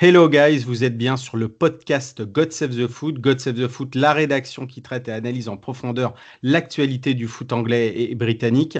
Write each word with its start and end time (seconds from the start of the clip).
Hello 0.00 0.28
guys, 0.28 0.60
vous 0.64 0.84
êtes 0.84 0.96
bien 0.96 1.16
sur 1.16 1.36
le 1.36 1.48
podcast 1.48 2.22
God 2.22 2.52
Save 2.52 2.76
the 2.76 2.86
Foot. 2.86 3.18
God 3.18 3.40
Save 3.40 3.56
the 3.56 3.66
Foot, 3.66 3.96
la 3.96 4.12
rédaction 4.12 4.64
qui 4.68 4.80
traite 4.80 5.08
et 5.08 5.12
analyse 5.12 5.48
en 5.48 5.56
profondeur 5.56 6.14
l'actualité 6.44 7.14
du 7.14 7.26
foot 7.26 7.52
anglais 7.52 7.92
et 7.96 8.14
britannique. 8.14 8.78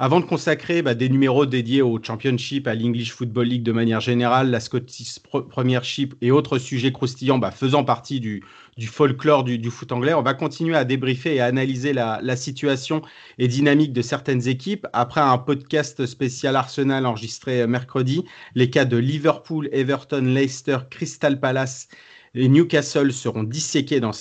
Avant 0.00 0.20
de 0.20 0.26
consacrer 0.26 0.80
bah, 0.80 0.94
des 0.94 1.08
numéros 1.08 1.44
dédiés 1.44 1.82
au 1.82 2.00
Championship, 2.00 2.68
à 2.68 2.76
l'English 2.76 3.12
Football 3.12 3.48
League 3.48 3.62
de 3.64 3.72
manière 3.72 3.98
générale, 4.00 4.48
la 4.48 4.60
Scottish 4.60 5.18
Premiership 5.18 6.14
et 6.20 6.30
autres 6.30 6.58
sujets 6.58 6.92
croustillants 6.92 7.38
bah, 7.38 7.50
faisant 7.50 7.82
partie 7.82 8.20
du, 8.20 8.44
folklore 8.86 9.42
du, 9.42 9.70
foot 9.70 9.90
anglais, 9.90 10.14
on 10.14 10.22
va 10.22 10.34
continuer 10.34 10.76
à 10.76 10.84
débriefer 10.84 11.34
et 11.34 11.40
à 11.40 11.46
analyser 11.46 11.92
la, 11.92 12.20
la, 12.22 12.36
situation 12.36 13.02
et 13.38 13.48
dynamique 13.48 13.92
de 13.92 14.02
certaines 14.02 14.46
équipes. 14.46 14.86
Après 14.92 15.20
un 15.20 15.36
podcast 15.36 16.06
spécial 16.06 16.54
Arsenal 16.54 17.04
enregistré 17.04 17.66
mercredi, 17.66 18.24
les 18.54 18.70
cas 18.70 18.84
de 18.84 18.98
Liverpool, 18.98 19.68
Everton, 19.72 20.22
Leicester, 20.22 20.78
Crystal 20.90 21.40
Palace 21.40 21.88
les 22.38 22.48
Newcastle 22.48 23.12
seront 23.12 23.42
disséqués 23.42 23.98
dans, 23.98 24.12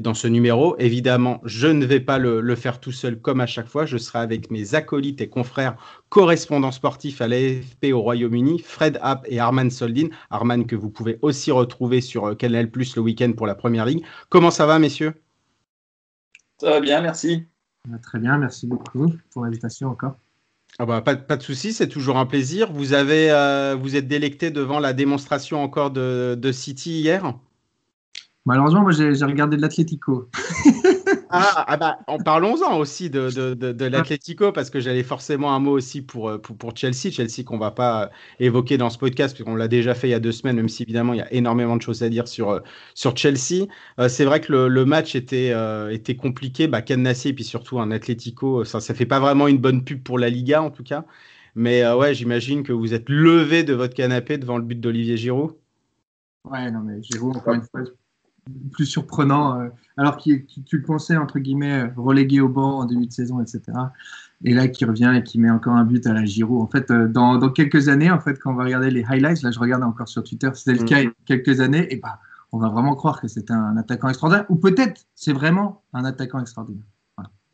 dans 0.00 0.14
ce 0.14 0.26
numéro. 0.26 0.76
Évidemment, 0.78 1.42
je 1.44 1.66
ne 1.66 1.84
vais 1.84 2.00
pas 2.00 2.16
le, 2.16 2.56
faire 2.56 2.80
tout 2.80 2.90
seul 2.90 3.20
comme 3.20 3.38
à 3.42 3.46
chaque 3.46 3.68
fois. 3.68 3.84
Je 3.84 3.98
serai 3.98 4.20
avec 4.20 4.50
mes 4.50 4.74
acolytes 4.74 5.20
et 5.20 5.28
confrères 5.28 5.76
correspondants 6.08 6.72
sportifs 6.72 7.20
à 7.20 7.28
l'AFP 7.28 7.92
au 7.92 8.00
Royaume-Uni, 8.00 8.60
Fred 8.60 8.98
App 9.02 9.26
et 9.28 9.40
Arman 9.40 9.70
Soldin. 9.70 10.08
Arman 10.30 10.66
que 10.66 10.74
vous 10.74 10.88
pouvez 10.88 11.18
aussi 11.20 11.50
retrouver 11.50 12.00
sur 12.00 12.28
euh, 12.28 12.34
Canal 12.34 12.70
Plus 12.70 12.96
le 12.96 13.02
week-end 13.02 13.32
pour 13.36 13.46
la 13.46 13.54
Première 13.54 13.84
Ligue. 13.84 14.02
Comment 14.30 14.50
ça 14.50 14.64
va, 14.64 14.78
messieurs? 14.78 15.12
Ça 16.58 16.70
va 16.70 16.80
bien, 16.80 17.02
merci. 17.02 17.44
Très 18.02 18.18
bien, 18.18 18.38
merci 18.38 18.66
beaucoup 18.66 19.12
pour 19.32 19.44
l'invitation 19.44 19.88
encore. 19.88 20.16
Ah 20.78 20.86
bah, 20.86 21.02
pas, 21.02 21.36
de 21.36 21.42
souci, 21.42 21.74
c'est 21.74 21.88
toujours 21.88 22.16
un 22.16 22.24
plaisir. 22.24 22.72
Vous, 22.72 22.94
avez, 22.94 23.30
euh, 23.30 23.76
vous 23.78 23.96
êtes 23.96 24.08
délecté 24.08 24.50
devant 24.50 24.80
la 24.80 24.94
démonstration 24.94 25.62
encore 25.62 25.90
de, 25.90 26.38
de 26.40 26.52
City 26.52 27.00
hier? 27.00 27.34
Malheureusement, 28.46 28.82
moi, 28.82 28.92
j'ai 28.92 29.24
regardé 29.24 29.56
de 29.56 29.62
l'Atlético. 29.62 30.30
ah, 31.30 31.64
ah 31.66 31.76
bah, 31.76 31.98
en 32.06 32.18
parlons-en 32.18 32.78
aussi 32.78 33.10
de, 33.10 33.28
de, 33.28 33.72
de, 33.72 33.84
l'Atlético, 33.86 34.52
parce 34.52 34.70
que 34.70 34.78
j'allais 34.78 35.02
forcément 35.02 35.52
un 35.52 35.58
mot 35.58 35.72
aussi 35.72 36.00
pour, 36.00 36.28
euh, 36.28 36.38
pour, 36.38 36.56
pour 36.56 36.76
Chelsea. 36.76 37.10
Chelsea 37.10 37.42
qu'on 37.44 37.58
va 37.58 37.72
pas 37.72 38.12
évoquer 38.38 38.78
dans 38.78 38.88
ce 38.88 38.98
podcast, 38.98 39.34
puisqu'on 39.34 39.56
l'a 39.56 39.66
déjà 39.66 39.96
fait 39.96 40.06
il 40.06 40.12
y 40.12 40.14
a 40.14 40.20
deux 40.20 40.30
semaines, 40.30 40.54
même 40.54 40.68
si 40.68 40.84
évidemment 40.84 41.12
il 41.12 41.16
y 41.16 41.22
a 41.22 41.32
énormément 41.32 41.76
de 41.76 41.82
choses 41.82 42.04
à 42.04 42.08
dire 42.08 42.28
sur, 42.28 42.50
euh, 42.50 42.60
sur 42.94 43.16
Chelsea. 43.16 43.66
Euh, 43.98 44.08
c'est 44.08 44.24
vrai 44.24 44.40
que 44.40 44.52
le, 44.52 44.68
le 44.68 44.84
match 44.84 45.16
était, 45.16 45.52
était 45.90 46.14
compliqué. 46.14 46.68
Bah, 46.68 46.82
et 46.88 47.32
puis 47.32 47.44
surtout 47.44 47.80
un 47.80 47.90
Atlético, 47.90 48.64
ça 48.64 48.78
ne 48.78 48.96
fait 48.96 49.06
pas 49.06 49.18
vraiment 49.18 49.48
une 49.48 49.58
bonne 49.58 49.82
pub 49.82 50.04
pour 50.04 50.20
la 50.20 50.30
Liga, 50.30 50.62
en 50.62 50.70
tout 50.70 50.84
cas. 50.84 51.04
Mais 51.56 51.84
ouais, 51.90 52.14
j'imagine 52.14 52.62
que 52.62 52.72
vous 52.72 52.94
êtes 52.94 53.08
levé 53.08 53.64
de 53.64 53.74
votre 53.74 53.94
canapé 53.94 54.38
devant 54.38 54.56
le 54.56 54.62
but 54.62 54.78
d'Olivier 54.78 55.16
Giroud. 55.16 55.56
Ouais, 56.44 56.70
non, 56.70 56.80
mais 56.80 57.02
Giroud, 57.02 57.36
encore 57.36 57.54
une 57.54 57.62
fois, 57.62 57.82
plus 58.72 58.86
surprenant, 58.86 59.60
euh, 59.60 59.68
alors 59.96 60.16
que 60.16 60.22
tu 60.22 60.76
le 60.76 60.82
pensais, 60.82 61.16
entre 61.16 61.38
guillemets, 61.38 61.90
relégué 61.96 62.40
au 62.40 62.48
banc 62.48 62.80
en 62.80 62.84
début 62.84 63.06
de 63.06 63.12
saison, 63.12 63.40
etc. 63.40 63.62
Et 64.44 64.54
là, 64.54 64.68
qui 64.68 64.84
revient 64.84 65.12
et 65.16 65.22
qui 65.22 65.38
met 65.38 65.50
encore 65.50 65.74
un 65.74 65.84
but 65.84 66.06
à 66.06 66.12
la 66.12 66.24
Giro. 66.24 66.60
En 66.60 66.66
fait, 66.66 66.90
euh, 66.90 67.08
dans, 67.08 67.38
dans, 67.38 67.50
quelques 67.50 67.88
années, 67.88 68.10
en 68.10 68.20
fait, 68.20 68.38
quand 68.38 68.52
on 68.52 68.54
va 68.54 68.64
regarder 68.64 68.90
les 68.90 69.04
highlights, 69.04 69.42
là, 69.42 69.50
je 69.50 69.58
regarde 69.58 69.82
encore 69.82 70.08
sur 70.08 70.22
Twitter, 70.22 70.50
c'était 70.54 70.78
le 70.78 70.84
cas 70.84 71.00
il 71.00 71.04
y 71.04 71.08
a 71.08 71.12
quelques 71.24 71.60
années, 71.60 71.92
et 71.92 71.96
bah, 71.96 72.18
on 72.52 72.58
va 72.58 72.68
vraiment 72.68 72.94
croire 72.94 73.20
que 73.20 73.28
c'est 73.28 73.50
un 73.50 73.76
attaquant 73.76 74.08
extraordinaire, 74.08 74.46
ou 74.48 74.56
peut-être 74.56 75.06
c'est 75.14 75.32
vraiment 75.32 75.82
un 75.92 76.04
attaquant 76.04 76.40
extraordinaire. 76.40 76.84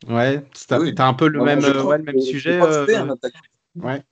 Ouais, 0.09 0.45
tu 0.51 0.73
as, 0.73 1.07
un 1.07 1.13
peu 1.13 1.29
le, 1.29 1.41
même, 1.41 1.59
ouais, 1.59 1.97
le 1.97 2.03
même 2.03 2.19
sujet. 2.19 2.59
ouais 3.75 4.03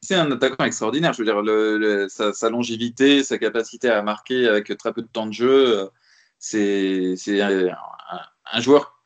c'est 0.00 0.14
un 0.14 0.30
attaquant 0.30 0.64
extraordinaire. 0.64 1.12
Je 1.12 1.22
veux 1.22 2.06
dire, 2.06 2.34
sa, 2.34 2.50
longévité, 2.50 3.22
sa 3.24 3.38
capacité 3.38 3.88
à 3.88 4.02
marquer 4.02 4.48
avec 4.48 4.76
très 4.78 4.92
peu 4.92 5.02
de 5.02 5.08
temps 5.08 5.26
de 5.26 5.32
jeu, 5.32 5.90
c'est 6.38 7.16
un, 7.40 8.60
joueur 8.60 9.02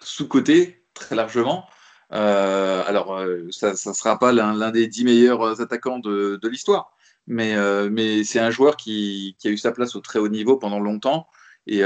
sous-côté 0.00 0.84
très 0.94 1.14
largement. 1.16 1.66
Euh, 2.12 2.82
alors, 2.86 3.14
euh, 3.16 3.48
ça 3.50 3.70
ne 3.70 3.94
sera 3.94 4.18
pas 4.18 4.32
l'un 4.32 4.70
des 4.70 4.86
dix 4.86 5.04
meilleurs 5.04 5.60
attaquants 5.60 5.98
de, 5.98 6.48
l'histoire, 6.48 6.92
mais, 7.26 7.56
euh, 7.56 8.22
c'est 8.24 8.40
un 8.40 8.50
joueur 8.50 8.76
qui, 8.76 9.36
a 9.44 9.48
eu 9.48 9.58
sa 9.58 9.72
place 9.72 9.96
au 9.96 10.00
très 10.00 10.18
haut 10.18 10.28
niveau 10.28 10.56
pendant 10.56 10.80
longtemps 10.80 11.28
et, 11.66 11.82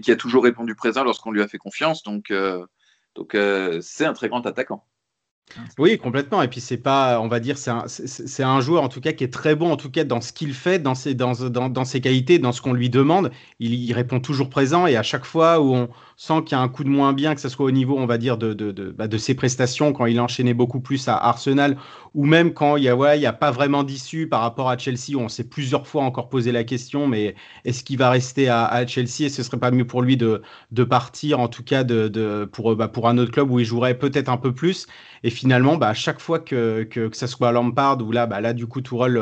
qui 0.00 0.12
a 0.12 0.16
toujours 0.16 0.44
répondu 0.44 0.74
présent 0.74 1.04
lorsqu'on 1.04 1.30
lui 1.30 1.42
a 1.42 1.48
fait 1.48 1.58
confiance. 1.58 2.02
Donc 2.02 2.32
c'est 3.80 4.04
un 4.04 4.12
très 4.12 4.28
grand 4.28 4.46
attaquant. 4.46 4.86
Oui, 5.78 5.98
complètement. 5.98 6.42
Et 6.42 6.48
puis 6.48 6.60
c'est 6.60 6.78
pas, 6.78 7.20
on 7.20 7.28
va 7.28 7.40
dire, 7.40 7.58
c'est 7.58 7.70
un, 7.70 7.84
c'est 7.86 8.42
un 8.42 8.60
joueur 8.60 8.82
en 8.82 8.88
tout 8.88 9.00
cas 9.00 9.12
qui 9.12 9.24
est 9.24 9.32
très 9.32 9.54
bon 9.54 9.70
en 9.70 9.76
tout 9.76 9.90
cas 9.90 10.04
dans 10.04 10.20
ce 10.20 10.32
qu'il 10.32 10.54
fait, 10.54 10.78
dans 10.78 10.94
ses, 10.94 11.14
dans, 11.14 11.32
dans, 11.32 11.68
dans 11.68 11.84
ses 11.84 12.00
qualités, 12.00 12.38
dans 12.38 12.52
ce 12.52 12.62
qu'on 12.62 12.72
lui 12.72 12.88
demande. 12.90 13.30
Il, 13.58 13.74
il, 13.74 13.92
répond 13.92 14.20
toujours 14.20 14.48
présent 14.48 14.86
et 14.86 14.96
à 14.96 15.02
chaque 15.02 15.24
fois 15.24 15.60
où 15.60 15.74
on 15.74 15.88
sent 16.22 16.42
qu'il 16.44 16.56
y 16.56 16.60
a 16.60 16.62
un 16.62 16.68
coup 16.68 16.84
de 16.84 16.88
moins 16.88 17.12
bien, 17.12 17.34
que 17.34 17.40
ce 17.40 17.48
soit 17.48 17.66
au 17.66 17.70
niveau, 17.72 17.98
on 17.98 18.06
va 18.06 18.16
dire, 18.16 18.38
de, 18.38 18.52
de, 18.54 18.70
de, 18.70 18.90
bah, 18.90 19.08
de 19.08 19.18
ses 19.18 19.34
prestations 19.34 19.92
quand 19.92 20.06
il 20.06 20.20
enchaînait 20.20 20.54
beaucoup 20.54 20.80
plus 20.80 21.08
à 21.08 21.16
Arsenal 21.16 21.76
ou 22.14 22.26
même 22.26 22.54
quand 22.54 22.76
il 22.76 22.84
y 22.84 22.88
a, 22.88 22.96
ouais, 22.96 23.24
a 23.24 23.32
pas 23.32 23.50
vraiment 23.50 23.82
d'issue 23.82 24.28
par 24.28 24.42
rapport 24.42 24.70
à 24.70 24.78
Chelsea 24.78 25.16
où 25.16 25.18
on 25.20 25.28
s'est 25.28 25.48
plusieurs 25.48 25.86
fois 25.86 26.04
encore 26.04 26.28
posé 26.28 26.52
la 26.52 26.62
question, 26.62 27.08
mais 27.08 27.34
est-ce 27.64 27.82
qu'il 27.82 27.98
va 27.98 28.10
rester 28.10 28.48
à, 28.48 28.64
à, 28.66 28.86
Chelsea 28.86 29.22
et 29.24 29.28
ce 29.30 29.42
serait 29.42 29.58
pas 29.58 29.70
mieux 29.72 29.86
pour 29.86 30.02
lui 30.02 30.16
de, 30.16 30.42
de 30.70 30.84
partir 30.84 31.40
en 31.40 31.48
tout 31.48 31.64
cas 31.64 31.82
de, 31.82 32.48
pour, 32.52 32.76
bah, 32.76 32.88
pour 32.88 33.08
un 33.08 33.18
autre 33.18 33.32
club 33.32 33.50
où 33.50 33.58
il 33.58 33.64
jouerait 33.64 33.98
peut-être 33.98 34.28
un 34.28 34.36
peu 34.36 34.54
plus? 34.54 34.86
Et 35.24 35.30
finalement, 35.30 35.76
bah, 35.76 35.88
à 35.88 35.94
chaque 35.94 36.20
fois 36.20 36.38
que, 36.40 36.82
que, 36.84 37.08
que 37.08 37.16
ça 37.16 37.26
soit 37.26 37.52
Lampard 37.52 38.00
ou 38.02 38.12
là, 38.12 38.26
bah, 38.26 38.40
là 38.40 38.52
du 38.52 38.66
coup, 38.66 38.80
Tourelle 38.80 39.12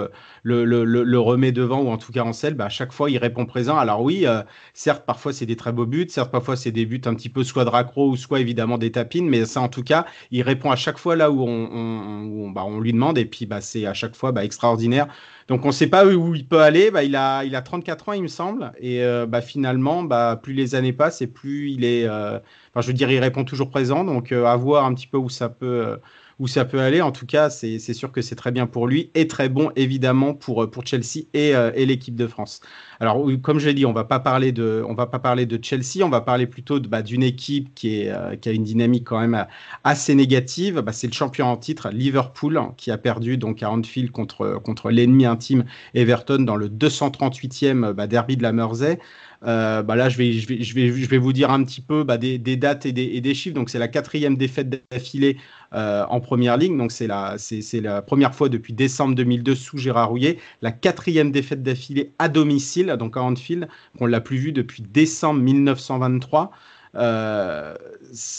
le, 0.43 0.65
le, 0.65 0.85
le, 0.85 1.05
le, 1.05 1.19
remet 1.21 1.53
devant 1.53 1.81
ou 1.81 1.89
en 1.91 1.99
tout 1.99 2.13
cas 2.13 2.23
en 2.23 2.33
selle, 2.33 2.55
bah, 2.55 2.67
à 2.67 2.69
chaque 2.69 2.93
fois, 2.93 3.11
il 3.11 3.19
répond 3.19 3.47
présent. 3.47 3.77
Alors 3.77 4.03
oui, 4.03 4.27
euh, 4.27 4.43
certes, 4.75 5.05
parfois, 5.07 5.33
c'est 5.33 5.47
des 5.47 5.57
très 5.57 5.73
beaux 5.73 5.87
buts, 5.87 6.07
certes, 6.09 6.31
parfois, 6.33 6.57
c'est 6.57 6.73
des 6.73 6.87
un 7.05 7.15
petit 7.15 7.29
peu 7.29 7.45
soit 7.45 7.65
de 7.65 7.71
raccro 7.71 8.09
ou 8.09 8.17
soit 8.17 8.41
évidemment 8.41 8.79
des 8.79 8.93
tapines, 8.93 9.29
mais 9.29 9.45
ça, 9.47 9.61
en 9.61 9.69
tout 9.69 9.83
cas, 9.83 10.07
il 10.31 10.43
répond 10.43 10.71
à 10.71 10.77
chaque 10.77 10.99
fois 10.99 11.17
là 11.17 11.31
où 11.31 11.43
on, 11.43 11.69
on, 11.73 12.45
on, 12.47 12.51
bah, 12.51 12.65
on 12.67 12.81
lui 12.81 12.93
demande 12.93 13.19
et 13.19 13.25
puis 13.25 13.47
bah, 13.47 13.61
c'est 13.61 13.87
à 13.87 13.95
chaque 13.95 14.17
fois 14.17 14.33
bah, 14.33 14.45
extraordinaire. 14.45 15.09
Donc 15.49 15.65
on 15.65 15.69
ne 15.69 15.73
sait 15.73 15.89
pas 15.89 16.07
où 16.07 16.35
il 16.35 16.47
peut 16.47 16.61
aller. 16.61 16.91
Bah, 16.93 17.03
il, 17.03 17.17
a, 17.17 17.45
il 17.45 17.57
a 17.57 17.63
34 17.63 18.09
ans, 18.09 18.13
il 18.13 18.23
me 18.23 18.29
semble. 18.29 18.73
Et 18.79 19.03
euh, 19.03 19.27
bah, 19.27 19.41
finalement, 19.41 20.05
bah, 20.05 20.39
plus 20.41 20.55
les 20.55 20.77
années 20.77 20.93
passent 20.93 21.23
et 21.23 21.27
plus 21.27 21.71
il 21.73 21.85
est. 21.85 22.07
Euh, 22.07 22.39
je 22.77 22.87
veux 22.87 22.93
dire, 22.93 23.11
il 23.11 23.19
répond 23.19 23.45
toujours 23.45 23.69
présent. 23.69 24.05
Donc 24.05 24.31
euh, 24.31 24.45
à 24.45 24.57
voir 24.57 24.85
un 24.85 24.95
petit 24.95 25.09
peu 25.09 25.17
où 25.19 25.29
ça 25.29 25.49
peut, 25.49 25.99
où 26.41 26.49
ça 26.49 26.65
peut 26.65 26.81
aller. 26.81 27.03
En 27.03 27.13
tout 27.13 27.27
cas, 27.27 27.51
c'est 27.51 27.79
sûr 27.79 28.11
que 28.11 28.23
c'est 28.23 28.35
très 28.35 28.51
bien 28.51 28.67
pour 28.67 28.89
lui 28.89 29.11
et 29.15 29.29
très 29.29 29.49
bon 29.49 29.71
évidemment 29.77 30.35
pour, 30.35 30.69
pour 30.71 30.85
Chelsea 30.85 31.27
et, 31.35 31.55
euh, 31.55 31.71
et 31.75 31.87
l'équipe 31.87 32.17
de 32.17 32.27
France. 32.27 32.61
Alors, 32.99 33.27
comme 33.43 33.59
je 33.59 33.67
l'ai 33.67 33.75
dit, 33.75 33.87
on 33.87 33.93
va 33.93 34.05
pas 34.05 34.21
parler 34.21 34.51
de, 34.51 34.85
va 34.95 35.07
pas 35.07 35.19
parler 35.19 35.47
de 35.47 35.59
Chelsea, 35.63 36.03
on 36.03 36.09
va 36.09 36.21
parler 36.21 36.47
plutôt 36.47 36.81
bah, 36.81 37.03
d'une 37.03 37.23
équipe 37.23 37.75
qui, 37.75 38.01
est, 38.01 38.11
euh, 38.11 38.37
qui 38.37 38.49
a 38.49 38.53
une 38.53 38.65
dynamique 38.65 39.05
quand 39.05 39.21
même 39.21 39.47
assez 39.85 40.15
négative. 40.15 40.81
Bah, 40.81 40.93
c'est 40.93 41.07
le 41.07 41.13
champion 41.13 41.47
en 41.47 41.57
titre, 41.57 41.91
Liverpool, 41.91 42.61
qui 42.77 42.91
a 42.91 42.99
perdu 42.99 43.37
donc 43.37 43.63
à 43.63 43.71
Anfield 43.71 44.11
contre, 44.11 44.61
contre 44.63 44.91
l'ennemi 44.91 45.27
intime 45.27 45.65
Everton 45.95 46.41
dans 46.41 46.57
le 46.57 46.69
238e 46.69 47.93
bah, 47.93 48.07
derby 48.07 48.37
de 48.37 48.43
la 48.43 48.53
Mersey. 48.53 48.99
Euh, 49.43 49.83
bah 49.83 49.97
là, 49.97 50.09
je 50.11 50.19
vais, 50.19 50.33
je, 50.33 50.47
vais, 50.47 50.63
je, 50.63 50.75
vais, 50.75 50.93
je 50.93 51.09
vais 51.09 51.19
vous 51.19 51.33
dire 51.33 51.51
un 51.51 51.65
petit 51.65 51.81
peu 51.81 52.05
bah, 52.05 52.19
des, 52.19 52.39
dates 52.39 52.87
et 52.87 52.93
des, 52.93 53.35
chiffres. 53.35 53.55
Donc, 53.55 53.71
c'est 53.71 53.79
la 53.79 53.89
quatrième 53.89 54.37
défaite 54.37 54.85
d'affilée 54.91 55.39
euh, 55.73 56.05
en 56.09 56.21
première 56.21 56.57
ligne. 56.57 56.77
Donc, 56.77 56.93
c'est 56.93 57.07
la, 57.07 57.37
c'est, 57.39 57.81
la 57.81 58.03
première 58.03 58.35
fois 58.35 58.49
depuis 58.49 58.73
décembre 58.73 59.15
2002 59.15 59.55
sous 59.55 59.79
Gérard 59.79 60.11
Rouillet. 60.11 60.39
La 60.63 60.73
quatrième 60.73 61.31
défaite 61.31 61.63
d'affilée 61.63 62.13
à 62.19 62.29
domicile, 62.29 62.97
donc 62.99 63.17
à 63.17 63.23
Anfield, 63.23 63.69
qu'on 63.99 64.07
l'a 64.07 64.21
plus 64.21 64.37
vu 64.37 64.53
depuis 64.53 64.83
décembre 64.83 65.41
1923. 65.41 66.51
Euh, 66.97 67.77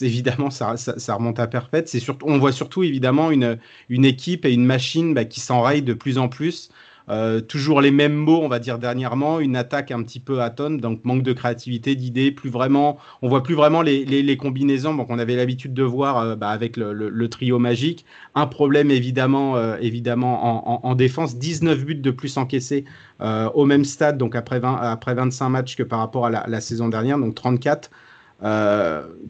évidemment, 0.01 0.49
ça, 0.51 0.77
ça, 0.77 1.15
remonte 1.15 1.39
à 1.39 1.47
perpète. 1.47 1.95
On 2.23 2.37
voit 2.37 2.51
surtout 2.51 2.83
évidemment 2.83 3.31
une, 3.31 3.57
une 3.89 4.05
équipe 4.05 4.45
et 4.45 4.53
une 4.53 4.65
machine 4.65 5.13
bah, 5.13 5.25
qui 5.25 5.39
s'enraye 5.39 5.81
de 5.81 5.93
plus 5.93 6.17
en 6.17 6.29
plus. 6.29 6.69
Euh, 7.11 7.41
toujours 7.41 7.81
les 7.81 7.91
mêmes 7.91 8.15
mots, 8.15 8.39
on 8.41 8.47
va 8.47 8.59
dire 8.59 8.79
dernièrement, 8.79 9.41
une 9.41 9.57
attaque 9.57 9.91
un 9.91 10.01
petit 10.01 10.21
peu 10.21 10.41
atone, 10.41 10.77
donc 10.77 11.03
manque 11.03 11.23
de 11.23 11.33
créativité, 11.33 11.95
d'idées, 11.95 12.31
plus 12.31 12.49
vraiment, 12.49 12.97
on 13.21 13.27
voit 13.27 13.43
plus 13.43 13.53
vraiment 13.55 13.81
les, 13.81 14.37
combinaisons 14.37 14.95
donc 14.95 15.09
on 15.09 15.19
avait 15.19 15.35
l'habitude 15.35 15.73
de 15.73 15.83
voir 15.83 16.17
euh, 16.19 16.35
bah, 16.37 16.49
avec 16.49 16.77
le, 16.77 17.27
trio 17.27 17.59
magique. 17.59 18.05
Un 18.33 18.47
problème 18.47 18.91
évidemment, 18.91 19.57
euh, 19.57 19.75
évidemment 19.81 20.63
en, 20.69 20.89
en, 20.89 20.95
défense, 20.95 21.37
19 21.37 21.85
buts 21.85 21.95
de 21.95 22.11
plus 22.11 22.37
encaissés 22.37 22.85
au 23.19 23.65
même 23.65 23.85
stade, 23.85 24.17
donc 24.17 24.35
après, 24.35 24.59
20, 24.59 24.77
après 24.77 25.13
25 25.13 25.49
matchs 25.49 25.75
que 25.75 25.83
par 25.83 25.99
rapport 25.99 26.25
à 26.25 26.29
la, 26.29 26.61
saison 26.61 26.87
dernière, 26.87 27.19
donc 27.19 27.35
34. 27.35 27.91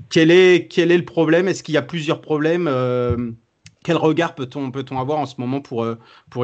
quel, 0.09 0.31
est, 0.31 0.77
le 0.77 1.05
problème? 1.05 1.47
Est-ce 1.47 1.63
qu'il 1.63 1.73
y 1.73 1.77
a 1.77 1.81
plusieurs 1.81 2.21
problèmes? 2.21 2.69
Quel 3.83 3.97
regard 3.97 4.35
peut-on 4.35 4.71
peut 4.71 4.85
avoir 4.91 5.19
en 5.19 5.25
ce 5.25 5.35
moment 5.39 5.61
pour, 5.61 5.85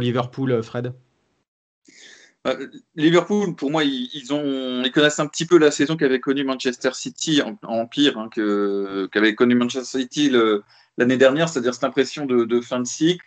Liverpool, 0.01 0.61
Fred? 0.63 0.93
Liverpool, 2.95 3.55
pour 3.55 3.71
moi, 3.71 3.83
ils, 3.83 4.33
ont, 4.33 4.83
connaissent 4.93 5.19
un 5.19 5.27
petit 5.27 5.45
peu 5.45 5.57
la 5.57 5.71
saison 5.71 5.97
qu'avait 5.97 6.19
connue 6.19 6.43
Manchester 6.43 6.91
City 6.93 7.41
en, 7.63 7.85
pire, 7.87 8.17
hein, 8.17 8.29
qu'avait 9.11 9.35
connu 9.35 9.55
Manchester 9.55 9.99
City 9.99 10.31
l'année 10.97 11.17
dernière, 11.17 11.49
c'est-à-dire 11.49 11.73
cette 11.73 11.83
impression 11.83 12.25
de, 12.25 12.61
fin 12.61 12.79
de 12.79 12.87
cycle. 12.87 13.25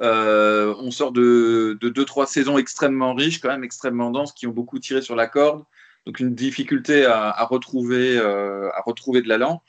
Euh, 0.00 0.74
on 0.80 0.90
sort 0.90 1.12
de, 1.12 1.78
deux, 1.80 2.04
trois 2.04 2.26
saisons 2.26 2.58
extrêmement 2.58 3.14
riches, 3.14 3.40
quand 3.40 3.48
même 3.48 3.64
extrêmement 3.64 4.10
denses, 4.10 4.32
qui 4.32 4.46
ont 4.46 4.52
beaucoup 4.52 4.78
tiré 4.78 5.02
sur 5.02 5.16
la 5.16 5.26
corde. 5.26 5.64
Donc 6.06 6.20
une 6.20 6.34
difficulté 6.34 7.06
à, 7.06 7.44
retrouver, 7.44 8.18
euh, 8.18 8.68
à 8.74 8.82
retrouver 8.82 9.22
de 9.22 9.28
l'allant. 9.28 9.62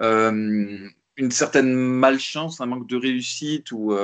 une 0.00 1.30
certaine 1.30 1.74
malchance, 1.74 2.60
un 2.60 2.66
manque 2.66 2.86
de 2.86 2.96
réussite 2.96 3.72
ou 3.72 3.94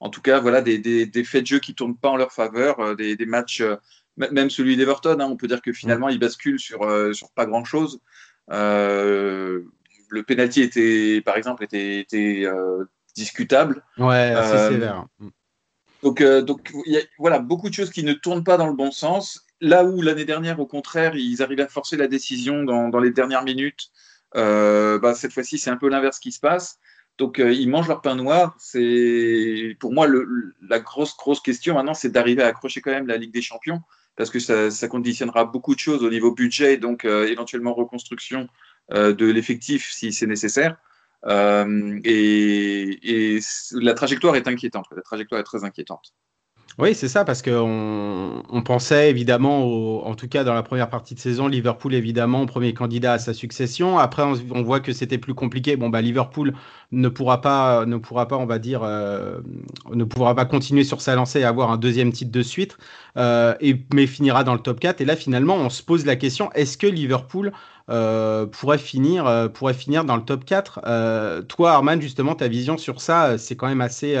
en 0.00 0.08
tout 0.08 0.22
cas, 0.22 0.40
voilà, 0.40 0.62
des, 0.62 0.78
des, 0.78 1.24
faits 1.24 1.42
de 1.42 1.46
jeu 1.46 1.58
qui 1.58 1.72
ne 1.72 1.76
tournent 1.76 1.96
pas 1.96 2.08
en 2.08 2.16
leur 2.16 2.32
faveur, 2.32 2.80
euh, 2.80 2.94
des, 2.94 3.16
des 3.16 3.26
matchs, 3.26 3.60
euh, 3.60 3.76
même 4.16 4.48
celui 4.50 4.76
d'Everton, 4.76 5.20
hein, 5.20 5.28
on 5.30 5.36
peut 5.36 5.46
dire 5.46 5.60
que 5.60 5.72
finalement, 5.72 6.08
il 6.08 6.18
bascule 6.18 6.58
sur, 6.58 6.82
euh, 6.82 7.12
sur 7.12 7.30
pas 7.32 7.46
grand-chose. 7.46 8.00
le 8.48 9.62
penalty 10.26 10.62
était, 10.62 11.20
par 11.20 11.36
exemple, 11.36 11.64
était, 11.64 12.00
était 12.00 12.46
discutable. 13.14 13.84
Ouais, 13.98 14.32
assez 14.32 14.74
sévère. 14.74 15.06
Donc, 16.02 16.22
donc 16.22 16.72
y 16.86 16.96
a, 16.96 17.00
voilà, 17.18 17.38
beaucoup 17.38 17.68
de 17.68 17.74
choses 17.74 17.90
qui 17.90 18.02
ne 18.02 18.14
tournent 18.14 18.44
pas 18.44 18.56
dans 18.56 18.66
le 18.66 18.74
bon 18.74 18.90
sens. 18.90 19.46
Là 19.60 19.84
où 19.84 20.00
l'année 20.00 20.24
dernière, 20.24 20.58
au 20.58 20.66
contraire, 20.66 21.14
ils 21.14 21.42
arrivaient 21.42 21.62
à 21.62 21.68
forcer 21.68 21.98
la 21.98 22.08
décision 22.08 22.64
dans, 22.64 22.88
dans 22.88 23.00
les 23.00 23.10
dernières 23.10 23.44
minutes, 23.44 23.90
bah, 24.34 25.14
cette 25.14 25.32
fois-ci, 25.32 25.58
c'est 25.58 25.70
un 25.70 25.76
peu 25.76 25.88
l'inverse 25.90 26.18
qui 26.18 26.32
se 26.32 26.40
passe. 26.40 26.78
Donc, 27.20 27.38
euh, 27.38 27.52
ils 27.52 27.68
mangent 27.68 27.86
leur 27.88 28.00
pain 28.00 28.14
noir. 28.14 28.56
C'est 28.58 29.76
pour 29.78 29.92
moi 29.92 30.08
la 30.66 30.80
grosse, 30.80 31.14
grosse 31.18 31.40
question 31.40 31.74
maintenant, 31.74 31.92
c'est 31.92 32.08
d'arriver 32.08 32.42
à 32.42 32.46
accrocher 32.46 32.80
quand 32.80 32.92
même 32.92 33.06
la 33.06 33.18
Ligue 33.18 33.30
des 33.30 33.42
Champions 33.42 33.82
parce 34.16 34.30
que 34.30 34.38
ça, 34.38 34.88
conditionnera 34.88 35.44
beaucoup 35.44 35.74
de 35.74 35.80
choses 35.80 36.02
au 36.02 36.08
niveau 36.08 36.32
budget, 36.32 36.78
donc 36.78 37.04
euh, 37.04 37.28
éventuellement 37.28 37.74
reconstruction 37.74 38.48
euh, 38.92 39.12
de 39.12 39.26
l'effectif 39.26 39.90
si 39.92 40.14
c'est 40.14 40.26
nécessaire. 40.26 40.76
et, 42.04 43.38
la 43.72 43.92
trajectoire 43.92 44.34
est 44.36 44.48
inquiétante. 44.48 44.86
La 44.96 45.02
trajectoire 45.02 45.42
est 45.42 45.44
très 45.44 45.62
inquiétante. 45.64 46.14
Oui, 46.78 46.94
c'est 46.94 47.08
ça, 47.08 47.24
parce 47.24 47.42
qu'on 47.42 48.42
on 48.48 48.62
pensait 48.62 49.10
évidemment, 49.10 50.06
en 50.06 50.14
tout 50.14 50.28
cas 50.28 50.44
dans 50.44 50.54
la 50.54 50.62
première 50.62 50.88
partie 50.88 51.14
de 51.14 51.20
saison, 51.20 51.46
Liverpool 51.48 51.94
évidemment 51.94 52.46
premier 52.46 52.72
candidat 52.72 53.14
à 53.14 53.18
sa 53.18 53.34
succession. 53.34 53.98
Après, 53.98 54.22
on, 54.22 54.62
voit 54.62 54.80
que 54.80 54.92
c'était 54.92 55.18
plus 55.18 55.34
compliqué. 55.34 55.76
Bon, 55.76 55.90
bah 55.90 56.00
Liverpool 56.00 56.54
ne 56.92 57.08
pourra 57.08 57.40
pas, 57.42 57.84
ne 57.84 57.96
on 57.96 58.46
va 58.46 58.58
dire, 58.58 58.82
euh, 58.82 59.40
ne 59.92 60.04
pourra 60.04 60.34
pas 60.34 60.46
continuer 60.46 60.84
sur 60.84 61.00
sa 61.00 61.14
lancée 61.16 61.40
et 61.40 61.44
avoir 61.44 61.70
un 61.70 61.76
deuxième 61.76 62.12
titre 62.12 62.30
de 62.30 62.42
suite, 62.42 62.78
euh, 63.16 63.54
et, 63.60 63.76
mais 63.92 64.06
finira 64.06 64.44
dans 64.44 64.54
le 64.54 64.60
top 64.60 64.80
4. 64.80 65.00
Et 65.00 65.04
là, 65.04 65.16
finalement, 65.16 65.56
on 65.56 65.70
se 65.70 65.82
pose 65.82 66.06
la 66.06 66.16
question 66.16 66.50
est-ce 66.52 66.78
que 66.78 66.86
Liverpool 66.86 67.52
euh, 67.90 68.46
pourrait, 68.46 68.78
finir, 68.78 69.26
euh, 69.26 69.48
pourrait 69.48 69.74
finir 69.74 70.04
dans 70.04 70.14
le 70.14 70.22
top 70.22 70.44
4. 70.44 70.80
Euh, 70.86 71.42
toi, 71.42 71.72
Arman, 71.72 72.00
justement, 72.00 72.36
ta 72.36 72.46
vision 72.46 72.78
sur 72.78 73.00
ça, 73.00 73.36
c'est 73.36 73.56
quand, 73.56 73.66
même 73.66 73.80
assez, 73.80 74.16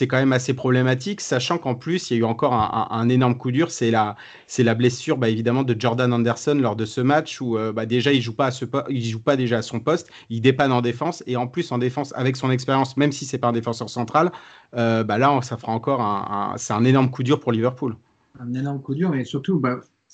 quand 0.00 0.16
même 0.18 0.34
assez 0.34 0.52
problématique, 0.52 1.22
sachant 1.22 1.56
qu'en 1.56 1.74
plus, 1.74 2.10
il 2.10 2.14
y 2.14 2.16
a 2.18 2.20
eu 2.20 2.24
encore 2.24 2.52
un, 2.52 3.08
énorme 3.08 3.38
coup 3.38 3.50
dur, 3.50 3.70
c'est 3.70 3.90
la, 3.90 4.16
la 4.58 4.74
blessure 4.74 5.16
bah, 5.16 5.30
évidemment 5.30 5.62
de 5.62 5.74
Jordan 5.78 6.12
Anderson 6.12 6.58
lors 6.60 6.76
de 6.76 6.84
ce 6.84 7.00
match 7.00 7.40
où 7.40 7.56
bah, 7.72 7.86
déjà 7.86 8.12
il 8.12 8.20
joue 8.20 8.34
pas 8.34 8.50
joue 8.50 9.20
pas 9.20 9.36
déjà 9.36 9.58
à 9.58 9.62
son 9.62 9.80
poste, 9.80 10.10
il 10.28 10.40
dépanne 10.40 10.72
en 10.72 10.82
défense 10.82 11.22
et 11.26 11.36
en 11.36 11.46
plus 11.46 11.70
en 11.72 11.78
défense 11.78 12.12
avec 12.16 12.36
son 12.36 12.50
expérience, 12.50 12.96
même 12.96 13.12
si 13.12 13.24
c'est 13.24 13.38
pas 13.38 13.48
un 13.48 13.52
défenseur 13.52 13.88
central, 13.88 14.32
bah, 14.72 15.18
là 15.18 15.40
ça 15.42 15.56
fera 15.56 15.72
encore 15.72 16.00
un, 16.00 16.56
un 16.68 16.84
énorme 16.84 17.10
coup 17.10 17.22
dur 17.22 17.40
pour 17.40 17.52
Liverpool. 17.52 17.96
Un 18.40 18.52
énorme 18.52 18.82
coup 18.82 18.94
dur, 18.94 19.10
mais 19.10 19.24
surtout 19.24 19.62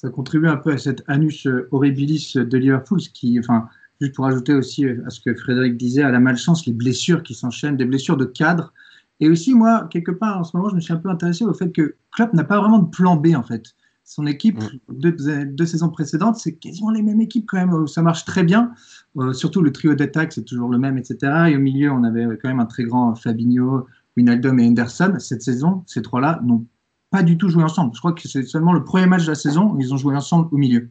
ça 0.03 0.11
contribue 0.11 0.49
un 0.49 0.57
peu 0.57 0.73
à 0.73 0.79
cet 0.79 1.05
anus 1.07 1.47
horribilis 1.71 2.35
de 2.35 2.59
Liverpool, 2.59 3.01
ce 3.01 3.09
qui, 3.09 3.39
enfin, 3.39 3.69
juste 4.01 4.17
pour 4.17 4.27
ajouter 4.27 4.53
aussi 4.53 4.85
à 4.85 5.11
ce 5.11 5.21
que 5.21 5.33
Frédéric 5.33 5.77
disait, 5.77 6.03
à 6.03 6.11
la 6.11 6.19
malchance, 6.19 6.67
les 6.67 6.73
blessures 6.73 7.23
qui 7.23 7.35
s'enchaînent, 7.35 7.77
des 7.77 7.85
blessures 7.85 8.17
de 8.17 8.25
cadre. 8.25 8.73
Et 9.21 9.29
aussi, 9.29 9.55
moi, 9.55 9.87
quelque 9.91 10.11
part, 10.11 10.41
en 10.41 10.45
ce 10.45 10.57
moment, 10.57 10.69
je 10.69 10.75
me 10.75 10.81
suis 10.81 10.93
un 10.93 10.97
peu 10.97 11.09
intéressé 11.09 11.45
au 11.45 11.55
fait 11.55 11.71
que 11.71 11.95
Klopp 12.11 12.35
n'a 12.35 12.43
pas 12.43 12.59
vraiment 12.59 12.81
de 12.81 12.91
plan 12.91 13.15
B, 13.15 13.29
en 13.37 13.45
fait. 13.45 13.77
Son 14.05 14.27
équipe, 14.27 14.61
mm. 14.61 14.95
deux, 14.99 15.17
deux, 15.47 15.67
saisons 15.67 15.89
précédentes, 15.89 16.35
c'est 16.35 16.55
quasiment 16.57 16.91
les 16.91 17.03
mêmes 17.03 17.21
équipes 17.21 17.47
quand 17.47 17.65
même, 17.65 17.87
ça 17.87 18.03
marche 18.03 18.25
très 18.25 18.43
bien. 18.43 18.73
Euh, 19.19 19.33
surtout 19.33 19.63
le 19.63 19.71
trio 19.71 19.95
d'attaque, 19.95 20.33
c'est 20.33 20.45
toujours 20.45 20.69
le 20.69 20.79
même, 20.79 20.99
etc. 20.99 21.51
Et 21.51 21.57
au 21.57 21.61
milieu, 21.61 21.93
on 21.93 22.03
avait 22.03 22.27
quand 22.43 22.49
même 22.49 22.59
un 22.59 22.67
très 22.67 22.83
grand 22.83 23.15
Fabinho, 23.15 23.87
Wijnaldum 24.17 24.59
et 24.59 24.67
Henderson. 24.67 25.15
Cette 25.21 25.43
saison, 25.43 25.85
ces 25.87 26.03
trois-là 26.03 26.41
n'ont 26.43 26.67
pas 27.13 27.23
du 27.23 27.37
tout 27.37 27.51
joué 27.51 27.63
ensemble. 27.63 27.93
Je 27.95 28.01
crois 28.01 28.15
que 28.15 28.27
c'est 28.27 28.43
seulement 28.43 28.73
le 28.73 28.83
premier 28.83 29.07
match 29.07 29.25
de 29.25 29.29
la 29.29 29.37
saison 29.37 29.71
où 29.71 29.81
ils 29.81 29.93
ont 29.93 29.99
joué 29.99 30.17
ensemble 30.17 30.49
au 30.51 30.57
milieu. 30.57 30.89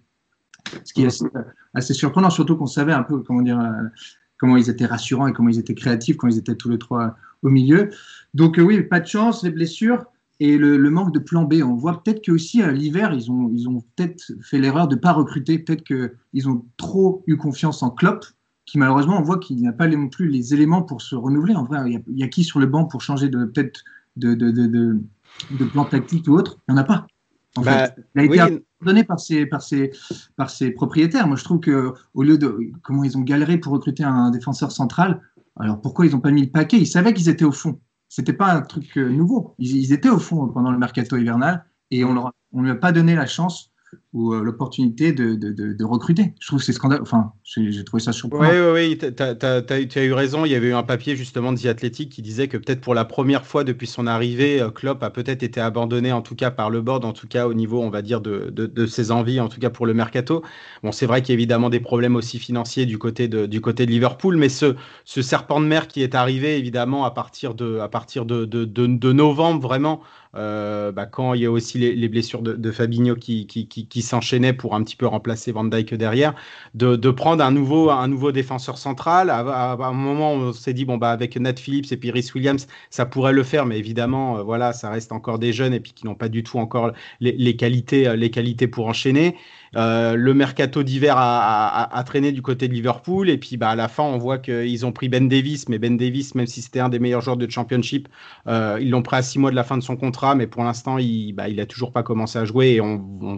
Ce 0.86 0.94
qui 0.94 1.04
est 1.04 1.24
assez, 1.74 1.94
surprenant, 1.94 2.30
surtout 2.30 2.56
qu'on 2.56 2.68
savait 2.68 2.94
un 2.94 3.04
peu 3.04 3.20
comment 3.24 3.42
dire, 3.42 3.60
euh, 3.60 3.88
comment 4.38 4.56
ils 4.56 4.70
étaient 4.70 4.86
rassurants 4.86 5.28
et 5.28 5.34
comment 5.34 5.50
ils 5.50 5.60
étaient 5.60 5.74
créatifs 5.74 6.18
quand 6.18 6.28
ils 6.28 6.38
étaient 6.38 6.56
tous 6.56 6.70
les 6.70 6.78
trois 6.78 7.18
au 7.42 7.50
milieu. 7.50 7.90
Donc 8.36 8.60
euh, 8.60 8.62
oui, 8.62 8.84
pas 8.84 9.00
de 9.00 9.08
chance, 9.08 9.44
les 9.44 9.50
blessures 9.50 10.06
et 10.40 10.58
le, 10.58 10.78
manque 10.92 11.12
de 11.12 11.20
plan 11.20 11.44
B. 11.44 11.56
On 11.64 11.74
voit 11.74 12.04
peut-être 12.04 12.24
que 12.24 12.32
aussi 12.32 12.62
à 12.62 12.72
l'hiver, 12.72 13.14
ils 13.14 13.32
ont, 13.32 13.52
ils 13.54 13.68
ont 13.68 13.84
peut-être 13.96 14.32
fait 14.42 14.60
l'erreur 14.60 14.88
de 14.88 14.96
ne 14.96 15.00
pas 15.00 15.14
recruter. 15.14 15.58
Peut-être 15.58 15.84
qu'ils 15.84 16.50
ont 16.50 16.64
trop 16.78 17.24
eu 17.26 17.36
confiance 17.36 17.82
en 17.82 17.90
Klopp, 17.90 18.26
qui 18.66 18.78
malheureusement, 18.78 19.18
on 19.18 19.24
voit 19.24 19.40
qu'il 19.40 19.60
n'a 19.62 19.74
pas 19.74 19.88
non 19.88 20.08
plus 20.08 20.30
les 20.30 20.54
éléments 20.54 20.84
pour 20.84 21.02
se 21.02 21.16
renouveler. 21.16 21.56
En 21.56 21.66
vrai, 21.66 21.80
il 22.08 22.18
y, 22.18 22.24
a, 22.24 22.28
qui 22.28 22.44
sur 22.44 22.60
le 22.60 22.68
banc 22.68 22.86
pour 22.86 23.02
changer 23.02 23.28
de 23.28 23.46
peut-être 23.46 23.84
de, 24.18 24.36
de 24.36 25.00
plan 25.72 25.86
tactique 25.86 26.28
ou 26.28 26.34
autre, 26.34 26.60
il 26.68 26.74
n'y 26.74 26.80
en 26.80 26.82
a 26.82 26.86
pas. 26.86 27.08
En 27.58 27.62
bah, 27.62 27.88
fait. 27.88 27.96
Il 28.16 28.22
a 28.22 28.24
été 28.24 28.40
abandonné 28.40 29.04
par 29.04 29.20
ses, 29.20 29.46
par, 29.46 29.62
ses, 29.62 29.92
par 30.36 30.50
ses 30.50 30.72
propriétaires. 30.72 31.28
Moi, 31.28 31.36
je 31.36 31.44
trouve 31.44 31.60
que 31.60 31.94
au 32.14 32.24
lieu 32.24 32.38
de 32.38 32.58
comment 32.84 33.04
ils 33.04 33.18
ont 33.18 33.22
galéré 33.22 33.58
pour 33.58 33.74
recruter 33.74 34.04
un 34.04 34.32
défenseur 34.32 34.72
central, 34.72 35.22
alors 35.60 35.82
pourquoi 35.82 36.06
ils 36.06 36.14
n'ont 36.14 36.22
pas 36.22 36.32
mis 36.32 36.44
le 36.44 36.52
paquet? 36.52 36.78
Ils 36.78 36.88
savaient 36.88 37.14
qu'ils 37.14 37.30
étaient 37.30 37.46
au 37.46 37.52
fond. 37.52 37.80
C'était 38.08 38.34
pas 38.34 38.54
un 38.54 38.62
truc 38.62 38.98
euh, 38.98 39.10
nouveau. 39.10 39.56
Ils, 39.58 39.94
étaient 39.94 40.10
au 40.10 40.20
fond 40.20 40.48
pendant 40.48 40.72
le 40.72 40.78
mercato 40.78 41.18
hivernal 41.18 41.66
et 41.92 42.04
on 42.04 42.14
ne 42.14 42.62
lui 42.62 42.72
a 42.72 42.76
pas 42.76 42.92
donné 42.92 43.16
la 43.16 43.26
chance 43.26 43.72
ou 44.14 44.34
euh, 44.34 44.44
l'opportunité 44.44 45.14
de, 45.14 45.36
de, 45.36 45.86
recruter. 45.86 46.34
Je 46.40 46.48
trouve 46.48 46.60
que 46.60 46.66
c'est 46.66 46.74
scandaleux. 46.74 47.02
Enfin, 47.02 47.32
j'ai 47.46 47.84
trouvé 47.86 48.04
ça 48.04 48.12
surprenant. 48.12 48.50
Oui, 48.50 48.58
oui, 48.60 48.98
oui, 49.02 49.14
tu 49.16 50.00
as, 50.00 50.04
eu 50.04 50.14
raison. 50.14 50.46
Il 50.46 50.52
y 50.52 50.56
avait 50.56 50.70
eu 50.70 50.74
un 50.74 50.84
papier 50.84 51.16
justement 51.16 51.54
de 51.54 51.60
The 51.60 51.68
Athletic 51.68 52.10
qui 52.10 52.22
disait 52.22 52.50
que 52.50 52.58
peut-être 52.58 52.82
pour 52.82 52.94
la 52.94 53.06
première 53.06 53.46
fois 53.46 53.64
depuis 53.64 53.88
son 53.88 54.08
arrivée, 54.08 54.62
euh, 54.62 54.70
Klopp 54.70 55.02
a 55.04 55.10
peut-être 55.12 55.44
été 55.44 55.62
abandonné, 55.62 56.12
en 56.12 56.22
tout 56.22 56.36
cas 56.36 56.52
par 56.52 56.70
le 56.70 56.82
board, 56.82 57.06
en 57.06 57.14
tout 57.14 57.28
cas 57.28 57.48
au 57.48 57.54
niveau, 57.54 57.82
on 57.82 57.90
va 57.90 58.02
dire, 58.02 58.20
de, 58.20 58.86
ses 58.86 59.12
envies, 59.12 59.40
en 59.40 59.48
tout 59.48 59.60
cas 59.60 59.70
pour 59.70 59.86
le 59.86 59.94
mercato. 59.94 60.44
Bon, 60.84 60.92
c'est 60.92 61.06
vrai 61.06 61.22
qu'il 61.22 61.34
y 61.34 61.36
a 61.36 61.40
évidemment 61.40 61.70
des 61.70 61.80
problèmes 61.80 62.18
aussi 62.18 62.38
financiers 62.38 62.86
du 62.86 62.98
côté 62.98 63.30
de, 63.30 63.46
du 63.46 63.62
côté 63.62 63.86
de 63.86 63.92
Liverpool, 63.92 64.36
mais 64.36 64.50
ce, 64.50 64.76
serpent 65.06 65.62
de 65.62 65.66
mer 65.66 65.88
qui 65.88 66.04
est 66.04 66.16
arrivé 66.16 66.58
évidemment 66.58 67.06
à 67.06 67.12
partir 67.12 67.54
de, 67.54 67.80
à 67.80 67.88
partir 67.88 68.26
de, 68.26 68.46
de 68.46 69.14
novembre, 69.14 69.62
vraiment, 69.62 70.02
euh, 70.34 70.94
bah, 70.94 71.06
quand 71.06 71.34
il 71.34 71.42
y 71.42 71.46
a 71.46 71.52
aussi 71.52 71.78
les, 71.78 72.10
blessures 72.10 72.42
de, 72.42 72.72
Fabinho 72.72 73.16
qui, 73.16 73.48
qui, 73.48 73.68
qui, 73.68 74.01
s'enchaînaient 74.04 74.54
pour 74.54 74.76
un 74.76 74.84
petit 74.84 74.96
peu 74.96 75.06
remplacer 75.06 75.52
Van 75.52 75.64
Dijk 75.64 75.94
derrière, 75.96 76.34
de, 76.74 76.96
prendre 77.12 77.44
un 77.44 77.52
nouveau, 77.52 77.90
un 77.90 78.08
nouveau 78.08 78.32
défenseur 78.32 78.78
central. 78.78 79.30
À, 79.30 79.74
un 79.74 79.94
moment, 79.94 80.34
on 80.34 80.54
s'est 80.54 80.74
dit, 80.74 80.86
bon, 80.86 80.98
bah, 80.98 81.12
avec 81.12 81.38
Nat 81.38 81.56
Phillips 81.56 81.92
et 81.92 81.98
puis 81.98 82.12
Rhys 82.12 82.32
Williams, 82.34 82.68
ça 82.90 83.06
pourrait 83.06 83.34
le 83.34 83.44
faire, 83.44 83.66
mais 83.66 83.78
évidemment, 83.78 84.38
euh, 84.38 84.44
voilà, 84.44 84.74
ça 84.74 84.90
reste 84.90 85.12
encore 85.12 85.40
des 85.40 85.54
jeunes 85.54 85.74
et 85.74 85.80
puis 85.80 85.94
qui 85.94 86.06
n'ont 86.06 86.16
pas 86.16 86.30
du 86.30 86.44
tout 86.44 86.58
encore 86.58 86.92
les, 87.20 87.34
les, 87.34 87.56
qualités, 87.56 88.08
euh, 88.08 88.16
les 88.16 88.32
qualités 88.32 88.68
pour 88.68 88.88
enchaîner. 88.88 89.36
Euh, 89.76 90.16
le 90.16 90.34
mercato 90.34 90.84
d'hiver 90.84 91.16
a, 91.18 92.04
traîné 92.06 92.32
du 92.32 92.42
côté 92.42 92.68
de 92.68 92.74
Liverpool. 92.74 93.30
Et 93.30 93.38
puis 93.38 93.58
bah, 93.58 93.70
à 93.70 93.76
la 93.76 93.88
fin, 93.88 94.04
on 94.04 94.18
voit 94.18 94.38
qu'ils 94.38 94.86
ont 94.86 94.92
pris 94.92 95.10
Ben 95.10 95.28
Davis. 95.28 95.70
Mais 95.70 95.80
Ben 95.80 95.98
Davis, 95.98 96.36
même 96.36 96.48
si 96.48 96.62
c'était 96.62 96.80
un 96.80 96.90
des 96.90 97.00
meilleurs 97.00 97.22
joueurs 97.22 97.38
de 97.38 97.50
Championship, 97.50 98.08
ils 98.48 98.90
l'ont 98.90 99.02
pris 99.02 99.18
à 99.18 99.22
six 99.22 99.40
mois 99.40 99.52
de 99.52 99.56
la 99.56 99.64
fin 99.64 99.78
de 99.78 99.84
son 99.84 99.96
contrat. 99.96 100.36
Mais 100.36 100.48
pour 100.48 100.64
l'instant, 100.64 100.98
il, 100.98 101.34
bah, 101.34 101.50
il 101.50 101.62
toujours 101.68 101.92
pas 101.92 102.04
commencé 102.04 102.38
à 102.38 102.46
jouer. 102.46 102.76
Et 102.76 102.82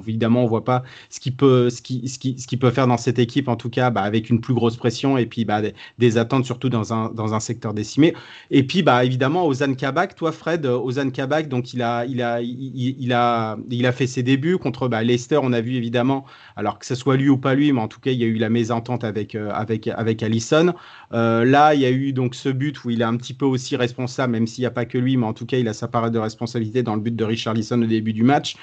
évidemment, 0.07 0.43
on 0.43 0.47
voit 0.47 0.63
pas 0.63 0.83
ce 1.09 1.19
qu'il 1.19 1.35
peut, 1.35 1.69
ce 1.69 1.81
qui, 1.81 2.07
ce 2.07 2.19
qui, 2.19 2.39
ce 2.39 2.47
qui 2.47 2.57
peut 2.57 2.71
faire 2.71 2.87
dans 2.87 2.97
cette 2.97 3.19
équipe, 3.19 3.47
en 3.47 3.55
tout 3.55 3.69
cas, 3.69 3.89
bah, 3.89 4.01
avec 4.01 4.29
une 4.29 4.41
plus 4.41 4.53
grosse 4.53 4.77
pression 4.77 5.17
et 5.17 5.25
puis 5.25 5.45
bah, 5.45 5.61
des, 5.97 6.17
attentes 6.17 6.45
surtout 6.45 6.69
dans 6.69 6.93
un, 6.93 7.09
dans 7.09 7.33
un 7.33 7.39
secteur 7.39 7.73
décimé. 7.73 8.13
Et 8.51 8.63
puis, 8.63 8.83
bah, 8.83 9.03
évidemment, 9.05 9.45
Ozan 9.45 9.73
Kabak, 9.75 10.15
toi, 10.15 10.31
Fred, 10.31 10.65
Ozan 10.65 11.11
Kabak, 11.11 11.47
donc 11.47 11.73
il 11.73 11.81
a, 11.81 12.05
il 12.05 12.21
a, 12.21 12.41
il, 12.41 13.13
a, 13.13 13.57
il 13.69 13.85
a 13.85 13.91
fait 13.91 14.07
ses 14.07 14.23
débuts 14.23 14.57
contre 14.57 14.87
bah, 14.87 15.03
Leicester. 15.03 15.39
On 15.41 15.53
a 15.53 15.61
vu 15.61 15.75
évidemment, 15.75 16.22
alors 16.55 16.79
que 16.79 16.85
ce 16.85 16.95
soit 16.95 17.17
lui 17.17 17.29
ou 17.29 17.37
pas 17.37 17.55
lui, 17.55 17.71
mais 17.71 17.81
en 17.81 17.87
tout 17.87 17.99
cas, 17.99 18.11
il 18.11 18.19
y 18.19 18.23
a 18.23 18.27
eu 18.27 18.35
la 18.35 18.49
mésentente 18.49 19.03
avec, 19.03 19.35
euh, 19.35 19.51
avec, 19.51 20.23
Allison. 20.23 20.73
Euh, 21.13 21.45
là, 21.45 21.73
il 21.73 21.81
y 21.81 21.85
a 21.85 21.91
eu 21.91 22.13
donc 22.13 22.35
ce 22.35 22.49
but 22.49 22.83
où 22.83 22.89
il 22.89 23.01
est 23.01 23.05
un 23.05 23.15
petit 23.17 23.33
peu 23.33 23.45
aussi 23.45 23.75
responsable, 23.75 24.33
même 24.33 24.47
s'il 24.47 24.61
n'y 24.61 24.67
a 24.67 24.71
pas 24.71 24.85
que 24.85 24.97
lui, 24.97 25.17
mais 25.17 25.25
en 25.25 25.33
tout 25.33 25.45
cas, 25.45 25.57
il 25.57 25.67
a 25.67 25.73
sa 25.73 25.87
part 25.87 26.11
de 26.11 26.19
responsabilité 26.19 26.83
dans 26.83 26.95
le 26.95 27.01
but 27.01 27.15
de 27.15 27.23
Richard 27.23 27.53
Allison 27.53 27.81
au 27.81 27.85
début 27.85 28.13
du 28.13 28.23
match. 28.23 28.55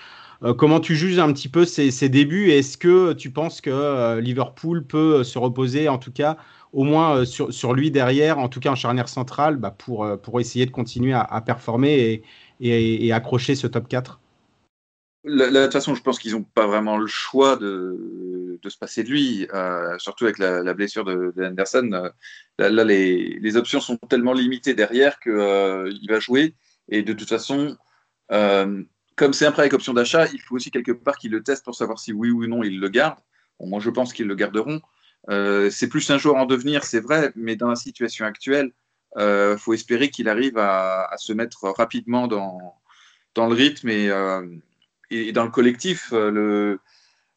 Euh, 0.43 0.55
comment 0.55 0.81
tu 0.81 0.97
juges 0.97 1.19
un 1.19 1.33
petit 1.33 1.49
peu 1.49 1.65
ces, 1.65 2.09
débuts? 2.09 2.51
Est-ce 2.51 2.79
que 2.79 3.13
tu 3.13 3.31
penses 3.31 3.61
que 3.61 4.19
Liverpool 4.21 4.85
peut 4.85 5.23
se 5.25 5.39
reposer, 5.39 5.89
en 5.89 5.99
tout 5.99 6.13
cas, 6.13 6.37
au 6.73 6.85
moins 6.85 7.25
sur, 7.25 7.53
sur, 7.53 7.75
lui 7.75 7.91
derrière, 7.91 8.39
en 8.39 8.49
tout 8.49 8.61
cas 8.61 8.71
en 8.71 8.75
charnière 8.75 9.09
centrale, 9.09 9.57
bah, 9.57 9.75
pour, 9.77 10.07
pour 10.23 10.41
essayer 10.41 10.67
de 10.67 10.71
continuer 10.71 11.13
à, 11.13 11.41
performer 11.45 12.23
et, 12.61 13.07
et, 13.07 13.13
accrocher 13.13 13.55
ce 13.55 13.67
top 13.67 13.89
4 13.89 14.21
de 15.25 15.63
toute 15.65 15.73
façon, 15.73 15.95
je 15.95 16.03
pense 16.03 16.19
qu'ils 16.19 16.33
n'ont 16.33 16.43
pas 16.43 16.67
vraiment 16.67 16.97
le 16.97 17.07
choix 17.07 17.57
de, 17.57 18.59
de 18.63 18.69
se 18.69 18.79
passer 18.79 19.03
de 19.03 19.11
lui, 19.11 19.47
euh, 19.53 19.99
surtout 19.99 20.25
avec 20.25 20.39
la, 20.39 20.75
blessure 20.75 21.05
de, 21.05 21.33
Anderson. 21.39 21.91
Euh, 21.93 22.69
là, 22.71 22.85
les, 22.85 23.39
les, 23.39 23.57
options 23.57 23.81
sont 23.81 23.97
tellement 23.97 24.33
limitées 24.33 24.75
derrière 24.75 25.19
qu'il 25.21 25.33
euh, 25.33 25.93
va 26.09 26.21
jouer. 26.21 26.55
Et 26.89 27.03
de 27.03 27.13
toute 27.13 27.29
façon, 27.29 27.77
comme 28.29 29.33
c'est 29.33 29.47
un 29.47 29.53
prêt 29.53 29.63
avec 29.63 29.75
option 29.75 29.93
d'achat, 29.93 30.27
il 30.33 30.41
faut 30.41 30.57
aussi 30.57 30.71
quelque 30.71 30.93
part 30.93 31.17
qu'ils 31.17 31.33
le 31.33 31.43
testent 31.43 31.65
pour 31.65 31.75
savoir 31.75 31.99
si 31.99 32.13
oui 32.13 32.31
ou 32.31 32.47
non 32.47 32.63
ils 32.63 32.81
le 32.81 32.89
gardent. 32.89 33.21
moi, 33.61 33.81
je 33.81 33.91
pense 33.91 34.13
qu'ils 34.13 34.27
le 34.27 34.35
garderont. 34.35 34.81
c'est 35.29 35.89
plus 35.89 36.11
un 36.11 36.19
joueur 36.19 36.37
en 36.37 36.47
devenir, 36.47 36.85
c'est 36.85 37.01
vrai, 37.01 37.33
mais 37.37 37.57
dans 37.57 37.69
la 37.69 37.77
situation 37.77 38.25
actuelle, 38.25 38.73
il 39.17 39.57
faut 39.59 39.75
espérer 39.75 40.11
qu'il 40.11 40.29
arrive 40.29 40.59
à, 40.59 41.05
à, 41.05 41.17
se 41.17 41.33
mettre 41.33 41.69
rapidement 41.69 42.27
dans, 42.27 42.75
dans 43.35 43.47
le 43.47 43.55
rythme 43.55 43.89
et 43.89 44.11
et 45.11 45.33
dans 45.33 45.45
le 45.45 45.51
collectif, 45.51 46.11
euh, 46.13 46.77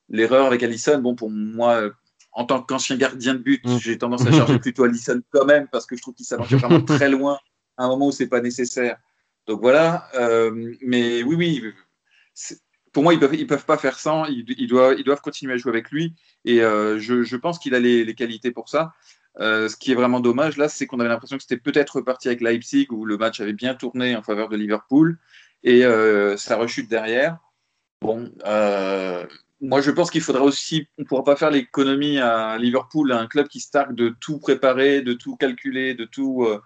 l'erreur 0.10 0.46
avec 0.46 0.64
Allison, 0.64 1.00
bon, 1.00 1.16
pour 1.16 1.30
moi, 1.32 1.90
en 2.32 2.46
tant 2.46 2.62
qu'ancien 2.62 2.96
gardien 2.98 3.34
de 3.34 3.40
but, 3.40 3.66
mm. 3.66 3.80
j'ai 3.80 3.98
tendance 3.98 4.26
à 4.26 4.32
charger 4.32 4.60
plutôt 4.60 4.84
Allison 4.84 5.22
quand 5.32 5.46
même, 5.46 5.68
parce 5.68 5.86
que 5.86 5.96
je 5.96 6.02
trouve 6.02 6.14
qu'il 6.14 6.26
s'avance 6.26 6.52
vraiment 6.52 6.82
très 6.86 7.10
loin 7.10 7.40
à 7.78 7.86
un 7.86 7.88
moment 7.88 8.08
où 8.08 8.12
c'est 8.12 8.28
pas 8.28 8.42
nécessaire. 8.42 8.98
Donc 9.48 9.60
voilà, 9.60 10.08
euh, 10.16 10.74
mais 10.82 11.24
oui, 11.24 11.36
oui, 11.36 11.74
pour 12.94 13.04
moi, 13.04 13.14
ils 13.14 13.20
peuvent, 13.20 13.36
ils 13.36 13.48
peuvent 13.48 13.66
pas 13.66 13.78
faire 13.78 14.00
sans, 14.00 14.26
ils, 14.26 14.68
doivent, 14.68 14.96
ils 14.98 15.04
doivent 15.04 15.22
continuer 15.22 15.54
à 15.54 15.58
jouer 15.58 15.72
avec 15.72 15.92
lui, 15.92 16.14
et 16.46 16.62
euh, 16.62 17.00
je, 17.00 17.24
je, 17.24 17.36
pense 17.36 17.60
qu'il 17.60 17.76
a 17.76 17.80
les, 17.80 18.06
les, 18.06 18.16
qualités 18.16 18.52
pour 18.52 18.70
ça. 18.70 18.94
ce 19.40 19.76
qui 19.76 19.92
est 19.92 19.96
vraiment 19.96 20.22
dommage 20.22 20.58
là, 20.58 20.70
c'est 20.70 20.86
qu'on 20.86 21.00
avait 21.00 21.10
l'impression 21.10 21.36
que 21.36 21.44
c'était 21.44 21.58
peut-être 21.58 21.98
reparti 21.98 22.30
avec 22.30 22.40
Leipzig, 22.40 22.88
où 22.92 23.04
le 23.04 23.18
match 23.18 23.42
avait 23.42 23.54
bien 23.54 23.74
tourné 23.74 24.16
en 24.16 24.22
faveur 24.22 24.48
de 24.48 24.56
Liverpool, 24.56 25.18
et 25.64 25.82
ça 26.38 26.56
rechute 26.56 26.88
derrière. 26.88 27.38
Bon, 28.04 28.30
euh, 28.46 29.26
moi 29.62 29.80
je 29.80 29.90
pense 29.90 30.12
qu'il 30.12 30.20
faudra 30.20 30.44
aussi, 30.44 30.90
on 30.98 31.04
ne 31.04 31.08
pourra 31.08 31.24
pas 31.24 31.38
faire 31.38 31.50
l'économie 31.50 32.20
à 32.20 32.58
Liverpool, 32.58 33.14
un 33.14 33.28
club 33.28 33.48
qui 33.48 33.62
se 33.62 33.72
targue 33.72 33.96
de 33.96 34.14
tout 34.20 34.40
préparer, 34.40 35.02
de 35.02 35.14
tout 35.14 35.38
calculer, 35.38 35.94
de 35.94 36.04
tout, 36.04 36.44
euh, 36.44 36.62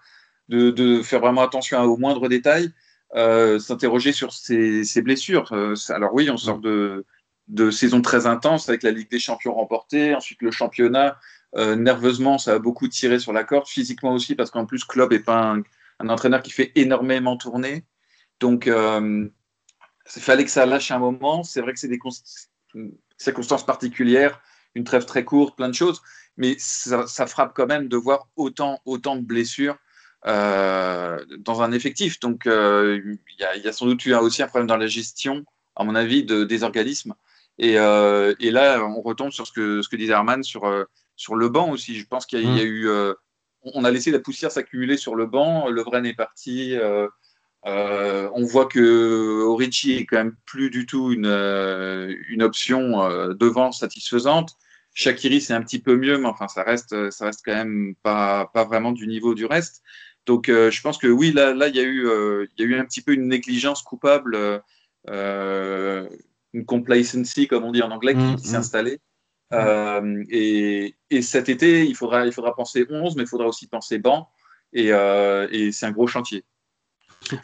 de, 0.48 1.00
faire 1.00 1.20
vraiment 1.20 1.42
attention 1.42 1.80
aux 1.82 1.96
moindres 1.96 2.28
détails, 2.28 2.72
euh, 3.14 3.60
s'interroger 3.60 4.10
sur 4.10 4.32
ses, 4.32 4.82
blessures. 5.00 5.52
alors 5.90 6.12
oui, 6.12 6.28
on 6.28 6.36
sort 6.36 6.58
de, 6.58 7.04
saisons 7.70 8.02
très 8.02 8.26
intenses 8.26 8.68
avec 8.68 8.82
la 8.82 8.90
Ligue 8.90 9.08
des 9.08 9.20
Champions 9.20 9.54
remportée, 9.54 10.16
ensuite 10.16 10.42
le 10.42 10.50
championnat. 10.50 11.20
nerveusement, 11.54 12.38
ça 12.38 12.54
a 12.54 12.58
beaucoup 12.58 12.88
tiré 12.88 13.20
sur 13.20 13.32
la 13.32 13.44
corde, 13.44 13.68
physiquement 13.68 14.12
aussi, 14.12 14.34
parce 14.34 14.50
qu'en 14.50 14.66
plus, 14.66 14.82
Klopp 14.84 15.12
n'est 15.12 15.20
pas 15.20 15.54
un, 16.00 16.08
entraîneur 16.08 16.42
qui 16.42 16.50
fait 16.50 16.72
énormément 16.74 17.36
tourner. 17.36 17.84
Donc, 18.40 18.68
il 20.16 20.22
fallait 20.22 20.44
que 20.44 20.50
ça 20.50 20.66
lâche 20.66 20.90
un 20.90 20.98
moment. 20.98 21.42
C'est 21.42 21.60
vrai 21.60 21.72
que 21.72 21.78
c'est 21.78 21.88
des 21.88 21.98
circonstances 23.16 23.66
particulières, 23.66 24.40
une 24.74 24.84
trêve 24.84 25.04
très 25.04 25.24
courte, 25.24 25.56
plein 25.56 25.68
de 25.68 25.74
choses, 25.74 26.02
mais 26.36 26.56
ça, 26.58 27.26
frappe 27.26 27.52
quand 27.54 27.66
même 27.66 27.88
de 27.88 27.96
voir 27.96 28.28
autant, 28.36 28.80
autant 28.84 29.16
de 29.16 29.22
blessures 29.22 29.76
euh, 30.26 31.24
dans 31.38 31.62
un 31.62 31.72
effectif. 31.72 32.20
Donc, 32.20 32.46
euh, 32.46 33.00
il 33.04 33.62
y, 33.62 33.68
a 33.68 33.72
sans 33.72 33.86
doute 33.86 34.04
eu 34.06 34.14
aussi 34.14 34.42
un 34.42 34.48
problème 34.48 34.66
dans 34.66 34.76
la 34.76 34.86
gestion, 34.86 35.44
à 35.76 35.84
mon 35.84 35.94
avis, 35.94 36.24
de, 36.24 36.44
des 36.44 36.62
organismes. 36.62 37.14
Et, 37.58 37.78
euh, 37.78 38.34
et, 38.38 38.50
là, 38.50 38.84
on 38.84 39.02
retombe 39.02 39.32
sur 39.32 39.46
ce 39.46 39.52
que, 39.52 39.82
ce 39.82 39.88
que 39.88 39.96
disait 39.96 40.12
Herman 40.12 40.42
sur, 40.44 40.86
sur 41.16 41.34
le 41.34 41.48
banc 41.48 41.70
aussi. 41.70 41.96
Je 41.96 42.06
pense 42.06 42.24
qu'il 42.24 42.40
y, 42.40 42.60
a 42.60 42.64
mmh. 42.64 42.66
eu. 42.66 42.88
on 43.64 43.84
a 43.84 43.90
laissé 43.90 44.12
la 44.12 44.20
poussière 44.20 44.52
s'accumuler 44.52 44.96
sur 44.96 45.16
le 45.16 45.26
banc. 45.26 45.68
Le 45.68 45.82
vrai 45.82 46.06
est 46.06 46.14
parti. 46.14 46.76
Euh, 47.66 48.30
on 48.34 48.44
voit 48.44 48.66
que 48.66 49.42
Origi 49.42 49.92
est 49.96 50.06
quand 50.06 50.16
même 50.16 50.36
plus 50.46 50.70
du 50.70 50.86
tout 50.86 51.12
une, 51.12 51.26
euh, 51.26 52.14
une 52.28 52.42
option 52.42 53.02
euh, 53.02 53.34
devant 53.34 53.72
satisfaisante. 53.72 54.56
Shakiri, 54.94 55.40
c'est 55.40 55.54
un 55.54 55.62
petit 55.62 55.80
peu 55.80 55.96
mieux, 55.96 56.18
mais 56.18 56.28
enfin, 56.28 56.48
ça 56.48 56.62
reste, 56.62 57.10
ça 57.10 57.26
reste 57.26 57.42
quand 57.44 57.54
même 57.54 57.94
pas, 58.02 58.50
pas 58.52 58.64
vraiment 58.64 58.92
du 58.92 59.06
niveau 59.06 59.34
du 59.34 59.44
reste. 59.44 59.82
Donc, 60.26 60.48
je 60.48 60.80
pense 60.82 60.98
que 60.98 61.06
oui, 61.06 61.32
là, 61.32 61.54
là, 61.54 61.68
il 61.68 61.76
y 61.76 61.80
a 61.80 61.84
eu, 61.84 62.02
il 62.02 62.48
y 62.58 62.62
a 62.62 62.66
eu 62.66 62.78
un 62.78 62.84
petit 62.84 63.00
peu 63.00 63.12
une 63.12 63.28
négligence 63.28 63.82
coupable, 63.82 64.36
une 65.06 66.64
complacency, 66.66 67.46
comme 67.46 67.64
on 67.64 67.72
dit 67.72 67.80
en 67.80 67.92
anglais, 67.92 68.14
qui, 68.14 68.20
mmh, 68.20 68.38
s'est 68.38 68.56
mmh. 68.56 68.60
installée. 68.60 69.00
Et, 70.30 70.96
et, 71.10 71.22
cet 71.22 71.48
été, 71.48 71.86
il 71.86 71.94
faudra, 71.94 72.26
il 72.26 72.32
faudra 72.32 72.54
penser 72.54 72.84
11, 72.90 73.16
mais 73.16 73.22
il 73.22 73.28
faudra 73.28 73.46
aussi 73.46 73.68
penser 73.68 73.98
banc. 73.98 74.28
Et, 74.72 74.88
et 74.88 75.72
c'est 75.72 75.86
un 75.86 75.92
gros 75.92 76.08
chantier. 76.08 76.44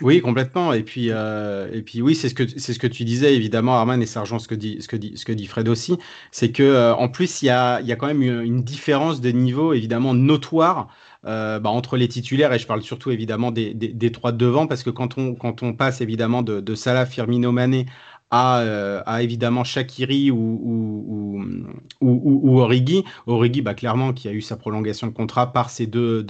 Oui, 0.00 0.20
complètement. 0.20 0.72
Et 0.72 0.82
puis, 0.82 1.08
euh, 1.10 1.68
et 1.72 1.82
puis 1.82 2.02
oui, 2.02 2.14
c'est 2.14 2.28
ce 2.28 2.34
que 2.34 2.46
c'est 2.46 2.72
ce 2.72 2.78
que 2.78 2.86
tu 2.86 3.04
disais 3.04 3.34
évidemment, 3.34 3.76
Arman, 3.76 4.00
et 4.02 4.06
ça 4.06 4.20
rejoint 4.20 4.38
ce 4.38 4.48
que 4.48 4.54
dit 4.54 4.78
ce 4.80 4.88
que 4.88 4.96
dit 4.96 5.12
ce 5.16 5.24
que 5.24 5.32
dit 5.32 5.46
Fred 5.46 5.68
aussi, 5.68 5.96
c'est 6.30 6.52
que 6.52 6.62
euh, 6.62 6.94
en 6.94 7.08
plus 7.08 7.42
il 7.42 7.46
y 7.46 7.50
a 7.50 7.80
il 7.80 7.86
y 7.86 7.92
a 7.92 7.96
quand 7.96 8.06
même 8.06 8.22
une, 8.22 8.62
différence 8.64 9.20
de 9.20 9.30
niveau 9.30 9.72
évidemment 9.72 10.14
notoire 10.14 10.88
euh, 11.26 11.58
bah, 11.58 11.70
entre 11.70 11.96
les 11.96 12.08
titulaires 12.08 12.52
et 12.52 12.58
je 12.58 12.66
parle 12.66 12.82
surtout 12.82 13.10
évidemment 13.10 13.50
des, 13.50 13.74
des, 13.74 13.88
des, 13.88 14.12
trois 14.12 14.32
de 14.32 14.38
devant 14.38 14.66
parce 14.66 14.82
que 14.82 14.90
quand 14.90 15.18
on 15.18 15.34
quand 15.34 15.62
on 15.62 15.72
passe 15.74 16.00
évidemment 16.00 16.42
de, 16.42 16.60
de 16.60 16.74
Salah, 16.74 17.06
Firmino, 17.06 17.52
Mané 17.52 17.86
à, 18.34 18.62
euh, 18.62 19.00
évidemment 19.18 19.62
Shakiri 19.62 20.32
ou, 20.32 21.40
Origi. 22.00 23.04
Origi, 23.28 23.62
bah, 23.62 23.74
clairement, 23.74 24.12
qui 24.12 24.26
a 24.26 24.32
eu 24.32 24.40
sa 24.40 24.56
prolongation 24.56 25.06
de 25.06 25.12
contrat 25.12 25.52
par 25.52 25.70
ses 25.70 25.86
deux, 25.86 26.26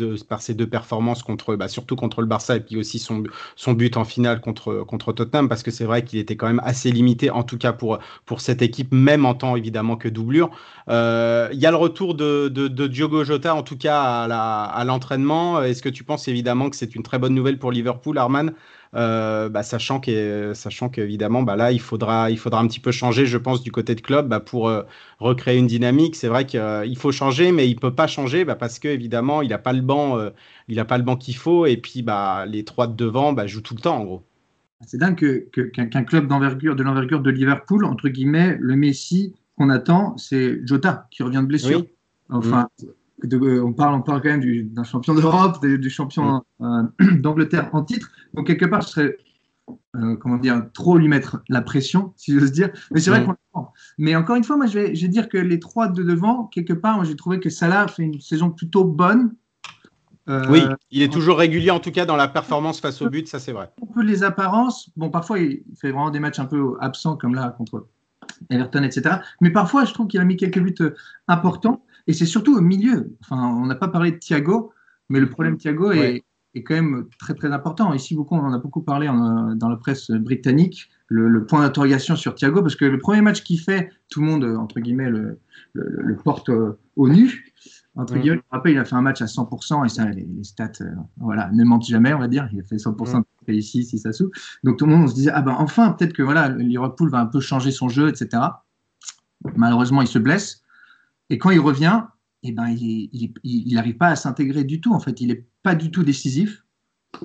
performances, 0.71 1.23
contre, 1.23 1.57
bah, 1.57 1.69
surtout 1.69 1.97
contre 1.97 2.21
le 2.21 2.27
Barça 2.27 2.57
et 2.57 2.61
puis 2.61 2.77
aussi 2.77 2.99
son, 2.99 3.25
but 3.73 3.97
en 3.97 4.05
finale 4.05 4.43
contre, 4.43 5.13
Tottenham, 5.13 5.49
parce 5.49 5.63
que 5.63 5.71
c'est 5.71 5.87
vrai 5.87 6.05
qu'il 6.05 6.19
était 6.19 6.37
quand 6.37 6.47
même 6.47 6.61
assez 6.63 6.93
limité, 6.93 7.31
en 7.31 7.43
tout 7.43 7.57
cas 7.57 7.73
pour, 7.73 7.99
pour 8.27 8.43
cette 8.43 8.61
équipe, 8.61 8.93
même 8.93 9.25
en 9.25 9.35
tant 9.35 9.57
évidemment 9.57 9.97
que 9.97 10.09
doublure. 10.09 10.51
Euh, 10.91 11.49
il 11.53 11.59
y 11.59 11.65
a 11.65 11.71
le 11.71 11.79
retour 11.79 12.15
de, 12.15 12.49
Diogo 12.87 13.25
Jota, 13.25 13.55
en 13.55 13.63
tout 13.63 13.79
cas 13.79 14.03
à 14.03 14.85
l'entraînement. 14.85 15.63
Est-ce 15.63 15.81
que 15.81 15.89
tu 15.89 16.05
penses 16.05 16.29
évidemment 16.29 16.69
que 16.69 16.77
c'est 16.77 16.95
une 16.95 17.03
très 17.03 17.19
bonne 17.19 17.35
nouvelle 17.35 17.59
pour 17.59 17.73
Liverpool, 17.73 18.19
Arman 18.19 18.53
euh, 18.95 19.49
bah, 19.49 19.63
sachant 19.63 20.01
sachant 20.55 20.89
qu'évidemment, 20.89 21.43
bah, 21.43 21.57
là, 21.57 21.73
il 21.73 21.81
faudra, 21.81 22.31
il 22.31 22.39
faudra 22.39 22.61
un 22.61 22.67
petit 22.67 22.81
peu 22.81 22.93
changer, 22.93 23.27
je 23.27 23.39
pense, 23.39 23.63
du 23.63 23.73
côté 23.73 23.95
de 23.95 24.01
club 24.01 24.29
bah, 24.29 24.41
pour 24.41 24.69
euh, 24.69 24.83
recréer 25.19 25.59
une 25.59 25.67
dynamique. 25.67 26.17
C'est 26.17 26.29
vrai 26.29 26.47
qu'il 26.47 26.61
euh, 26.61 26.95
faut 26.95 27.13
changer, 27.13 27.53
mais 27.53 27.69
il 27.69 27.77
peut 27.77 27.95
pas 27.95 28.07
changer 28.07 28.45
bah, 28.45 28.55
parce 28.55 28.79
qu'évidemment, 28.79 29.43
il 29.43 29.49
n'a 29.49 29.59
pas 29.59 29.73
le 29.73 29.81
banc, 29.81 30.19
il 30.69 30.79
a 30.79 30.85
pas 30.85 30.99
le 30.99 31.05
banc 31.05 31.17
qu'il 31.17 31.37
faut, 31.37 31.67
et 31.67 31.77
puis 31.77 32.03
bah, 32.03 32.47
les 32.47 32.65
trois 32.65 32.87
de 32.87 32.95
devant 32.95 33.33
bah, 33.33 33.47
jouent 33.47 33.63
tout 33.63 33.75
le 33.75 33.81
temps, 33.81 33.99
en 33.99 34.05
gros. 34.05 34.23
C'est 34.87 34.99
dingue 34.99 35.17
qu'un 35.17 35.87
que, 35.87 36.03
club 36.03 36.27
d'envergure, 36.29 36.77
de 36.77 36.83
l'envergure 36.83 37.21
de 37.21 37.31
Liverpool, 37.31 37.85
entre 37.85 38.09
guillemets, 38.09 38.57
le 38.61 38.77
Messi 38.77 39.35
qu'on 39.57 39.71
attend, 39.71 40.17
c'est 40.19 40.65
Jota 40.67 41.07
qui 41.11 41.23
revient 41.23 41.41
de 41.41 41.47
blessure. 41.47 41.85
Enfin, 42.29 42.69
on, 43.23 43.73
parle, 43.73 43.95
on 43.95 44.03
parle 44.03 44.23
quand 44.23 44.31
même 44.31 44.69
d'un 44.69 44.85
champion 44.85 45.15
d'Europe, 45.15 45.65
du, 45.65 45.91
champion 45.91 46.43
euh, 46.61 46.83
d'Angleterre 47.19 47.71
en 47.73 47.83
titre. 47.83 48.11
Donc, 48.35 48.47
quelque 48.47 48.67
part, 48.67 48.83
ce 48.83 48.91
serait, 48.91 49.17
euh, 49.97 50.17
comment 50.17 50.37
dire, 50.37 50.67
trop 50.73 50.99
lui 50.99 51.09
mettre 51.09 51.43
la 51.49 51.63
pression, 51.63 52.13
si 52.17 52.39
j'ose 52.39 52.53
dire. 52.53 52.71
Mais 52.91 53.01
c'est 53.01 53.11
vrai 53.11 53.25
qu'on 53.25 53.67
Mais 53.99 54.17
encore 54.17 54.37
une 54.37 54.45
fois, 54.45 54.57
moi, 54.57 54.67
je 54.67 54.79
vais, 54.79 54.93
dire 54.93 55.29
que 55.29 55.39
les 55.39 55.61
trois 55.61 55.89
de 55.89 56.03
devant, 56.03 56.45
quelque 56.47 56.73
part, 56.73 57.05
j'ai 57.05 57.17
trouvé 57.17 57.41
que 57.41 57.51
Salah 57.51 57.89
fait 57.89 58.03
une 58.03 58.21
saison 58.21 58.51
plutôt 58.51 58.85
bonne. 58.85 59.35
Euh, 60.29 60.47
oui, 60.49 60.63
il 60.91 61.03
est 61.03 61.13
toujours 61.13 61.37
régulier, 61.39 61.71
en 61.71 61.81
tout 61.81 61.91
cas, 61.91 62.07
dans 62.07 62.17
la 62.17 62.29
performance 62.29 62.81
face 62.81 63.03
au 63.03 63.11
but, 63.11 63.29
ça 63.29 63.39
c'est 63.39 63.53
vrai. 63.53 63.71
Un 63.83 63.93
peu 63.93 64.03
les 64.03 64.25
apparences. 64.25 64.91
Bon, 64.97 65.11
parfois, 65.11 65.39
il 65.39 65.63
fait 65.79 65.91
vraiment 65.91 66.11
des 66.11 66.21
matchs 66.21 66.39
un 66.39 66.47
peu 66.47 66.77
absents, 66.81 67.17
comme 67.17 67.35
là, 67.35 67.55
contre 67.59 67.87
Everton, 68.49 68.83
etc. 68.83 69.17
Mais 69.43 69.51
parfois, 69.51 69.85
je 69.85 69.93
trouve 69.93 70.07
qu'il 70.07 70.21
a 70.21 70.25
mis 70.25 70.37
quelques 70.37 70.61
buts 70.61 70.75
importants. 71.29 71.85
Et 72.07 72.13
c'est 72.13 72.27
surtout 72.27 72.57
au 72.57 72.61
milieu. 72.61 73.17
Enfin, 73.21 73.47
on 73.47 73.67
n'a 73.67 73.75
pas 73.75 73.89
parlé 73.89 74.13
de 74.13 74.19
Thiago, 74.19 74.73
mais 75.09 75.21
le 75.21 75.29
problème 75.29 75.57
Thiago 75.57 75.93
est, 75.93 76.25
est, 76.55 76.63
quand 76.63 76.75
même 76.75 77.07
très 77.19 77.35
très 77.35 77.53
important. 77.53 77.93
Ici, 77.95 78.15
beaucoup, 78.15 78.35
on 78.35 78.41
en 78.41 78.53
a 78.53 78.59
beaucoup 78.59 78.83
parlé 78.83 79.07
dans 79.07 79.69
la 79.69 79.77
presse 79.77 80.11
britannique. 80.11 80.91
le, 81.09 81.45
point 81.47 81.63
d'interrogation 81.63 82.17
sur 82.17 82.35
Thiago, 82.35 82.63
parce 82.63 82.77
que 82.77 82.85
le 82.85 82.99
premier 82.99 83.21
match 83.21 83.43
qu'il 83.43 83.61
fait, 83.61 83.91
tout 84.11 84.21
le 84.21 84.27
monde, 84.27 84.45
entre 84.45 84.81
guillemets, 84.81 85.11
le, 85.11 85.39
le, 85.73 86.17
porte 86.17 86.51
au 86.97 87.09
nu. 87.09 87.53
Entre 87.97 88.19
guillemets, 88.19 88.39
je 88.39 88.43
rappelle, 88.51 88.73
il 88.73 88.79
a 88.79 88.85
fait 88.85 88.97
un 88.97 89.03
match 89.03 89.23
à 89.23 89.27
100%, 89.27 89.87
et 89.87 89.89
ça, 89.89 90.05
les, 90.11 90.27
stats, 90.43 90.73
voilà, 91.19 91.51
ne 91.53 91.65
mentent 91.65 91.87
jamais, 91.87 92.13
on 92.13 92.19
va 92.19 92.29
dire. 92.29 92.49
Il 92.53 92.61
a 92.61 92.65
fait 92.65 92.77
100% 92.77 93.23
de 93.47 93.53
ici, 93.53 93.85
si 93.85 93.99
ça 93.99 94.13
sous. 94.13 94.31
Donc 94.65 94.79
tout 94.79 94.87
le 94.87 94.93
monde 94.93 95.05
on 95.05 95.09
se 95.09 95.15
disait, 95.15 95.31
ah 95.33 95.43
ben 95.43 95.55
enfin, 95.59 95.93
peut-être 95.93 96.13
que 96.13 96.23
voilà, 96.23 96.49
Liverpool 96.49 97.11
va 97.11 97.21
un 97.21 97.27
peu 97.27 97.41
changer 97.41 97.71
son 97.71 97.89
jeu, 97.89 98.09
etc. 98.09 98.43
Malheureusement, 99.57 100.03
il 100.03 100.09
se 100.09 100.19
blesse. 100.19 100.64
Et 101.31 101.39
quand 101.39 101.51
il 101.51 101.61
revient, 101.61 102.03
eh 102.43 102.53
ben, 102.53 102.69
il 102.69 103.75
n'arrive 103.75 103.97
pas 103.97 104.09
à 104.09 104.17
s'intégrer 104.17 104.65
du 104.65 104.81
tout. 104.81 104.93
En 104.93 105.01
fait, 105.01 105.21
il 105.21 105.29
n'est 105.29 105.47
pas 105.63 105.75
du 105.75 105.91
tout 105.91 106.03
décisif. 106.03 106.65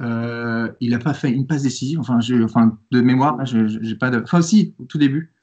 Euh, 0.02 0.72
il 0.80 0.92
n'a 0.92 1.00
pas 1.00 1.14
fait 1.14 1.32
une 1.32 1.48
passe 1.48 1.64
décisive. 1.64 2.00
Enfin, 2.00 2.20
enfin 2.44 2.78
de 2.92 3.02
mémoire, 3.02 3.46
je 3.46 3.58
n'ai 3.58 3.96
pas 3.96 4.10
de. 4.10 4.22
Enfin, 4.22 4.42
si, 4.42 4.76
au 4.80 4.86
tout 4.86 4.98
début. 4.98 5.34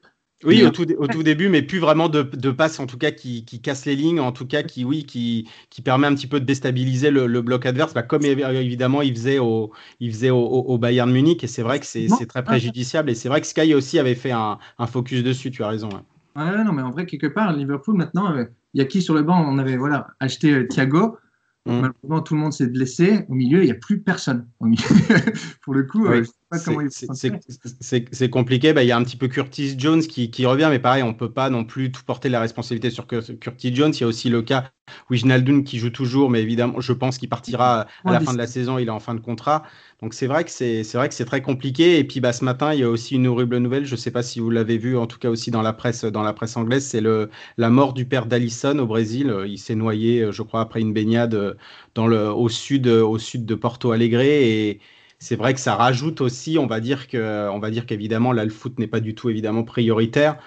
Oui, 0.45 0.63
au 0.65 0.71
tout, 0.71 0.87
au 0.99 1.07
tout, 1.07 1.23
début, 1.23 1.49
mais 1.49 1.63
plus 1.63 1.79
vraiment 1.79 2.11
de, 2.11 2.23
de 2.23 2.51
passes 2.51 2.79
en 2.79 2.87
tout 2.87 2.99
cas 2.99 3.11
qui, 3.11 3.47
qui 3.47 3.63
cassent 3.63 3.87
les 3.87 3.97
lignes, 3.97 4.21
en 4.21 4.33
tout 4.33 4.47
cas 4.47 4.63
qui, 4.63 4.85
oui, 4.85 5.05
qui, 5.07 5.49
qui 5.71 5.81
permet 5.81 6.07
un 6.07 6.15
petit 6.15 6.27
peu 6.27 6.41
de 6.41 6.45
déstabiliser 6.45 7.11
le, 7.11 7.27
le 7.27 7.41
bloc 7.41 7.65
adverse, 7.65 7.95
bah, 7.95 8.03
comme 8.03 8.23
évidemment 8.23 9.01
il 9.01 9.15
faisait 9.15 9.39
au, 9.39 9.73
il 9.99 10.13
faisait 10.13 10.29
au, 10.29 10.37
au 10.37 10.77
Bayern 10.77 11.11
Munich, 11.11 11.43
et 11.43 11.47
c'est 11.47 11.63
vrai 11.63 11.81
que 11.81 11.87
c'est 11.87 12.09
très 12.29 12.45
préjudiciable, 12.45 13.09
et 13.09 13.15
c'est 13.15 13.31
vrai 13.31 13.41
que 13.41 13.47
Sky 13.47 13.73
aussi 13.73 13.99
avait 13.99 14.15
fait 14.15 14.33
un, 14.33 14.59
un 14.79 14.87
focus 14.87 15.23
dessus, 15.23 15.51
tu 15.51 15.65
as 15.65 15.69
raison. 15.69 15.89
Ouais. 15.89 16.03
Non, 16.37 16.73
mais 16.73 16.83
en 16.83 16.91
vrai, 16.91 17.07
quelque 17.07 17.27
part, 17.27 17.53
Liverpool 17.53 17.97
maintenant, 17.97 18.33
euh, 18.33 18.45
il 18.75 18.81
y 18.81 18.83
a 18.83 18.87
qui 18.87 19.03
sur 19.03 19.15
le 19.15 19.23
banc? 19.23 19.43
On 19.47 19.59
avait 19.59 19.77
voilà, 19.77 20.09
acheté 20.21 20.53
euh, 20.53 20.69
Thiago. 20.69 21.19
Mm. 21.67 21.81
Malheureusement, 21.81 22.21
tout 22.23 22.35
le 22.35 22.41
monde 22.41 22.53
s'est 22.53 22.69
blessé. 22.69 23.25
Au 23.29 23.35
milieu, 23.35 23.63
il 23.63 23.67
n'y 23.67 23.73
a 23.73 23.77
plus 23.77 24.01
personne. 24.01 24.49
Pour 25.63 25.75
le 25.75 25.85
coup, 25.85 26.07
euh, 26.07 26.23
c'est 26.53 28.31
compliqué. 28.31 28.73
Bah, 28.73 28.85
il 28.85 28.87
y 28.87 28.93
a 28.93 28.97
un 28.97 29.03
petit 29.03 29.17
peu 29.17 29.27
Curtis 29.27 29.75
Jones 29.79 30.01
qui, 30.01 30.31
qui 30.31 30.47
revient, 30.47 30.69
mais 30.71 30.79
pareil, 30.79 31.03
on 31.03 31.09
ne 31.09 31.13
peut 31.13 31.33
pas 31.33 31.51
non 31.51 31.65
plus 31.65 31.91
tout 31.91 32.05
porter 32.05 32.29
la 32.29 32.41
responsabilité 32.41 32.91
sur 32.91 33.07
Curtis 33.07 33.75
Jones. 33.75 33.93
Il 33.93 34.01
y 34.01 34.05
a 34.05 34.07
aussi 34.07 34.29
le 34.29 34.43
cas 34.43 34.71
Wijnaldum 35.11 35.65
qui 35.65 35.79
joue 35.79 35.91
toujours, 35.91 36.31
mais 36.31 36.43
évidemment, 36.43 36.81
je 36.81 36.93
pense 36.93 37.19
qu'il 37.19 37.29
partira 37.29 37.87
à 38.05 38.13
la 38.13 38.21
fin 38.21 38.33
de 38.33 38.39
la 38.39 38.47
saison. 38.47 38.79
Il 38.79 38.87
est 38.87 38.91
en 38.91 39.01
fin 39.01 39.15
de 39.15 39.21
contrat. 39.21 39.65
Donc 40.03 40.15
c'est 40.15 40.27
vrai 40.29 40.45
que 40.45 40.51
c'est 40.51 40.83
vrai 40.95 41.09
que 41.09 41.15
c'est 41.15 41.25
très 41.25 41.43
compliqué. 41.43 41.99
Et 41.99 42.05
puis 42.05 42.21
bah, 42.21 42.33
ce 42.33 42.45
matin, 42.45 42.73
il 42.73 42.81
y 42.81 42.85
a 42.85 42.91
aussi 42.91 43.17
une 43.17 43.27
horrible 43.27 43.57
nouvelle. 43.59 43.85
Je 43.85 43.93
ne 43.93 43.99
sais 43.99 44.13
pas 44.13 44.23
si 44.23 44.39
vous 44.39 44.51
l'avez 44.51 44.79
vu, 44.79 44.97
en 44.97 45.07
tout 45.09 45.19
cas 45.19 45.31
aussi 45.31 45.51
dans 45.51 45.63
la 45.63 45.73
presse, 45.73 46.05
dans 46.05 46.23
la 46.23 46.33
presse 46.33 46.57
anglaise, 46.57 46.87
c'est 46.87 47.01
le 47.01 47.29
la 47.57 47.71
mort 47.71 47.93
du 47.93 48.07
père 48.07 48.27
d'Alisson 48.27 48.79
au 48.79 48.87
Brésil. 48.87 49.35
Il 49.49 49.59
s'est 49.59 49.75
noyé, 49.75 50.31
je 50.31 50.43
crois, 50.43 50.61
après 50.61 50.81
une 50.81 50.93
baignade 50.93 51.57
dans 51.95 52.07
le 52.07 52.29
au 52.31 52.49
sud 52.49 52.87
au 52.87 53.19
sud 53.19 53.47
de 53.47 53.55
Porto 53.57 53.91
Alegre 53.91 54.21
et 54.21 54.81
c'est 55.19 55.37
vrai 55.37 55.55
que 55.55 55.61
ça 55.61 55.75
rajoute 55.77 56.21
aussi, 56.21 56.59
on 56.59 56.67
va 56.67 56.81
dire 56.81 57.09
que, 57.09 57.49
on 57.51 57.59
va 57.59 57.71
dire 57.71 57.87
qu'évidemment 57.87 58.33
là 58.33 58.45
le 58.45 58.51
foot 58.51 58.79
n'est 58.79 58.87
pas 58.87 59.01
du 59.01 59.15
tout 59.15 59.31
évidemment 59.31 59.65
prioritaire, 59.65 60.39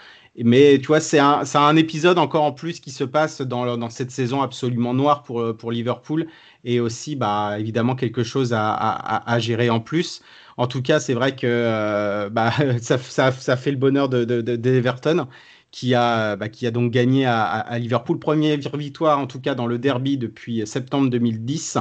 mais 0.44 0.80
tu 0.80 0.88
vois, 0.88 1.00
c'est 1.02 1.20
un, 1.20 1.44
un, 1.54 1.76
épisode 1.76 2.18
encore 2.18 2.44
en 2.44 2.52
plus 2.54 2.80
qui 2.80 2.92
se 2.92 3.04
passe 3.04 3.42
dans, 3.42 3.78
dans 3.78 3.90
cette 3.90 4.12
saison 4.12 4.42
absolument 4.42 4.94
noire 4.94 5.24
pour, 5.24 5.58
pour 5.58 5.72
Liverpool 5.72 6.28
et 6.64 6.80
aussi, 6.80 7.16
bah, 7.16 7.58
évidemment, 7.60 7.96
quelque 7.96 8.24
chose 8.24 8.54
à, 8.54 8.74
à, 8.74 9.40
gérer 9.40 9.70
en 9.70 9.80
plus. 9.80 10.22
En 10.58 10.68
tout 10.68 10.82
cas, 10.82 11.00
c'est 11.00 11.14
vrai 11.14 11.36
que 11.36 11.48
euh, 11.48 12.30
bah, 12.30 12.52
ça, 12.82 12.98
ça, 12.98 13.58
fait 13.58 13.72
le 13.72 13.78
bonheur 13.78 14.10
d'Everton. 14.10 15.16
De, 15.16 15.22
de, 15.22 15.28
qui 15.72 15.94
a, 15.94 16.36
bah, 16.36 16.50
qui 16.50 16.66
a 16.66 16.72
donc 16.72 16.92
gagné 16.92 17.26
à, 17.26 17.44
à, 17.44 17.78
Liverpool. 17.80 18.20
Première 18.20 18.58
victoire, 18.74 19.20
en 19.20 19.28
tout 19.28 19.40
cas, 19.40 19.56
dans 19.56 19.68
le 19.68 19.78
derby 19.78 20.18
depuis 20.18 20.66
septembre 20.66 21.10
2010 21.10 21.78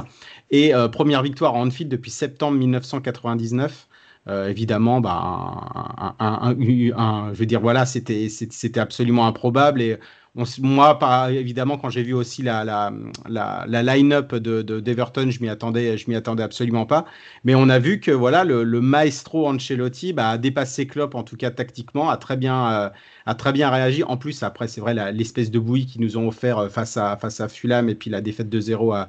et 0.51 0.73
euh, 0.73 0.87
première 0.87 1.23
victoire 1.23 1.55
en 1.55 1.67
Anfield 1.67 1.91
depuis 1.91 2.11
septembre 2.11 2.57
1999. 2.57 3.87
Euh, 4.27 4.49
évidemment, 4.49 5.01
bah, 5.01 6.13
un, 6.19 6.55
je 6.59 7.37
veux 7.37 7.45
dire, 7.45 7.61
voilà, 7.61 7.85
c'était 7.85 8.79
absolument 8.79 9.25
improbable. 9.25 9.81
Et 9.81 9.97
moi, 10.59 10.99
évidemment, 11.31 11.77
quand 11.77 11.89
j'ai 11.89 12.03
vu 12.03 12.13
aussi 12.13 12.43
la, 12.43 12.63
la, 12.63 12.91
la, 13.27 13.83
line-up 13.83 14.35
de, 14.35 14.61
d'Everton, 14.79 15.29
je 15.31 15.41
m'y 15.41 15.49
attendais, 15.49 15.95
m'y 16.07 16.15
attendais 16.15 16.43
absolument 16.43 16.85
pas. 16.85 17.05
Mais 17.43 17.55
on 17.55 17.69
a 17.69 17.79
vu 17.79 17.99
que 17.99 18.11
voilà, 18.11 18.43
le, 18.43 18.81
maestro 18.81 19.47
Ancelotti 19.47 20.13
bah, 20.13 20.29
a 20.29 20.37
dépassé 20.37 20.85
Klopp, 20.85 21.15
en 21.15 21.23
tout 21.23 21.37
cas 21.37 21.49
tactiquement, 21.51 22.09
a 22.09 22.17
très 22.17 22.37
bien, 22.37 22.71
euh, 22.71 22.89
a 23.25 23.35
très 23.35 23.51
bien 23.51 23.69
réagi. 23.69 24.03
En 24.03 24.17
plus, 24.17 24.43
après, 24.43 24.67
c'est 24.67 24.81
vrai, 24.81 24.93
l'espèce 25.11 25.49
de 25.49 25.59
bouillie 25.59 25.85
qu'ils 25.87 26.01
nous 26.01 26.17
ont 26.17 26.27
offert 26.27 26.69
face 26.69 26.97
à, 26.97 27.17
face 27.17 27.39
à 27.39 27.47
Fulham 27.49 27.89
et 27.89 27.95
puis 27.95 28.09
la 28.09 28.21
défaite 28.21 28.49
de 28.49 28.59
0 28.59 28.93
à, 28.93 29.07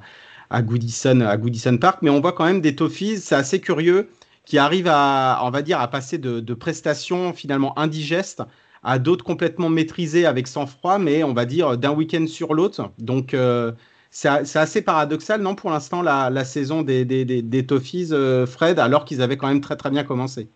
à 0.51 0.61
Goodison, 0.61 1.21
à 1.21 1.37
Goodison 1.37 1.77
Park. 1.77 1.99
Mais 2.01 2.09
on 2.09 2.21
voit 2.21 2.33
quand 2.33 2.45
même 2.45 2.61
des 2.61 2.75
Toffees, 2.75 3.17
c'est 3.17 3.35
assez 3.35 3.59
curieux, 3.59 4.09
qui 4.45 4.57
arrivent 4.57 4.89
à, 4.89 5.39
on 5.43 5.49
va 5.49 5.61
dire, 5.61 5.79
à 5.79 5.87
passer 5.87 6.17
de, 6.17 6.39
de 6.39 6.53
prestations 6.53 7.33
finalement 7.33 7.77
indigestes 7.79 8.43
à 8.83 8.99
d'autres 8.99 9.23
complètement 9.23 9.69
maîtrisés 9.69 10.25
avec 10.25 10.47
sang-froid, 10.47 10.97
mais 10.97 11.23
on 11.23 11.33
va 11.33 11.45
dire 11.45 11.77
d'un 11.77 11.91
week-end 11.91 12.25
sur 12.27 12.53
l'autre. 12.53 12.91
Donc 12.97 13.33
euh, 13.33 13.71
c'est 14.09 14.57
assez 14.57 14.81
paradoxal, 14.81 15.41
non, 15.41 15.55
pour 15.55 15.71
l'instant, 15.71 16.01
la, 16.01 16.29
la, 16.29 16.43
saison 16.43 16.81
des, 16.81 17.05
des, 17.05 17.23
des, 17.23 17.41
des 17.41 17.65
Toffees, 17.65 18.11
euh, 18.11 18.45
Fred, 18.45 18.77
alors 18.77 19.05
qu'ils 19.05 19.21
avaient 19.21 19.37
quand 19.37 19.47
même 19.47 19.61
très 19.61 19.77
très 19.77 19.89
bien 19.89 20.03
commencé. 20.03 20.49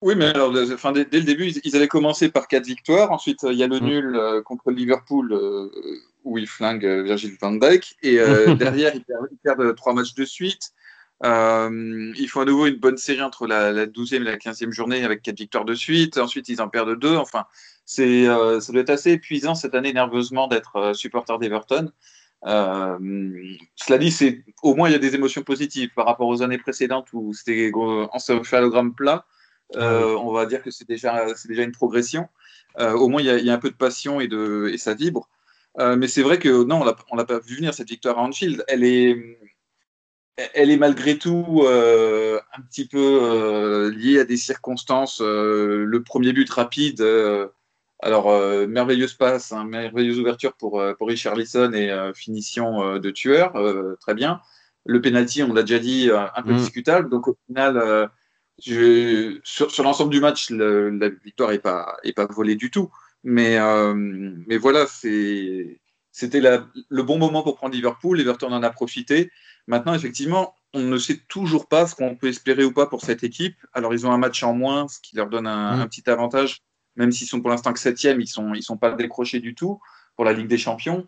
Oui, 0.00 0.14
mais 0.16 0.26
alors, 0.26 0.54
enfin, 0.72 0.92
dès, 0.92 1.06
dès, 1.06 1.18
le 1.18 1.24
début, 1.24 1.50
ils, 1.64 1.76
avaient 1.76 1.88
commencé 1.88 2.28
par 2.28 2.46
quatre 2.46 2.66
victoires. 2.66 3.10
Ensuite, 3.10 3.44
il 3.50 3.56
y 3.56 3.62
a 3.62 3.66
le 3.66 3.80
mmh. 3.80 3.84
nul 3.84 4.16
euh, 4.16 4.42
contre 4.42 4.70
Liverpool 4.70 5.32
euh, 5.32 5.70
où 6.24 6.38
ils 6.38 6.48
flinguent 6.48 7.04
Virgil 7.04 7.36
van 7.40 7.52
Dijk. 7.52 7.96
Et 8.02 8.18
euh, 8.18 8.54
derrière, 8.56 8.94
ils 8.94 9.04
perdent, 9.04 9.28
ils 9.30 9.38
perdent, 9.38 9.74
trois 9.76 9.94
matchs 9.94 10.14
de 10.14 10.24
suite. 10.24 10.72
Euh, 11.24 12.12
ils 12.18 12.28
font 12.28 12.40
à 12.40 12.44
nouveau 12.44 12.66
une 12.66 12.76
bonne 12.76 12.96
série 12.96 13.22
entre 13.22 13.46
la, 13.46 13.72
la 13.72 13.86
12e 13.86 14.16
et 14.16 14.18
la 14.18 14.36
15e 14.36 14.72
journée 14.72 15.04
avec 15.04 15.22
quatre 15.22 15.38
victoires 15.38 15.64
de 15.64 15.74
suite. 15.74 16.18
Ensuite, 16.18 16.48
ils 16.48 16.60
en 16.60 16.68
perdent 16.68 16.98
deux. 16.98 17.16
Enfin, 17.16 17.44
c'est, 17.86 18.26
euh, 18.26 18.60
ça 18.60 18.72
doit 18.72 18.82
être 18.82 18.90
assez 18.90 19.12
épuisant 19.12 19.54
cette 19.54 19.74
année 19.74 19.92
nerveusement 19.92 20.48
d'être 20.48 20.76
euh, 20.76 20.94
supporter 20.94 21.38
d'Everton. 21.38 21.90
Euh, 22.46 22.98
cela 23.76 23.98
dit, 23.98 24.10
c'est 24.10 24.44
au 24.62 24.74
moins 24.74 24.88
il 24.88 24.92
y 24.92 24.96
a 24.96 24.98
des 24.98 25.14
émotions 25.14 25.42
positives 25.42 25.90
par 25.94 26.06
rapport 26.06 26.28
aux 26.28 26.42
années 26.42 26.58
précédentes 26.58 27.08
où 27.12 27.32
c'était 27.32 27.70
en 27.74 28.18
céphalogramme 28.18 28.94
plat. 28.94 29.24
Euh, 29.76 30.14
on 30.16 30.32
va 30.32 30.46
dire 30.46 30.62
que 30.62 30.70
c'est 30.70 30.86
déjà, 30.86 31.26
c'est 31.36 31.48
déjà 31.48 31.62
une 31.62 31.72
progression. 31.72 32.28
Euh, 32.78 32.92
au 32.92 33.08
moins, 33.08 33.22
il 33.22 33.26
y, 33.26 33.30
a, 33.30 33.38
il 33.38 33.46
y, 33.46 33.50
a, 33.50 33.54
un 33.54 33.58
peu 33.58 33.70
de 33.70 33.76
passion 33.76 34.20
et, 34.20 34.28
de, 34.28 34.70
et 34.72 34.78
ça 34.78 34.94
vibre. 34.94 35.28
Mais 35.78 36.08
c'est 36.08 36.22
vrai 36.22 36.38
que 36.38 36.64
non, 36.64 36.84
on 37.10 37.16
l'a 37.16 37.24
pas 37.24 37.38
vu 37.40 37.56
venir 37.56 37.74
cette 37.74 37.88
victoire 37.88 38.18
à 38.18 38.22
Anfield. 38.22 38.64
Elle 38.68 38.84
est, 38.84 39.38
elle 40.36 40.70
est 40.70 40.76
malgré 40.76 41.18
tout 41.18 41.62
euh, 41.64 42.40
un 42.56 42.62
petit 42.62 42.86
peu 42.86 43.20
euh, 43.22 43.90
liée 43.90 44.20
à 44.20 44.24
des 44.24 44.36
circonstances. 44.36 45.20
Euh, 45.20 45.84
le 45.84 46.02
premier 46.02 46.32
but 46.32 46.48
rapide, 46.50 47.00
euh, 47.00 47.48
alors 48.02 48.30
euh, 48.30 48.66
merveilleuse 48.66 49.14
passe, 49.14 49.52
hein, 49.52 49.64
merveilleuse 49.64 50.18
ouverture 50.18 50.54
pour, 50.54 50.82
pour 50.98 51.08
Richarlison 51.08 51.72
et 51.72 52.12
finition 52.14 52.98
de 52.98 53.10
tueur, 53.10 53.54
très 54.00 54.14
bien. 54.14 54.40
Le 54.86 55.00
penalty, 55.00 55.42
on 55.42 55.52
l'a 55.54 55.62
déjà 55.62 55.78
dit, 55.78 56.10
un 56.10 56.42
peu 56.42 56.52
mmh. 56.52 56.56
discutable. 56.56 57.08
Donc 57.08 57.28
au 57.28 57.36
final, 57.46 58.10
je, 58.62 59.38
sur, 59.42 59.70
sur 59.70 59.82
l'ensemble 59.82 60.10
du 60.10 60.20
match, 60.20 60.50
le, 60.50 60.90
la 60.90 61.08
victoire 61.08 61.50
n'est 61.50 61.58
pas, 61.58 61.96
est 62.04 62.12
pas 62.12 62.26
volée 62.26 62.54
du 62.54 62.70
tout. 62.70 62.92
Mais, 63.24 63.58
mais 64.46 64.56
voilà, 64.58 64.86
c'était 64.86 66.40
le 66.40 67.02
bon 67.02 67.18
moment 67.18 67.42
pour 67.42 67.56
prendre 67.56 67.74
Liverpool. 67.74 68.20
Everton 68.20 68.52
en 68.52 68.62
a 68.62 68.70
profité. 68.70 69.30
Maintenant, 69.66 69.94
effectivement, 69.94 70.54
on 70.74 70.82
ne 70.82 70.98
sait 70.98 71.20
toujours 71.28 71.68
pas 71.68 71.86
ce 71.86 71.94
qu'on 71.94 72.16
peut 72.16 72.28
espérer 72.28 72.64
ou 72.64 72.72
pas 72.72 72.86
pour 72.86 73.02
cette 73.02 73.24
équipe. 73.24 73.56
Alors, 73.72 73.94
ils 73.94 74.06
ont 74.06 74.12
un 74.12 74.18
match 74.18 74.42
en 74.42 74.52
moins, 74.52 74.88
ce 74.88 75.00
qui 75.00 75.16
leur 75.16 75.28
donne 75.28 75.46
un, 75.46 75.76
mmh. 75.76 75.80
un 75.80 75.86
petit 75.86 76.10
avantage, 76.10 76.62
même 76.96 77.12
s'ils 77.12 77.28
sont 77.28 77.40
pour 77.40 77.50
l'instant 77.50 77.72
que 77.72 77.78
septième, 77.78 78.20
ils 78.20 78.28
sont, 78.28 78.54
ils 78.54 78.62
sont 78.62 78.76
pas 78.76 78.92
décrochés 78.92 79.40
du 79.40 79.54
tout 79.54 79.80
pour 80.16 80.24
la 80.24 80.32
Ligue 80.32 80.48
des 80.48 80.58
Champions. 80.58 81.06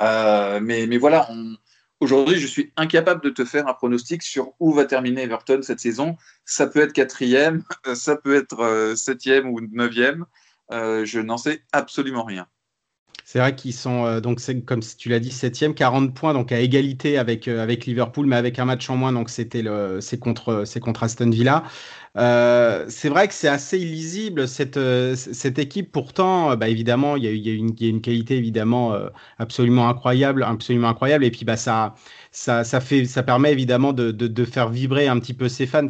Euh, 0.00 0.60
mais, 0.60 0.86
mais 0.86 0.96
voilà, 0.96 1.26
on... 1.30 1.56
aujourd'hui, 2.00 2.36
je 2.36 2.46
suis 2.46 2.72
incapable 2.76 3.20
de 3.20 3.30
te 3.30 3.44
faire 3.44 3.66
un 3.68 3.74
pronostic 3.74 4.22
sur 4.22 4.52
où 4.60 4.72
va 4.72 4.84
terminer 4.84 5.22
Everton 5.22 5.60
cette 5.62 5.80
saison. 5.80 6.16
Ça 6.44 6.66
peut 6.66 6.80
être 6.80 6.92
quatrième, 6.92 7.64
ça 7.94 8.16
peut 8.16 8.34
être 8.34 8.60
euh, 8.60 8.96
septième 8.96 9.48
ou 9.48 9.60
neuvième. 9.72 10.24
Euh, 10.72 11.04
je 11.04 11.20
n'en 11.20 11.36
sais 11.36 11.62
absolument 11.72 12.24
rien. 12.24 12.46
C'est 13.26 13.38
vrai 13.38 13.54
qu'ils 13.54 13.72
sont, 13.72 14.04
euh, 14.04 14.20
donc 14.20 14.40
comme 14.66 14.80
tu 14.80 15.08
l'as 15.08 15.18
dit, 15.18 15.30
7e, 15.30 15.74
40 15.74 16.14
points, 16.14 16.34
donc 16.34 16.52
à 16.52 16.60
égalité 16.60 17.16
avec, 17.16 17.48
euh, 17.48 17.62
avec 17.62 17.86
Liverpool, 17.86 18.26
mais 18.26 18.36
avec 18.36 18.58
un 18.58 18.66
match 18.66 18.88
en 18.90 18.96
moins, 18.96 19.12
donc 19.12 19.30
c'était 19.30 19.64
c'est 20.00 20.18
contre 20.18 21.02
Aston 21.02 21.30
Villa. 21.30 21.64
Euh, 22.16 22.84
c'est 22.88 23.08
vrai 23.08 23.26
que 23.26 23.34
c'est 23.34 23.48
assez 23.48 23.76
illisible 23.78 24.46
cette, 24.46 24.76
euh, 24.76 25.16
cette 25.16 25.58
équipe. 25.58 25.90
Pourtant, 25.90 26.56
bah, 26.56 26.68
évidemment, 26.68 27.16
il 27.16 27.24
y, 27.24 27.28
y 27.28 27.50
y 27.50 27.86
a 27.86 27.88
une 27.88 28.00
qualité 28.00 28.36
évidemment 28.36 28.96
absolument 29.38 29.88
incroyable, 29.88 30.44
absolument 30.44 30.88
incroyable. 30.88 31.24
Et 31.24 31.30
puis 31.32 31.44
bah 31.44 31.56
ça, 31.56 31.94
ça, 32.34 32.64
ça, 32.64 32.80
fait, 32.80 33.04
ça 33.04 33.22
permet 33.22 33.52
évidemment 33.52 33.92
de, 33.92 34.10
de, 34.10 34.26
de, 34.26 34.44
faire 34.44 34.68
vibrer 34.68 35.06
un 35.06 35.20
petit 35.20 35.34
peu 35.34 35.48
ses 35.48 35.66
fans. 35.66 35.86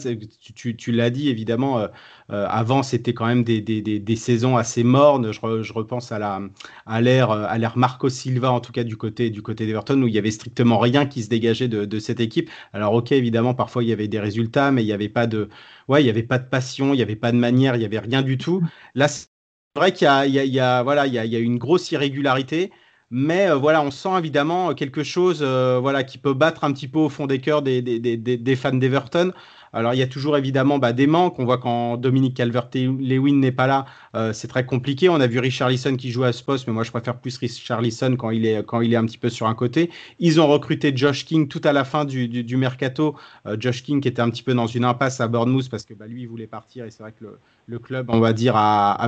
Tu, 0.54 0.76
tu, 0.76 0.92
l'as 0.92 1.08
dit, 1.08 1.30
évidemment, 1.30 1.78
euh, 1.78 1.88
euh, 2.30 2.46
avant, 2.50 2.82
c'était 2.82 3.14
quand 3.14 3.24
même 3.26 3.44
des, 3.44 3.62
des, 3.62 3.80
des, 3.80 3.98
des, 3.98 4.16
saisons 4.16 4.56
assez 4.58 4.84
mornes. 4.84 5.32
Je, 5.32 5.62
je 5.62 5.72
repense 5.72 6.12
à 6.12 6.18
l'ère 6.18 6.40
à 6.86 7.00
l'ère 7.00 7.30
à 7.30 7.56
l'ère 7.56 7.78
Marco 7.78 8.10
Silva, 8.10 8.52
en 8.52 8.60
tout 8.60 8.72
cas 8.72 8.84
du 8.84 8.96
côté, 8.98 9.30
du 9.30 9.40
côté 9.40 9.64
d'Everton, 9.66 10.00
où 10.02 10.06
il 10.06 10.14
y 10.14 10.18
avait 10.18 10.30
strictement 10.30 10.78
rien 10.78 11.06
qui 11.06 11.22
se 11.22 11.30
dégageait 11.30 11.68
de, 11.68 11.86
de, 11.86 11.98
cette 11.98 12.20
équipe. 12.20 12.50
Alors, 12.74 12.92
ok, 12.92 13.12
évidemment, 13.12 13.54
parfois 13.54 13.82
il 13.82 13.88
y 13.88 13.92
avait 13.92 14.08
des 14.08 14.20
résultats, 14.20 14.70
mais 14.70 14.82
il 14.82 14.86
n'y 14.86 14.92
avait 14.92 15.08
pas 15.08 15.26
de, 15.26 15.48
il 15.88 16.06
y 16.06 16.10
avait 16.10 16.22
pas 16.22 16.38
de 16.38 16.48
passion, 16.48 16.92
il 16.94 16.96
n'y 16.96 17.02
avait 17.02 17.16
pas 17.16 17.32
de 17.32 17.36
manière, 17.36 17.76
il 17.76 17.80
n'y 17.80 17.84
avait 17.84 17.98
rien 17.98 18.22
du 18.22 18.38
tout. 18.38 18.62
Là, 18.94 19.08
c'est 19.08 19.28
vrai 19.76 19.92
qu'il 19.92 20.06
y 20.06 20.60
a, 20.60 20.82
voilà, 20.82 21.06
il 21.06 21.14
y 21.14 21.18
a, 21.18 21.38
une 21.38 21.58
grosse 21.58 21.90
irrégularité. 21.92 22.72
Mais 23.10 23.48
euh, 23.48 23.56
voilà, 23.56 23.82
on 23.82 23.90
sent 23.90 24.18
évidemment 24.18 24.74
quelque 24.74 25.04
chose 25.04 25.40
euh, 25.42 25.78
voilà, 25.80 26.04
qui 26.04 26.18
peut 26.18 26.34
battre 26.34 26.64
un 26.64 26.72
petit 26.72 26.88
peu 26.88 26.98
au 26.98 27.08
fond 27.08 27.26
des 27.26 27.40
cœurs 27.40 27.62
des 27.62 28.56
fans 28.56 28.74
d'Everton. 28.74 29.32
Alors, 29.74 29.92
il 29.92 29.98
y 29.98 30.02
a 30.02 30.06
toujours 30.06 30.36
évidemment 30.36 30.78
bah, 30.78 30.92
des 30.92 31.08
manques. 31.08 31.38
On 31.38 31.44
voit 31.44 31.58
quand 31.58 31.96
Dominique 31.96 32.36
Calvert-Lewin 32.36 33.36
n'est 33.40 33.52
pas 33.52 33.66
là, 33.66 33.86
euh, 34.14 34.32
c'est 34.32 34.46
très 34.46 34.64
compliqué. 34.64 35.08
On 35.08 35.20
a 35.20 35.26
vu 35.26 35.40
Richarlison 35.40 35.96
qui 35.96 36.10
joue 36.10 36.22
à 36.22 36.32
ce 36.32 36.44
poste, 36.44 36.68
mais 36.68 36.72
moi, 36.72 36.84
je 36.84 36.90
préfère 36.90 37.18
plus 37.18 37.36
Richarlison 37.36 38.14
quand 38.16 38.30
il 38.30 38.46
est, 38.46 38.64
quand 38.64 38.80
il 38.80 38.92
est 38.92 38.96
un 38.96 39.04
petit 39.04 39.18
peu 39.18 39.30
sur 39.30 39.48
un 39.48 39.54
côté. 39.54 39.90
Ils 40.20 40.40
ont 40.40 40.46
recruté 40.46 40.92
Josh 40.96 41.24
King 41.24 41.48
tout 41.48 41.60
à 41.64 41.72
la 41.72 41.84
fin 41.84 42.04
du, 42.04 42.28
du, 42.28 42.56
mercato. 42.56 43.16
Euh, 43.46 43.56
Josh 43.58 43.82
King 43.82 44.00
qui 44.00 44.06
était 44.06 44.22
un 44.22 44.30
petit 44.30 44.44
peu 44.44 44.54
dans 44.54 44.68
une 44.68 44.84
impasse 44.84 45.20
à 45.20 45.26
Bournemouth 45.26 45.68
parce 45.68 45.84
que 45.84 45.94
bah, 45.94 46.06
lui, 46.06 46.22
il 46.22 46.28
voulait 46.28 46.46
partir 46.46 46.84
et 46.84 46.90
c'est 46.90 47.02
vrai 47.02 47.12
que 47.12 47.24
le, 47.24 47.38
le, 47.66 47.78
club, 47.80 48.06
on 48.10 48.20
va 48.20 48.32
dire, 48.32 48.56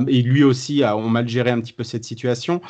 et 0.09 0.23
lui 0.23 0.43
aussi 0.43 0.83
a, 0.83 0.97
ont 0.97 1.09
mal 1.09 1.29
géré 1.29 1.51
un 1.51 1.61
petit 1.61 1.73
peu 1.73 1.85
cette 1.85 2.05
situation. 2.05 2.61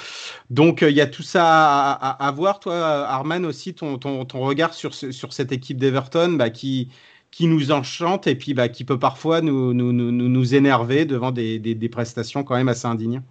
Donc, 0.50 0.82
euh, 0.82 0.90
il 0.90 0.96
y 0.96 1.00
a 1.00 1.06
tout 1.06 1.22
ça 1.22 1.92
à, 1.92 2.30
voir. 2.32 2.60
Toi, 2.60 2.74
Arman, 2.76 3.46
aussi, 3.46 3.72
ton, 3.72 3.96
ton, 3.96 4.26
ton 4.26 4.40
regard 4.40 4.74
sur, 4.74 4.92
sur 4.94 5.32
cette 5.32 5.52
équipe 5.52 5.78
d'Everton 5.78 6.32
bah, 6.32 6.50
qui 6.50 6.90
qui 7.30 7.46
nous 7.46 7.70
enchante 7.70 8.26
et 8.26 8.34
puis 8.34 8.54
bah, 8.54 8.68
qui 8.68 8.84
peut 8.84 8.98
parfois 8.98 9.40
nous, 9.40 9.74
nous, 9.74 9.92
nous, 9.92 10.10
nous 10.10 10.54
énerver 10.54 11.04
devant 11.04 11.32
des, 11.32 11.58
des, 11.58 11.74
des, 11.74 11.88
prestations 11.88 12.44
quand 12.44 12.54
même 12.54 12.68
assez 12.68 12.86
indignes. 12.86 13.22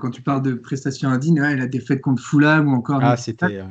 Quand 0.00 0.10
tu 0.10 0.22
parles 0.22 0.42
de 0.42 0.54
prestations 0.54 1.08
indignes, 1.08 1.40
ouais, 1.40 1.56
la 1.56 1.66
défaite 1.66 2.00
contre 2.00 2.22
Fulham 2.22 2.68
ou 2.68 2.76
encore. 2.76 3.00
Ah, 3.02 3.16
c'était. 3.16 3.58
Euh... 3.58 3.64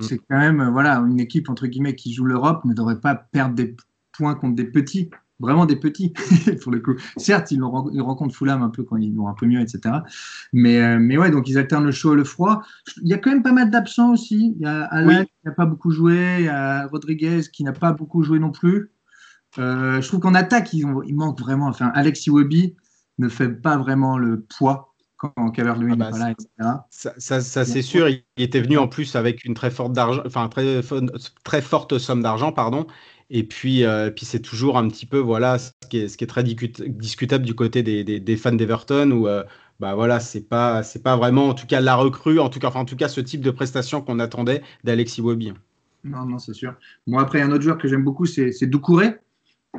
C'est 0.00 0.18
quand 0.18 0.38
même 0.38 0.68
voilà, 0.70 0.98
une 0.98 1.20
équipe 1.20 1.48
entre 1.48 1.66
guillemets 1.66 1.94
qui 1.94 2.12
joue 2.12 2.24
l'Europe 2.24 2.64
ne 2.64 2.74
devrait 2.74 3.00
pas 3.00 3.14
perdre 3.14 3.54
des 3.54 3.76
points 4.12 4.34
contre 4.34 4.56
des 4.56 4.64
petits, 4.64 5.10
vraiment 5.38 5.66
des 5.66 5.76
petits 5.76 6.12
pour 6.62 6.72
le 6.72 6.80
coup. 6.80 6.94
Certes, 7.16 7.50
ils, 7.52 7.60
ils 7.92 8.00
rencontrent 8.00 8.34
Fulham 8.34 8.62
un 8.62 8.70
peu 8.70 8.82
quand 8.82 8.96
ils 8.96 9.14
vont 9.14 9.28
un 9.28 9.34
peu 9.34 9.46
mieux, 9.46 9.60
etc. 9.60 9.96
Mais, 10.52 10.80
euh, 10.80 10.98
mais 11.00 11.16
ouais, 11.16 11.30
donc 11.30 11.48
ils 11.48 11.58
alternent 11.58 11.84
le 11.84 11.92
chaud 11.92 12.14
et 12.14 12.16
le 12.16 12.24
froid. 12.24 12.62
Il 13.02 13.08
y 13.08 13.14
a 13.14 13.18
quand 13.18 13.30
même 13.30 13.42
pas 13.42 13.52
mal 13.52 13.70
d'absents 13.70 14.12
aussi. 14.12 14.54
Il 14.56 14.62
y 14.62 14.66
a 14.66 14.82
Alain 14.84 15.20
oui. 15.20 15.26
qui 15.26 15.46
n'a 15.46 15.52
pas 15.52 15.66
beaucoup 15.66 15.90
joué, 15.90 16.36
il 16.40 16.44
y 16.46 16.48
a 16.48 16.86
Rodriguez 16.88 17.42
qui 17.52 17.64
n'a 17.64 17.72
pas 17.72 17.92
beaucoup 17.92 18.22
joué 18.22 18.38
non 18.38 18.50
plus. 18.50 18.90
Euh, 19.58 20.00
je 20.00 20.08
trouve 20.08 20.20
qu'en 20.20 20.34
attaque, 20.34 20.72
ils, 20.72 20.84
ont, 20.84 21.02
ils, 21.02 21.14
manquent 21.14 21.40
vraiment. 21.40 21.66
Enfin, 21.68 21.90
Alex 21.94 22.26
Iwobi 22.26 22.74
ne 23.18 23.28
fait 23.28 23.48
pas 23.48 23.76
vraiment 23.76 24.18
le 24.18 24.40
poids 24.40 24.94
quand 25.16 25.50
Calvert-Lewin 25.50 25.92
ah 25.92 25.96
bah, 25.96 26.04
n'est 26.06 26.10
pas 26.10 26.18
là, 26.18 26.30
etc. 26.30 26.48
Ça, 26.90 27.14
ça, 27.18 27.40
ça 27.40 27.64
c'est 27.64 27.82
sûr. 27.82 28.08
Il 28.08 28.22
était 28.36 28.60
venu 28.60 28.78
en 28.78 28.88
plus 28.88 29.16
avec 29.16 29.44
une 29.44 29.54
très 29.54 29.70
forte 29.70 29.92
d'argent, 29.92 30.22
enfin 30.26 30.48
très, 30.48 30.80
très 31.44 31.62
forte 31.62 31.98
somme 31.98 32.22
d'argent, 32.22 32.52
pardon. 32.52 32.86
Et 33.30 33.42
puis, 33.42 33.84
euh, 33.84 34.10
puis 34.10 34.26
c'est 34.26 34.40
toujours 34.40 34.76
un 34.76 34.86
petit 34.88 35.06
peu 35.06 35.18
voilà 35.18 35.58
ce 35.58 35.70
qui 35.88 35.98
est, 35.98 36.08
ce 36.08 36.16
qui 36.16 36.24
est 36.24 36.28
très 36.28 36.44
discutable 36.44 37.44
du 37.44 37.54
côté 37.54 37.82
des, 37.82 38.04
des, 38.04 38.20
des 38.20 38.36
fans 38.36 38.52
d'Everton 38.52 39.10
où 39.12 39.28
euh, 39.28 39.42
bah 39.80 39.94
voilà 39.94 40.20
c'est 40.20 40.42
pas 40.42 40.82
c'est 40.82 41.02
pas 41.02 41.16
vraiment 41.16 41.48
en 41.48 41.54
tout 41.54 41.66
cas 41.66 41.80
la 41.80 41.96
recrue 41.96 42.38
en 42.38 42.48
tout 42.48 42.58
cas 42.58 42.68
enfin 42.68 42.80
en 42.80 42.84
tout 42.84 42.96
cas 42.96 43.08
ce 43.08 43.20
type 43.20 43.40
de 43.40 43.50
prestation 43.50 44.02
qu'on 44.02 44.18
attendait 44.18 44.62
d'Alexis 44.84 45.20
Iwobi. 45.20 45.52
Non 46.04 46.26
non 46.26 46.38
c'est 46.38 46.52
sûr. 46.52 46.74
Moi 47.06 47.22
après 47.22 47.40
un 47.40 47.50
autre 47.50 47.62
joueur 47.62 47.78
que 47.78 47.88
j'aime 47.88 48.04
beaucoup 48.04 48.26
c'est 48.26 48.66
Doucouré 48.66 49.16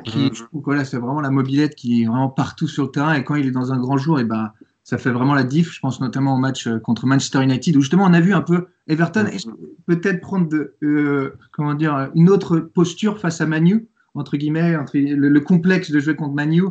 qui, 0.04 0.26
mmh. 0.26 0.30
que 0.30 0.64
voilà, 0.64 0.84
c'est 0.84 0.96
vraiment 0.96 1.20
la 1.20 1.30
mobilette 1.30 1.74
qui 1.74 2.02
est 2.02 2.06
vraiment 2.06 2.28
partout 2.28 2.68
sur 2.68 2.84
le 2.84 2.90
terrain. 2.90 3.14
Et 3.14 3.24
quand 3.24 3.34
il 3.34 3.46
est 3.46 3.52
dans 3.52 3.72
un 3.72 3.78
grand 3.78 3.98
jour, 3.98 4.20
et 4.20 4.24
ben, 4.24 4.52
ça 4.84 4.98
fait 4.98 5.10
vraiment 5.10 5.34
la 5.34 5.44
diff. 5.44 5.72
Je 5.72 5.80
pense 5.80 6.00
notamment 6.00 6.34
au 6.34 6.38
match 6.38 6.68
contre 6.82 7.06
Manchester 7.06 7.42
United, 7.42 7.76
où 7.76 7.80
justement 7.80 8.04
on 8.04 8.12
a 8.12 8.20
vu 8.20 8.34
un 8.34 8.42
peu 8.42 8.66
Everton 8.86 9.24
mmh. 9.24 9.52
peut-être 9.86 10.20
prendre 10.20 10.48
de, 10.48 10.74
euh, 10.82 11.34
comment 11.52 11.74
dire, 11.74 12.10
une 12.14 12.30
autre 12.30 12.58
posture 12.58 13.18
face 13.18 13.40
à 13.40 13.46
Manu, 13.46 13.88
entre 14.14 14.36
guillemets, 14.36 14.76
entre 14.76 14.96
le, 14.96 15.28
le, 15.28 15.40
complexe 15.40 15.90
de 15.90 15.98
jouer 15.98 16.14
contre 16.14 16.34
Manu 16.34 16.62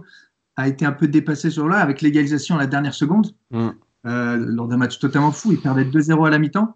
a 0.55 0.67
été 0.67 0.85
un 0.85 0.91
peu 0.91 1.07
dépassé 1.07 1.49
sur 1.49 1.67
là, 1.67 1.77
avec 1.77 2.01
l'égalisation 2.01 2.55
à 2.55 2.59
la 2.59 2.67
dernière 2.67 2.93
seconde, 2.93 3.35
mmh. 3.51 3.67
euh, 4.07 4.37
lors 4.37 4.67
d'un 4.67 4.77
match 4.77 4.99
totalement 4.99 5.31
fou. 5.31 5.51
Il 5.51 5.59
perdait 5.59 5.83
2-0 5.83 6.25
à 6.25 6.29
la 6.29 6.39
mi-temps 6.39 6.75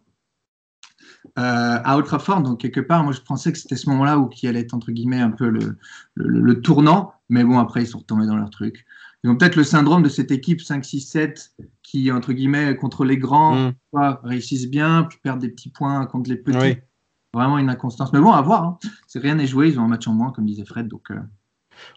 euh, 1.38 1.80
à 1.84 1.98
Old 1.98 2.06
Trafford. 2.06 2.42
Donc, 2.42 2.60
quelque 2.60 2.80
part, 2.80 3.04
moi, 3.04 3.14
je 3.14 3.22
pensais 3.22 3.52
que 3.52 3.58
c'était 3.58 3.76
ce 3.76 3.90
moment-là 3.90 4.18
où 4.18 4.28
qui 4.28 4.48
allait 4.48 4.62
être, 4.62 4.74
entre 4.74 4.92
guillemets, 4.92 5.20
un 5.20 5.32
peu 5.32 5.50
le, 5.50 5.78
le, 6.16 6.40
le, 6.42 6.62
tournant. 6.62 7.14
Mais 7.30 7.44
bon, 7.44 7.60
après, 7.60 7.84
ils 7.84 7.88
sont 7.88 8.00
retombés 8.00 8.26
dans 8.26 8.36
leur 8.36 8.50
truc. 8.50 8.86
Ils 9.24 9.30
ont 9.30 9.36
peut-être 9.36 9.56
le 9.56 9.64
syndrome 9.64 10.02
de 10.02 10.10
cette 10.10 10.32
équipe 10.32 10.60
5-6-7 10.60 11.52
qui, 11.84 12.12
entre 12.12 12.34
guillemets, 12.34 12.76
contre 12.76 13.04
les 13.04 13.18
grands, 13.18 13.72
mm. 13.94 14.18
réussissent 14.24 14.70
bien, 14.70 15.04
puis 15.04 15.20
perdent 15.22 15.42
des 15.42 15.50
petits 15.50 15.70
points 15.70 16.06
contre 16.06 16.30
les 16.30 16.38
petits. 16.38 16.58
Oui. 16.58 16.78
Vraiment 17.34 17.60
une 17.60 17.70
inconstance. 17.70 18.12
Mais 18.12 18.20
bon, 18.20 18.32
à 18.32 18.42
voir. 18.42 18.64
Hein. 18.64 18.80
C'est 19.08 19.20
rien 19.20 19.36
n'est 19.36 19.46
joué. 19.46 19.70
Ils 19.70 19.80
ont 19.80 19.84
un 19.84 19.88
match 19.88 20.08
en 20.08 20.14
moins, 20.14 20.32
comme 20.32 20.46
disait 20.46 20.66
Fred. 20.66 20.88
Donc. 20.88 21.12
Euh... 21.12 21.20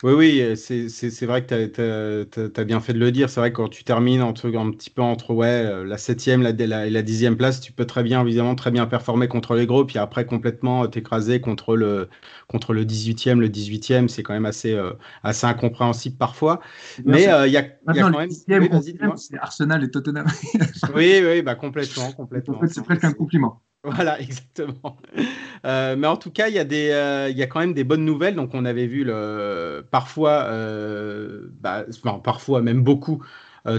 Oui, 0.02 0.12
oui, 0.12 0.56
c'est 0.56 1.26
vrai 1.26 1.44
que 1.44 1.66
tu 1.66 2.60
as, 2.60 2.64
bien 2.64 2.80
fait 2.80 2.92
de 2.92 2.98
le 2.98 3.12
dire. 3.12 3.30
C'est 3.30 3.40
vrai 3.40 3.50
que 3.50 3.56
quand 3.56 3.68
tu 3.68 3.84
termines 3.84 4.22
entre, 4.22 4.54
un 4.54 4.70
petit 4.70 4.90
peu 4.90 5.02
entre 5.02 5.32
ouais, 5.34 5.84
la 5.84 5.98
septième 5.98 6.42
la, 6.42 6.52
la, 6.52 6.86
et 6.86 6.90
la 6.90 7.02
dixième 7.02 7.36
place, 7.36 7.60
tu 7.60 7.72
peux 7.72 7.86
très 7.86 8.02
bien, 8.02 8.22
évidemment, 8.22 8.54
très 8.54 8.70
bien 8.70 8.86
performer 8.86 9.28
contre 9.28 9.54
les 9.54 9.66
gros, 9.66 9.84
puis 9.84 9.98
après 9.98 10.26
complètement 10.26 10.86
t'écraser 10.86 11.40
contre 11.40 11.76
le, 11.76 12.08
contre 12.48 12.72
le 12.72 12.84
18e, 12.84 13.38
le 13.38 13.48
18e. 13.48 14.08
C'est 14.08 14.22
quand 14.22 14.34
même 14.34 14.46
assez, 14.46 14.72
euh, 14.72 14.92
assez 15.22 15.46
incompréhensible 15.46 16.16
parfois. 16.16 16.60
Mais 17.04 17.24
il 17.24 17.28
euh, 17.28 17.48
y, 17.48 17.56
a, 17.56 17.62
y 17.62 18.00
a 18.00 18.02
quand 18.02 18.10
même. 18.10 18.28
Oui, 18.50 19.16
c'est 19.16 19.38
Arsenal 19.38 19.84
et 19.84 19.90
Tottenham. 19.90 20.26
oui, 20.94 21.20
oui, 21.24 21.42
bah, 21.42 21.54
complètement. 21.54 22.12
complètement. 22.16 22.56
En 22.56 22.60
fait, 22.60 22.68
c'est 22.68 22.82
presque 22.82 23.04
un 23.04 23.12
compliment. 23.12 23.62
Voilà, 23.84 24.20
exactement. 24.20 24.96
Euh, 25.66 25.96
mais 25.96 26.06
en 26.06 26.16
tout 26.16 26.30
cas, 26.30 26.48
il 26.48 26.54
y, 26.54 26.58
a 26.58 26.64
euh, 26.64 27.30
y 27.34 27.42
a 27.42 27.46
quand 27.48 27.58
même 27.60 27.74
des 27.74 27.82
bonnes 27.84 28.04
nouvelles. 28.04 28.36
Donc, 28.36 28.50
on 28.54 28.64
avait 28.64 28.86
vu 28.86 29.02
le, 29.04 29.84
parfois, 29.90 30.44
euh, 30.44 31.48
bah, 31.60 31.84
parfois 32.22 32.62
même 32.62 32.82
beaucoup, 32.82 33.24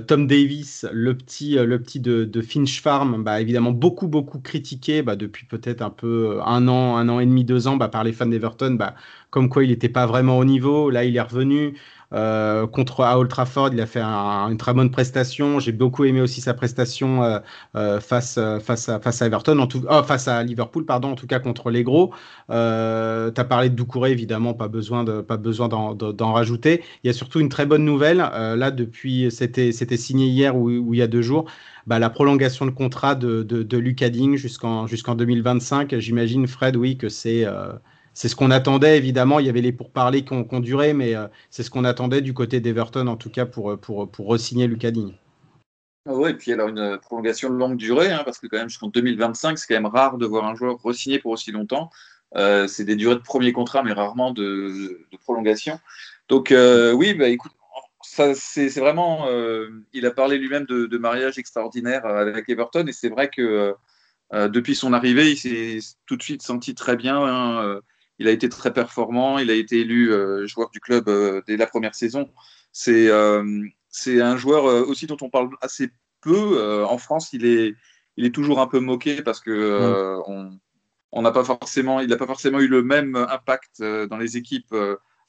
Tom 0.07 0.27
Davis, 0.27 0.85
le 0.93 1.15
petit, 1.17 1.55
le 1.55 1.81
petit 1.81 1.99
de, 1.99 2.23
de 2.23 2.41
Finch 2.41 2.81
Farm, 2.81 3.21
bah, 3.23 3.41
évidemment 3.41 3.71
beaucoup, 3.71 4.07
beaucoup 4.07 4.39
critiqué 4.39 5.01
bah, 5.01 5.17
depuis 5.17 5.45
peut-être 5.45 5.81
un 5.81 5.89
peu 5.89 6.39
un 6.45 6.69
an, 6.69 6.95
un 6.95 7.09
an 7.09 7.19
et 7.19 7.25
demi, 7.25 7.43
deux 7.43 7.67
ans 7.67 7.75
bah, 7.75 7.89
par 7.89 8.05
les 8.05 8.13
fans 8.13 8.25
d'Everton, 8.25 8.75
bah, 8.75 8.95
comme 9.29 9.49
quoi 9.49 9.63
il 9.65 9.69
n'était 9.71 9.89
pas 9.89 10.05
vraiment 10.05 10.37
au 10.37 10.45
niveau. 10.45 10.89
Là, 10.89 11.03
il 11.03 11.15
est 11.17 11.21
revenu. 11.21 11.77
Euh, 12.13 12.67
contre 12.67 13.01
à 13.01 13.17
Old 13.17 13.29
Trafford, 13.29 13.69
il 13.73 13.81
a 13.81 13.85
fait 13.85 13.99
un, 13.99 14.49
une 14.49 14.57
très 14.57 14.73
bonne 14.73 14.91
prestation. 14.91 15.59
J'ai 15.59 15.71
beaucoup 15.71 16.05
aimé 16.05 16.21
aussi 16.21 16.41
sa 16.41 16.53
prestation 16.53 17.23
euh, 17.23 17.39
euh, 17.75 17.99
face, 17.99 18.39
face, 18.63 18.89
à, 18.89 18.99
face 18.99 19.21
à 19.21 19.25
Everton, 19.25 19.57
en 19.59 19.67
tout, 19.67 19.83
oh, 19.89 20.03
face 20.03 20.27
à 20.27 20.43
Liverpool, 20.43 20.85
pardon, 20.85 21.11
en 21.11 21.15
tout 21.15 21.27
cas 21.27 21.39
contre 21.39 21.69
les 21.69 21.83
gros. 21.83 22.13
Euh, 22.49 23.31
tu 23.31 23.41
as 23.41 23.43
parlé 23.43 23.69
de 23.69 23.75
Doucouré, 23.75 24.11
évidemment, 24.11 24.53
pas 24.53 24.67
besoin 24.67 25.03
pas 25.23 25.37
besoin 25.37 25.67
d'en 25.69 26.33
rajouter. 26.33 26.83
Il 27.03 27.07
y 27.07 27.09
a 27.09 27.13
surtout 27.13 27.39
une 27.39 27.49
très 27.49 27.65
bonne 27.65 27.85
nouvelle. 27.85 28.17
là, 28.17 28.71
depuis, 28.71 29.31
c'était 29.31 29.71
signé 29.97 30.27
hier 30.27 30.55
ou, 30.55 30.93
il 30.93 30.99
y 30.99 31.01
a 31.01 31.07
deux 31.07 31.21
jours. 31.21 31.45
Bah, 31.87 31.99
la 31.99 32.09
prolongation 32.09 32.65
de 32.65 32.71
contrat 32.71 33.15
de, 33.15 33.43
de, 33.43 33.61
de 33.63 33.77
Lucas 33.77 34.09
Digne 34.09 34.37
jusqu'en 34.37 34.87
jusqu'en 34.87 35.15
2025. 35.15 35.97
J'imagine, 35.99 36.47
Fred, 36.47 36.75
oui, 36.77 36.97
que 36.97 37.09
c'est 37.09 37.45
c'est 38.13 38.27
ce 38.27 38.35
qu'on 38.35 38.51
attendait, 38.51 38.97
évidemment. 38.97 39.39
Il 39.39 39.45
y 39.45 39.49
avait 39.49 39.61
les 39.61 39.71
pourparlers 39.71 40.23
qui 40.23 40.33
ont, 40.33 40.43
qui 40.43 40.59
duré, 40.61 40.93
mais 40.93 41.15
euh, 41.15 41.27
c'est 41.49 41.63
ce 41.63 41.69
qu'on 41.69 41.83
attendait 41.83 42.21
du 42.21 42.33
côté 42.33 42.59
d'Everton, 42.59 43.07
en 43.07 43.17
tout 43.17 43.29
cas, 43.29 43.45
pour, 43.45 43.77
pour, 43.79 44.09
pour 44.09 44.27
re-signer 44.27 44.67
Lucas. 44.67 44.91
Ah 46.05 46.13
oui, 46.13 46.31
et 46.31 46.33
puis 46.33 46.51
alors 46.51 46.67
une 46.67 46.99
prolongation 47.01 47.49
de 47.49 47.55
longue 47.55 47.77
durée, 47.77 48.11
hein, 48.11 48.23
parce 48.25 48.37
que 48.37 48.47
quand 48.47 48.57
même 48.57 48.69
jusqu'en 48.69 48.89
2025, 48.89 49.57
c'est 49.57 49.67
quand 49.67 49.81
même 49.81 49.91
rare 49.91 50.17
de 50.17 50.25
voir 50.25 50.45
un 50.45 50.53
joueur 50.53 50.77
re-signer 50.83 51.19
pour 51.19 51.31
aussi 51.31 51.51
longtemps. 51.51 51.89
Euh, 52.35 52.67
c'est 52.67 52.83
des 52.83 52.95
durées 52.95 53.15
de 53.15 53.21
premier 53.21 53.53
contrat, 53.53 53.83
mais 53.83 53.93
rarement 53.93 54.31
de, 54.31 55.05
de 55.11 55.17
prolongation. 55.17 55.79
Donc 56.27 56.51
euh, 56.51 56.91
oui, 56.91 57.13
bah, 57.13 57.29
écoute, 57.29 57.51
ça, 58.01 58.33
c'est, 58.35 58.67
vraiment. 58.79 59.27
Euh, 59.27 59.69
il 59.93 60.05
a 60.05 60.11
parlé 60.11 60.37
lui-même 60.37 60.65
de, 60.65 60.97
mariage 60.97 61.37
extraordinaire 61.37 62.05
avec 62.05 62.49
Everton, 62.49 62.85
et 62.87 62.93
c'est 62.93 63.09
vrai 63.09 63.29
que 63.29 63.73
euh, 64.33 64.49
depuis 64.49 64.75
son 64.75 64.93
arrivée, 64.93 65.31
il 65.31 65.37
s'est 65.37 65.79
tout 66.05 66.17
de 66.17 66.23
suite 66.23 66.41
senti 66.41 66.75
très 66.75 66.95
bien. 66.95 67.17
Hein, 67.17 67.79
il 68.19 68.27
a 68.27 68.31
été 68.31 68.49
très 68.49 68.73
performant. 68.73 69.37
Il 69.39 69.49
a 69.49 69.53
été 69.53 69.81
élu 69.81 70.11
euh, 70.11 70.45
joueur 70.47 70.69
du 70.69 70.79
club 70.79 71.07
euh, 71.09 71.41
dès 71.47 71.57
la 71.57 71.67
première 71.67 71.95
saison. 71.95 72.29
C'est 72.71 73.09
euh, 73.09 73.63
c'est 73.89 74.21
un 74.21 74.37
joueur 74.37 74.65
aussi 74.87 75.05
dont 75.05 75.17
on 75.21 75.29
parle 75.29 75.49
assez 75.61 75.91
peu. 76.21 76.83
en 76.83 76.97
France, 76.97 77.31
il 77.33 77.45
est, 77.45 77.75
il 78.17 78.25
est 78.25 78.33
toujours 78.33 78.59
un 78.59 78.65
peu 78.65 78.79
moqué 78.79 79.21
parce 79.21 79.39
que 79.39 80.19
on, 80.25 80.57
on 81.11 81.21
n'a 81.21 81.31
pas 81.31 81.43
forcément, 81.43 81.99
il 81.99 82.07
n'a 82.07 82.17
pas 82.17 82.25
forcément 82.25 82.59
eu 82.59 82.67
le 82.67 82.81
même 82.81 83.15
impact 83.15 83.83
dans 83.83 84.17
les 84.17 84.35
équipes. 84.35 84.73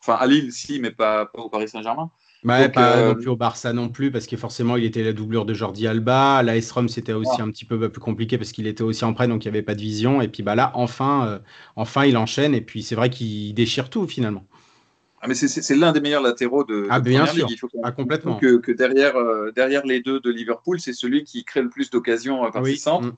enfin, 0.00 0.14
à 0.14 0.26
Lille, 0.26 0.50
si, 0.50 0.80
mais 0.80 0.92
pas, 0.92 1.26
pas 1.26 1.42
au 1.42 1.50
Paris 1.50 1.68
Saint-Germain. 1.68 2.10
Bah, 2.44 2.68
pas 2.68 2.96
euh, 2.98 3.08
non 3.08 3.14
plus 3.14 3.28
au 3.28 3.36
Barça 3.36 3.72
non 3.72 3.88
plus, 3.88 4.10
parce 4.10 4.26
que 4.26 4.36
forcément, 4.36 4.76
il 4.76 4.84
était 4.84 5.02
la 5.02 5.14
doublure 5.14 5.46
de 5.46 5.54
Jordi 5.54 5.86
Alba. 5.86 6.42
La 6.42 6.56
S-Rom, 6.56 6.88
c'était 6.88 7.14
aussi 7.14 7.40
un 7.40 7.50
petit 7.50 7.64
peu 7.64 7.88
plus 7.88 8.00
compliqué 8.00 8.36
parce 8.36 8.52
qu'il 8.52 8.66
était 8.66 8.82
aussi 8.82 9.04
en 9.04 9.14
prêt, 9.14 9.28
donc 9.28 9.44
il 9.44 9.48
n'y 9.48 9.56
avait 9.56 9.62
pas 9.62 9.74
de 9.74 9.80
vision. 9.80 10.20
Et 10.20 10.28
puis 10.28 10.42
bah, 10.42 10.54
là, 10.54 10.70
enfin, 10.74 11.26
euh, 11.26 11.38
enfin, 11.74 12.04
il 12.04 12.18
enchaîne. 12.18 12.54
Et 12.54 12.60
puis 12.60 12.82
c'est 12.82 12.94
vrai 12.94 13.08
qu'il 13.08 13.54
déchire 13.54 13.88
tout 13.88 14.06
finalement. 14.06 14.44
Ah, 15.22 15.26
mais 15.26 15.34
c'est 15.34 15.74
l'un 15.74 15.92
des 15.92 16.00
meilleurs 16.00 16.22
latéraux 16.22 16.64
de, 16.64 16.86
ah, 16.90 17.00
bien 17.00 17.24
sûr. 17.24 17.46
Il 17.48 17.56
faut 17.56 17.70
ah, 17.82 17.92
complètement. 17.92 18.36
Que, 18.36 18.58
que 18.58 18.72
derrière, 18.72 19.16
euh, 19.16 19.50
derrière 19.52 19.86
les 19.86 20.02
deux 20.02 20.20
de 20.20 20.30
Liverpool, 20.30 20.78
c'est 20.80 20.92
celui 20.92 21.24
qui 21.24 21.44
crée 21.44 21.62
le 21.62 21.70
plus 21.70 21.88
d'occasions 21.88 22.50
par 22.50 22.62
oui. 22.62 22.76
centre. 22.76 23.08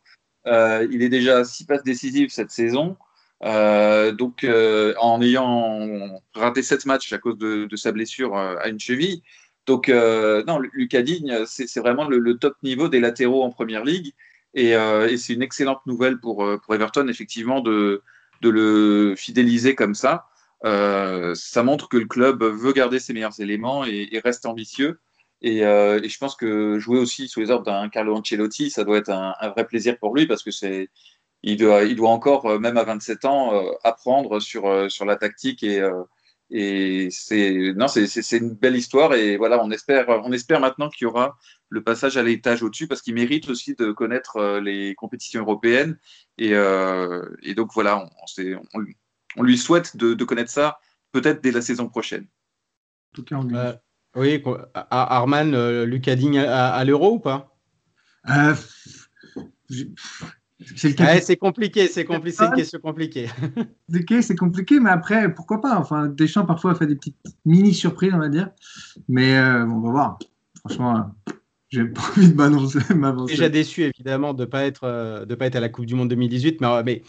Mm. 0.46 0.88
il 0.92 1.02
est 1.02 1.08
déjà 1.08 1.38
à 1.38 1.44
six 1.44 1.64
passes 1.64 1.82
décisives 1.82 2.30
cette 2.30 2.52
saison. 2.52 2.96
Euh, 3.44 4.12
donc, 4.12 4.44
euh, 4.44 4.94
en 4.98 5.20
ayant 5.20 6.20
raté 6.34 6.62
sept 6.62 6.86
matchs 6.86 7.12
à 7.12 7.18
cause 7.18 7.36
de, 7.38 7.68
sa 7.76 7.92
blessure 7.92 8.36
euh, 8.36 8.56
à 8.60 8.68
une 8.68 8.80
cheville. 8.80 9.22
Donc, 9.66 9.88
non, 9.88 10.60
Lucas 10.72 11.02
Digne, 11.02 11.44
c'est 11.46 11.80
vraiment 11.80 12.06
le, 12.08 12.38
top 12.38 12.54
niveau 12.62 12.88
des 12.88 13.00
latéraux 13.00 13.42
en 13.42 13.50
première 13.50 13.84
ligue. 13.84 14.12
Et, 14.54 14.74
c'est 15.16 15.34
une 15.34 15.42
excellente 15.42 15.84
nouvelle 15.86 16.18
pour, 16.20 16.48
Everton, 16.70 17.08
effectivement, 17.08 17.60
de, 17.60 18.02
le 18.42 19.14
fidéliser 19.16 19.74
comme 19.74 19.94
ça. 19.94 20.26
ça 20.62 21.62
montre 21.64 21.88
que 21.88 21.96
le 21.96 22.06
club 22.06 22.44
veut 22.44 22.72
garder 22.72 23.00
ses 23.00 23.12
meilleurs 23.12 23.40
éléments 23.40 23.84
et, 23.84 24.20
reste 24.24 24.46
ambitieux. 24.46 25.00
Et, 25.42 25.62
je 25.62 26.18
pense 26.18 26.36
que 26.36 26.78
jouer 26.78 27.00
aussi 27.00 27.26
sous 27.26 27.40
les 27.40 27.50
ordres 27.50 27.66
d'un 27.66 27.88
Carlo 27.88 28.14
Ancelotti, 28.14 28.70
ça 28.70 28.84
doit 28.84 28.98
être 28.98 29.10
un, 29.10 29.34
vrai 29.48 29.66
plaisir 29.66 29.98
pour 29.98 30.14
lui 30.14 30.28
parce 30.28 30.44
que 30.44 30.52
c'est 30.52 30.90
il 31.46 31.56
doit, 31.56 31.84
il 31.84 31.94
doit 31.94 32.10
encore, 32.10 32.44
euh, 32.46 32.58
même 32.58 32.76
à 32.76 32.82
27 32.82 33.24
ans, 33.24 33.54
euh, 33.54 33.70
apprendre 33.84 34.40
sur, 34.40 34.66
euh, 34.66 34.88
sur 34.88 35.04
la 35.04 35.16
tactique 35.16 35.62
et, 35.62 35.80
et 36.50 37.08
c'est 37.10 37.72
non, 37.76 37.86
c'est 37.88 38.36
une 38.36 38.50
belle 38.50 38.76
histoire 38.76 39.14
et 39.14 39.36
voilà, 39.36 39.62
on 39.64 39.70
espère, 39.70 40.08
on 40.08 40.32
espère 40.32 40.60
maintenant 40.60 40.88
qu'il 40.88 41.06
y 41.06 41.08
aura 41.08 41.38
le 41.68 41.82
passage 41.82 42.16
à 42.16 42.22
l'étage 42.22 42.62
au-dessus 42.62 42.88
parce 42.88 43.00
qu'il 43.00 43.14
mérite 43.14 43.48
aussi 43.48 43.74
de 43.74 43.92
connaître 43.92 44.58
les 44.58 44.94
compétitions 44.96 45.42
européennes 45.42 45.98
et, 46.38 46.52
et 47.42 47.54
donc 47.54 47.72
voilà, 47.74 47.98
on, 47.98 48.10
on, 48.74 48.84
on, 49.36 49.42
lui 49.42 49.58
souhaite 49.58 49.96
de, 49.96 50.14
de 50.14 50.24
connaître 50.24 50.50
ça 50.52 50.78
peut-être 51.10 51.42
dès 51.42 51.50
la 51.50 51.62
saison 51.62 51.88
prochaine. 51.88 52.26
En 53.12 53.22
tout 53.22 53.24
cas, 53.24 53.80
oui, 54.14 54.40
Arman, 54.90 55.82
Lucas 55.82 56.14
Digne 56.14 56.38
à, 56.38 56.68
à 56.68 56.84
l'Euro 56.84 57.14
ou 57.14 57.18
pas? 57.18 57.56
C'est 60.58 61.36
compliqué, 61.36 61.86
c'est 61.86 62.04
compliqué, 62.04 62.36
c'est 62.36 62.46
une 62.46 62.54
question 62.54 62.78
compliquée. 62.80 63.28
c'est 64.22 64.36
compliqué, 64.36 64.80
mais 64.80 64.90
après, 64.90 65.32
pourquoi 65.34 65.60
pas 65.60 65.78
Enfin, 65.78 66.06
Deschamps 66.06 66.46
parfois 66.46 66.74
fait 66.74 66.86
des 66.86 66.96
petites 66.96 67.16
mini 67.44 67.74
surprises, 67.74 68.12
on 68.14 68.18
va 68.18 68.28
dire. 68.28 68.50
Mais 69.08 69.36
euh, 69.36 69.66
on 69.66 69.80
va 69.80 69.90
voir. 69.90 70.18
Franchement, 70.60 71.10
j'ai 71.68 71.84
pas 71.84 72.00
envie 72.16 72.28
de 72.28 72.34
m'avancer. 72.94 73.32
Déjà 73.32 73.48
déçu 73.48 73.82
évidemment 73.82 74.32
de 74.32 74.44
pas 74.44 74.64
être 74.64 74.84
euh, 74.84 75.26
de 75.26 75.34
pas 75.34 75.46
être 75.46 75.56
à 75.56 75.60
la 75.60 75.68
Coupe 75.68 75.84
du 75.84 75.94
Monde 75.94 76.08
2018, 76.08 76.60
mais, 76.60 76.82
mais 76.84 77.02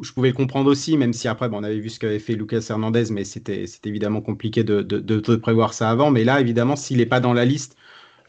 je, 0.00 0.12
pouvais 0.12 0.28
le 0.28 0.34
comprendre 0.34 0.70
aussi, 0.70 0.96
même 0.96 1.12
si 1.12 1.26
après, 1.26 1.48
bon, 1.48 1.58
on 1.58 1.64
avait 1.64 1.80
vu 1.80 1.88
ce 1.88 1.98
qu'avait 1.98 2.20
fait 2.20 2.34
Lucas 2.34 2.64
Hernandez, 2.68 3.04
mais 3.10 3.24
c'était 3.24 3.64
évidemment 3.84 4.20
compliqué 4.20 4.62
de, 4.64 4.82
de, 4.82 5.00
de, 5.00 5.36
prévoir 5.36 5.74
ça 5.74 5.90
avant. 5.90 6.10
Mais 6.10 6.24
là, 6.24 6.40
évidemment, 6.40 6.76
s'il 6.76 6.98
n'est 6.98 7.06
pas 7.06 7.20
dans 7.20 7.32
la 7.32 7.44
liste 7.44 7.76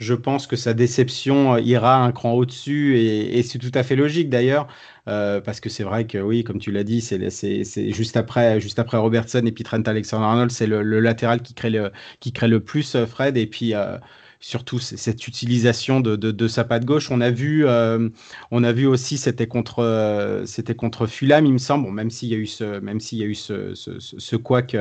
je 0.03 0.13
pense 0.13 0.47
que 0.47 0.55
sa 0.55 0.73
déception 0.73 1.57
ira 1.57 2.03
un 2.03 2.11
cran 2.11 2.33
au-dessus 2.33 2.99
et, 2.99 3.41
c'est 3.43 3.57
tout 3.59 3.71
à 3.73 3.83
fait 3.83 3.95
logique 3.95 4.29
d'ailleurs. 4.29 4.67
Euh, 5.09 5.41
parce 5.41 5.59
que 5.59 5.69
c'est 5.69 5.83
vrai 5.83 6.07
que 6.07 6.17
oui, 6.17 6.43
comme 6.43 6.59
tu 6.59 6.71
l'as 6.71 6.83
dit, 6.83 7.01
c'est 7.01 7.93
juste 7.93 8.15
après, 8.15 8.61
juste 8.61 8.79
après 8.79 8.97
Robertson 8.97 9.43
et 9.45 9.51
puis 9.51 9.63
Trent 9.63 9.81
Alexander-Arnold, 9.85 10.51
c'est 10.51 10.67
le, 10.67 10.81
latéral 10.99 11.41
qui 11.41 11.53
crée 11.53 11.69
le, 11.69 11.91
qui 12.19 12.31
crée 12.31 12.47
le 12.47 12.59
plus 12.61 12.95
euh, 12.95 13.05
Fred. 13.05 13.37
Et 13.37 13.47
puis 13.47 13.73
euh, 13.73 13.97
surtout 14.43 14.77
cette 14.77 15.25
utilisation 15.25 16.01
de, 16.01 16.17
de, 16.17 16.47
sa 16.49 16.65
patte 16.65 16.83
gauche. 16.83 17.09
On 17.09 17.21
a 17.21 17.31
vu, 17.31 17.65
euh, 17.65 18.09
on 18.51 18.65
a 18.65 18.73
vu 18.73 18.85
aussi, 18.85 19.17
c'était 19.17 19.47
contre, 19.47 19.79
euh, 19.79 20.45
c'était 20.45 20.75
contre 20.75 21.07
Fulham, 21.07 21.45
il 21.45 21.53
me 21.53 21.57
semble, 21.57 21.85
bon, 21.85 21.91
même 21.93 22.09
s'il 22.09 22.27
y 22.27 22.33
a 22.33 22.37
eu 22.37 22.45
ce, 22.45 22.81
même 22.81 22.99
s'il 22.99 23.19
y 23.19 23.23
a 23.23 23.25
eu 23.25 23.35
ce, 23.35 23.73
ce, 23.73 23.99
ce, 23.99 24.19
ce 24.19 24.35
couac, 24.35 24.75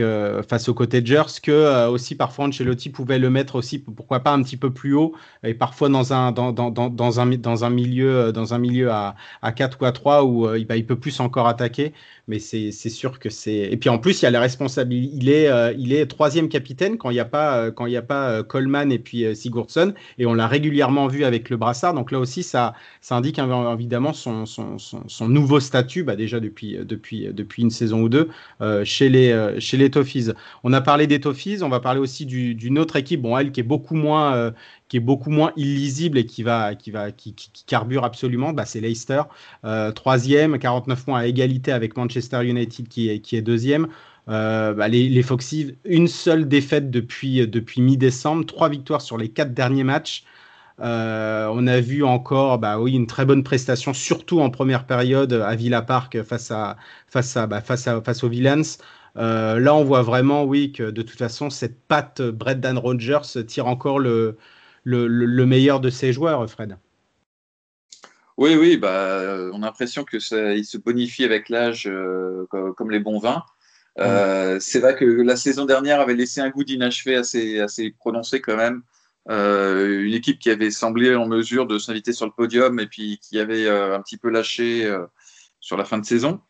euh, 0.00 0.42
face 0.48 0.68
aux 0.68 0.74
cottagers, 0.74 1.40
que 1.42 1.88
aussi 1.88 2.14
parfois 2.14 2.46
Ancelotti 2.46 2.90
pouvait 2.90 3.18
le 3.18 3.28
mettre 3.28 3.56
aussi, 3.56 3.80
pourquoi 3.80 4.20
pas 4.20 4.32
un 4.32 4.42
petit 4.44 4.56
peu 4.56 4.72
plus 4.72 4.94
haut, 4.94 5.16
et 5.42 5.54
parfois 5.54 5.88
dans 5.88 6.12
un, 6.12 6.30
dans, 6.30 6.52
dans, 6.52 6.70
dans, 6.70 7.20
un, 7.20 7.26
dans 7.26 7.64
un 7.64 7.70
milieu, 7.70 8.32
dans 8.32 8.54
un 8.54 8.58
milieu 8.58 8.92
à, 8.92 9.16
à 9.42 9.50
4 9.50 9.78
ou 9.82 9.84
à 9.84 9.90
3 9.90 10.24
où 10.24 10.46
bah, 10.68 10.76
il 10.76 10.86
peut 10.86 10.98
plus 10.98 11.18
encore 11.18 11.48
attaquer 11.48 11.92
mais 12.26 12.38
c'est 12.38 12.70
sûr 12.70 13.18
que 13.18 13.28
c'est. 13.28 13.54
Et 13.54 13.76
puis 13.76 13.90
en 13.90 13.98
plus, 13.98 14.22
il 14.22 14.24
y 14.24 14.28
a 14.28 14.30
la 14.30 14.40
responsabilité. 14.40 15.14
Il 15.16 15.28
est, 15.28 15.48
euh, 15.48 15.74
il 15.78 15.92
est 15.92 16.06
troisième 16.06 16.48
capitaine 16.48 16.96
quand 16.96 17.10
il 17.10 17.14
n'y 17.14 17.20
a 17.20 17.24
pas, 17.24 17.58
euh, 17.58 17.70
quand 17.70 17.86
il 17.86 17.92
y 17.92 17.96
a 17.96 18.02
pas 18.02 18.30
euh, 18.30 18.42
Coleman 18.44 18.92
et 18.92 18.98
puis 18.98 19.24
Sigurdsson, 19.34 19.94
et 20.18 20.26
on 20.26 20.34
l'a 20.34 20.46
régulièrement 20.46 21.06
vu 21.06 21.24
avec 21.24 21.50
le 21.50 21.56
brassard. 21.56 21.94
Donc 21.94 22.12
là 22.12 22.18
aussi, 22.18 22.42
ça, 22.42 22.74
ça 23.00 23.16
indique 23.16 23.38
évidemment 23.38 24.12
son, 24.12 24.46
son, 24.46 24.78
son, 24.78 25.28
nouveau 25.28 25.60
statut, 25.60 26.04
bah 26.04 26.16
déjà 26.16 26.40
depuis, 26.40 26.78
depuis, 26.82 27.28
depuis 27.32 27.62
une 27.62 27.70
saison 27.70 28.02
ou 28.02 28.08
deux, 28.08 28.28
chez 28.84 29.08
les, 29.08 29.56
chez 29.58 29.76
les 29.76 29.90
Toffees. 29.90 30.32
On 30.62 30.72
a 30.72 30.80
parlé 30.80 31.06
des 31.06 31.20
Toffees, 31.20 31.62
on 31.62 31.68
va 31.68 31.80
parler 31.80 32.00
aussi 32.00 32.26
d'une 32.26 32.78
autre 32.78 32.96
équipe, 32.96 33.22
bon, 33.22 33.36
elle 33.36 33.52
qui 33.52 33.60
est 33.60 33.64
beaucoup 33.64 33.94
moins 33.94 34.52
qui 34.88 34.98
est 34.98 35.00
beaucoup 35.00 35.30
moins 35.30 35.52
illisible 35.56 36.18
et 36.18 36.26
qui 36.26 36.42
va 36.42 36.74
qui 36.74 36.90
va 36.90 37.10
qui, 37.10 37.34
carbure 37.66 38.04
absolument, 38.04 38.52
bah, 38.52 38.64
c'est 38.64 38.80
Leicester, 38.80 39.22
euh, 39.64 39.92
troisième, 39.92 40.58
49 40.58 41.04
points 41.04 41.20
à 41.20 41.26
égalité 41.26 41.72
avec 41.72 41.96
Manchester 41.96 42.44
United 42.44 42.88
qui 42.88 43.08
est 43.08 43.20
qui 43.20 43.36
est 43.36 43.42
deuxième. 43.42 43.88
Euh, 44.28 44.72
bah, 44.72 44.88
les, 44.88 45.22
Foxy, 45.22 45.76
une 45.84 46.08
seule 46.08 46.48
défaite 46.48 46.90
depuis 46.90 47.46
depuis 47.46 47.80
mi-décembre, 47.82 48.46
trois 48.46 48.68
victoires 48.68 49.02
sur 49.02 49.18
les 49.18 49.28
quatre 49.30 49.52
derniers 49.54 49.84
matchs. 49.84 50.24
Euh, 50.80 51.48
on 51.52 51.66
a 51.66 51.80
vu 51.80 52.04
encore, 52.04 52.58
bah 52.58 52.80
oui, 52.80 52.94
une 52.94 53.06
très 53.06 53.24
bonne 53.24 53.44
prestation, 53.44 53.92
surtout 53.94 54.40
en 54.40 54.50
première 54.50 54.86
période 54.86 55.32
à 55.32 55.54
Villa 55.54 55.82
Park 55.82 56.22
face 56.22 56.50
à 56.50 56.76
face 57.08 57.36
à 57.36 57.46
bah, 57.46 57.60
face 57.60 57.86
à 57.86 58.00
face 58.02 58.24
aux 58.24 58.28
Villains. 58.28 58.78
là, 59.16 59.74
on 59.74 59.84
voit 59.84 60.02
vraiment, 60.02 60.44
oui, 60.44 60.72
que 60.72 60.90
de 60.90 61.02
toute 61.02 61.18
façon, 61.18 61.50
cette 61.50 61.80
patte 61.86 62.22
Brendan 62.22 62.78
Rodgers 62.78 63.44
tire 63.46 63.66
encore 63.66 63.98
le, 63.98 64.38
le, 64.84 65.46
meilleur 65.46 65.80
de 65.80 65.90
ses 65.90 66.12
joueurs, 66.12 66.48
Fred. 66.48 66.76
Oui, 68.36 68.56
oui, 68.56 68.76
bah, 68.76 69.48
on 69.52 69.62
a 69.62 69.66
l'impression 69.66 70.04
que 70.04 70.16
il 70.56 70.64
se 70.64 70.76
bonifie 70.76 71.24
avec 71.24 71.48
l'âge 71.48 71.86
euh, 71.86 72.46
comme, 72.48 72.90
les 72.90 72.98
bons 72.98 73.18
vins. 73.18 73.44
Euh, 74.00 74.58
c'est 74.60 74.80
vrai 74.80 74.96
que 74.96 75.04
la 75.04 75.36
saison 75.36 75.64
dernière 75.64 76.00
avait 76.00 76.14
laissé 76.14 76.40
un 76.40 76.50
goût 76.50 76.64
d'inachevé 76.64 77.16
assez, 77.16 77.90
prononcé 77.98 78.40
quand 78.40 78.56
même. 78.56 78.82
Euh, 79.30 80.02
une 80.02 80.12
équipe 80.12 80.38
qui 80.38 80.50
avait 80.50 80.70
semblé 80.70 81.14
en 81.14 81.26
mesure 81.26 81.66
de 81.66 81.78
s'inviter 81.78 82.12
sur 82.12 82.26
le 82.26 82.32
podium 82.32 82.78
et 82.78 82.86
puis 82.86 83.18
qui 83.22 83.38
avait 83.38 83.68
un 83.68 84.00
petit 84.02 84.16
peu 84.16 84.28
lâché 84.30 84.92
sur 85.60 85.76
la 85.76 85.84
fin 85.84 85.98
de 85.98 86.04
saison. 86.04 86.40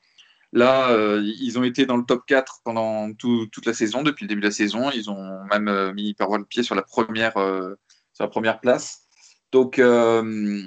Là, 0.53 0.97
ils 1.21 1.59
ont 1.59 1.65
été 1.65 1.87
dans 1.87 1.97
le 1.97 2.05
top 2.05 2.25
4 2.27 2.61
pendant 2.65 3.13
toute 3.13 3.67
la 3.67 3.75
saison, 3.75 4.03
depuis 4.03 4.25
le 4.25 4.29
début 4.29 4.41
de 4.41 4.47
la 4.47 4.53
saison. 4.53 4.91
Ils 4.91 5.11
ont 5.11 5.45
même 5.51 5.93
mis 5.93 6.15
par 6.15 6.37
le 6.37 6.45
pied 6.45 6.63
sur 6.63 6.75
la 6.75 6.83
première 6.83 7.33
place. 8.61 9.05
Donc, 9.55 9.79
euh, 9.79 10.63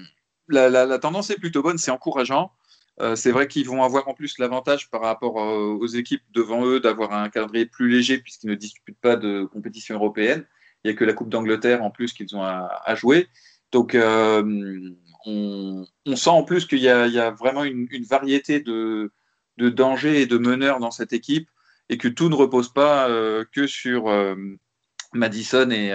la, 0.48 0.98
tendance 1.00 1.30
est 1.30 1.36
plutôt 1.36 1.62
bonne, 1.62 1.78
c'est 1.78 1.92
encourageant. 1.92 2.54
Euh, 3.00 3.16
c'est 3.16 3.32
vrai 3.32 3.48
qu'ils 3.48 3.68
vont 3.68 3.84
avoir 3.84 4.08
en 4.08 4.14
plus 4.14 4.40
l'avantage 4.40 4.90
par 4.90 5.02
rapport 5.02 5.40
euh, 5.40 5.78
aux 5.80 5.88
équipes 5.88 6.24
devant 6.34 6.66
eux 6.66 6.80
d'avoir 6.80 7.14
un 7.14 7.30
calendrier 7.30 7.68
plus 7.68 7.90
léger 7.90 8.18
puisqu'ils 8.18 8.50
ne 8.50 8.56
disputent 8.56 9.00
pas 9.00 9.16
de 9.16 9.44
compétition 9.46 9.96
européenne. 9.96 10.46
Il 10.84 10.90
n'y 10.90 10.96
a 10.96 10.98
que 10.98 11.06
la 11.06 11.14
Coupe 11.14 11.30
d'Angleterre 11.30 11.84
en 11.84 11.92
plus 11.92 12.14
qu'ils 12.14 12.36
ont 12.36 12.44
à, 12.44 12.96
jouer. 12.96 13.28
Donc, 13.72 13.98
on, 15.26 15.86
sent 16.16 16.30
en 16.30 16.44
plus 16.44 16.66
qu'il 16.66 16.80
y, 16.80 16.88
a 16.88 17.32
vraiment 17.32 17.64
une, 17.64 17.88
variété 18.08 18.60
de, 18.62 19.12
dangers 19.58 20.22
et 20.22 20.26
de 20.28 20.38
meneurs 20.38 20.80
dans 20.80 20.92
cette 20.92 21.14
équipe 21.14 21.50
et 21.90 21.98
que 21.98 22.08
tout 22.08 22.30
ne 22.30 22.36
repose 22.36 22.72
pas 22.72 23.10
que 23.52 23.68
sur 23.68 24.06
Madison 25.14 25.70
et, 25.72 25.90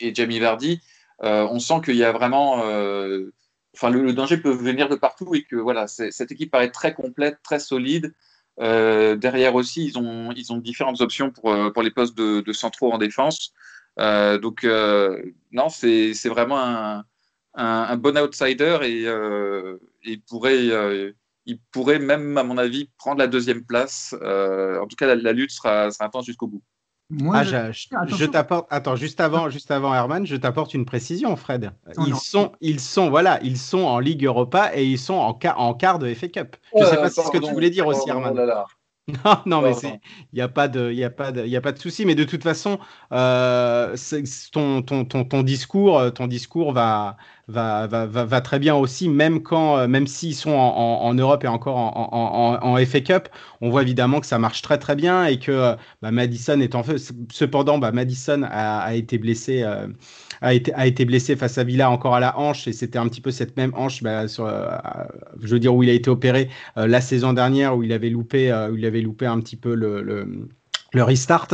et 0.00 0.14
Jamie 0.14 0.38
Vardy, 0.38 0.80
euh, 1.22 1.46
on 1.50 1.60
sent 1.60 1.80
qu'il 1.84 1.96
y 1.96 2.04
a 2.04 2.12
vraiment. 2.12 2.62
Euh, 3.74 3.78
enfin, 3.78 3.90
le, 3.90 4.12
danger 4.12 4.36
peut 4.38 4.50
venir 4.50 4.88
de 4.88 4.96
partout 4.96 5.34
et 5.34 5.44
que 5.44 5.56
voilà, 5.56 5.86
cette 5.86 6.32
équipe 6.32 6.50
paraît 6.50 6.70
très 6.70 6.94
complète, 6.94 7.38
très 7.42 7.58
solide. 7.58 8.14
Euh, 8.60 9.16
derrière 9.16 9.54
aussi, 9.54 9.84
ils 9.86 9.98
ont, 9.98 10.32
ils 10.32 10.52
ont 10.52 10.58
différentes 10.58 11.00
options 11.00 11.30
pour, 11.30 11.54
pour 11.72 11.82
les 11.82 11.90
postes 11.90 12.16
de, 12.16 12.52
centraux 12.52 12.92
en 12.92 12.98
défense. 12.98 13.52
donc, 13.98 14.64
non, 15.52 15.68
c'est 15.68 16.28
vraiment 16.28 16.60
un, 16.60 17.04
un, 17.54 17.96
bon 17.96 18.18
outsider 18.18 18.78
et 18.82 19.06
il, 20.04 20.20
pourrait, 20.22 21.14
il 21.46 21.58
pourrait 21.72 21.98
même, 21.98 22.36
à 22.38 22.44
mon 22.44 22.58
avis, 22.58 22.90
prendre 22.98 23.18
la 23.18 23.26
deuxième 23.26 23.64
place. 23.64 24.14
en 24.14 24.86
tout 24.86 24.96
cas, 24.96 25.14
la, 25.14 25.32
lutte 25.32 25.50
sera 25.50 25.88
intense 26.00 26.26
jusqu'au 26.26 26.46
bout. 26.46 26.62
Moi, 27.14 27.36
ah, 27.36 27.72
je, 27.72 28.24
t'apporte. 28.24 28.66
Attends, 28.70 28.96
juste 28.96 29.20
avant, 29.20 29.50
juste 29.50 29.70
avant 29.70 29.94
Herman, 29.94 30.26
je 30.26 30.34
t'apporte 30.34 30.72
une 30.72 30.86
précision, 30.86 31.36
Fred. 31.36 31.72
Ils 32.06 32.16
sont, 32.16 32.52
ils 32.62 32.80
sont, 32.80 33.10
voilà, 33.10 33.38
ils 33.42 33.58
sont 33.58 33.80
en 33.80 33.98
Ligue 33.98 34.24
Europa 34.24 34.70
et 34.74 34.86
ils 34.86 34.98
sont 34.98 35.14
en, 35.14 35.38
en 35.56 35.74
quart 35.74 35.98
de 35.98 36.12
FA 36.14 36.28
Cup. 36.28 36.56
Je 36.74 36.82
ne 36.82 36.88
sais 36.88 36.96
pas 36.96 37.10
si 37.10 37.16
c'est 37.16 37.26
ce 37.26 37.30
que 37.30 37.38
tu 37.38 37.52
voulais 37.52 37.68
dire 37.68 37.86
aussi, 37.86 38.08
Herman. 38.08 38.34
Non, 39.08 39.42
non, 39.46 39.62
mais 39.62 39.72
il 40.32 40.36
n'y 40.36 40.40
a 40.40 40.48
pas 40.48 40.68
de, 40.68 40.92
il 40.92 41.02
a 41.02 41.10
pas 41.10 41.32
de, 41.32 41.56
a 41.56 41.60
pas 41.60 41.72
de 41.72 41.78
souci. 41.78 42.06
Mais 42.06 42.14
de 42.14 42.22
toute 42.22 42.42
façon, 42.42 42.78
euh, 43.12 43.96
ton, 44.52 44.82
ton, 44.82 45.04
ton, 45.04 45.24
ton, 45.24 45.42
discours, 45.42 46.12
ton 46.14 46.28
discours 46.28 46.72
va, 46.72 47.16
va, 47.48 47.88
va, 47.88 48.06
va, 48.06 48.40
très 48.40 48.60
bien 48.60 48.76
aussi, 48.76 49.08
même 49.08 49.42
quand, 49.42 49.76
euh, 49.76 49.88
même 49.88 50.06
s'ils 50.06 50.36
sont 50.36 50.52
en, 50.52 51.02
en, 51.02 51.14
Europe 51.14 51.42
et 51.42 51.48
encore 51.48 51.76
en, 51.76 52.10
en, 52.12 52.64
en, 52.64 52.86
FA 52.86 53.00
Cup, 53.00 53.28
on 53.60 53.70
voit 53.70 53.82
évidemment 53.82 54.20
que 54.20 54.26
ça 54.26 54.38
marche 54.38 54.62
très 54.62 54.78
très 54.78 54.94
bien 54.94 55.24
et 55.26 55.38
que 55.40 55.74
bah, 56.00 56.12
Madison 56.12 56.60
est 56.60 56.76
en 56.76 56.84
feu. 56.84 56.96
Cependant, 57.32 57.78
bah, 57.78 57.90
Madison 57.90 58.42
a, 58.44 58.78
a 58.78 58.94
été 58.94 59.18
blessé. 59.18 59.62
Euh, 59.62 59.88
a 60.42 60.54
été, 60.54 60.74
a 60.74 60.86
été 60.86 61.04
blessé 61.04 61.36
face 61.36 61.56
à 61.56 61.64
Villa 61.64 61.90
encore 61.90 62.14
à 62.14 62.20
la 62.20 62.38
hanche 62.38 62.68
et 62.68 62.72
c'était 62.72 62.98
un 62.98 63.08
petit 63.08 63.20
peu 63.22 63.30
cette 63.30 63.56
même 63.56 63.72
hanche, 63.74 64.02
bah, 64.02 64.28
sur, 64.28 64.46
euh, 64.46 64.68
je 65.40 65.48
veux 65.48 65.60
dire 65.60 65.74
où 65.74 65.82
il 65.82 65.88
a 65.88 65.94
été 65.94 66.10
opéré 66.10 66.50
la 66.76 67.00
saison 67.00 67.32
dernière 67.32 67.76
où 67.76 67.82
il 67.82 67.92
avait 67.92 68.10
loupé, 68.10 68.52
où 68.70 68.76
il 68.76 68.84
avait 68.84 69.00
loupé 69.00 69.26
un 69.26 69.40
petit 69.40 69.56
peu 69.56 69.74
le, 69.74 70.02
le 70.02 70.48
le 70.92 71.02
restart. 71.02 71.48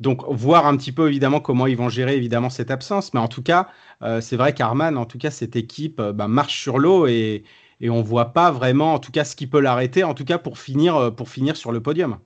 Donc, 0.00 0.22
voir 0.28 0.66
un 0.66 0.76
petit 0.76 0.92
peu 0.92 1.08
évidemment 1.08 1.40
comment 1.40 1.66
ils 1.66 1.76
vont 1.76 1.88
gérer 1.88 2.16
évidemment 2.16 2.50
cette 2.50 2.70
absence. 2.70 3.14
Mais 3.14 3.20
en 3.20 3.28
tout 3.28 3.42
cas, 3.42 3.68
euh, 4.02 4.20
c'est 4.20 4.36
vrai 4.36 4.54
qu'Arman, 4.54 4.96
en 4.96 5.06
tout 5.06 5.18
cas, 5.18 5.30
cette 5.30 5.56
équipe 5.56 6.00
euh, 6.00 6.12
bah, 6.12 6.28
marche 6.28 6.60
sur 6.60 6.78
l'eau 6.78 7.06
et, 7.06 7.44
et 7.80 7.90
on 7.90 8.02
voit 8.02 8.32
pas 8.32 8.50
vraiment, 8.50 8.94
en 8.94 8.98
tout 8.98 9.12
cas, 9.12 9.24
ce 9.24 9.36
qui 9.36 9.46
peut 9.46 9.60
l'arrêter, 9.60 10.04
en 10.04 10.14
tout 10.14 10.24
cas 10.24 10.38
pour 10.38 10.58
finir, 10.58 10.96
euh, 10.96 11.10
pour 11.10 11.28
finir 11.28 11.56
sur 11.56 11.72
le 11.72 11.80
podium. 11.80 12.18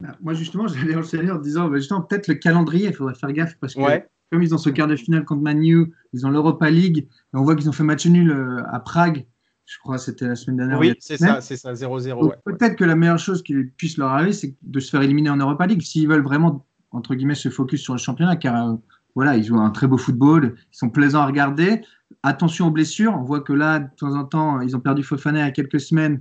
Bah, 0.00 0.16
moi, 0.20 0.34
justement, 0.34 0.66
j'allais 0.68 0.96
enchaîner 0.96 1.30
en 1.30 1.38
disant, 1.38 1.72
justement, 1.74 2.02
peut-être 2.02 2.28
le 2.28 2.34
calendrier, 2.34 2.88
il 2.88 2.94
faudrait 2.94 3.14
faire 3.14 3.32
gaffe 3.32 3.56
parce 3.60 3.74
que 3.74 4.02
comme 4.32 4.42
ils 4.42 4.54
ont 4.54 4.58
ce 4.58 4.70
quart 4.70 4.88
de 4.88 4.96
finale 4.96 5.24
contre 5.24 5.42
Manu, 5.42 5.92
ils 6.12 6.26
ont 6.26 6.30
l'Europa 6.30 6.70
League, 6.70 7.06
et 7.06 7.36
on 7.36 7.42
voit 7.42 7.54
qu'ils 7.54 7.68
ont 7.68 7.72
fait 7.72 7.84
match 7.84 8.06
nul 8.06 8.34
à 8.66 8.80
Prague 8.80 9.26
je 9.72 9.78
crois 9.78 9.96
que 9.96 10.02
c'était 10.02 10.26
la 10.26 10.36
semaine 10.36 10.58
dernière. 10.58 10.78
Oui, 10.78 10.94
c'est 10.98 11.16
ça, 11.16 11.40
c'est 11.40 11.56
ça, 11.56 11.72
0-0. 11.72 12.34
Peut-être 12.44 12.76
que 12.76 12.84
la 12.84 12.96
meilleure 12.96 13.18
chose 13.18 13.42
qui 13.42 13.54
puisse 13.64 13.96
leur 13.96 14.10
arriver, 14.10 14.32
c'est 14.32 14.54
de 14.62 14.80
se 14.80 14.90
faire 14.90 15.02
éliminer 15.02 15.30
en 15.30 15.36
Europa 15.36 15.66
League 15.66 15.82
s'ils 15.82 16.08
veulent 16.08 16.22
vraiment, 16.22 16.66
entre 16.90 17.14
guillemets, 17.14 17.34
se 17.34 17.48
focus 17.48 17.80
sur 17.80 17.94
le 17.94 17.98
championnat, 17.98 18.36
car 18.36 18.68
euh, 18.68 18.74
voilà, 19.14 19.36
ils 19.36 19.44
jouent 19.44 19.60
un 19.60 19.70
très 19.70 19.86
beau 19.86 19.96
football, 19.96 20.56
ils 20.72 20.76
sont 20.76 20.90
plaisants 20.90 21.20
à 21.20 21.26
regarder. 21.26 21.82
Attention 22.22 22.68
aux 22.68 22.70
blessures, 22.70 23.14
on 23.14 23.22
voit 23.22 23.40
que 23.40 23.52
là, 23.52 23.80
de 23.80 23.88
temps 23.96 24.14
en 24.14 24.24
temps, 24.24 24.60
ils 24.60 24.76
ont 24.76 24.80
perdu 24.80 25.02
Fofana 25.02 25.40
il 25.40 25.42
y 25.42 25.48
a 25.48 25.50
quelques 25.50 25.80
semaines, 25.80 26.20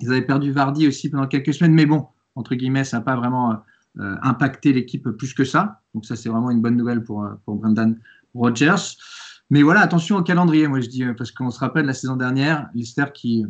ils 0.00 0.10
avaient 0.10 0.26
perdu 0.26 0.52
Vardy 0.52 0.86
aussi 0.86 1.08
pendant 1.08 1.26
quelques 1.26 1.54
semaines, 1.54 1.74
mais 1.74 1.86
bon, 1.86 2.06
entre 2.34 2.54
guillemets, 2.54 2.84
ça 2.84 2.98
n'a 2.98 3.02
pas 3.02 3.16
vraiment 3.16 3.52
euh, 3.98 4.16
impacté 4.22 4.72
l'équipe 4.72 5.08
plus 5.10 5.32
que 5.32 5.44
ça. 5.44 5.80
Donc 5.94 6.04
ça, 6.04 6.16
c'est 6.16 6.28
vraiment 6.28 6.50
une 6.50 6.60
bonne 6.60 6.76
nouvelle 6.76 7.02
pour, 7.04 7.24
euh, 7.24 7.34
pour 7.44 7.56
Brendan 7.56 7.98
Rodgers. 8.34 8.96
Mais 9.50 9.62
voilà, 9.62 9.80
attention 9.80 10.16
au 10.16 10.22
calendrier, 10.22 10.66
moi 10.68 10.80
je 10.80 10.88
dis, 10.88 11.04
parce 11.16 11.30
qu'on 11.30 11.50
se 11.50 11.58
rappelle 11.58 11.86
la 11.86 11.94
saison 11.94 12.16
dernière, 12.16 12.68
Leicester 12.74 13.04
qui 13.12 13.44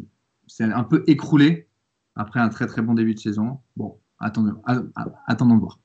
s'est 0.46 0.64
un 0.64 0.85
peu 0.85 1.04
écroulé 1.07 1.68
après 2.16 2.40
un 2.40 2.48
très 2.48 2.66
très 2.66 2.83
bon 2.83 2.94
début 2.94 3.14
de 3.14 3.20
saison. 3.20 3.61
Bon, 3.76 3.98
attendons, 4.18 4.61
attendons 5.26 5.57
de 5.57 5.61
voir. 5.61 5.78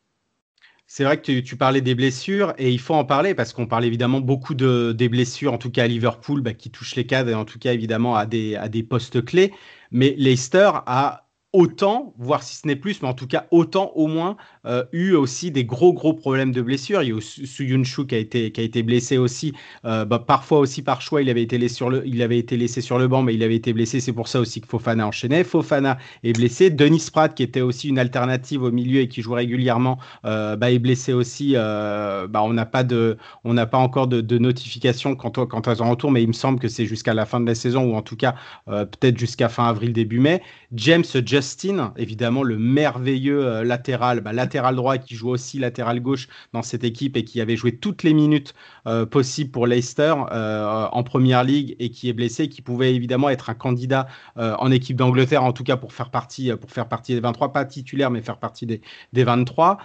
C'est 0.91 1.03
vrai 1.03 1.21
que 1.21 1.39
tu, 1.39 1.55
parlais 1.55 1.81
des 1.81 1.93
blessures 1.93 2.55
et 2.57 2.71
il 2.71 2.79
faut 2.79 2.95
en 2.95 3.05
parler 3.05 3.35
parce 3.35 3.53
qu'on 3.53 3.67
parle 3.67 3.85
évidemment 3.85 4.21
beaucoup 4.21 4.55
de, 4.55 4.91
des 4.91 5.07
blessures, 5.07 5.53
en 5.53 5.59
tout 5.59 5.69
cas 5.69 5.83
à 5.83 5.87
Liverpool, 5.87 6.41
bah, 6.41 6.55
qui 6.55 6.71
touchent 6.71 6.95
les 6.95 7.05
cadres 7.05 7.29
et 7.29 7.35
en 7.35 7.45
tout 7.45 7.59
cas 7.59 7.73
évidemment 7.73 8.15
à 8.15 8.25
des, 8.25 8.55
à 8.55 8.69
des 8.69 8.81
postes 8.81 9.23
clés. 9.23 9.53
Mais 9.91 10.15
Leicester 10.17 10.71
a 10.87 11.28
autant, 11.51 12.13
voire 12.19 12.43
si 12.43 12.55
ce 12.55 12.67
n'est 12.67 12.75
plus, 12.75 13.01
mais 13.01 13.07
en 13.07 13.13
tout 13.13 13.25
cas 13.25 13.47
autant 13.49 13.91
au 13.95 14.05
moins, 14.05 14.37
euh, 14.65 14.83
eu 14.91 15.13
aussi 15.13 15.49
des 15.49 15.65
gros 15.65 15.93
gros 15.93 16.13
problèmes 16.13 16.51
de 16.51 16.61
blessure. 16.61 17.01
Il 17.01 17.09
y 17.09 17.11
a 17.11 17.19
Suyunshu 17.21 18.05
qui 18.05 18.15
a 18.15 18.19
été 18.19 18.51
qui 18.51 18.61
a 18.61 18.63
été 18.63 18.83
blessé 18.83 19.17
aussi, 19.17 19.53
euh, 19.85 20.05
bah, 20.05 20.19
parfois 20.19 20.59
aussi 20.59 20.83
par 20.83 21.01
choix. 21.01 21.21
Il 21.23 21.29
avait 21.29 21.41
été 21.41 21.57
laissé 21.57 21.75
sur 21.75 21.89
le 21.89 22.05
il 22.05 22.21
avait 22.21 22.37
été 22.37 22.55
laissé 22.55 22.81
sur 22.81 22.99
le 22.99 23.07
banc, 23.07 23.23
mais 23.23 23.33
il 23.33 23.41
avait 23.41 23.55
été 23.55 23.73
blessé. 23.73 23.99
C'est 23.99 24.13
pour 24.13 24.27
ça 24.27 24.39
aussi 24.39 24.61
que 24.61 24.67
Fofana 24.67 25.07
enchaînait. 25.07 25.43
Fofana 25.43 25.97
est 26.23 26.33
blessé. 26.33 26.69
Denis 26.69 27.07
Pratt 27.11 27.33
qui 27.33 27.41
était 27.41 27.61
aussi 27.61 27.89
une 27.89 27.99
alternative 27.99 28.61
au 28.61 28.71
milieu 28.71 29.01
et 29.01 29.07
qui 29.07 29.21
joue 29.23 29.33
régulièrement, 29.33 29.97
euh, 30.25 30.55
bah, 30.55 30.71
est 30.71 30.79
blessé 30.79 31.13
aussi. 31.13 31.53
bah, 31.53 32.43
on 32.43 32.53
n'a 32.53 32.65
pas 32.65 32.83
pas 32.83 33.77
encore 33.77 34.07
de, 34.07 34.21
de 34.21 34.37
notification 34.37 35.15
quant, 35.15 35.31
quant 35.31 35.59
à 35.61 35.75
son 35.75 35.89
retour, 35.89 36.11
mais 36.11 36.21
il 36.21 36.27
me 36.27 36.33
semble 36.33 36.59
que 36.59 36.67
c'est 36.67 36.85
jusqu'à 36.85 37.13
la 37.13 37.25
fin 37.25 37.39
de 37.39 37.47
la 37.47 37.55
saison 37.55 37.83
ou 37.85 37.95
en 37.95 38.01
tout 38.01 38.15
cas 38.15 38.35
peut-être 38.67 39.17
jusqu'à 39.17 39.49
fin 39.49 39.65
avril 39.67 39.93
début 39.93 40.19
mai. 40.19 40.41
James 40.73 41.03
Justin, 41.39 41.93
évidemment 41.97 42.43
le 42.43 42.57
merveilleux 42.57 43.45
euh, 43.45 43.63
latéral, 43.63 44.21
bah, 44.21 44.33
latéral 44.33 44.75
droit 44.75 44.97
qui 44.97 45.15
joue 45.15 45.29
aussi 45.29 45.57
latéral 45.57 45.99
gauche 45.99 46.27
dans 46.53 46.61
cette 46.61 46.83
équipe 46.83 47.17
et 47.17 47.23
qui 47.23 47.41
avait 47.41 47.55
joué 47.55 47.75
toutes 47.75 48.03
les 48.03 48.13
minutes 48.13 48.53
euh, 48.87 49.05
possibles 49.05 49.51
pour 49.51 49.65
Leicester 49.65 50.13
euh, 50.31 50.87
en 50.91 51.03
première 51.03 51.43
ligue 51.43 51.75
et 51.79 51.89
qui 51.89 52.09
est 52.09 52.13
blessé, 52.13 52.49
qui 52.49 52.61
pouvait 52.61 52.93
évidemment 52.93 53.29
être 53.29 53.49
un 53.49 53.53
candidat 53.53 54.07
en 54.35 54.71
équipe 54.71 54.95
d'Angleterre, 54.95 55.43
en 55.43 55.53
tout 55.53 55.63
cas 55.63 55.77
pour 55.77 55.93
faire 55.93 56.11
partie, 56.11 56.51
pour 56.55 56.71
faire 56.71 56.87
partie 56.87 57.13
des 57.13 57.19
23, 57.19 57.51
pas 57.51 57.65
titulaire, 57.65 58.09
mais 58.11 58.21
faire 58.21 58.37
partie 58.37 58.65
des, 58.65 58.81
des 59.13 59.23
23. 59.23 59.77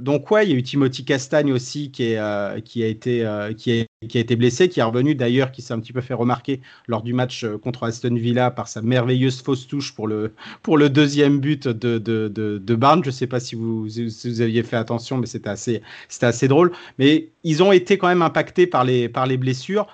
donc 0.00 0.30
ouais, 0.30 0.46
il 0.46 0.50
y 0.50 0.54
a 0.54 0.56
eu 0.56 0.62
Timothy 0.62 1.04
Castagne 1.04 1.52
aussi 1.52 1.90
qui, 1.90 2.04
est, 2.04 2.62
qui, 2.64 2.82
a 2.82 2.86
été, 2.86 3.26
qui, 3.56 3.86
qui 4.08 4.18
a 4.18 4.20
été 4.20 4.36
blessé, 4.36 4.68
qui 4.68 4.80
est 4.80 4.82
revenu 4.82 5.14
d'ailleurs, 5.14 5.52
qui 5.52 5.62
s'est 5.62 5.74
un 5.74 5.80
petit 5.80 5.92
peu 5.92 6.00
fait 6.00 6.14
remarquer 6.14 6.60
lors 6.86 7.02
du 7.02 7.12
match 7.12 7.46
contre 7.62 7.84
Aston 7.84 8.14
Villa 8.14 8.50
par 8.50 8.68
sa 8.68 8.82
merveilleuse 8.82 9.42
fausse 9.42 9.66
touche 9.66 9.94
pour 9.94 10.08
le, 10.08 10.32
pour 10.62 10.78
le 10.78 10.90
deuxième 10.90 11.40
but 11.40 11.68
de, 11.68 11.98
de, 11.98 12.28
de, 12.28 12.74
Barnes. 12.74 13.02
Je 13.04 13.08
ne 13.08 13.14
sais 13.14 13.26
pas 13.26 13.40
si 13.40 13.54
vous, 13.54 13.84
vous, 13.84 14.40
aviez 14.40 14.62
fait 14.62 14.76
attention, 14.76 15.18
mais 15.18 15.26
c'était 15.26 15.50
assez, 15.50 15.82
assez 16.20 16.48
drôle. 16.48 16.72
Mais 16.98 17.30
ils 17.44 17.62
ont 17.62 17.72
été 17.72 17.98
quand 17.98 18.08
même 18.08 18.22
impactés 18.22 18.66
par 18.66 18.84
les, 18.84 19.08
par 19.08 19.26
les 19.26 19.36
blessures. 19.36 19.86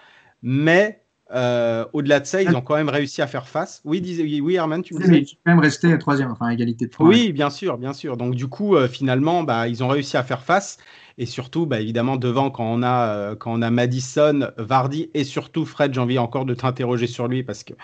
Mais 0.42 1.02
euh, 1.34 1.84
au-delà 1.92 2.20
de 2.20 2.26
ça, 2.26 2.42
ils 2.42 2.54
ont 2.54 2.60
quand 2.60 2.76
même 2.76 2.88
réussi 2.88 3.22
à 3.22 3.26
faire 3.26 3.48
face. 3.48 3.80
Oui, 3.84 4.00
disais, 4.00 4.22
oui, 4.40 4.54
Herman, 4.54 4.82
tu 4.82 4.94
me 4.94 5.00
disais. 5.00 5.20
Ils 5.20 5.36
quand 5.44 5.52
même 5.52 5.60
resté 5.60 5.96
troisième, 5.98 6.30
enfin 6.30 6.50
égalité 6.50 6.86
de 6.86 6.90
points. 6.90 7.08
Oui, 7.08 7.32
bien 7.32 7.48
sûr, 7.48 7.78
bien 7.78 7.92
sûr. 7.92 8.16
Donc 8.16 8.34
du 8.34 8.48
coup, 8.48 8.76
euh, 8.76 8.86
finalement, 8.86 9.42
bah, 9.42 9.68
ils 9.68 9.82
ont 9.82 9.88
réussi 9.88 10.16
à 10.16 10.22
faire 10.22 10.42
face. 10.42 10.78
Et 11.18 11.26
surtout, 11.26 11.66
bah, 11.66 11.80
évidemment, 11.80 12.16
devant, 12.16 12.50
quand 12.50 12.64
on, 12.64 12.82
a, 12.82 13.06
euh, 13.08 13.36
quand 13.36 13.52
on 13.52 13.62
a 13.62 13.70
Madison, 13.70 14.50
Vardy 14.58 15.10
et 15.14 15.24
surtout 15.24 15.64
Fred, 15.66 15.94
j'ai 15.94 16.00
envie 16.00 16.18
encore 16.18 16.44
de 16.44 16.54
t'interroger 16.54 17.06
sur 17.06 17.28
lui 17.28 17.42
parce 17.42 17.64
que 17.64 17.74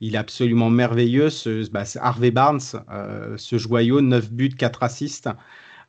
il 0.00 0.14
est 0.14 0.18
absolument 0.18 0.70
merveilleux. 0.70 1.30
Ce, 1.30 1.68
bah, 1.70 1.84
Harvey 2.00 2.30
Barnes, 2.30 2.60
euh, 2.90 3.34
ce 3.36 3.58
joyau, 3.58 4.00
9 4.00 4.30
buts, 4.30 4.50
4 4.50 4.82
assists. 4.82 5.28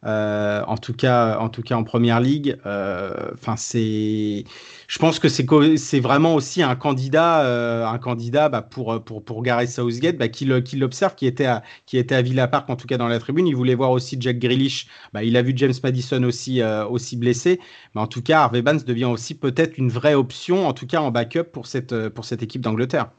Euh, 0.05 0.63
en 0.65 0.77
tout 0.77 0.93
cas, 0.93 1.37
en 1.39 1.49
tout 1.49 1.61
cas 1.61 1.75
en 1.75 1.83
première 1.83 2.21
ligue. 2.21 2.57
Euh, 2.65 3.31
enfin, 3.33 3.57
c'est, 3.57 4.45
je 4.87 4.99
pense 4.99 5.19
que 5.19 5.27
c'est 5.27 5.99
vraiment 5.99 6.35
aussi 6.35 6.63
un 6.63 6.75
candidat, 6.75 7.89
un 7.89 7.97
candidat 7.99 8.49
bah, 8.49 8.61
pour 8.61 9.03
pour 9.03 9.23
pour 9.23 9.43
Gareth 9.43 9.69
Southgate, 9.69 10.17
bah, 10.17 10.29
qui 10.29 10.45
l'observe, 10.45 11.15
qui 11.15 11.27
était 11.27 11.45
à 11.45 11.63
qui 11.85 11.97
était 11.97 12.15
à 12.15 12.21
Villa 12.21 12.47
Park 12.47 12.69
en 12.69 12.75
tout 12.75 12.87
cas 12.87 12.97
dans 12.97 13.07
la 13.07 13.19
tribune. 13.19 13.47
Il 13.47 13.55
voulait 13.55 13.75
voir 13.75 13.91
aussi 13.91 14.17
Jack 14.19 14.39
Grealish. 14.39 14.87
Bah, 15.13 15.23
il 15.23 15.35
a 15.37 15.41
vu 15.41 15.53
James 15.55 15.73
Madison 15.83 16.23
aussi 16.23 16.61
aussi 16.63 17.17
blessé, 17.17 17.59
mais 17.95 18.01
en 18.01 18.07
tout 18.07 18.21
cas, 18.21 18.41
Harvey 18.41 18.61
Barnes 18.61 18.81
devient 18.85 19.05
aussi 19.05 19.35
peut-être 19.35 19.77
une 19.77 19.89
vraie 19.89 20.15
option, 20.15 20.67
en 20.67 20.73
tout 20.73 20.87
cas 20.87 21.01
en 21.01 21.11
backup 21.11 21.43
pour 21.51 21.67
cette 21.67 22.09
pour 22.09 22.25
cette 22.25 22.43
équipe 22.43 22.61
d'Angleterre. 22.61 23.09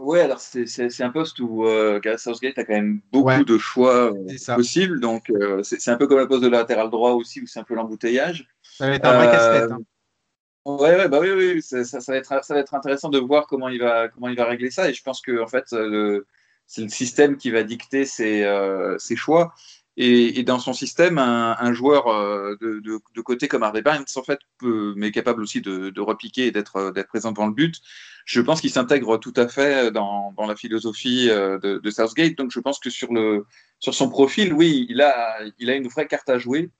Oui, 0.00 0.18
alors 0.18 0.40
c'est 0.40 1.00
un 1.00 1.10
poste 1.10 1.38
où 1.38 1.64
euh, 1.64 2.00
Southgate 2.16 2.58
a 2.58 2.64
quand 2.64 2.72
même 2.72 3.00
beaucoup 3.12 3.44
de 3.44 3.58
choix 3.58 4.12
euh, 4.12 4.54
possibles. 4.54 5.00
Donc 5.00 5.30
euh, 5.30 5.62
c'est 5.62 5.90
un 5.90 5.96
peu 5.96 6.06
comme 6.06 6.18
le 6.18 6.26
poste 6.26 6.42
de 6.42 6.48
latéral 6.48 6.90
droit 6.90 7.12
aussi, 7.12 7.40
où 7.40 7.46
c'est 7.46 7.60
un 7.60 7.64
peu 7.64 7.74
l'embouteillage. 7.74 8.48
Ça 8.62 8.88
va 8.88 8.94
être 8.94 9.06
un 9.06 9.16
vrai 9.16 9.26
casse-tête. 9.26 9.70
Hein. 9.70 9.82
Ouais, 10.64 10.96
ouais, 10.96 11.08
bah 11.08 11.18
oui, 11.20 11.30
oui, 11.30 11.62
ça, 11.62 11.84
ça, 11.84 11.98
va 12.12 12.16
être, 12.18 12.44
ça 12.44 12.54
va 12.54 12.60
être 12.60 12.74
intéressant 12.74 13.10
de 13.10 13.18
voir 13.18 13.46
comment 13.46 13.68
il 13.68 13.80
va, 13.80 14.08
comment 14.08 14.28
il 14.28 14.36
va 14.36 14.44
régler 14.44 14.70
ça. 14.70 14.88
Et 14.88 14.94
je 14.94 15.02
pense 15.02 15.20
que 15.20 15.40
en 15.40 15.46
fait, 15.46 15.68
c'est 16.66 16.82
le 16.82 16.88
système 16.88 17.36
qui 17.36 17.50
va 17.50 17.62
dicter 17.62 18.04
ses, 18.04 18.44
ses 18.98 19.16
choix. 19.16 19.54
Et, 19.98 20.42
dans 20.42 20.58
son 20.58 20.72
système, 20.72 21.18
un, 21.18 21.72
joueur 21.74 22.06
de, 22.60 22.80
de, 22.80 23.20
côté 23.20 23.46
comme 23.46 23.62
Harvey 23.62 23.82
Barnes, 23.82 24.04
en 24.16 24.22
fait, 24.22 24.38
mais 24.62 25.10
capable 25.10 25.42
aussi 25.42 25.60
de, 25.60 25.90
de 25.90 26.00
repiquer 26.00 26.46
et 26.46 26.50
d'être 26.50 26.92
présent 27.08 27.30
devant 27.30 27.46
le 27.46 27.52
but, 27.52 27.82
je 28.24 28.40
pense 28.40 28.60
qu'il 28.60 28.70
s'intègre 28.70 29.18
tout 29.18 29.32
à 29.36 29.48
fait 29.48 29.90
dans, 29.90 30.34
la 30.46 30.56
philosophie 30.56 31.28
euh, 31.30 31.58
de, 31.58 31.90
Southgate. 31.90 32.36
Donc, 32.36 32.50
je 32.50 32.60
pense 32.60 32.78
que 32.78 32.90
sur, 32.90 33.12
le, 33.12 33.46
sur 33.78 33.94
son 33.94 34.08
profil, 34.08 34.52
oui, 34.52 34.86
il 34.88 35.00
a, 35.00 35.38
il 35.58 35.70
a 35.70 35.74
une 35.74 35.88
vraie 35.88 36.06
carte 36.06 36.28
à 36.28 36.38
jouer. 36.38 36.70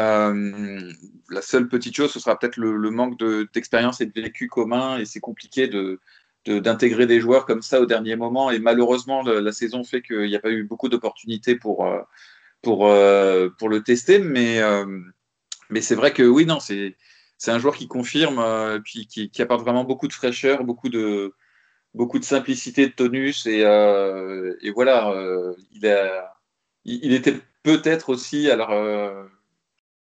Euh, 0.00 0.92
la 1.30 1.42
seule 1.42 1.68
petite 1.68 1.94
chose, 1.94 2.10
ce 2.12 2.18
sera 2.18 2.38
peut-être 2.38 2.56
le, 2.56 2.76
le, 2.76 2.90
manque 2.90 3.18
d'expérience 3.52 4.00
et 4.00 4.06
de 4.06 4.20
vécu 4.20 4.48
commun, 4.48 4.98
et 4.98 5.04
c'est 5.04 5.20
compliqué 5.20 5.68
de 5.68 6.00
d'intégrer 6.46 7.06
des 7.06 7.18
joueurs 7.18 7.44
comme 7.44 7.60
ça 7.60 7.80
au 7.80 7.86
dernier 7.86 8.14
moment. 8.14 8.52
Et 8.52 8.60
malheureusement, 8.60 9.24
la, 9.24 9.50
saison 9.50 9.82
fait 9.82 10.00
qu'il 10.00 10.28
n'y 10.28 10.36
a 10.36 10.38
pas 10.38 10.52
eu 10.52 10.62
beaucoup 10.62 10.88
d'opportunités 10.88 11.56
pour, 11.56 11.84
euh, 12.66 13.48
pour, 13.48 13.56
pour 13.58 13.68
le 13.68 13.82
tester. 13.82 14.18
Mais, 14.18 14.60
mais 15.70 15.80
c'est 15.80 15.94
vrai 15.94 16.12
que 16.12 16.22
oui, 16.22 16.46
non, 16.46 16.60
c'est 16.60 16.96
c'est 17.38 17.50
un 17.50 17.58
joueur 17.58 17.76
qui 17.76 17.88
confirme, 17.88 18.38
euh, 18.38 18.80
puis 18.80 19.06
qui, 19.06 19.42
apporte 19.42 19.62
vraiment 19.62 19.84
beaucoup 19.84 20.08
de 20.08 20.12
fraîcheur, 20.12 20.64
beaucoup 20.64 20.88
de, 20.88 21.34
beaucoup 21.94 22.18
de 22.18 22.24
simplicité, 22.24 22.86
de 22.86 22.92
tonus. 22.92 23.46
Et, 23.46 23.64
euh, 23.64 24.54
voilà, 24.74 25.10
euh, 25.10 25.54
il, 25.72 25.86
a, 25.86 26.34
il, 26.84 27.12
était 27.12 27.36
peut-être 27.62 28.08
aussi, 28.10 28.50
alors 28.50 28.70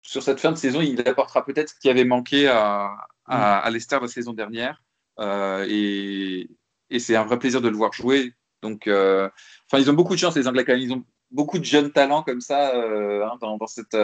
sur 0.03 0.23
cette 0.23 0.41
fin 0.41 0.53
de 0.53 0.57
saison, 0.57 0.81
il 0.81 1.01
apportera 1.09 1.45
peut-être 1.45 1.71
ce 1.71 1.75
qui 1.81 1.91
avait 1.91 2.05
manqué 2.05 2.49
à, 2.49 2.97
à, 3.27 3.59
à 3.59 3.71
Leicester 3.71 3.99
la 4.01 4.09
saison 4.09 4.33
dernière. 4.33 4.83
et, 5.21 6.49
et 6.91 6.99
c'est 7.01 7.17
un 7.17 7.25
vrai 7.25 7.39
plaisir 7.39 7.61
de 7.61 7.69
le 7.69 7.77
voir 7.77 7.93
jouer. 7.93 8.35
Donc, 8.63 8.83
enfin, 8.87 9.79
ils 9.79 9.91
ont 9.91 9.95
beaucoup 9.95 10.15
de 10.15 10.21
chance, 10.21 10.37
les 10.37 10.49
Anglais, 10.49 10.65
quand 10.65 10.73
même. 10.73 10.83
Ils 10.83 10.93
ont 10.93 11.05
beaucoup 11.31 11.59
de 11.59 11.65
jeunes 11.65 11.93
talents 11.93 12.23
comme 12.23 12.41
ça 12.41 12.75
hein, 12.75 13.39
dans, 13.41 13.67
cette. 13.67 13.97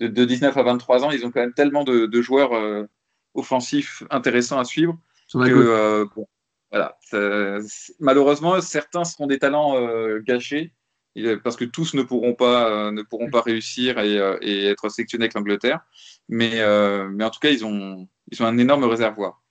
De, 0.00 0.24
19 0.24 0.56
à 0.56 0.62
23 0.62 1.04
ans, 1.04 1.10
ils 1.10 1.24
ont 1.24 1.30
quand 1.30 1.40
même 1.40 1.54
tellement 1.54 1.84
de, 1.84 2.22
joueurs 2.22 2.86
offensifs 3.34 4.02
intéressants 4.10 4.58
à 4.58 4.64
suivre. 4.64 4.98
Que, 5.32 6.06
voilà, 6.70 6.98
malheureusement, 8.00 8.60
certains 8.60 9.04
seront 9.04 9.26
des 9.26 9.38
talents 9.38 9.74
gâchés 10.20 10.72
parce 11.44 11.54
que 11.54 11.64
tous 11.64 11.94
ne 11.94 12.02
pourront 12.02 12.34
pas, 12.34 12.90
ne 12.90 13.02
pourront 13.02 13.30
pas 13.30 13.40
réussir 13.40 14.00
et, 14.00 14.16
et 14.42 14.66
être 14.66 14.88
sélectionnés 14.88 15.24
avec 15.24 15.34
l'Angleterre. 15.34 15.80
Mais, 16.28 16.60
mais 17.10 17.24
en 17.24 17.30
tout 17.30 17.40
cas, 17.40 17.50
ils 17.50 17.64
ont, 17.64 18.08
ils 18.32 18.42
ont 18.42 18.46
un 18.46 18.58
énorme 18.58 18.84
réservoir. 18.84 19.43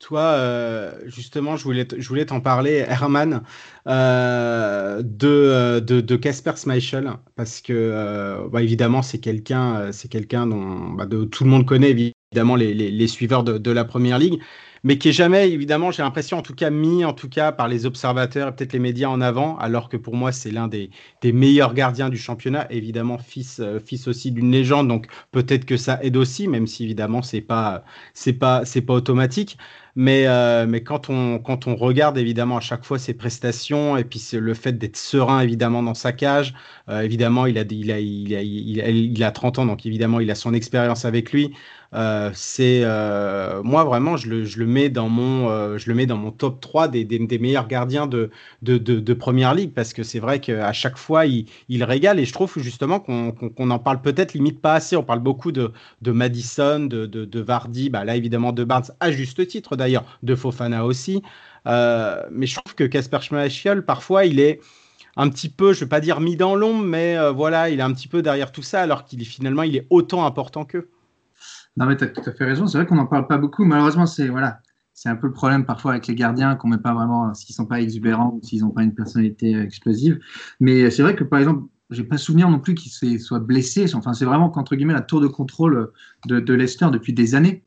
Toi, 0.00 0.20
euh, 0.20 0.92
justement, 1.06 1.56
je 1.56 1.64
voulais, 1.64 2.26
t'en 2.26 2.40
parler, 2.40 2.84
Herman, 2.88 3.42
euh, 3.86 5.02
de, 5.02 5.80
de, 5.80 6.16
Casper 6.16 6.52
Schmeichel, 6.56 7.10
parce 7.36 7.60
que, 7.60 7.72
euh, 7.72 8.48
bah, 8.48 8.62
évidemment, 8.62 9.02
c'est 9.02 9.18
quelqu'un, 9.18 9.92
c'est 9.92 10.08
dont 10.46 10.90
bah, 10.90 11.06
de, 11.06 11.24
tout 11.24 11.44
le 11.44 11.50
monde 11.50 11.64
connaît, 11.66 11.90
évidemment, 11.90 12.56
les, 12.56 13.08
suiveurs 13.08 13.44
de, 13.44 13.56
de, 13.56 13.70
la 13.70 13.84
Première 13.84 14.18
Ligue 14.18 14.40
mais 14.84 14.98
qui 14.98 15.08
est 15.08 15.12
jamais, 15.12 15.50
évidemment, 15.50 15.90
j'ai 15.90 16.02
l'impression, 16.02 16.36
en 16.38 16.42
tout 16.42 16.54
cas, 16.54 16.68
mis, 16.68 17.06
en 17.06 17.14
tout 17.14 17.30
cas, 17.30 17.52
par 17.52 17.68
les 17.68 17.86
observateurs 17.86 18.48
et 18.48 18.52
peut-être 18.52 18.74
les 18.74 18.78
médias 18.78 19.08
en 19.08 19.22
avant, 19.22 19.56
alors 19.56 19.88
que 19.88 19.96
pour 19.96 20.14
moi, 20.14 20.30
c'est 20.30 20.50
l'un 20.50 20.68
des, 20.68 20.90
meilleurs 21.24 21.72
gardiens 21.72 22.10
du 22.10 22.18
championnat, 22.18 22.66
évidemment, 22.70 23.16
fils, 23.16 23.60
euh, 23.60 23.80
fils 23.80 24.06
aussi 24.08 24.30
d'une 24.30 24.52
légende, 24.52 24.86
donc 24.88 25.06
peut-être 25.32 25.64
que 25.64 25.78
ça 25.78 25.98
aide 26.02 26.18
aussi, 26.18 26.48
même 26.48 26.66
si 26.66 26.84
évidemment, 26.84 27.22
c'est 27.22 27.40
pas, 27.40 27.82
c'est 28.12 28.34
pas, 28.34 28.66
c'est 28.66 28.82
pas 28.82 28.94
automatique. 28.94 29.56
Mais, 29.96 30.26
euh, 30.26 30.66
mais 30.66 30.82
quand, 30.82 31.08
on, 31.08 31.38
quand 31.38 31.68
on 31.68 31.76
regarde 31.76 32.18
évidemment 32.18 32.56
à 32.56 32.60
chaque 32.60 32.84
fois 32.84 32.98
ses 32.98 33.14
prestations 33.14 33.96
et 33.96 34.02
puis 34.02 34.20
le 34.32 34.54
fait 34.54 34.72
d'être 34.72 34.96
serein 34.96 35.40
évidemment 35.40 35.84
dans 35.84 35.94
sa 35.94 36.12
cage, 36.12 36.52
euh, 36.88 37.02
évidemment 37.02 37.46
il 37.46 37.58
a, 37.58 37.62
il, 37.62 37.92
a, 37.92 38.00
il, 38.00 38.34
a, 38.34 38.42
il, 38.42 38.80
a, 38.80 38.88
il, 38.88 39.22
a, 39.22 39.30
30 39.30 39.60
ans 39.60 39.66
donc 39.66 39.86
évidemment 39.86 40.18
il 40.18 40.30
a 40.32 40.34
son 40.34 40.52
expérience 40.52 41.04
avec 41.04 41.32
lui. 41.32 41.54
Euh, 41.94 42.30
c'est 42.34 42.80
euh, 42.82 43.62
moi 43.62 43.84
vraiment 43.84 44.16
je 44.16 44.28
le, 44.28 44.66
mets 44.66 44.88
dans 44.88 45.08
mon 45.08 45.48
euh, 45.48 45.78
je 45.78 45.88
le 45.88 45.94
mets 45.94 46.06
dans 46.06 46.16
mon 46.16 46.32
top 46.32 46.60
3 46.60 46.88
des, 46.88 47.38
meilleurs 47.38 47.68
gardiens 47.68 48.08
de, 48.08 48.30
de, 48.62 48.78
de, 48.78 49.14
première 49.14 49.54
ligue 49.54 49.72
parce 49.72 49.92
que 49.92 50.02
c'est 50.02 50.18
vrai 50.18 50.40
qu'à 50.40 50.72
chaque 50.72 50.98
fois 50.98 51.24
il, 51.26 51.46
régale 51.84 52.18
et 52.18 52.24
je 52.24 52.32
trouve 52.32 52.52
justement 52.56 52.98
qu'on 52.98 53.70
en 53.70 53.78
parle 53.78 54.02
peut-être 54.02 54.34
limite 54.34 54.60
pas 54.60 54.74
assez 54.74 54.96
on 54.96 55.04
parle 55.04 55.20
beaucoup 55.20 55.52
de, 55.52 55.70
Madison 56.04 56.80
de, 56.80 57.40
Vardy 57.40 57.90
bah 57.90 58.04
là 58.04 58.16
évidemment 58.16 58.50
de 58.50 58.64
Barnes 58.64 58.90
à 58.98 59.12
juste 59.12 59.46
titre 59.46 59.76
d'ailleurs 59.76 60.04
de 60.24 60.34
Fofana 60.34 60.84
aussi 60.84 61.22
mais 61.64 62.46
je 62.46 62.56
trouve 62.56 62.74
que 62.74 62.84
Casper 62.84 63.20
Schmeichel 63.20 63.84
parfois 63.84 64.24
il 64.24 64.40
est 64.40 64.60
un 65.16 65.28
petit 65.28 65.48
peu, 65.48 65.72
je 65.72 65.78
ne 65.78 65.84
vais 65.84 65.90
pas 65.90 66.00
dire 66.00 66.18
mis 66.18 66.34
dans 66.34 66.56
l'ombre, 66.56 66.82
mais 66.82 67.16
voilà, 67.30 67.70
il 67.70 67.78
est 67.78 67.84
un 67.84 67.92
petit 67.92 68.08
peu 68.08 68.20
derrière 68.20 68.50
tout 68.50 68.62
ça, 68.62 68.82
alors 68.82 69.04
qu'il 69.04 69.24
finalement, 69.24 69.62
il 69.62 69.76
est 69.76 69.86
autant 69.88 70.26
important 70.26 70.64
qu'eux. 70.64 70.88
Non, 71.76 71.86
mais 71.86 71.96
tu 71.96 72.04
as 72.04 72.08
tout 72.08 72.22
à 72.24 72.32
fait 72.32 72.44
raison. 72.44 72.66
C'est 72.66 72.78
vrai 72.78 72.86
qu'on 72.86 72.94
n'en 72.96 73.06
parle 73.06 73.26
pas 73.26 73.38
beaucoup. 73.38 73.64
Malheureusement, 73.64 74.06
c'est 74.06 74.28
voilà, 74.28 74.60
c'est 74.92 75.08
un 75.08 75.16
peu 75.16 75.26
le 75.26 75.32
problème 75.32 75.66
parfois 75.66 75.92
avec 75.92 76.06
les 76.06 76.14
gardiens 76.14 76.54
qu'on 76.54 76.68
met 76.68 76.78
pas 76.78 76.94
vraiment, 76.94 77.34
s'ils 77.34 77.54
sont 77.54 77.66
pas 77.66 77.80
exubérants 77.80 78.34
ou 78.34 78.46
s'ils 78.46 78.62
n'ont 78.62 78.70
pas 78.70 78.84
une 78.84 78.94
personnalité 78.94 79.54
euh, 79.54 79.64
explosive. 79.64 80.20
Mais 80.60 80.90
c'est 80.90 81.02
vrai 81.02 81.16
que 81.16 81.24
par 81.24 81.40
exemple, 81.40 81.68
j'ai 81.90 82.04
pas 82.04 82.16
souvenir 82.16 82.48
non 82.48 82.60
plus 82.60 82.74
qu'il 82.74 83.20
soit 83.20 83.40
blessé. 83.40 83.92
Enfin, 83.94 84.14
c'est 84.14 84.24
vraiment 84.24 84.50
qu'entre 84.50 84.74
guillemets 84.76 84.94
la 84.94 85.02
tour 85.02 85.20
de 85.20 85.26
contrôle 85.26 85.92
de, 86.26 86.40
de 86.40 86.54
Leicester 86.54 86.88
depuis 86.92 87.12
des 87.12 87.34
années. 87.34 87.64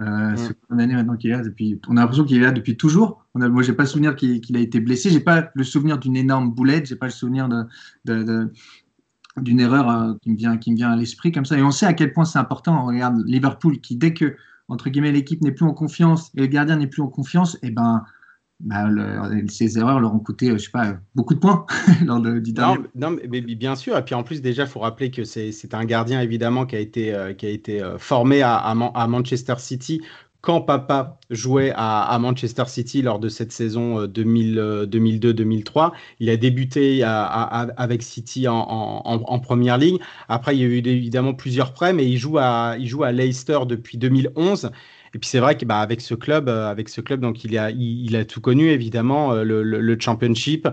Euh, 0.00 0.36
C'est 0.36 0.56
une 0.70 0.80
année 0.80 0.94
maintenant 0.94 1.16
qu'il 1.16 1.30
est 1.30 1.34
là 1.34 1.42
depuis. 1.42 1.80
On 1.88 1.96
a 1.96 2.00
l'impression 2.00 2.24
qu'il 2.24 2.36
est 2.36 2.44
là 2.44 2.52
depuis 2.52 2.76
toujours. 2.76 3.26
On 3.34 3.40
a, 3.40 3.48
moi, 3.48 3.62
j'ai 3.62 3.72
pas 3.72 3.82
le 3.82 3.88
souvenir 3.88 4.14
qu'il 4.14 4.56
a 4.56 4.60
été 4.60 4.80
blessé. 4.80 5.10
J'ai 5.10 5.20
pas 5.20 5.50
le 5.54 5.64
souvenir 5.64 5.98
d'une 5.98 6.16
énorme 6.16 6.52
boulette. 6.52 6.86
J'ai 6.86 6.96
pas 6.96 7.06
le 7.06 7.12
souvenir 7.12 7.48
de, 7.48 7.64
de, 8.04 8.52
d'une 9.42 9.60
erreur 9.60 9.90
euh, 9.90 10.14
qui, 10.22 10.30
me 10.30 10.36
vient, 10.36 10.56
qui 10.56 10.72
me 10.72 10.76
vient 10.76 10.90
à 10.90 10.96
l'esprit 10.96 11.32
comme 11.32 11.44
ça. 11.44 11.58
Et 11.58 11.62
on 11.62 11.70
sait 11.70 11.86
à 11.86 11.92
quel 11.92 12.12
point 12.12 12.24
c'est 12.24 12.38
important. 12.38 12.84
On 12.84 12.86
regarde 12.86 13.22
Liverpool 13.26 13.80
qui, 13.80 13.96
dès 13.96 14.14
que, 14.14 14.36
entre 14.68 14.90
guillemets, 14.90 15.12
l'équipe 15.12 15.40
n'est 15.42 15.52
plus 15.52 15.66
en 15.66 15.74
confiance 15.74 16.30
et 16.36 16.40
le 16.40 16.46
gardien 16.46 16.76
n'est 16.76 16.86
plus 16.86 17.02
en 17.02 17.08
confiance, 17.08 17.58
eh 17.62 17.70
ben, 17.70 18.04
bah, 18.60 18.88
ces 19.48 19.78
erreurs 19.78 20.00
leur 20.00 20.12
ont 20.12 20.18
coûté, 20.18 20.50
je 20.50 20.58
sais 20.58 20.70
pas, 20.70 20.96
beaucoup 21.14 21.34
de 21.34 21.38
points 21.38 21.64
lors 22.04 22.20
de, 22.20 22.40
du 22.40 22.52
non, 22.52 22.76
non, 22.96 23.16
mais 23.28 23.40
bien 23.40 23.76
sûr. 23.76 23.96
Et 23.96 24.04
puis 24.04 24.16
en 24.16 24.24
plus, 24.24 24.42
déjà, 24.42 24.64
il 24.64 24.68
faut 24.68 24.80
rappeler 24.80 25.12
que 25.12 25.22
c'est 25.22 25.74
un 25.74 25.84
gardien, 25.84 26.20
évidemment, 26.20 26.66
qui 26.66 26.74
a 26.74 26.80
été, 26.80 27.14
euh, 27.14 27.34
qui 27.34 27.46
a 27.46 27.50
été 27.50 27.80
euh, 27.80 27.98
formé 27.98 28.42
à, 28.42 28.56
à, 28.56 29.06
Manchester 29.06 29.54
City 29.58 30.00
quand 30.40 30.60
papa 30.60 31.18
jouait 31.30 31.72
à, 31.74 32.16
Manchester 32.20 32.64
City 32.66 33.02
lors 33.02 33.18
de 33.18 33.28
cette 33.28 33.52
saison 33.52 34.06
2002-2003. 34.06 35.86
Euh, 35.86 35.90
il 36.20 36.30
a 36.30 36.36
débuté 36.36 37.02
avec 37.04 38.02
City 38.02 38.46
en, 38.48 39.38
première 39.40 39.78
ligne. 39.78 39.98
Après, 40.28 40.56
il 40.56 40.60
y 40.60 40.64
a 40.64 40.68
eu 40.68 40.78
évidemment 40.78 41.34
plusieurs 41.34 41.72
prêts, 41.72 41.92
mais 41.92 42.06
il 42.06 42.18
joue 42.18 42.38
à, 42.38 42.76
Leicester 43.12 43.58
depuis 43.66 43.98
2011. 43.98 44.70
Et 45.14 45.18
puis 45.18 45.28
c'est 45.28 45.38
vrai 45.38 45.56
qu'avec 45.56 45.98
bah, 45.98 46.04
ce 46.04 46.14
club, 46.14 46.48
euh, 46.50 46.70
avec 46.70 46.90
ce 46.90 47.00
club, 47.00 47.20
donc 47.20 47.42
il 47.42 47.56
a, 47.56 48.24
tout 48.26 48.40
connu 48.42 48.68
évidemment 48.68 49.32
euh, 49.32 49.42
le, 49.42 49.96
Championship, 49.98 50.68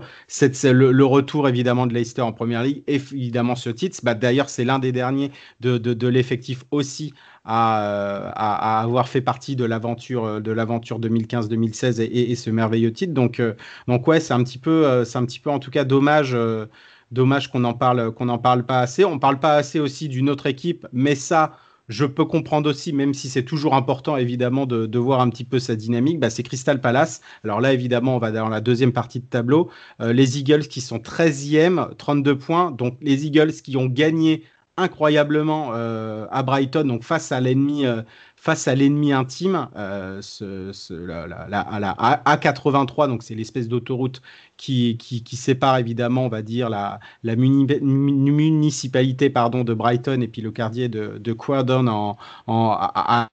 le, 0.62 1.04
retour 1.04 1.48
évidemment 1.48 1.86
de 1.86 1.94
Leicester 1.94 2.20
en 2.20 2.32
Première 2.32 2.62
Ligue, 2.62 2.82
évidemment 2.86 3.56
ce 3.56 3.70
titre. 3.70 3.98
Bah, 4.02 4.14
D'ailleurs 4.14 4.50
c'est 4.50 4.64
l'un 4.64 4.78
des 4.78 4.92
derniers 4.92 5.30
de, 5.60 5.78
de 5.78 6.06
l'effectif 6.06 6.64
aussi 6.70 7.14
à, 7.46 8.32
à, 8.34 8.80
avoir 8.82 9.08
fait 9.08 9.20
partie 9.20 9.54
de 9.54 9.64
l'aventure 9.64 10.40
de 10.40 10.50
l'aventure 10.52 11.00
2015-2016 11.00 12.00
et, 12.00 12.34
ce 12.34 12.50
merveilleux 12.50 12.92
titre. 12.92 13.14
Donc, 13.14 13.38
euh, 13.40 13.54
donc 13.86 14.06
ouais, 14.08 14.20
c'est 14.20 14.34
un 14.34 14.42
petit 14.42 14.58
peu, 14.58 14.86
euh, 14.86 15.04
c'est 15.04 15.18
un 15.18 15.24
petit 15.24 15.38
peu 15.40 15.50
en 15.50 15.60
tout 15.60 15.70
cas 15.70 15.84
dommage. 15.84 16.34
Euh, 16.34 16.66
dommage 17.12 17.52
qu'on 17.52 17.62
en 17.62 17.74
parle, 17.74 18.10
qu'on 18.10 18.28
en 18.28 18.38
parle 18.38 18.66
pas 18.66 18.80
assez. 18.80 19.04
On 19.04 19.20
parle 19.20 19.38
pas 19.38 19.54
assez 19.54 19.78
aussi 19.78 20.08
d'une 20.08 20.28
autre 20.28 20.46
équipe, 20.46 20.88
mais 20.92 21.14
ça, 21.14 21.52
je 21.88 22.04
peux 22.04 22.24
comprendre 22.24 22.68
aussi, 22.68 22.92
même 22.92 23.14
si 23.14 23.28
c'est 23.28 23.44
toujours 23.44 23.76
important 23.76 24.16
évidemment 24.16 24.66
de, 24.66 24.86
de, 24.86 24.98
voir 24.98 25.20
un 25.20 25.30
petit 25.30 25.44
peu 25.44 25.60
sa 25.60 25.76
dynamique, 25.76 26.18
bah, 26.18 26.30
c'est 26.30 26.42
Crystal 26.42 26.80
Palace. 26.80 27.20
Alors 27.44 27.60
là, 27.60 27.72
évidemment, 27.72 28.16
on 28.16 28.18
va 28.18 28.32
dans 28.32 28.48
la 28.48 28.60
deuxième 28.60 28.92
partie 28.92 29.20
de 29.20 29.26
tableau. 29.26 29.70
les 30.00 30.38
Eagles 30.40 30.66
qui 30.66 30.80
sont 30.80 30.98
13e, 30.98 31.94
32 31.96 32.36
points. 32.36 32.72
Donc 32.72 32.98
les 33.00 33.24
Eagles 33.24 33.52
qui 33.52 33.76
ont 33.76 33.86
gagné 33.86 34.42
incroyablement 34.76 35.70
euh, 35.72 36.26
à 36.30 36.42
Brighton, 36.42 36.84
donc 36.84 37.02
face 37.02 37.32
à 37.32 37.40
l'ennemi, 37.40 37.86
euh, 37.86 38.02
face 38.36 38.68
à 38.68 38.74
l'ennemi 38.74 39.12
intime, 39.12 39.68
euh, 39.76 40.20
ce, 40.20 40.70
ce, 40.72 40.92
la, 40.92 41.26
la, 41.26 41.60
à 41.60 41.80
la 41.80 41.94
A83, 42.26 43.08
donc 43.08 43.22
c'est 43.22 43.34
l'espèce 43.34 43.68
d'autoroute 43.68 44.20
qui, 44.56 44.98
qui, 44.98 45.22
qui, 45.24 45.36
sépare 45.36 45.78
évidemment, 45.78 46.26
on 46.26 46.28
va 46.28 46.42
dire, 46.42 46.68
la, 46.68 47.00
la 47.22 47.36
municipalité 47.36 49.30
pardon, 49.30 49.64
de 49.64 49.72
Brighton 49.72 50.20
et 50.20 50.28
puis 50.28 50.42
le 50.42 50.50
quartier 50.50 50.88
de, 50.88 51.18
de 51.18 51.32
Croydon 51.32 51.86
en, 51.86 52.18
en 52.46 52.70
à, 52.72 53.28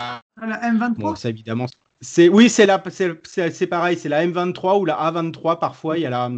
la 0.00 0.72
M23. 0.72 0.94
Bon, 0.94 1.14
ça 1.16 1.28
évidemment, 1.28 1.66
c'est 2.00 2.28
oui, 2.28 2.48
c'est 2.48 2.66
la, 2.66 2.82
c'est 2.90 3.66
pareil, 3.66 3.98
c'est 3.98 4.08
la 4.08 4.24
M23 4.24 4.78
ou 4.80 4.84
la 4.84 4.94
A23 5.10 5.58
parfois. 5.58 5.98
Il 5.98 6.02
y 6.02 6.06
a 6.06 6.10
la 6.10 6.30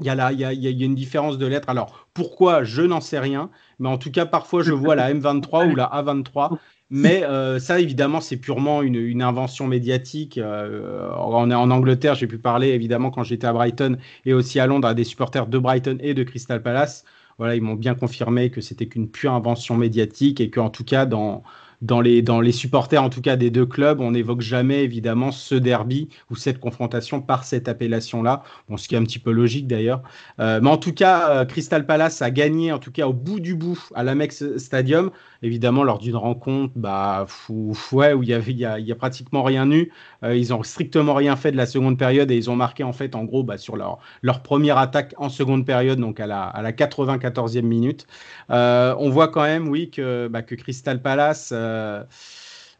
il 0.00 0.06
y, 0.06 0.10
a 0.10 0.14
la, 0.14 0.32
il, 0.32 0.38
y 0.38 0.44
a, 0.44 0.52
il 0.52 0.62
y 0.62 0.82
a 0.82 0.86
une 0.86 0.94
différence 0.94 1.38
de 1.38 1.46
lettres. 1.46 1.68
Alors, 1.68 2.08
pourquoi? 2.14 2.62
Je 2.62 2.82
n'en 2.82 3.00
sais 3.00 3.18
rien. 3.18 3.50
Mais 3.78 3.88
en 3.88 3.98
tout 3.98 4.10
cas, 4.10 4.26
parfois, 4.26 4.62
je 4.62 4.72
vois 4.72 4.94
la 4.94 5.12
M23 5.14 5.70
ou 5.70 5.76
la 5.76 5.86
A23. 5.86 6.58
Mais 6.90 7.22
euh, 7.22 7.58
ça, 7.58 7.80
évidemment, 7.80 8.20
c'est 8.20 8.38
purement 8.38 8.80
une, 8.82 8.96
une, 8.96 9.22
invention 9.22 9.66
médiatique. 9.66 10.38
Euh, 10.38 11.10
on 11.16 11.50
est 11.50 11.54
en 11.54 11.70
Angleterre, 11.70 12.14
j'ai 12.14 12.26
pu 12.26 12.38
parler, 12.38 12.68
évidemment, 12.68 13.10
quand 13.10 13.24
j'étais 13.24 13.46
à 13.46 13.52
Brighton 13.52 13.98
et 14.24 14.32
aussi 14.32 14.58
à 14.58 14.66
Londres, 14.66 14.88
à 14.88 14.94
des 14.94 15.04
supporters 15.04 15.46
de 15.46 15.58
Brighton 15.58 15.98
et 16.00 16.14
de 16.14 16.22
Crystal 16.22 16.62
Palace. 16.62 17.04
Voilà, 17.36 17.54
ils 17.56 17.62
m'ont 17.62 17.74
bien 17.74 17.94
confirmé 17.94 18.50
que 18.50 18.60
c'était 18.60 18.86
qu'une 18.86 19.10
pure 19.10 19.32
invention 19.32 19.76
médiatique 19.76 20.40
et 20.40 20.50
qu'en 20.50 20.70
tout 20.70 20.82
cas, 20.82 21.04
dans, 21.04 21.42
dans 21.82 22.00
les, 22.00 22.22
dans 22.22 22.40
les 22.40 22.52
supporters, 22.52 23.02
en 23.02 23.10
tout 23.10 23.20
cas 23.20 23.36
des 23.36 23.50
deux 23.50 23.66
clubs, 23.66 24.00
on 24.00 24.12
n'évoque 24.12 24.40
jamais 24.40 24.82
évidemment 24.82 25.30
ce 25.30 25.54
derby 25.54 26.08
ou 26.30 26.36
cette 26.36 26.58
confrontation 26.58 27.20
par 27.20 27.44
cette 27.44 27.68
appellation-là. 27.68 28.42
Bon, 28.68 28.76
ce 28.76 28.88
qui 28.88 28.94
est 28.94 28.98
un 28.98 29.04
petit 29.04 29.18
peu 29.18 29.30
logique 29.30 29.66
d'ailleurs. 29.66 30.02
Euh, 30.40 30.60
mais 30.62 30.70
en 30.70 30.76
tout 30.76 30.92
cas, 30.92 31.30
euh, 31.30 31.44
Crystal 31.44 31.86
Palace 31.86 32.20
a 32.22 32.30
gagné, 32.30 32.72
en 32.72 32.78
tout 32.78 32.90
cas 32.90 33.06
au 33.06 33.12
bout 33.12 33.40
du 33.40 33.54
bout, 33.54 33.88
à 33.94 34.02
l'Amex 34.02 34.56
Stadium. 34.56 35.10
Évidemment, 35.42 35.84
lors 35.84 35.98
d'une 35.98 36.16
rencontre, 36.16 36.72
bah, 36.74 37.24
fou, 37.28 37.78
ouais, 37.92 38.12
où 38.12 38.24
il 38.24 38.28
y 38.28 38.34
avait, 38.34 38.50
il 38.50 38.58
y 38.58 38.64
a, 38.64 38.78
y 38.80 38.90
a, 38.90 38.96
pratiquement 38.96 39.44
rien 39.44 39.70
eu. 39.70 39.92
Euh, 40.24 40.36
ils 40.36 40.52
ont 40.52 40.62
strictement 40.62 41.14
rien 41.14 41.36
fait 41.36 41.52
de 41.52 41.56
la 41.56 41.66
seconde 41.66 41.98
période 41.98 42.30
et 42.30 42.36
ils 42.36 42.50
ont 42.50 42.56
marqué 42.56 42.82
en 42.82 42.92
fait, 42.92 43.14
en 43.14 43.24
gros, 43.24 43.44
bah, 43.44 43.58
sur 43.58 43.76
leur, 43.76 43.98
leur 44.22 44.42
première 44.42 44.78
attaque 44.78 45.14
en 45.16 45.28
seconde 45.28 45.64
période, 45.64 45.98
donc 46.00 46.20
à 46.20 46.26
la, 46.26 46.44
à 46.44 46.62
la 46.62 46.72
94e 46.72 47.62
minute. 47.62 48.06
Euh, 48.50 48.94
on 48.98 49.10
voit 49.10 49.28
quand 49.28 49.42
même, 49.42 49.68
oui, 49.68 49.90
que, 49.90 50.28
bah, 50.28 50.42
que 50.42 50.54
Crystal 50.54 51.00
Palace 51.02 51.50
euh, 51.52 52.02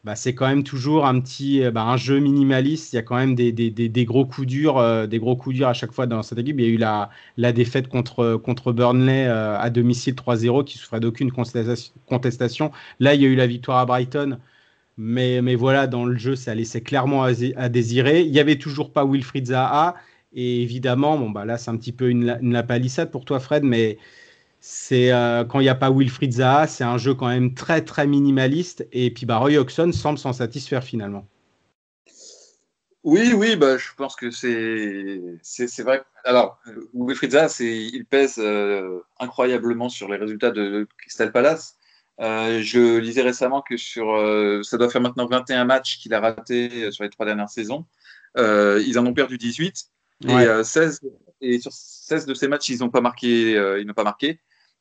bah, 0.03 0.15
c'est 0.15 0.33
quand 0.33 0.47
même 0.47 0.63
toujours 0.63 1.05
un 1.05 1.19
petit 1.19 1.63
un 1.63 1.97
jeu 1.97 2.19
minimaliste. 2.19 2.93
Il 2.93 2.97
y 2.97 2.99
a 2.99 3.03
quand 3.03 3.15
même 3.17 3.35
des, 3.35 3.51
des, 3.51 3.69
des, 3.71 4.05
gros 4.05 4.25
coups 4.25 4.47
durs, 4.47 5.07
des 5.07 5.19
gros 5.19 5.35
coups 5.35 5.55
durs 5.55 5.67
à 5.67 5.73
chaque 5.73 5.91
fois 5.91 6.07
dans 6.07 6.23
cette 6.23 6.39
équipe. 6.39 6.55
Il 6.59 6.65
y 6.65 6.69
a 6.69 6.71
eu 6.71 6.77
la, 6.77 7.09
la 7.37 7.51
défaite 7.51 7.89
contre, 7.89 8.35
contre 8.35 8.71
Burnley 8.71 9.27
à 9.27 9.69
domicile 9.69 10.15
3-0 10.15 10.63
qui 10.63 10.77
souffrait 10.77 11.01
d'aucune 11.01 11.31
contestation. 11.31 12.71
Là, 12.99 13.13
il 13.13 13.21
y 13.21 13.25
a 13.25 13.27
eu 13.27 13.35
la 13.35 13.47
victoire 13.47 13.79
à 13.79 13.85
Brighton. 13.85 14.39
Mais, 15.01 15.55
voilà, 15.55 15.87
dans 15.87 16.03
le 16.03 16.17
jeu, 16.17 16.35
ça 16.35 16.53
laissait 16.53 16.81
clairement 16.81 17.23
à, 17.23 17.69
désirer. 17.69 18.21
Il 18.21 18.31
n'y 18.33 18.39
avait 18.39 18.57
toujours 18.57 18.91
pas 18.91 19.05
Wilfried 19.05 19.47
Zaha. 19.47 19.95
Et 20.33 20.61
évidemment, 20.61 21.17
bon, 21.17 21.29
bah 21.29 21.45
là, 21.45 21.57
c'est 21.57 21.71
un 21.71 21.77
petit 21.77 21.93
peu 21.93 22.09
une, 22.09 22.37
une 22.41 22.61
palissade 22.67 23.09
pour 23.09 23.23
toi, 23.23 23.39
Fred, 23.39 23.63
mais 23.63 23.97
c'est 24.59 25.13
euh, 25.13 25.45
quand 25.45 25.61
il 25.61 25.63
n'y 25.63 25.69
a 25.69 25.75
pas 25.75 25.89
Wilfried 25.89 26.33
Zaha, 26.33 26.67
c'est 26.67 26.83
un 26.83 26.97
jeu 26.97 27.13
quand 27.13 27.29
même 27.29 27.53
très 27.53 27.81
très 27.81 28.07
minimaliste. 28.07 28.85
Et 28.91 29.09
puis 29.09 29.25
bah, 29.25 29.37
Roy 29.37 29.57
Hodgson 29.57 29.91
semble 29.93 30.19
s'en 30.19 30.33
satisfaire 30.33 30.83
finalement. 30.83 31.25
Oui, 33.05 33.31
oui, 33.33 33.55
bah, 33.55 33.77
je 33.77 33.87
pense 33.95 34.17
que 34.17 34.31
c'est 34.31 35.21
c'est 35.41 35.83
vrai. 35.83 36.03
Alors, 36.25 36.59
Wilfried 36.93 37.31
Zaha, 37.31 37.47
il 37.61 38.05
pèse 38.05 38.35
euh, 38.37 38.99
incroyablement 39.17 39.87
sur 39.87 40.09
les 40.09 40.17
résultats 40.17 40.51
de 40.51 40.85
Crystal 40.97 41.31
Palace. 41.31 41.78
Euh, 42.19 42.61
je 42.61 42.97
lisais 42.97 43.21
récemment 43.21 43.61
que 43.61 43.77
sur, 43.77 44.07
ça 44.63 44.77
doit 44.77 44.89
faire 44.89 45.01
maintenant 45.01 45.27
21 45.27 45.65
matchs 45.65 45.99
qu'il 45.99 46.13
a 46.13 46.19
raté 46.19 46.91
sur 46.91 47.03
les 47.03 47.09
trois 47.09 47.25
dernières 47.25 47.49
saisons. 47.49 47.85
ils 48.37 48.99
en 48.99 49.05
ont 49.05 49.13
perdu 49.13 49.37
18 49.37 49.85
et 50.27 50.63
16 50.63 51.01
et 51.41 51.59
sur 51.59 51.71
16 51.71 52.25
de 52.25 52.33
ces 52.33 52.47
matchs, 52.47 52.69
ils 52.69 52.79
n'ont 52.79 52.89
pas 52.89 53.01
marqué. 53.01 53.51
ils 53.79 53.85
n'ont 53.85 53.93
pas 53.93 54.03
marqué. 54.03 54.39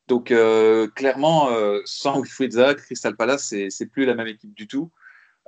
Donc, 0.09 0.30
euh, 0.30 0.89
clairement, 0.89 1.51
euh, 1.51 1.80
sans 1.84 2.20
Wilfried 2.20 2.53
Zaha, 2.53 2.74
Crystal 2.74 3.14
Palace, 3.14 3.55
c'est 3.68 3.86
plus 3.86 4.07
la 4.07 4.14
même 4.14 4.26
équipe 4.26 4.55
du 4.55 4.66
tout. 4.66 4.91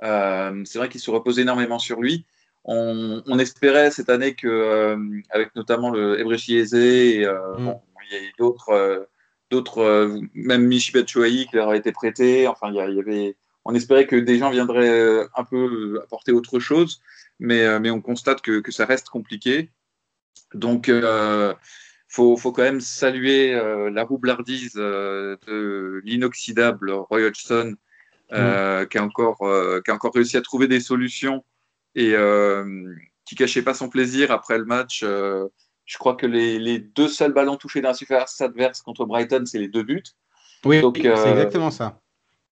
Euh, 0.03 0.61
c'est 0.65 0.77
vrai 0.77 0.87
qu'il 0.87 1.01
se 1.01 1.09
repose 1.09 1.39
énormément 1.39 1.79
sur 1.79 1.99
lui. 1.99 2.25
On, 2.63 3.39
espérait 3.39 3.89
cette 3.89 4.09
année 4.09 4.35
que, 4.35 4.95
avec 5.31 5.55
notamment 5.55 5.89
le 5.89 6.19
Ebrechi 6.19 6.57
Eze, 6.57 6.75
et 6.75 7.25
mm. 7.25 7.73
il 8.11 8.13
y 8.13 8.17
a 8.17 8.31
d'autres, 8.37 9.07
d'autres, 9.51 10.19
même 10.33 10.65
Michi 10.65 10.91
Batshuayi 10.91 11.47
qui 11.47 11.55
leur 11.55 11.69
a 11.69 11.75
été 11.75 11.91
prêté. 11.91 12.47
Enfin, 12.47 12.69
il 12.69 12.75
y, 12.75 12.99
avait, 12.99 13.35
on 13.65 13.75
espérait 13.75 14.07
que 14.07 14.15
des 14.15 14.39
gens 14.39 14.49
viendraient 14.49 15.27
un 15.35 15.43
peu 15.43 15.99
apporter 16.03 16.31
autre 16.31 16.59
chose, 16.59 17.01
mais, 17.39 17.79
mais 17.79 17.91
on 17.91 18.01
constate 18.01 18.41
que, 18.41 18.59
que 18.59 18.71
ça 18.71 18.85
reste 18.85 19.09
compliqué. 19.09 19.69
Donc, 20.53 20.89
faut, 22.11 22.35
faut 22.35 22.51
quand 22.51 22.63
même 22.63 22.81
saluer 22.81 23.53
euh, 23.53 23.89
la 23.89 24.03
roublardise 24.03 24.73
euh, 24.75 25.37
de 25.47 26.01
l'inoxydable 26.03 26.91
Roy 26.91 27.21
Hodgson, 27.21 27.75
euh, 28.33 28.85
qui, 28.85 28.97
a 28.97 29.03
encore, 29.03 29.37
qui 29.83 29.91
a 29.91 29.93
encore 29.93 30.13
réussi 30.13 30.35
à 30.37 30.41
trouver 30.41 30.67
des 30.67 30.81
solutions 30.81 31.43
et 31.95 32.13
qui 33.25 33.35
cachait 33.35 33.61
pas 33.61 33.73
son 33.73 33.89
plaisir 33.89 34.31
après 34.31 34.57
le 34.57 34.65
match. 34.65 35.05
Je 35.91 35.97
crois 35.97 36.15
que 36.15 36.25
les, 36.25 36.57
les, 36.57 36.79
deux 36.79 37.09
seuls 37.09 37.33
ballons 37.33 37.57
touchés 37.57 37.81
dans 37.81 37.89
la 37.89 37.93
surface 37.93 38.39
adverse 38.39 38.81
contre 38.81 39.05
Brighton, 39.05 39.43
c'est 39.45 39.59
les 39.59 39.67
deux 39.67 39.83
buts. 39.83 40.03
Oui, 40.63 40.81
c'est 40.95 41.29
exactement 41.29 41.71
ça. 41.71 41.99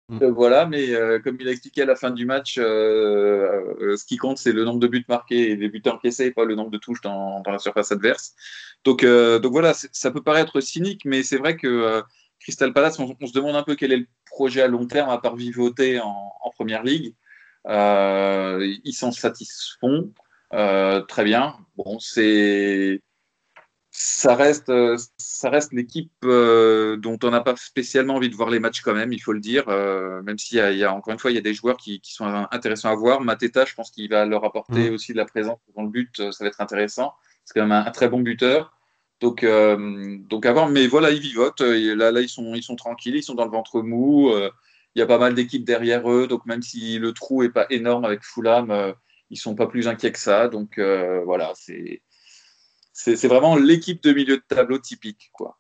Mm. 0.10 0.26
voilà, 0.28 0.66
mais 0.68 0.94
comme 1.24 1.38
il 1.40 1.48
a 1.48 1.52
expliqué 1.52 1.82
à 1.82 1.86
la 1.86 1.96
fin 1.96 2.12
du 2.12 2.26
match, 2.26 2.56
ce 2.56 4.06
qui 4.06 4.18
compte, 4.18 4.38
c'est 4.38 4.52
le 4.52 4.66
nombre 4.66 4.80
de 4.80 4.88
buts 4.88 5.06
marqués 5.08 5.50
et 5.50 5.56
des 5.56 5.70
buts 5.70 5.82
encaissés, 5.88 6.30
pas 6.32 6.46
le 6.46 6.54
nombre 6.54 6.70
de 6.70 6.78
touches 6.78 7.02
dans, 7.02 7.40
dans 7.42 7.52
la 7.52 7.60
surface 7.60 7.92
adverse. 7.92 8.36
Donc, 8.84 9.04
euh, 9.04 9.40
donc 9.40 9.54
voilà, 9.54 9.74
ça 9.74 10.12
peut 10.12 10.22
paraître 10.22 10.60
cynique, 10.60 11.04
mais 11.06 11.24
c'est 11.24 11.38
vrai 11.38 11.56
que 11.56 11.68
euh, 11.68 12.02
Crystal 12.40 12.74
Palace, 12.74 13.00
on, 13.00 13.08
se 13.26 13.34
demande 13.34 13.56
un 13.56 13.64
peu 13.64 13.76
quel 13.76 13.94
est 13.94 13.98
le 13.98 14.08
projet 14.26 14.62
à 14.62 14.68
long 14.68 14.86
terme 14.86 15.10
à 15.10 15.18
part 15.18 15.36
vivoter 15.36 16.00
en, 16.00 16.34
en 16.42 16.50
première 16.52 16.84
ligue. 16.84 17.16
Euh, 17.68 18.76
ils 18.84 18.94
s'en 18.94 19.12
satisfont 19.12 20.12
très 20.52 21.24
bien. 21.24 21.56
Bon, 21.78 21.98
c'est 22.00 23.02
ça 23.96 24.36
reste, 24.36 24.72
ça 25.18 25.50
reste 25.50 25.72
l'équipe 25.72 26.12
dont 26.24 27.20
on 27.24 27.30
n'a 27.30 27.42
pas 27.42 27.56
spécialement 27.56 28.16
envie 28.16 28.30
de 28.30 28.36
voir 28.36 28.50
les 28.50 28.60
matchs 28.60 28.82
quand 28.82 28.94
même, 28.94 29.14
il 29.14 29.20
faut 29.20 29.34
le 29.34 29.40
dire. 29.40 29.68
même 29.68 30.38
s'il 30.40 30.58
y, 30.58 30.78
y, 30.78 30.84
a 30.84 30.94
encore 30.94 31.14
une 31.14 31.20
fois, 31.20 31.32
il 31.32 31.36
y 31.36 31.38
a 31.38 31.42
des 31.42 31.54
joueurs 31.54 31.78
qui, 31.78 32.02
qui 32.02 32.14
sont 32.14 32.26
intéressants 32.52 32.90
à 32.90 32.96
voir. 32.96 33.22
Mateta, 33.22 33.66
je 33.66 33.76
pense 33.76 33.92
qu'il 33.92 34.10
va 34.10 34.26
leur 34.26 34.44
apporter 34.46 34.90
mmh. 34.90 34.94
aussi 34.94 35.14
de 35.14 35.18
la 35.18 35.26
présence 35.26 35.60
dans 35.76 35.84
le 35.84 35.90
but, 35.90 36.32
ça 36.32 36.44
va 36.44 36.48
être 36.48 36.60
intéressant. 36.60 37.14
C'est 37.46 37.54
quand 37.60 37.66
même 37.66 37.86
un, 37.86 37.92
très 37.92 38.10
bon 38.10 38.22
buteur. 38.22 38.74
Donc, 39.20 39.44
euh, 39.44 40.18
donc 40.30 40.46
à 40.46 40.54
voir. 40.54 40.70
Mais 40.70 40.88
voilà, 40.88 41.12
ils 41.12 41.20
vivotent. 41.20 41.62
là, 41.62 42.12
là 42.12 42.22
ils, 42.22 42.30
sont, 42.30 42.56
ils 42.56 42.64
sont 42.64 42.76
tranquilles, 42.76 43.16
ils 43.16 43.24
sont 43.24 43.36
dans 43.36 43.46
le 43.46 43.52
ventre 43.52 43.82
mou. 43.82 44.30
Euh, 44.30 44.50
il 44.96 45.00
y 45.00 45.02
a 45.02 45.06
pas 45.06 45.18
mal 45.18 45.34
d'équipes 45.34 45.66
derrière 45.66 46.10
eux. 46.12 46.28
Donc, 46.28 46.46
même 46.46 46.62
si 46.62 47.00
le 47.00 47.14
trou 47.14 47.44
n'est 47.44 47.50
pas 47.50 47.66
énorme 47.70 48.06
avec 48.06 48.24
Fulham, 48.24 48.70
euh, 48.72 48.94
ils 49.30 49.38
sont 49.38 49.56
pas 49.56 49.68
plus 49.68 49.88
inquiets 49.88 50.12
que 50.12 50.20
ça. 50.20 50.48
Donc, 50.48 50.78
voilà, 50.78 51.54
c'est, 51.56 52.02
c'est, 52.94 53.28
vraiment 53.28 53.56
l'équipe 53.56 54.02
de 54.04 54.14
milieu 54.14 54.38
de 54.38 54.44
tableau 54.48 54.78
typique. 54.78 55.30
Quoi. 55.34 55.60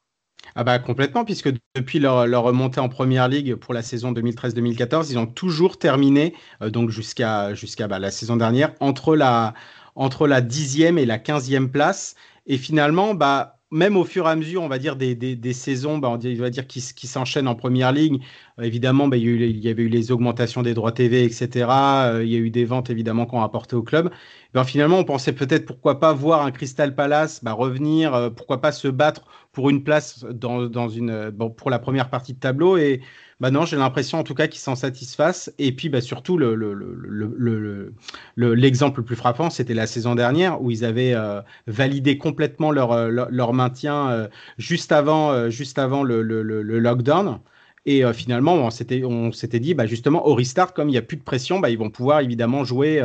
Ah 0.56 0.64
bah 0.64 0.78
complètement, 0.80 1.26
puisque 1.26 1.50
depuis 1.76 2.00
leur, 2.00 2.44
remontée 2.44 2.80
en 2.80 2.90
première 2.90 3.28
ligue 3.28 3.56
pour 3.56 3.74
la 3.74 3.82
saison 3.82 4.14
2013-2014, 4.14 5.08
ils 5.10 5.18
ont 5.18 5.26
toujours 5.26 5.78
terminé, 5.78 6.36
donc 6.62 6.90
jusqu'à 6.90 7.54
jusqu'à 7.56 7.88
bah, 7.88 8.00
la 8.00 8.12
saison 8.12 8.38
dernière, 8.38 8.74
entre 8.80 9.16
la, 9.16 9.54
entre 9.96 10.28
la 10.28 10.42
dixième 10.42 10.98
et 10.98 11.06
la 11.06 11.18
quinzième 11.18 11.70
place. 11.70 12.16
Et 12.46 12.58
finalement, 12.58 13.14
bah, 13.14 13.60
même 13.74 13.97
au 13.97 14.05
fur 14.05 14.28
et 14.28 14.30
à 14.30 14.36
mesure, 14.36 14.61
on 14.61 14.67
va 14.67 14.78
dire, 14.78 14.95
des, 14.95 15.15
des, 15.15 15.53
saisons, 15.53 15.97
bah, 15.97 16.09
on 16.09 16.17
va 16.17 16.49
dire, 16.49 16.67
qui, 16.67 16.82
qui 16.95 17.07
s'enchaînent 17.07 17.47
en 17.47 17.55
première 17.55 17.91
ligne, 17.91 18.19
euh, 18.59 18.63
évidemment, 18.63 19.07
bah, 19.07 19.17
il, 19.17 19.57
y 19.59 19.67
avait 19.67 19.84
eu 19.84 19.89
les 19.89 20.11
augmentations 20.11 20.61
des 20.61 20.74
droits 20.74 20.91
TV, 20.91 21.26
etc. 21.26 21.67
Euh, 21.69 22.24
il 22.24 22.32
y 22.32 22.36
a 22.36 22.39
eu 22.39 22.51
des 22.51 22.65
ventes, 22.65 22.89
évidemment, 22.91 23.26
qu'on 23.26 23.41
a 23.41 23.45
apporté 23.45 23.76
au 23.76 23.84
club. 23.84 24.11
Ben, 24.53 24.63
finalement, 24.63 24.99
on 24.99 25.03
pensait 25.03 25.34
peut-être, 25.34 25.65
pourquoi 25.65 25.99
pas 25.99 26.13
voir 26.13 26.45
un 26.45 26.51
Crystal 26.51 26.93
Palace 26.95 27.43
bah, 27.43 27.53
revenir, 27.53 28.13
euh, 28.13 28.30
pourquoi 28.30 28.61
pas 28.61 28.71
se 28.71 28.88
battre 28.88 29.24
pour 29.54 29.70
une 29.70 29.84
place 29.84 30.26
dans, 30.26 30.66
dans 30.66 30.89
une, 30.89 31.32
pour 31.56 31.70
la 31.70 31.80
première 31.80 32.10
partie 32.10 32.34
de 32.34 32.39
tableau. 32.39 32.76
Et 32.76 33.01
bah 33.39 33.51
non, 33.51 33.66
j'ai 33.66 33.78
l'impression 33.78 34.20
en 34.20 34.24
tout 34.24 34.34
cas 34.34 34.47
qu'ils 34.47 34.60
s'en 34.60 34.76
satisfassent. 34.76 35.54
Et 35.60 35.72
puis 35.74 35.89
bah, 35.89 36.01
surtout, 36.01 36.38
l'exemple 36.38 37.93
le, 38.36 39.01
le, 39.01 39.04
plus 39.04 39.16
frappant, 39.16 39.49
c'était 39.51 39.76
la 39.76 39.86
saison 39.86 40.16
dernière 40.16 40.62
où 40.62 40.72
ils 40.72 40.84
avaient 40.84 41.14
euh, 41.14 41.41
validé 41.68 42.18
complètement 42.18 42.72
leur, 42.72 42.91
euh, 42.91 43.10
leur, 43.10 43.54
maintien 43.54 44.10
euh, 44.10 44.28
juste 44.58 44.91
avant, 44.91 45.49
juste 45.49 45.78
avant 45.78 46.04
le, 46.04 46.22
lockdown. 46.24 47.39
Et 47.86 48.01
finalement, 48.14 48.54
on 48.54 48.70
s'était 48.72 49.60
dit, 49.60 49.74
bah, 49.74 49.86
justement, 49.86 50.26
au 50.26 50.34
restart, 50.36 50.74
comme 50.74 50.88
il 50.88 50.93
n'y 50.93 50.97
a 50.97 51.01
plus 51.01 51.18
de 51.18 51.24
pression, 51.24 51.60
bah, 51.60 51.70
ils 51.70 51.78
vont 51.78 51.89
pouvoir 51.89 52.22
évidemment 52.22 52.64
jouer 52.64 53.01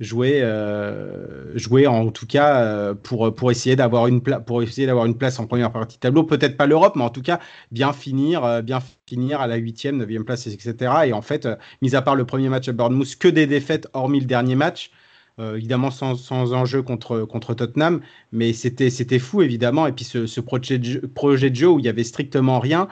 jouer, 0.00 0.40
euh, 0.42 1.56
jouer 1.56 1.86
en 1.86 2.10
tout 2.10 2.26
cas 2.26 2.60
euh, 2.60 2.94
pour, 2.94 3.34
pour 3.34 3.50
essayer 3.50 3.76
d'avoir 3.76 4.06
une, 4.06 4.20
pour 4.20 4.62
essayer 4.62 4.86
d'avoir 4.86 5.06
une 5.06 5.16
place 5.16 5.38
en 5.38 5.46
première 5.46 5.72
partie 5.72 5.96
de 5.96 6.00
tableau. 6.00 6.24
Peut-être 6.24 6.56
pas 6.56 6.66
l'Europe, 6.66 6.94
mais 6.96 7.04
en 7.04 7.10
tout 7.10 7.22
cas 7.22 7.40
bien 7.72 7.92
finir, 7.92 8.44
euh, 8.44 8.62
bien 8.62 8.80
finir 9.06 9.40
à 9.40 9.46
la 9.46 9.56
huitième, 9.56 9.96
neuvième 9.96 10.24
place, 10.24 10.46
etc. 10.46 10.92
Et 11.06 11.12
en 11.12 11.22
fait, 11.22 11.48
mis 11.82 11.94
à 11.96 12.02
part 12.02 12.14
le 12.14 12.24
premier 12.24 12.48
match 12.48 12.68
à 12.68 12.72
Bournemouth, 12.72 13.16
que 13.16 13.28
des 13.28 13.46
défaites 13.46 13.88
hormis 13.92 14.20
le 14.20 14.26
dernier 14.26 14.54
match. 14.54 14.90
Évidemment 15.38 15.90
sans, 15.90 16.16
sans, 16.16 16.52
enjeu 16.52 16.82
contre, 16.82 17.20
contre 17.20 17.54
Tottenham, 17.54 18.00
mais 18.32 18.52
c'était 18.52 19.18
fou 19.18 19.42
évidemment. 19.42 19.86
Et 19.86 19.92
puis 19.92 20.04
ce, 20.04 20.26
ce 20.26 20.40
projet, 20.40 20.78
de 20.78 21.06
projet 21.06 21.50
de 21.50 21.56
jeu 21.56 21.68
où 21.68 21.78
il 21.78 21.84
y 21.84 21.88
avait 21.88 22.04
strictement 22.04 22.58
rien. 22.58 22.88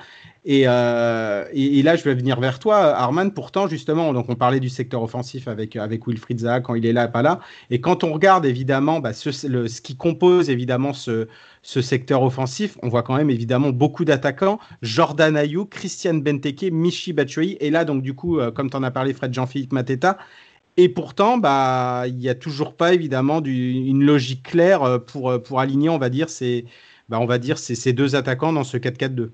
Euh, 0.48 1.44
et, 1.52 1.78
et, 1.78 1.82
là, 1.82 1.96
je 1.96 2.04
vais 2.04 2.14
venir 2.14 2.38
vers 2.38 2.58
toi, 2.58 2.76
Arman. 2.76 3.32
Pourtant, 3.32 3.66
justement, 3.66 4.12
donc 4.12 4.26
on 4.28 4.36
parlait 4.36 4.60
du 4.60 4.68
secteur 4.68 5.02
offensif 5.02 5.48
avec, 5.48 5.74
avec 5.74 6.06
Wilfried 6.06 6.40
Zaha 6.40 6.60
quand 6.60 6.74
il 6.74 6.86
est 6.86 6.92
là, 6.92 7.08
pas 7.08 7.22
là. 7.22 7.40
Et 7.70 7.80
quand 7.80 8.04
on 8.04 8.12
regarde 8.12 8.46
évidemment 8.46 9.00
bah, 9.00 9.12
ce, 9.12 9.32
ce, 9.32 9.80
qui 9.80 9.96
compose 9.96 10.48
évidemment 10.48 10.92
ce, 10.92 11.26
ce, 11.62 11.82
secteur 11.82 12.22
offensif, 12.22 12.78
on 12.82 12.88
voit 12.88 13.02
quand 13.02 13.16
même 13.16 13.30
évidemment 13.30 13.70
beaucoup 13.70 14.04
d'attaquants. 14.04 14.60
Jordan 14.82 15.36
Ayou, 15.36 15.64
Christian 15.64 16.14
Benteke, 16.14 16.70
Michi 16.70 17.12
Batshuayi. 17.12 17.56
Et 17.60 17.70
là, 17.70 17.84
donc 17.84 18.02
du 18.02 18.14
coup, 18.14 18.38
euh, 18.38 18.52
comme 18.52 18.70
tu 18.70 18.76
en 18.76 18.84
as 18.84 18.92
parlé, 18.92 19.14
Fred 19.14 19.34
Jean-Philippe 19.34 19.72
Mateta. 19.72 20.16
Et 20.76 20.88
pourtant, 20.88 21.38
bah, 21.38 22.04
il 22.06 22.16
n'y 22.16 22.28
a 22.28 22.34
toujours 22.34 22.76
pas 22.76 22.92
évidemment 22.92 23.40
du, 23.40 23.72
une 23.72 24.04
logique 24.04 24.42
claire 24.42 24.82
euh, 24.82 24.98
pour, 24.98 25.42
pour 25.42 25.60
aligner, 25.60 25.88
on 25.88 25.98
va 25.98 26.10
dire, 26.10 26.28
ces, 26.28 26.66
bah, 27.08 27.18
on 27.20 27.26
va 27.26 27.38
dire 27.38 27.58
ces, 27.58 27.74
ces 27.74 27.92
deux 27.92 28.14
attaquants 28.14 28.52
dans 28.52 28.64
ce 28.64 28.76
4-4-2. 28.76 29.30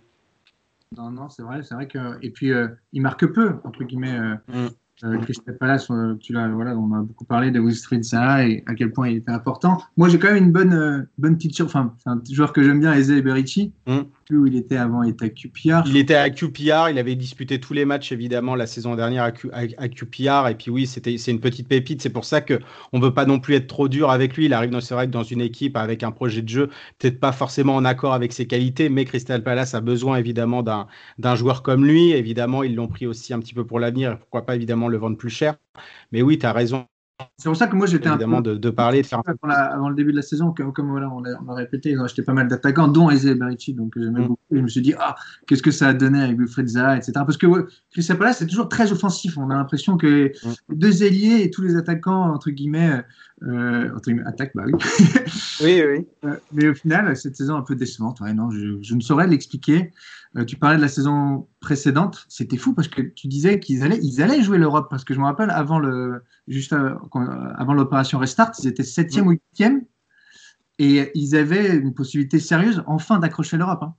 Non, 0.97 1.11
non, 1.11 1.29
c'est 1.29 1.43
vrai, 1.43 1.63
c'est 1.63 1.75
vrai 1.75 1.89
que. 1.89 2.19
Et 2.23 2.31
puis, 2.31 2.53
euh, 2.53 2.69
il 2.93 3.03
marque 3.03 3.27
peu, 3.27 3.55
entre 3.65 3.85
guillemets. 3.85 4.19
Euh, 4.19 4.67
mm. 4.67 4.69
Euh, 5.05 5.19
Palace, 5.59 5.91
euh, 5.91 6.15
tu 6.21 6.33
l'as, 6.33 6.49
voilà, 6.49 6.77
on 6.77 6.93
a 6.93 7.01
beaucoup 7.01 7.25
parlé 7.25 7.51
de 7.51 7.59
Wilfried 7.59 8.05
Zaha 8.05 8.47
et 8.47 8.63
à 8.67 8.75
quel 8.75 8.93
point 8.93 9.09
il 9.09 9.17
était 9.17 9.33
important. 9.33 9.83
Moi, 9.97 10.09
j'ai 10.09 10.19
quand 10.19 10.29
même 10.29 10.45
une 10.45 10.53
bonne, 10.53 10.75
euh, 10.75 11.03
bonne 11.19 11.37
petite 11.37 11.61
Enfin, 11.61 11.95
c'est 11.99 12.09
un 12.09 12.23
joueur 12.31 12.53
que 12.53 12.63
j'aime 12.63 12.79
bien, 12.79 12.93
Eze 12.95 13.11
Berici. 13.23 13.73
Mm. 13.87 14.01
Où 14.31 14.47
il 14.47 14.57
était 14.57 14.77
avant, 14.77 15.03
il 15.03 15.11
était 15.11 15.27
à 15.27 15.29
QPR. 15.29 15.83
Il 15.87 15.97
était 15.97 16.15
à 16.15 16.31
QPR, 16.31 16.89
il 16.91 16.99
avait 16.99 17.15
disputé 17.15 17.61
tous 17.61 17.73
les 17.73 17.85
matchs, 17.85 18.13
évidemment, 18.13 18.55
la 18.55 18.67
saison 18.67 18.95
dernière 18.95 19.25
à, 19.25 19.33
Q, 19.33 19.51
à, 19.53 19.89
QPR. 19.89 20.49
Et 20.49 20.55
puis 20.55 20.71
oui, 20.71 20.87
c'était, 20.87 21.19
c'est 21.19 21.31
une 21.31 21.41
petite 21.41 21.69
pépite. 21.69 22.03
C'est 22.03 22.11
pour 22.11 22.25
ça 22.25 22.41
qu'on 22.41 22.59
ne 22.93 23.01
veut 23.01 23.13
pas 23.13 23.27
non 23.27 23.41
plus 23.41 23.55
être 23.55 23.67
trop 23.67 23.89
dur 23.89 24.11
avec 24.11 24.37
lui. 24.37 24.47
Il 24.47 24.55
arrive, 24.55 24.79
c'est 24.81 24.95
vrai, 24.95 25.07
dans 25.07 25.23
une 25.23 25.41
équipe 25.41 25.77
avec 25.77 26.03
un 26.03 26.13
projet 26.13 26.43
de 26.43 26.49
jeu, 26.49 26.69
peut-être 26.99 27.21
pas 27.21 27.33
forcément 27.33 27.75
en 27.75 27.85
accord 27.85 28.15
avec 28.15 28.33
ses 28.33 28.47
qualités, 28.47 28.89
mais 28.89 29.05
Crystal 29.05 29.43
Palace 29.43 29.75
a 29.75 29.81
besoin, 29.81 30.17
évidemment, 30.17 30.63
d'un, 30.63 30.87
d'un 31.19 31.35
joueur 31.35 31.63
comme 31.63 31.85
lui. 31.85 32.13
Évidemment, 32.13 32.63
ils 32.63 32.75
l'ont 32.75 32.89
pris 32.89 33.07
aussi 33.07 33.35
un 33.35 33.41
petit 33.41 33.55
peu 33.55 33.67
pour 33.67 33.81
l'avenir. 33.81 34.19
Pourquoi 34.19 34.47
pas, 34.47 34.55
évidemment, 34.55 34.89
le 34.89 34.99
vendre 34.99 35.17
plus 35.17 35.31
cher. 35.31 35.57
Mais 36.13 36.23
oui, 36.23 36.39
tu 36.39 36.47
as 36.47 36.53
raison. 36.53 36.87
C'est 37.37 37.49
pour 37.49 37.57
ça 37.57 37.67
que 37.67 37.77
moi 37.77 37.87
j'étais 37.87 38.09
un 38.09 38.17
peu 38.17 38.43
de, 38.43 38.55
de 38.57 38.71
parler, 38.71 39.03
de 39.03 39.07
faire. 39.07 39.23
avant 39.43 39.89
le 39.89 39.95
début 39.95 40.13
de 40.13 40.17
la 40.17 40.23
saison, 40.23 40.53
comme, 40.53 40.91
voilà, 40.91 41.11
on 41.11 41.25
a, 41.25 41.55
répété, 41.55 41.91
ils 41.91 42.01
ont 42.01 42.05
acheté 42.05 42.23
pas 42.23 42.33
mal 42.33 42.49
d'attaquants, 42.49 42.89
dont 42.89 43.11
Eze 43.11 43.27
Berici, 43.37 43.75
donc 43.75 43.93
j'aimais 43.97 44.21
mm. 44.21 44.29
beaucoup. 44.29 44.43
Et 44.53 44.57
je 44.57 44.63
me 44.63 44.69
suis 44.69 44.83
dit, 44.83 44.95
ah, 44.99 45.15
qu'est-ce 45.47 45.63
que 45.63 45.71
ça 45.71 45.89
a 45.89 45.95
donné 45.95 46.23
avec 46.23 46.39
Wilfred 46.39 46.69
Zaha, 46.69 46.97
etc. 46.97 47.13
Parce 47.15 47.37
que 47.37 47.47
ouais, 47.47 47.63
Christian 47.91 48.17
Palace, 48.17 48.39
c'est 48.39 48.47
toujours 48.47 48.69
très 48.69 48.93
offensif. 48.93 49.37
On 49.39 49.51
a 49.51 49.55
l'impression 49.55 49.97
que 49.97 50.33
mm. 50.45 50.75
deux 50.75 51.03
ailiers 51.03 51.43
et 51.43 51.51
tous 51.51 51.63
les 51.63 51.77
attaquants, 51.77 52.33
entre 52.33 52.51
guillemets, 52.51 53.03
Euh, 53.47 53.91
attaque, 54.27 54.53
bah 54.55 54.65
oui. 54.67 54.73
oui, 55.63 55.83
oui. 55.87 56.07
Euh, 56.25 56.37
mais 56.53 56.69
au 56.69 56.75
final, 56.75 57.17
cette 57.17 57.37
saison 57.37 57.57
un 57.57 57.63
peu 57.63 57.75
décevante. 57.75 58.21
Ouais, 58.21 58.33
non, 58.33 58.51
je, 58.51 58.95
ne 58.95 59.01
saurais 59.01 59.27
l'expliquer. 59.27 59.93
Euh, 60.37 60.45
tu 60.45 60.57
parlais 60.57 60.77
de 60.77 60.83
la 60.83 60.89
saison 60.89 61.49
précédente. 61.61 62.25
C'était 62.29 62.57
fou 62.57 62.75
parce 62.75 62.87
que 62.87 63.03
tu 63.03 63.27
disais 63.27 63.59
qu'ils 63.59 63.83
allaient, 63.83 63.99
ils 64.01 64.23
allaient 64.23 64.43
jouer 64.43 64.59
l'Europe. 64.59 64.87
Parce 64.89 65.05
que 65.05 65.15
je 65.15 65.19
me 65.19 65.25
rappelle, 65.25 65.51
avant, 65.51 65.81
le, 65.81 66.23
juste 66.47 66.73
avant 66.73 67.75
l'opération 67.75 68.19
Restart, 68.19 68.53
ils 68.61 68.69
étaient 68.69 68.85
7e 68.85 69.23
ou 69.23 69.33
8e. 69.59 69.81
Et 70.79 71.11
ils 71.15 71.37
avaient 71.37 71.77
une 71.77 71.93
possibilité 71.93 72.39
sérieuse, 72.39 72.83
enfin, 72.87 73.19
d'accrocher 73.19 73.57
l'Europe. 73.57 73.83
Hein. 73.83 73.95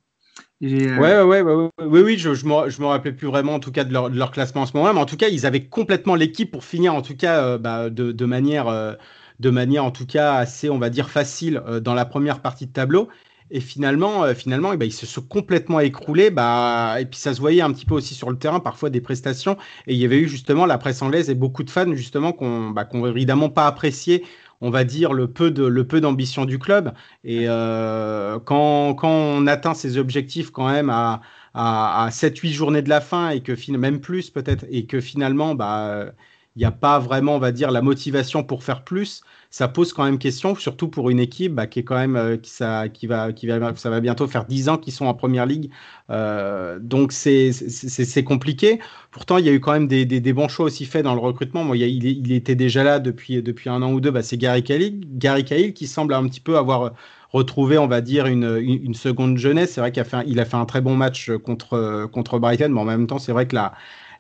Euh, 0.64 0.98
ouais, 0.98 1.22
ouais, 1.22 1.42
ouais, 1.42 1.70
oui, 1.82 2.02
oui, 2.02 2.18
je, 2.18 2.34
je, 2.34 2.46
me, 2.46 2.70
je 2.70 2.82
me 2.82 2.88
rappelais 2.88 3.12
plus 3.12 3.28
vraiment 3.28 3.56
en 3.56 3.60
tout 3.60 3.72
cas 3.72 3.84
de 3.84 3.92
leur, 3.92 4.10
de 4.10 4.18
leur, 4.18 4.32
classement 4.32 4.62
en 4.62 4.66
ce 4.66 4.78
moment, 4.78 4.94
mais 4.94 5.00
en 5.00 5.06
tout 5.06 5.18
cas, 5.18 5.28
ils 5.28 5.46
avaient 5.46 5.66
complètement 5.66 6.16
l'équipe 6.16 6.52
pour 6.52 6.64
finir 6.64 6.96
en 6.96 7.02
tout 7.02 7.18
cas 7.18 7.44
euh, 7.44 7.58
bah, 7.58 7.90
de, 7.90 8.14
de, 8.14 8.26
manière, 8.26 8.70
euh, 8.70 8.94
de 9.40 9.50
manière 9.50 9.86
en 9.86 9.92
tout 9.92 10.06
cas 10.06 10.36
assez, 10.36 10.70
on 10.70 10.80
va 10.80 10.90
dire, 10.90 11.10
facile 11.10 11.62
dans 11.82 11.94
la 11.94 12.06
première 12.06 12.42
partie 12.42 12.68
de 12.68 12.72
tableau. 12.72 13.10
Et 13.52 13.60
finalement, 13.60 14.34
finalement 14.34 14.74
eh 14.74 14.78
ben, 14.78 14.86
ils 14.86 14.94
se 14.94 15.06
sont 15.06 15.22
complètement 15.22 15.80
écroulés. 15.80 16.32
Bah, 16.32 16.96
et 17.00 17.06
puis 17.06 17.20
ça 17.20 17.34
se 17.34 17.40
voyait 17.40 17.62
un 17.62 17.72
petit 17.72 17.86
peu 17.86 17.94
aussi 17.94 18.16
sur 18.16 18.32
le 18.32 18.38
terrain, 18.38 18.60
parfois 18.60 18.90
des 18.90 19.02
prestations. 19.02 19.58
Et 19.88 19.94
il 19.94 20.00
y 20.00 20.06
avait 20.06 20.20
eu 20.20 20.28
justement 20.28 20.66
la 20.66 20.78
presse 20.78 21.02
anglaise 21.02 21.30
et 21.30 21.36
beaucoup 21.36 21.64
de 21.64 21.70
fans 21.70 21.94
justement 21.94 22.34
qui 22.34 22.46
n'ont 22.46 22.72
bah, 22.72 22.88
évidemment 23.08 23.50
pas 23.50 23.68
apprécié 23.68 24.24
on 24.64 24.70
va 24.70 24.86
dire, 24.86 25.12
le 25.14 25.28
peu 25.28 25.50
le 25.52 25.88
peu 25.88 26.00
d'ambition 26.02 26.46
du 26.46 26.58
club. 26.58 26.94
Et 27.26 27.50
euh, 27.50 28.40
quand, 28.40 28.94
quand, 28.96 29.10
on 29.12 29.46
atteint 29.46 29.74
ses 29.74 29.98
objectifs 29.98 30.52
quand 30.52 30.70
même 30.70 30.90
à, 30.90 31.22
à, 31.54 32.06
à 32.06 32.10
7-8 32.10 32.52
journées 32.54 32.82
de 32.82 32.90
la 32.90 33.02
fin 33.02 33.30
et 33.30 33.42
que 33.42 33.54
même 33.72 34.00
plus 34.00 34.30
peut-être, 34.30 34.66
et 34.70 34.86
que 34.86 35.02
finalement, 35.02 35.54
bah, 35.54 36.14
il 36.56 36.60
n'y 36.60 36.66
a 36.66 36.72
pas 36.72 37.00
vraiment, 37.00 37.36
on 37.36 37.40
va 37.40 37.52
dire, 37.52 37.72
la 37.72 37.82
motivation 37.82 38.44
pour 38.44 38.64
faire 38.64 38.84
plus, 38.84 39.24
ça 39.50 39.68
pose 39.68 39.94
quand 39.94 40.04
même 40.04 40.20
question, 40.20 40.56
surtout 40.56 40.88
pour 40.88 41.10
une 41.10 41.20
équipe 41.20 41.54
bah, 41.54 41.68
qui 41.68 41.80
est 41.80 41.84
quand 41.84 41.96
même, 41.96 42.16
euh, 42.16 42.38
qui, 42.38 42.52
ça, 42.52 42.86
va, 43.08 43.32
qui 43.34 43.48
va, 43.48 43.76
ça 43.76 43.90
va 43.90 44.00
bientôt 44.02 44.28
faire 44.28 44.46
10 44.46 44.70
ans 44.70 44.78
qu'ils 44.78 44.94
sont 44.94 45.06
en 45.06 45.14
première 45.14 45.46
ligue. 45.46 45.72
Euh, 46.10 46.80
donc 46.80 47.12
c'est 47.12 48.24
compliqué. 48.24 48.80
Pourtant, 49.12 49.38
il 49.38 49.46
y 49.46 49.50
a 49.50 49.52
eu 49.52 49.60
quand 49.60 49.74
même 49.74 49.88
des, 49.88 50.06
des, 50.06 50.34
bons 50.34 50.48
choix 50.48 50.66
aussi 50.66 50.86
faits 50.86 51.04
dans 51.04 51.16
le 51.16 51.20
recrutement. 51.20 51.64
Moi, 51.64 51.78
il, 51.78 52.32
était 52.32 52.56
déjà 52.56 52.84
là 52.84 53.00
depuis, 53.00 53.42
depuis 53.42 53.70
un 53.70 53.82
an 53.82 53.92
ou 53.92 54.00
deux. 54.00 54.12
Bah, 54.12 54.24
c'est 54.24 54.38
Gary 54.38 54.64
Cahill, 54.64 55.02
Gary 55.08 55.46
Cahill 55.46 55.74
qui 55.74 55.88
semble 55.88 56.14
un 56.14 56.28
petit 56.28 56.40
peu 56.40 56.58
avoir 56.58 56.94
retrouvé, 57.30 57.80
on 57.80 57.88
va 57.88 58.02
dire, 58.02 58.28
une, 58.28 58.58
une, 58.60 58.94
seconde 58.94 59.38
jeunesse. 59.38 59.74
C'est 59.74 59.82
vrai 59.82 59.92
qu'il 59.92 60.02
a, 60.02 60.06
fait 60.06 60.18
un, 60.18 60.24
il 60.28 60.40
a 60.40 60.46
fait 60.46 60.58
un 60.58 60.66
très 60.66 60.82
bon 60.82 60.96
match 60.96 61.32
contre, 61.44 62.08
contre 62.12 62.38
Brighton, 62.38 62.70
mais 62.70 62.80
en 62.80 62.86
même 62.86 63.08
temps, 63.08 63.18
c'est 63.18 63.32
vrai 63.32 63.48
que 63.48 63.56
la, 63.56 63.74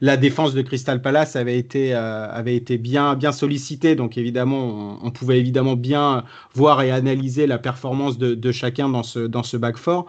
la 0.04 0.18
défense 0.18 0.54
de 0.54 0.62
Crystal 0.62 1.02
Palace 1.02 1.38
avait 1.38 1.58
été, 1.58 1.96
euh, 1.96 2.28
avait 2.30 2.58
été 2.58 2.78
bien, 2.78 3.16
bien 3.16 3.32
sollicitée. 3.32 3.96
Donc 3.96 4.18
évidemment, 4.18 5.00
on, 5.02 5.12
pouvait 5.12 5.40
évidemment 5.40 5.78
bien 5.78 6.26
voir 6.54 6.82
et 6.82 6.92
analyser 6.92 7.48
la 7.48 7.58
performance 7.58 8.18
de, 8.18 8.52
chacun 8.52 8.90
dans 8.90 9.04
ce, 9.04 9.20
dans 9.20 9.44
ce 9.44 9.56
back 9.56 9.78
four. 9.78 10.08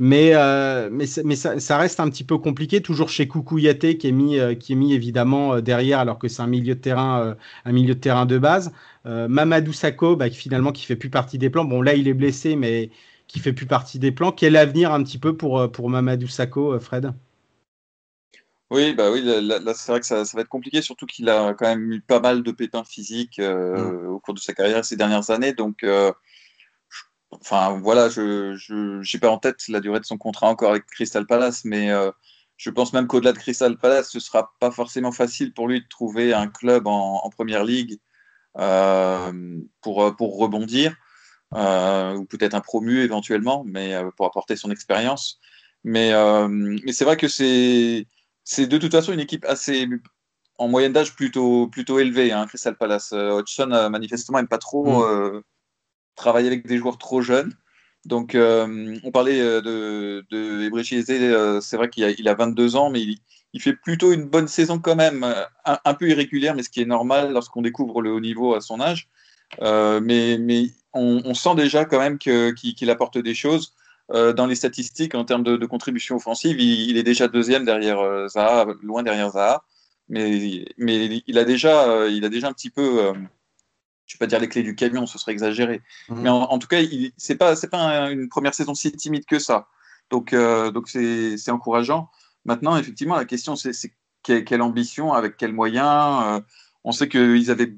Mais, 0.00 0.32
euh, 0.34 0.88
mais, 0.90 1.04
mais 1.24 1.36
ça, 1.36 1.78
reste 1.78 2.00
un 2.00 2.10
petit 2.10 2.24
peu 2.24 2.38
compliqué, 2.38 2.82
toujours 2.82 3.08
chez 3.08 3.28
Coucou 3.28 3.58
Yaté 3.58 3.98
qui 3.98 4.08
est 4.08 4.12
mis, 4.12 4.36
euh, 4.36 4.56
qui 4.56 4.72
est 4.72 4.76
mis 4.76 4.94
évidemment 4.94 5.60
derrière 5.60 6.00
alors 6.00 6.18
que 6.18 6.26
c'est 6.26 6.42
un 6.42 6.48
milieu 6.48 6.74
de 6.74 6.80
terrain, 6.80 7.36
un 7.64 7.72
milieu 7.72 7.94
de 7.94 8.00
terrain 8.00 8.26
de 8.26 8.38
base. 8.38 8.72
Mamadou 9.04 9.72
Sakho, 9.72 10.16
bah, 10.16 10.28
finalement 10.28 10.72
qui 10.72 10.84
fait 10.84 10.96
plus 10.96 11.10
partie 11.10 11.38
des 11.38 11.50
plans. 11.50 11.64
Bon 11.64 11.82
là 11.82 11.94
il 11.94 12.08
est 12.08 12.14
blessé, 12.14 12.56
mais 12.56 12.90
qui 13.28 13.38
fait 13.38 13.52
plus 13.52 13.66
partie 13.66 14.00
des 14.00 14.10
plans. 14.10 14.32
Quel 14.32 14.56
avenir 14.56 14.92
un 14.92 15.04
petit 15.04 15.18
peu 15.18 15.36
pour, 15.36 15.70
pour 15.70 15.88
Mamadou 15.88 16.26
Sakho, 16.26 16.76
Fred? 16.80 17.12
Oui, 18.70 18.94
bah 18.94 19.12
oui, 19.12 19.22
là, 19.22 19.60
c'est 19.74 19.92
vrai 19.92 20.00
que 20.00 20.06
ça, 20.06 20.24
va 20.24 20.40
être 20.40 20.48
compliqué, 20.48 20.82
surtout 20.82 21.06
qu'il 21.06 21.28
a 21.30 21.54
quand 21.54 21.66
même 21.66 21.92
eu 21.92 22.00
pas 22.00 22.18
mal 22.18 22.42
de 22.42 22.50
pépins 22.50 22.82
physiques 22.82 23.38
euh, 23.38 23.76
mm. 23.76 24.08
au 24.08 24.18
cours 24.18 24.34
de 24.34 24.40
sa 24.40 24.54
carrière 24.54 24.84
ces 24.84 24.96
dernières 24.96 25.30
années. 25.30 25.52
Donc, 25.52 25.84
euh, 25.84 26.12
enfin 27.30 27.78
voilà, 27.80 28.08
je 28.08 28.56
n'ai 29.14 29.20
pas 29.20 29.30
en 29.30 29.38
tête 29.38 29.68
la 29.68 29.80
durée 29.80 30.00
de 30.00 30.04
son 30.04 30.18
contrat 30.18 30.48
encore 30.48 30.70
avec 30.70 30.86
Crystal 30.86 31.26
Palace, 31.26 31.64
mais 31.64 31.92
euh, 31.92 32.10
je 32.56 32.70
pense 32.70 32.92
même 32.92 33.06
qu'au-delà 33.06 33.32
de 33.32 33.38
Crystal 33.38 33.76
Palace, 33.78 34.10
ce 34.10 34.18
sera 34.18 34.52
pas 34.58 34.72
forcément 34.72 35.12
facile 35.12 35.54
pour 35.54 35.68
lui 35.68 35.80
de 35.82 35.88
trouver 35.88 36.34
un 36.34 36.48
club 36.48 36.88
en, 36.88 37.20
en 37.24 37.30
première 37.30 37.64
ligue 37.64 37.98
pour, 39.82 40.16
pour 40.16 40.38
rebondir, 40.38 40.96
ou 41.52 42.24
peut-être 42.24 42.54
un 42.54 42.60
promu 42.60 43.00
éventuellement, 43.00 43.64
mais 43.64 43.94
pour 44.16 44.26
apporter 44.26 44.56
son 44.56 44.70
expérience. 44.72 45.38
Mais, 45.84 46.12
mais 46.48 46.92
c'est 46.92 47.04
vrai 47.04 47.16
que 47.16 47.28
c'est 47.28 48.06
c'est 48.46 48.68
de 48.68 48.78
toute 48.78 48.92
façon 48.92 49.12
une 49.12 49.20
équipe 49.20 49.44
assez 49.44 49.88
en 50.56 50.68
moyenne 50.68 50.92
d'âge 50.92 51.14
plutôt 51.14 51.66
plutôt 51.66 51.98
élevée, 51.98 52.32
hein, 52.32 52.46
Crystal 52.46 52.76
Palace. 52.76 53.12
Euh, 53.12 53.30
Hodgson 53.30 53.72
euh, 53.72 53.90
manifestement 53.90 54.38
n'aime 54.38 54.48
pas 54.48 54.56
trop 54.56 54.84
mm. 54.86 55.02
euh, 55.02 55.40
travailler 56.14 56.46
avec 56.46 56.66
des 56.66 56.78
joueurs 56.78 56.96
trop 56.96 57.20
jeunes. 57.20 57.52
Donc 58.04 58.36
on 58.36 59.10
parlait 59.10 59.40
de, 59.40 60.24
de 60.30 61.60
c'est 61.60 61.76
vrai 61.76 61.90
qu'il 61.90 62.04
a, 62.04 62.10
il 62.10 62.28
a 62.28 62.34
22 62.34 62.76
ans, 62.76 62.88
mais 62.88 63.02
il, 63.02 63.60
fait 63.60 63.72
plutôt 63.72 64.12
une 64.12 64.26
bonne 64.26 64.46
saison 64.46 64.78
quand 64.78 64.94
même, 64.94 65.26
un, 65.64 65.94
peu 65.94 66.08
irrégulière, 66.08 66.54
mais 66.54 66.62
ce 66.62 66.70
qui 66.70 66.80
est 66.80 66.86
normal 66.86 67.32
lorsqu'on 67.32 67.62
découvre 67.62 68.00
le 68.02 68.12
haut 68.12 68.20
niveau 68.20 68.54
à 68.54 68.60
son 68.60 68.80
âge. 68.80 69.08
mais, 69.60 70.38
mais 70.38 70.70
on, 70.92 71.34
sent 71.34 71.56
déjà 71.56 71.84
quand 71.84 71.98
même 71.98 72.16
qu'il 72.18 72.90
apporte 72.90 73.18
des 73.18 73.34
choses. 73.34 73.74
Euh, 74.12 74.32
dans 74.32 74.46
les 74.46 74.54
statistiques 74.54 75.16
en 75.16 75.24
termes 75.24 75.42
de, 75.42 75.66
contribution 75.66 76.16
offensive, 76.16 76.60
il, 76.60 76.96
est 76.96 77.02
déjà 77.02 77.26
deuxième 77.26 77.64
derrière 77.64 77.98
euh, 77.98 78.28
Zaha, 78.28 78.66
loin 78.82 79.02
derrière 79.02 79.30
Zaha. 79.32 79.64
Mais, 80.08 80.64
mais 80.78 81.22
il, 81.26 81.38
a 81.38 81.44
déjà, 81.44 81.88
euh, 81.88 82.08
il 82.08 82.24
a 82.24 82.28
déjà 82.28 82.46
un 82.46 82.52
petit 82.52 82.70
peu, 82.70 82.98
je 83.02 83.10
ne 83.10 83.14
vais 83.14 84.18
pas 84.20 84.26
dire 84.28 84.38
les 84.38 84.48
clés 84.48 84.62
du 84.62 84.76
camion, 84.76 85.06
ce 85.06 85.18
serait 85.18 85.32
exagéré. 85.32 85.82
Mhm. 86.08 86.20
Mais 86.22 86.28
en, 86.28 86.58
tout 86.60 86.68
cas, 86.68 86.80
ce 86.80 87.32
n'est 87.32 87.36
pas, 87.36 87.56
pas 87.56 88.10
une 88.12 88.28
première 88.28 88.54
saison 88.54 88.74
si 88.74 88.92
timide 88.92 89.24
que 89.24 89.40
ça. 89.40 89.66
Donc 90.10 90.32
donc 90.32 90.88
c'est 90.88 91.50
encourageant. 91.50 92.08
Maintenant, 92.44 92.76
effectivement, 92.76 93.16
la 93.16 93.24
question, 93.24 93.56
c'est 93.56 93.92
quelle, 94.22 94.62
ambition, 94.62 95.12
avec 95.12 95.36
quels 95.36 95.52
moyens. 95.52 96.40
on 96.84 96.92
sait 96.92 97.08
qu'ils 97.08 97.50
avaient 97.50 97.74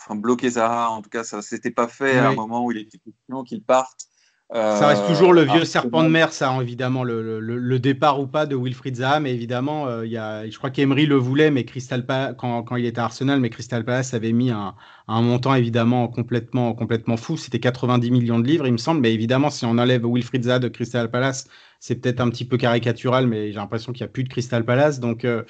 enfin, 0.00 0.16
bloqué 0.16 0.50
Zaha, 0.50 0.90
en 0.90 1.00
tout 1.00 1.10
cas, 1.10 1.22
ça 1.22 1.36
ne 1.36 1.42
s'était 1.42 1.70
pas 1.70 1.86
fait 1.86 2.18
à 2.18 2.30
un 2.30 2.34
moment 2.34 2.64
où 2.64 2.72
il 2.72 2.78
était 2.78 2.98
question 2.98 3.44
qu'il 3.44 3.62
parte 3.62 4.07
ça 4.50 4.86
reste 4.86 5.06
toujours 5.06 5.34
le 5.34 5.42
vieux 5.42 5.60
euh, 5.60 5.64
serpent 5.66 6.02
de 6.02 6.08
mer, 6.08 6.32
ça, 6.32 6.56
évidemment, 6.62 7.04
le, 7.04 7.40
le, 7.40 7.58
le, 7.58 7.78
départ 7.78 8.18
ou 8.18 8.26
pas 8.26 8.46
de 8.46 8.56
Wilfried 8.56 8.96
Zaha. 8.96 9.20
Mais 9.20 9.34
évidemment, 9.34 9.86
euh, 9.86 10.06
il 10.06 10.12
y 10.12 10.16
a, 10.16 10.48
je 10.48 10.56
crois 10.56 10.70
qu'Emery 10.70 11.04
le 11.04 11.16
voulait, 11.16 11.50
mais 11.50 11.64
Crystal 11.64 12.06
Palace, 12.06 12.34
quand, 12.38 12.62
quand, 12.62 12.76
il 12.76 12.86
était 12.86 13.00
à 13.00 13.04
Arsenal, 13.04 13.40
mais 13.40 13.50
Crystal 13.50 13.84
Palace 13.84 14.14
avait 14.14 14.32
mis 14.32 14.50
un, 14.50 14.74
un 15.06 15.20
montant 15.20 15.54
évidemment 15.54 16.08
complètement, 16.08 16.72
complètement 16.72 17.18
fou. 17.18 17.36
C'était 17.36 17.60
90 17.60 18.10
millions 18.10 18.38
de 18.38 18.46
livres, 18.46 18.66
il 18.66 18.72
me 18.72 18.78
semble. 18.78 19.02
Mais 19.02 19.12
évidemment, 19.12 19.50
si 19.50 19.66
on 19.66 19.76
enlève 19.76 20.06
Wilfried 20.06 20.44
Zaha 20.44 20.58
de 20.58 20.68
Crystal 20.68 21.10
Palace, 21.10 21.46
c'est 21.78 21.96
peut-être 21.96 22.20
un 22.20 22.30
petit 22.30 22.46
peu 22.46 22.56
caricatural, 22.56 23.26
mais 23.26 23.48
j'ai 23.48 23.58
l'impression 23.58 23.92
qu'il 23.92 24.02
n'y 24.02 24.08
a 24.08 24.12
plus 24.12 24.24
de 24.24 24.30
Crystal 24.30 24.64
Palace. 24.64 24.98
Donc, 24.98 25.26
euh, 25.26 25.44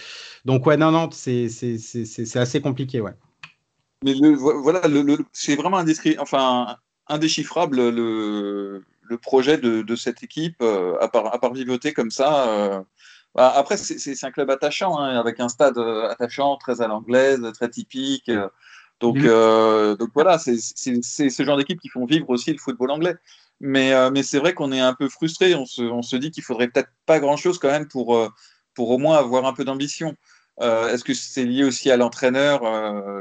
donc 0.44 0.66
ouais, 0.66 0.76
non, 0.76 0.90
non, 0.90 1.09
c'est 1.12 1.46
assez 2.34 2.61
compliqué, 2.61 3.01
ouais. 3.01 3.14
Mais 4.05 4.14
le, 4.14 4.34
voilà, 4.34 4.82
c'est 5.32 5.57
vraiment 5.57 5.78
indiscret, 5.78 6.16
enfin, 6.18 6.76
indéchiffrable 7.09 7.88
le, 7.90 8.82
le 9.09 9.18
projet 9.18 9.59
de, 9.59 9.82
de, 9.82 9.96
cette 9.96 10.22
équipe, 10.22 10.56
euh, 10.62 10.96
à, 11.00 11.09
part, 11.09 11.34
à 11.34 11.38
part 11.40 11.52
vivoter 11.52 11.92
comme 11.92 12.11
ça. 12.11 12.48
Euh. 12.48 12.80
Bah, 13.34 13.52
après, 13.54 13.76
c'est 13.76 14.24
un 14.24 14.30
club 14.30 14.50
attachant, 14.50 14.98
hein, 14.98 15.18
avec 15.18 15.40
un 15.40 15.48
stade 15.48 15.78
euh, 15.78 16.09
attachant, 16.09 16.56
très 16.56 16.80
à 16.80 16.88
l'anglaise, 16.88 17.40
très 17.54 17.68
typique. 17.68 18.30
Donc, 19.00 19.18
donc 19.18 20.11
voilà, 20.14 20.38
c'est 20.38 20.56
ce 20.59 21.42
genre 21.42 21.56
d'équipe 21.56 21.80
qui 21.80 21.88
font 21.88 22.04
vivre 22.04 22.28
aussi 22.30 22.52
le 22.52 22.59
football 22.59 22.90
anglais. 22.90 23.16
Mais, 23.61 23.92
mais 24.11 24.22
c'est 24.22 24.38
vrai 24.38 24.54
qu'on 24.54 24.72
est 24.72 24.80
un 24.80 24.94
peu 24.94 25.09
frustré. 25.09 25.54
On 25.54 25.66
se, 25.66 25.82
on 25.82 26.02
se 26.02 26.16
dit 26.16 26.30
qu'il 26.30 26.42
faudrait 26.42 26.68
peut-être 26.68 26.90
pas 27.06 27.20
grand-chose 27.20 27.59
quand 27.59 27.70
même 27.70 27.86
pour, 27.86 28.18
pour 28.74 28.90
au 28.90 28.98
moins 28.98 29.18
avoir 29.18 29.46
un 29.46 29.52
peu 29.52 29.64
d'ambition. 29.64 30.16
Est-ce 30.61 31.04
que 31.04 31.14
c'est 31.14 31.44
lié 31.44 31.62
aussi 31.62 31.92
à 31.92 31.96
l'entraîneur? 31.96 32.62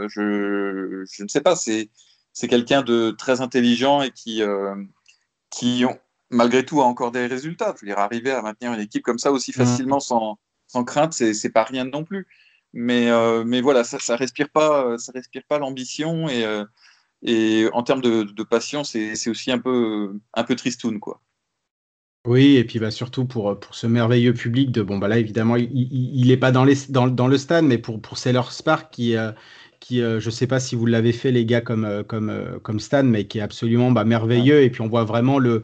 Je, 0.09 1.05
je, 1.11 1.23
ne 1.23 1.27
sais 1.27 1.41
pas. 1.41 1.55
C'est 1.55 1.89
c'est 2.37 2.47
quelqu'un 2.47 2.83
de 2.83 3.09
très 3.17 3.41
intelligent 3.41 4.03
et 4.03 4.11
qui, 4.11 4.43
euh, 4.43 4.75
qui 5.49 5.85
ont, 5.89 5.97
malgré 6.29 6.63
tout, 6.63 6.81
a 6.81 6.85
encore 6.85 7.11
des 7.11 7.25
résultats. 7.25 7.73
Je 7.75 7.81
veux 7.81 7.87
dire, 7.87 7.97
arriver 7.97 8.29
à 8.29 8.43
maintenir 8.43 8.73
une 8.73 8.79
équipe 8.79 9.01
comme 9.01 9.17
ça 9.17 9.31
aussi 9.31 9.49
mmh. 9.49 9.53
facilement, 9.55 9.99
sans, 9.99 10.37
sans 10.67 10.83
crainte, 10.83 11.13
c'est 11.13 11.49
pas 11.49 11.63
rien 11.63 11.85
non 11.85 12.03
plus. 12.03 12.27
Mais, 12.73 13.09
euh, 13.09 13.43
mais 13.43 13.59
voilà, 13.59 13.83
ça, 13.83 13.97
ça 13.97 14.15
respire 14.15 14.49
pas, 14.49 14.99
ça 14.99 15.11
respire 15.13 15.41
pas 15.49 15.57
l'ambition 15.57 16.29
et, 16.29 16.45
euh, 16.45 16.63
et 17.23 17.67
en 17.73 17.81
termes 17.81 18.01
de, 18.01 18.21
de 18.21 18.43
passion, 18.43 18.83
c'est 18.83 19.29
aussi 19.29 19.51
un 19.51 19.57
peu, 19.57 20.13
un 20.35 20.43
peu 20.43 20.55
tristoun, 20.55 20.99
quoi. 20.99 21.19
Oui, 22.27 22.57
et 22.57 22.65
puis 22.65 22.77
bah, 22.77 22.91
surtout 22.91 23.25
pour, 23.25 23.59
pour 23.59 23.73
ce 23.73 23.87
merveilleux 23.87 24.33
public 24.33 24.69
de 24.71 24.81
bon 24.81 24.97
bah 24.97 25.07
là 25.07 25.17
évidemment 25.17 25.55
il 25.55 26.27
n'est 26.27 26.35
pas 26.35 26.51
dans, 26.51 26.65
les, 26.65 26.75
dans, 26.89 27.07
dans, 27.07 27.27
le 27.27 27.37
stade, 27.37 27.63
mais 27.63 27.77
pour, 27.77 28.01
pour 28.01 28.17
Sailor 28.17 28.51
Spark 28.51 28.91
qui, 28.91 29.15
qui, 29.79 30.01
euh, 30.01 30.19
je 30.19 30.27
ne 30.27 30.31
sais 30.31 30.47
pas 30.47 30.59
si 30.59 30.75
vous 30.75 30.85
l'avez 30.85 31.13
fait 31.13 31.31
les 31.31 31.45
gars 31.45 31.61
comme, 31.61 31.85
euh, 31.85 32.03
comme, 32.03 32.29
euh, 32.29 32.59
comme 32.59 32.79
Stan, 32.79 33.03
mais 33.03 33.25
qui 33.25 33.39
est 33.39 33.41
absolument 33.41 33.91
bah, 33.91 34.03
merveilleux. 34.05 34.61
Et 34.63 34.69
puis 34.69 34.81
on 34.81 34.87
voit 34.87 35.03
vraiment 35.03 35.39
le, 35.39 35.63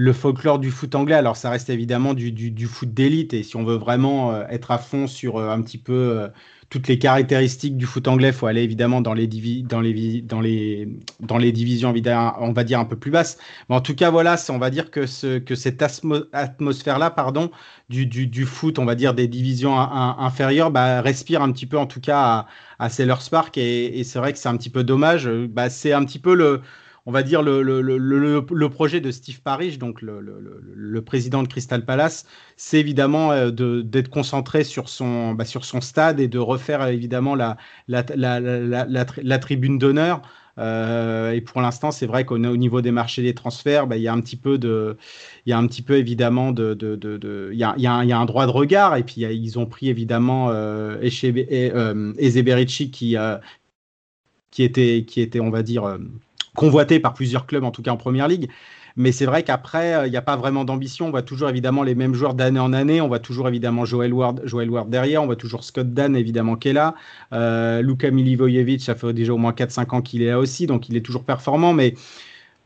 le 0.00 0.12
folklore 0.12 0.60
du 0.60 0.70
foot 0.70 0.94
anglais. 0.94 1.16
Alors, 1.16 1.36
ça 1.36 1.50
reste 1.50 1.70
évidemment 1.70 2.14
du, 2.14 2.30
du, 2.30 2.66
foot 2.66 2.94
d'élite. 2.94 3.34
Et 3.34 3.42
si 3.42 3.56
on 3.56 3.64
veut 3.64 3.74
vraiment 3.74 4.32
euh, 4.32 4.44
être 4.48 4.70
à 4.70 4.78
fond 4.78 5.08
sur 5.08 5.38
euh, 5.38 5.50
un 5.50 5.60
petit 5.60 5.76
peu 5.76 5.92
euh, 5.92 6.28
toutes 6.70 6.86
les 6.86 7.00
caractéristiques 7.00 7.76
du 7.76 7.84
foot 7.84 8.06
anglais, 8.06 8.28
il 8.28 8.32
faut 8.32 8.46
aller 8.46 8.62
évidemment 8.62 9.00
dans 9.00 9.12
les, 9.12 9.26
dans 9.26 9.80
les, 9.80 10.22
dans 10.22 10.40
les, 10.40 10.88
dans 11.18 11.36
les 11.36 11.50
divisions, 11.50 11.92
on 12.38 12.52
va 12.52 12.62
dire, 12.62 12.78
un 12.78 12.84
peu 12.84 12.94
plus 12.94 13.10
basses. 13.10 13.38
Mais 13.68 13.74
en 13.74 13.80
tout 13.80 13.96
cas, 13.96 14.10
voilà, 14.10 14.36
on 14.50 14.58
va 14.58 14.70
dire 14.70 14.92
que, 14.92 15.04
ce, 15.04 15.38
que 15.38 15.56
cette 15.56 15.82
atmosphère-là, 16.32 17.10
pardon, 17.10 17.50
du, 17.88 18.06
du, 18.06 18.28
du, 18.28 18.46
foot, 18.46 18.78
on 18.78 18.84
va 18.84 18.94
dire, 18.94 19.14
des 19.14 19.26
divisions 19.26 19.76
inférieures, 19.80 20.70
bah, 20.70 21.00
respire 21.00 21.42
un 21.42 21.50
petit 21.50 21.66
peu, 21.66 21.76
en 21.76 21.86
tout 21.86 22.00
cas, 22.00 22.20
à, 22.20 22.46
à 22.78 22.88
Sellers 22.88 23.14
Park. 23.32 23.58
Et, 23.58 23.98
et 23.98 24.04
c'est 24.04 24.20
vrai 24.20 24.32
que 24.32 24.38
c'est 24.38 24.48
un 24.48 24.56
petit 24.56 24.70
peu 24.70 24.84
dommage. 24.84 25.28
Bah, 25.28 25.70
c'est 25.70 25.92
un 25.92 26.04
petit 26.04 26.20
peu 26.20 26.36
le 26.36 26.60
on 27.08 27.10
va 27.10 27.22
dire, 27.22 27.40
le, 27.40 27.62
le, 27.62 28.68
projet 28.68 29.00
de 29.00 29.10
Steve 29.10 29.40
Parrish, 29.40 29.78
donc 29.78 30.02
le, 30.02 31.00
président 31.00 31.42
de 31.42 31.48
Crystal 31.48 31.82
Palace, 31.82 32.26
c'est 32.58 32.78
évidemment 32.78 33.32
euh, 33.32 33.50
d'être 33.50 34.10
concentré 34.10 34.62
sur 34.62 34.90
son, 34.90 35.32
bah, 35.32 35.46
sur 35.46 35.64
son 35.64 35.80
stade 35.80 36.20
et 36.20 36.28
de 36.28 36.38
refaire 36.38 36.86
évidemment 36.86 37.34
la, 37.34 37.56
la, 37.88 38.04
la, 38.14 39.38
tribune 39.38 39.78
d'honneur. 39.78 40.20
Euh, 40.58 41.32
et 41.32 41.40
pour 41.40 41.62
l'instant, 41.62 41.92
c'est 41.92 42.04
vrai 42.04 42.26
qu'au 42.26 42.36
niveau 42.36 42.82
des 42.82 42.90
marchés 42.90 43.22
des 43.22 43.32
transferts, 43.32 43.86
bah, 43.86 43.96
il 43.96 44.02
y 44.02 44.08
a 44.08 44.12
un 44.12 44.20
petit 44.20 44.36
peu 44.36 44.58
de, 44.58 44.98
il 45.46 45.50
y 45.50 45.54
a 45.54 45.58
un 45.58 45.66
petit 45.66 45.80
peu 45.80 45.96
évidemment 45.96 46.52
de, 46.52 46.74
de, 46.74 46.94
de, 46.94 47.48
il, 47.54 47.58
y 47.58 47.64
a, 47.64 47.72
il, 47.78 47.84
y 47.84 47.86
a, 47.86 48.04
il 48.04 48.10
y 48.10 48.12
a 48.12 48.18
un 48.18 48.26
droit 48.26 48.44
de 48.44 48.50
regard. 48.50 48.96
Et 48.96 49.02
puis 49.02 49.22
ils 49.22 49.58
ont 49.58 49.64
pris 49.64 49.88
évidemment 49.88 50.50
euh, 50.50 50.98
euh 51.00 52.12
qui, 52.92 53.16
qui 54.50 54.62
était, 54.62 55.04
qui 55.06 55.20
était, 55.22 55.40
on 55.40 55.50
va 55.50 55.62
dire 55.62 55.98
convoité 56.58 56.98
par 56.98 57.14
plusieurs 57.14 57.46
clubs, 57.46 57.62
en 57.62 57.70
tout 57.70 57.82
cas 57.82 57.92
en 57.92 57.96
première 57.96 58.26
ligue. 58.26 58.50
Mais 58.96 59.12
c'est 59.12 59.26
vrai 59.26 59.44
qu'après, 59.44 59.94
euh, 59.94 60.06
il 60.08 60.10
n'y 60.10 60.16
a 60.16 60.22
pas 60.22 60.34
vraiment 60.34 60.64
d'ambition. 60.64 61.06
On 61.06 61.10
voit 61.10 61.22
toujours 61.22 61.48
évidemment 61.48 61.84
les 61.84 61.94
mêmes 61.94 62.14
joueurs 62.14 62.34
d'année 62.34 62.58
en 62.58 62.72
année. 62.72 63.00
On 63.00 63.06
voit 63.06 63.20
toujours 63.20 63.46
évidemment 63.46 63.84
Joel 63.84 64.12
Ward, 64.12 64.40
Joel 64.44 64.68
Ward 64.68 64.90
derrière. 64.90 65.22
On 65.22 65.26
voit 65.26 65.36
toujours 65.36 65.62
Scott 65.62 65.94
Dan 65.94 66.16
évidemment 66.16 66.56
qui 66.56 66.70
est 66.70 66.72
là. 66.72 66.96
Euh, 67.32 67.80
Luka 67.80 68.10
Milivojevic, 68.10 68.82
ça 68.82 68.96
fait 68.96 69.12
déjà 69.12 69.32
au 69.32 69.36
moins 69.36 69.52
4-5 69.52 69.94
ans 69.94 70.02
qu'il 70.02 70.20
est 70.22 70.30
là 70.30 70.40
aussi. 70.40 70.66
Donc 70.66 70.88
il 70.88 70.96
est 70.96 71.00
toujours 71.00 71.22
performant. 71.22 71.72
Mais 71.72 71.94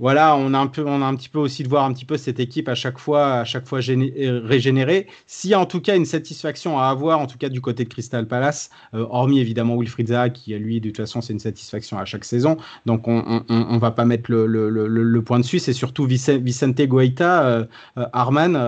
voilà, 0.02 0.34
on 0.36 0.52
a 0.52 0.58
un 0.58 0.66
peu, 0.66 0.84
on 0.84 1.00
a 1.00 1.06
un 1.06 1.14
petit 1.14 1.28
peu 1.28 1.38
aussi 1.38 1.62
de 1.62 1.68
voir 1.68 1.84
un 1.84 1.92
petit 1.92 2.04
peu 2.04 2.16
cette 2.16 2.40
équipe 2.40 2.68
à 2.68 2.74
chaque 2.74 2.98
fois, 2.98 3.34
à 3.34 3.44
chaque 3.44 3.68
fois 3.68 3.78
euh, 3.88 4.40
régénérée. 4.44 5.06
S'il 5.28 5.50
y 5.50 5.54
a 5.54 5.60
en 5.60 5.64
tout 5.64 5.80
cas 5.80 5.94
une 5.94 6.06
satisfaction 6.06 6.76
à 6.76 6.86
avoir, 6.86 7.20
en 7.20 7.28
tout 7.28 7.38
cas 7.38 7.48
du 7.48 7.60
côté 7.60 7.84
de 7.84 7.88
Crystal 7.88 8.26
Palace, 8.26 8.70
euh, 8.94 9.06
hormis 9.08 9.38
évidemment 9.38 9.76
Wilfried 9.76 10.08
Zaha, 10.08 10.30
qui 10.30 10.54
lui 10.54 10.80
de 10.80 10.88
toute 10.88 10.96
façon 10.96 11.20
c'est 11.20 11.32
une 11.32 11.38
satisfaction 11.38 11.98
à 11.98 12.04
chaque 12.04 12.24
saison, 12.24 12.56
donc 12.84 13.06
on, 13.06 13.44
on, 13.48 13.78
va 13.78 13.92
pas 13.92 14.04
mettre 14.04 14.28
le, 14.28 14.48
le, 14.48 14.68
le, 14.68 15.22
point 15.22 15.38
dessus. 15.38 15.60
C'est 15.60 15.72
surtout 15.72 16.04
Vicente 16.04 16.82
Guaita, 16.82 17.44
euh, 17.44 17.64
Arman, 18.12 18.58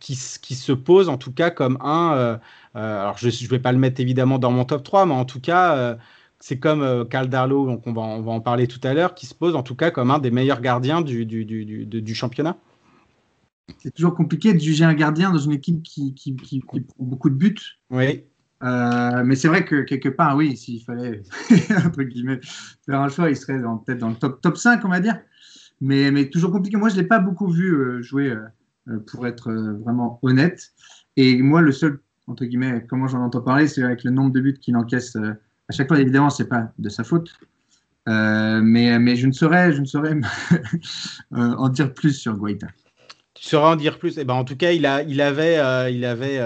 qui, 0.00 0.18
qui, 0.42 0.54
se 0.54 0.72
pose 0.72 1.08
en 1.08 1.16
tout 1.16 1.32
cas 1.32 1.48
comme 1.48 1.78
un. 1.80 2.38
alors 2.74 3.16
je 3.16 3.28
ne 3.28 3.48
vais 3.48 3.58
pas 3.58 3.72
le 3.72 3.78
mettre 3.78 4.02
évidemment 4.02 4.38
dans 4.38 4.50
mon 4.50 4.66
top 4.66 4.82
3, 4.82 5.06
mais 5.06 5.14
en 5.14 5.24
tout 5.24 5.40
cas 5.40 5.96
c'est 6.40 6.58
comme 6.58 6.82
euh, 6.82 7.04
Carl 7.04 7.28
Darlow, 7.28 7.66
donc 7.66 7.86
on 7.86 7.92
va, 7.92 8.02
on 8.02 8.22
va 8.22 8.32
en 8.32 8.40
parler 8.40 8.66
tout 8.66 8.80
à 8.84 8.94
l'heure, 8.94 9.14
qui 9.14 9.26
se 9.26 9.34
pose 9.34 9.56
en 9.56 9.62
tout 9.62 9.74
cas 9.74 9.90
comme 9.90 10.10
un 10.10 10.18
des 10.18 10.30
meilleurs 10.30 10.60
gardiens 10.60 11.00
du, 11.00 11.26
du, 11.26 11.44
du, 11.44 11.86
du 11.86 12.14
championnat. 12.14 12.56
C'est 13.78 13.92
toujours 13.92 14.14
compliqué 14.14 14.54
de 14.54 14.58
juger 14.58 14.84
un 14.84 14.94
gardien 14.94 15.30
dans 15.30 15.38
une 15.38 15.52
équipe 15.52 15.82
qui, 15.82 16.14
qui, 16.14 16.36
qui, 16.36 16.60
prend 16.60 16.78
beaucoup 16.98 17.28
de 17.28 17.34
buts. 17.34 17.56
Oui. 17.90 18.24
Euh, 18.62 19.22
mais 19.24 19.36
c'est 19.36 19.48
vrai 19.48 19.64
que 19.64 19.82
quelque 19.82 20.08
part, 20.08 20.36
oui, 20.36 20.56
s'il 20.56 20.82
fallait 20.82 21.22
entre 21.86 22.02
guillemets, 22.02 22.40
faire 22.86 23.00
un 23.00 23.08
choix, 23.08 23.30
il 23.30 23.36
serait 23.36 23.58
peut-être 23.58 23.98
dans 23.98 24.08
le 24.08 24.16
top, 24.16 24.40
top 24.40 24.56
5, 24.56 24.84
on 24.84 24.88
va 24.88 25.00
dire. 25.00 25.18
Mais, 25.80 26.10
mais 26.10 26.30
toujours 26.30 26.50
compliqué. 26.50 26.76
Moi, 26.76 26.88
je 26.88 26.96
ne 26.96 27.02
l'ai 27.02 27.06
pas 27.06 27.18
beaucoup 27.18 27.48
vu 27.48 27.72
euh, 27.72 28.02
jouer, 28.02 28.34
pour 29.06 29.26
être 29.26 29.52
vraiment 29.52 30.18
honnête. 30.22 30.72
Et 31.16 31.42
moi, 31.42 31.60
le 31.60 31.72
seul, 31.72 32.00
entre 32.26 32.46
guillemets, 32.46 32.86
comment 32.88 33.06
j'en 33.06 33.22
entends 33.22 33.42
parler, 33.42 33.68
c'est 33.68 33.82
avec 33.82 34.02
le 34.02 34.10
nombre 34.10 34.32
de 34.32 34.40
buts 34.40 34.58
qu'il 34.58 34.76
encaisse 34.76 35.16
à 35.68 35.72
chaque 35.72 35.88
fois, 35.88 36.00
évidemment, 36.00 36.30
c'est 36.30 36.48
pas 36.48 36.72
de 36.78 36.88
sa 36.88 37.04
faute. 37.04 37.32
Euh, 38.08 38.60
mais, 38.62 39.16
je 39.16 39.26
ne 39.26 39.32
saurais, 39.32 39.72
je 39.72 39.80
ne 39.80 39.84
saurais 39.84 40.14
en 41.30 41.68
dire 41.68 41.92
plus 41.92 42.14
sur 42.14 42.36
Guaita. 42.36 42.68
Tu 43.40 43.50
saurais 43.50 43.68
en 43.68 43.76
dire 43.76 43.98
plus. 43.98 44.18
Eh 44.18 44.24
ben, 44.24 44.34
en 44.34 44.44
tout 44.44 44.56
cas, 44.56 44.72
il, 44.72 44.84
a, 44.84 45.02
il, 45.02 45.20
avait, 45.20 45.58
euh, 45.58 45.88
il, 45.90 46.04
avait, 46.04 46.38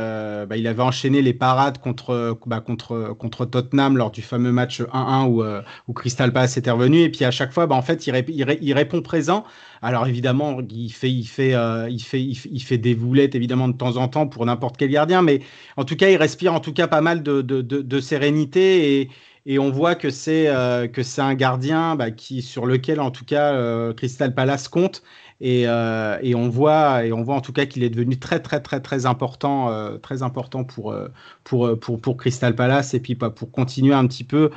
bah, 0.47 0.57
il 0.57 0.67
avait 0.67 0.83
enchaîné 0.83 1.23
les 1.23 1.33
parades 1.33 1.79
contre, 1.79 2.39
bah, 2.47 2.61
contre, 2.61 3.15
contre 3.19 3.47
Tottenham 3.47 3.97
lors 3.97 4.11
du 4.11 4.21
fameux 4.21 4.53
match 4.53 4.83
1-1 4.83 5.65
où, 5.89 5.93
Crystal 5.95 6.33
Palace 6.33 6.57
était 6.59 6.71
revenu. 6.71 7.01
Et 7.01 7.11
puis 7.11 7.25
à 7.25 7.31
chaque 7.31 7.53
fois, 7.53 7.67
bah, 7.67 7.77
en 7.77 7.83
fait, 7.83 8.07
il, 8.07 8.75
répond 8.75 9.01
présent. 9.01 9.45
Alors 9.81 10.07
évidemment, 10.07 10.59
il 10.71 10.91
fait, 10.91 11.11
il, 11.11 11.25
fait, 11.25 11.55
il, 11.89 12.03
fait, 12.03 12.23
il, 12.23 12.63
fait, 12.63 12.79
des 12.79 12.95
boulettes 12.95 13.35
évidemment 13.35 13.69
de 13.69 13.77
temps 13.77 13.97
en 13.97 14.09
temps 14.09 14.27
pour 14.27 14.45
n'importe 14.45 14.77
quel 14.77 14.91
gardien. 14.91 15.23
Mais 15.23 15.41
en 15.79 15.85
tout 15.85 15.97
cas, 15.97 16.11
il 16.11 16.17
respire 16.17 16.53
en 16.53 16.61
tout 16.61 16.75
cas 16.75 16.89
pas 16.89 17.01
mal 17.01 17.23
de, 17.23 18.01
sérénité. 18.01 19.11
Et, 19.47 19.59
on 19.59 19.71
voit 19.71 19.95
que 19.95 20.11
c'est 20.11 20.49
un 20.49 21.35
gardien 21.35 21.97
sur 22.43 22.67
lequel 22.67 23.01
en 23.01 23.11
tout 23.11 23.25
cas 23.25 23.93
Crystal 23.95 24.35
Palace 24.35 24.69
compte 24.69 25.03
euh, 25.43 26.19
et, 26.23 26.35
on 26.35 26.49
voit, 26.49 27.05
et 27.05 27.13
on 27.13 27.23
voit 27.23 27.35
en 27.35 27.41
tout 27.41 27.53
cas 27.53 27.67
qu'il 27.67 27.83
est 27.83 27.91
devenu 27.91 28.19
très 28.19 28.41
très 28.41 28.61
très 28.61 28.81
très 28.81 29.07
important, 29.07 29.71
euh, 29.71 29.99
très 29.99 30.23
important 30.23 30.65
pour, 30.65 30.93
euh, 30.93 31.09
pour, 31.45 31.79
pour, 31.79 32.01
pour, 32.01 32.17
Crystal 32.17 32.55
Palace 32.55 32.95
et 32.95 33.01
puis 33.01 33.17
pour 33.17 33.51
continuer 33.51 33.95
un 33.95 34.07
petit 34.07 34.25
peu. 34.25 34.51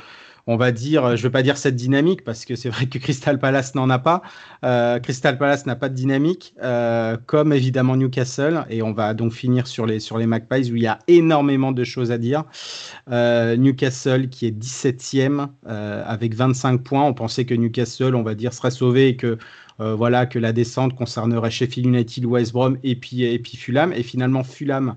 On 0.48 0.56
va 0.56 0.70
dire, 0.70 1.16
je 1.16 1.22
ne 1.22 1.28
vais 1.28 1.32
pas 1.32 1.42
dire 1.42 1.56
cette 1.56 1.74
dynamique 1.74 2.22
parce 2.22 2.44
que 2.44 2.54
c'est 2.54 2.68
vrai 2.68 2.86
que 2.86 2.98
Crystal 2.98 3.36
Palace 3.36 3.74
n'en 3.74 3.90
a 3.90 3.98
pas. 3.98 4.22
Crystal 5.02 5.36
Palace 5.38 5.66
n'a 5.66 5.74
pas 5.74 5.88
de 5.88 5.94
dynamique, 5.94 6.54
comme 7.26 7.52
évidemment 7.52 7.96
Newcastle. 7.96 8.64
Et 8.70 8.80
on 8.80 8.92
va 8.92 9.12
donc 9.12 9.32
finir 9.32 9.66
sur 9.66 9.86
les, 9.86 9.98
sur 9.98 10.18
les 10.18 10.26
Magpies 10.26 10.70
où 10.70 10.76
il 10.76 10.82
y 10.82 10.86
a 10.86 11.00
énormément 11.08 11.72
de 11.72 11.82
choses 11.82 12.12
à 12.12 12.18
dire. 12.18 12.44
Newcastle 13.10 14.28
qui 14.28 14.46
est 14.46 14.56
17e 14.56 15.48
avec 15.66 16.36
25 16.36 16.80
points. 16.80 17.02
On 17.02 17.14
pensait 17.14 17.44
que 17.44 17.54
Newcastle, 17.54 18.14
on 18.14 18.22
va 18.22 18.36
dire, 18.36 18.52
serait 18.52 18.70
sauvé 18.70 19.08
et 19.08 19.16
que 19.16 19.38
voilà, 19.78 20.26
que 20.26 20.38
la 20.38 20.52
descente 20.52 20.94
concernerait 20.94 21.50
Sheffield 21.50 21.86
United, 21.86 22.24
West 22.24 22.52
Brom 22.52 22.78
et 22.82 22.96
puis, 22.96 23.24
et 23.24 23.38
puis 23.38 23.56
Fulham. 23.56 23.92
Et 23.92 24.02
finalement, 24.02 24.42
Fulham 24.42 24.96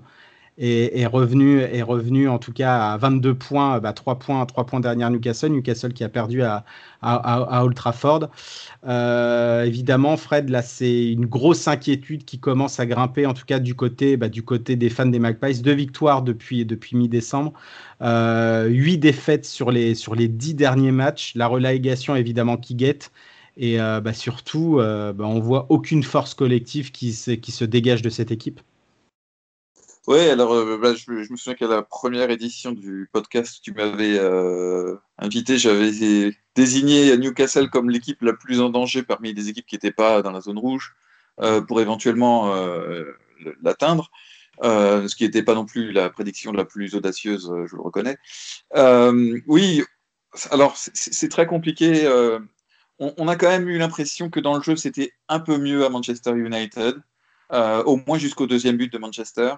est, 0.60 1.06
revenu, 1.06 2.28
en 2.28 2.38
tout 2.38 2.52
cas 2.52 2.92
à 2.92 2.96
22 2.98 3.34
points, 3.34 3.80
bah, 3.80 3.92
3 3.92 4.18
points, 4.18 4.44
3 4.44 4.66
points 4.66 4.80
derrière 4.80 5.10
Newcastle. 5.10 5.48
Newcastle 5.48 5.92
qui 5.92 6.04
a 6.04 6.08
perdu 6.08 6.42
à, 6.42 6.64
à, 7.00 7.64
Old 7.64 7.74
Trafford. 7.74 8.28
Euh, 8.86 9.64
évidemment, 9.64 10.16
Fred, 10.16 10.50
là, 10.50 10.62
c'est 10.62 11.12
une 11.12 11.26
grosse 11.26 11.66
inquiétude 11.66 12.24
qui 12.24 12.38
commence 12.38 12.78
à 12.78 12.86
grimper, 12.86 13.26
en 13.26 13.34
tout 13.34 13.46
cas 13.46 13.58
du 13.58 13.74
côté, 13.74 14.16
bah, 14.16 14.28
des 14.28 14.90
fans 14.90 15.06
des 15.06 15.18
Magpies. 15.18 15.62
Deux 15.62 15.72
victoires 15.72 16.22
depuis, 16.22 16.66
depuis 16.66 16.96
mi-décembre, 16.96 17.52
euh, 18.02 18.66
huit 18.66 18.98
défaites 18.98 19.46
sur 19.46 19.70
les, 19.70 19.94
sur 19.94 20.14
les 20.14 20.28
dix 20.28 20.54
derniers 20.54 20.92
matchs. 20.92 21.34
La 21.36 21.46
relégation, 21.46 22.16
évidemment, 22.16 22.56
qui 22.58 22.74
guette. 22.74 23.12
Et 23.62 23.78
euh, 23.78 24.00
bah, 24.00 24.14
surtout, 24.14 24.80
euh, 24.80 25.12
bah, 25.12 25.26
on 25.26 25.38
voit 25.38 25.66
aucune 25.68 26.02
force 26.02 26.32
collective 26.32 26.92
qui 26.92 27.12
se, 27.12 27.64
dégage 27.64 28.00
de 28.00 28.08
cette 28.08 28.30
équipe. 28.30 28.58
Oui, 30.06 30.18
alors 30.30 30.54
euh, 30.54 30.78
bah, 30.78 30.94
je, 30.94 31.10
me 31.10 31.36
souviens 31.36 31.54
qu'à 31.54 31.68
la 31.68 31.82
première 31.82 32.30
édition 32.30 32.72
du 32.72 33.10
podcast, 33.12 33.60
tu 33.62 33.72
m'avais 33.72 34.18
invité, 35.18 35.58
j'avais 35.58 35.90
désigné 36.56 37.14
Newcastle 37.18 37.68
comme 37.68 37.90
l'équipe 37.90 38.22
la 38.22 38.32
plus 38.32 38.62
en 38.62 38.70
danger 38.70 39.02
parmi 39.02 39.34
les 39.34 39.50
équipes 39.50 39.66
qui 39.66 39.74
n'étaient 39.74 39.92
pas 39.92 40.22
dans 40.22 40.32
la 40.32 40.40
zone 40.40 40.58
rouge 40.58 40.96
pour 41.68 41.82
éventuellement 41.82 42.54
l'atteindre. 43.62 44.10
ce 44.62 45.14
qui 45.14 45.24
n'était 45.24 45.42
pas 45.42 45.54
non 45.54 45.66
plus 45.66 45.92
la 45.92 46.08
prédiction 46.08 46.52
la 46.52 46.64
plus 46.64 46.94
audacieuse, 46.94 47.52
je 47.66 47.76
le 47.76 47.82
reconnais. 47.82 48.16
oui, 49.46 49.82
alors 50.50 50.78
c'est 50.78 51.28
très 51.28 51.46
compliqué 51.46 52.08
on, 53.00 53.28
a 53.28 53.36
quand 53.36 53.48
même 53.48 53.68
eu 53.68 53.78
l'impression 53.78 54.28
que 54.28 54.40
dans 54.40 54.54
le 54.54 54.62
jeu, 54.62 54.76
c'était 54.76 55.12
un 55.28 55.40
peu 55.40 55.56
mieux 55.56 55.84
à 55.86 55.88
Manchester 55.88 56.32
United, 56.32 56.96
euh, 57.52 57.82
au 57.84 57.96
moins 58.06 58.18
jusqu'au 58.18 58.46
deuxième 58.46 58.76
but 58.76 58.92
de 58.92 58.98
Manchester. 58.98 59.54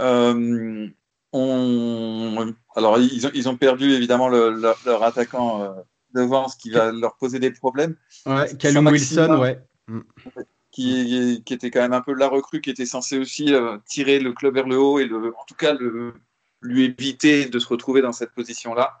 Euh, 0.00 0.88
alors, 1.32 2.98
ils 2.98 3.48
ont, 3.48 3.56
perdu 3.56 3.92
évidemment 3.92 4.28
leur, 4.28 5.02
attaquant 5.02 5.62
euh, 5.62 5.70
devant, 6.14 6.48
ce 6.48 6.56
qui 6.56 6.70
va 6.70 6.90
leur 6.90 7.16
poser 7.16 7.38
des 7.38 7.52
problèmes. 7.52 7.96
Ouais, 8.26 8.56
Callum 8.56 8.86
Wilson, 8.88 9.38
ouais. 9.40 9.60
Mm. 9.86 10.00
Qui, 10.72 11.42
était 11.48 11.70
quand 11.70 11.80
même 11.80 11.92
un 11.92 12.00
peu 12.00 12.14
la 12.14 12.26
recrue, 12.26 12.60
qui 12.60 12.70
était 12.70 12.86
censé 12.86 13.18
aussi 13.18 13.52
tirer 13.86 14.18
le 14.18 14.32
club 14.32 14.54
vers 14.54 14.66
le 14.66 14.76
haut 14.76 14.98
et 14.98 15.04
en 15.04 15.44
tout 15.46 15.54
cas 15.54 15.76
lui 16.60 16.84
éviter 16.84 17.46
de 17.46 17.58
se 17.60 17.68
retrouver 17.68 18.02
dans 18.02 18.12
cette 18.12 18.32
position-là. 18.32 18.98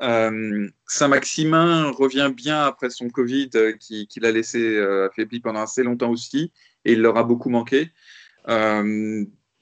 Euh, 0.00 0.68
Saint-Maximin 0.86 1.90
revient 1.90 2.30
bien 2.34 2.64
après 2.64 2.90
son 2.90 3.10
Covid 3.10 3.50
euh, 3.56 3.72
qui, 3.72 4.08
l'a 4.20 4.30
laissé 4.30 4.76
euh, 4.76 5.08
affaibli 5.08 5.40
pendant 5.40 5.60
assez 5.60 5.82
longtemps 5.82 6.10
aussi 6.10 6.52
et 6.84 6.92
il 6.92 7.00
leur 7.00 7.16
a 7.16 7.24
beaucoup 7.24 7.50
manqué. 7.50 7.90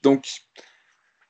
donc, 0.03 0.29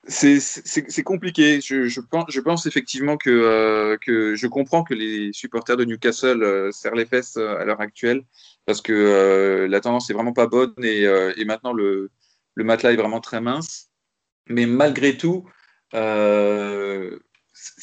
c'est 0.07 1.03
compliqué. 1.03 1.61
Je, 1.61 2.39
pense, 2.41 2.65
effectivement 2.65 3.17
que, 3.17 3.97
je 4.05 4.47
comprends 4.47 4.83
que 4.83 4.93
les 4.93 5.31
supporters 5.33 5.77
de 5.77 5.85
Newcastle 5.85 6.69
serrent 6.71 6.95
les 6.95 7.05
fesses 7.05 7.37
à 7.37 7.65
l'heure 7.65 7.81
actuelle 7.81 8.23
parce 8.65 8.81
que 8.81 9.67
la 9.69 9.81
tendance 9.81 10.09
est 10.09 10.13
vraiment 10.13 10.33
pas 10.33 10.47
bonne 10.47 10.73
et, 10.83 11.03
et 11.37 11.45
maintenant 11.45 11.73
le, 11.73 12.11
le, 12.55 12.63
matelas 12.63 12.91
est 12.91 12.97
vraiment 12.97 13.21
très 13.21 13.41
mince. 13.41 13.89
Mais 14.47 14.65
malgré 14.65 15.17
tout, 15.17 15.49
ça 15.91 15.99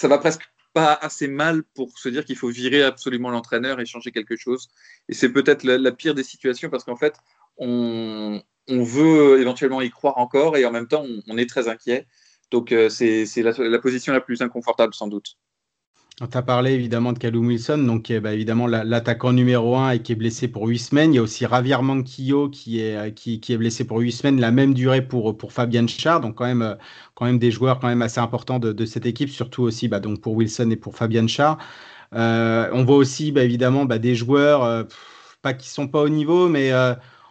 va 0.02 0.18
presque 0.18 0.42
pas 0.74 0.92
assez 0.92 1.28
mal 1.28 1.62
pour 1.62 1.98
se 1.98 2.08
dire 2.10 2.24
qu'il 2.24 2.36
faut 2.36 2.48
virer 2.48 2.82
absolument 2.82 3.30
l'entraîneur 3.30 3.80
et 3.80 3.86
changer 3.86 4.10
quelque 4.10 4.36
chose. 4.36 4.68
Et 5.08 5.14
c'est 5.14 5.30
peut-être 5.30 5.62
la, 5.62 5.92
pire 5.92 6.14
des 6.14 6.24
situations 6.24 6.68
parce 6.68 6.84
qu'en 6.84 6.96
fait, 6.96 7.14
on, 7.56 8.42
on 8.68 8.82
veut 8.82 9.40
éventuellement 9.40 9.80
y 9.80 9.88
croire 9.88 10.18
encore 10.18 10.56
et 10.56 10.66
en 10.66 10.72
même 10.72 10.88
temps, 10.88 11.06
on, 11.28 11.38
est 11.38 11.48
très 11.48 11.68
inquiet. 11.68 12.06
Donc, 12.50 12.72
euh, 12.72 12.88
c'est 12.88 13.24
la, 13.36 13.78
position 13.78 14.12
la 14.12 14.20
plus 14.20 14.42
inconfortable, 14.42 14.94
sans 14.94 15.06
doute. 15.06 15.38
Tu 16.16 16.38
as 16.38 16.42
parlé 16.42 16.70
évidemment 16.74 17.12
de 17.12 17.18
Callum 17.18 17.48
Wilson, 17.48 17.78
donc 17.78 18.12
bah, 18.12 18.32
évidemment 18.32 18.68
l'attaquant 18.68 19.32
numéro 19.32 19.74
1 19.74 19.90
et 19.90 19.98
qui 20.02 20.12
est 20.12 20.14
blessé 20.14 20.46
pour 20.46 20.68
8 20.68 20.78
semaines. 20.78 21.12
Il 21.12 21.16
y 21.16 21.18
a 21.18 21.22
aussi 21.22 21.44
Javier 21.44 21.78
Manquillo 21.82 22.48
qui 22.50 22.78
est, 22.80 22.96
euh, 22.96 23.56
blessé 23.58 23.84
pour 23.84 23.98
8 23.98 24.12
semaines, 24.12 24.40
la 24.40 24.52
même 24.52 24.74
durée 24.74 25.02
pour, 25.02 25.36
pour 25.36 25.52
Fabian 25.52 25.88
Char, 25.88 26.20
donc 26.20 26.36
quand 26.36 26.44
même, 26.44 26.62
euh, 26.62 26.76
quand 27.16 27.24
même 27.24 27.40
des 27.40 27.50
joueurs 27.50 27.80
quand 27.80 27.88
même 27.88 28.00
assez 28.02 28.20
importants 28.20 28.60
de, 28.60 28.86
cette 28.86 29.06
équipe, 29.06 29.28
surtout 29.28 29.62
aussi 29.64 29.88
bah, 29.88 29.98
donc 29.98 30.20
pour 30.20 30.34
Wilson 30.34 30.70
et 30.70 30.76
pour 30.76 30.94
Fabian 30.94 31.26
Char. 31.26 31.58
on 32.12 32.84
voit 32.86 32.96
aussi 32.96 33.32
bah, 33.32 33.42
évidemment 33.42 33.84
des 33.84 34.14
joueurs, 34.14 34.86
pas 35.42 35.52
qui 35.52 35.68
sont 35.68 35.88
pas 35.88 36.00
au 36.00 36.08
niveau, 36.08 36.48
mais 36.48 36.70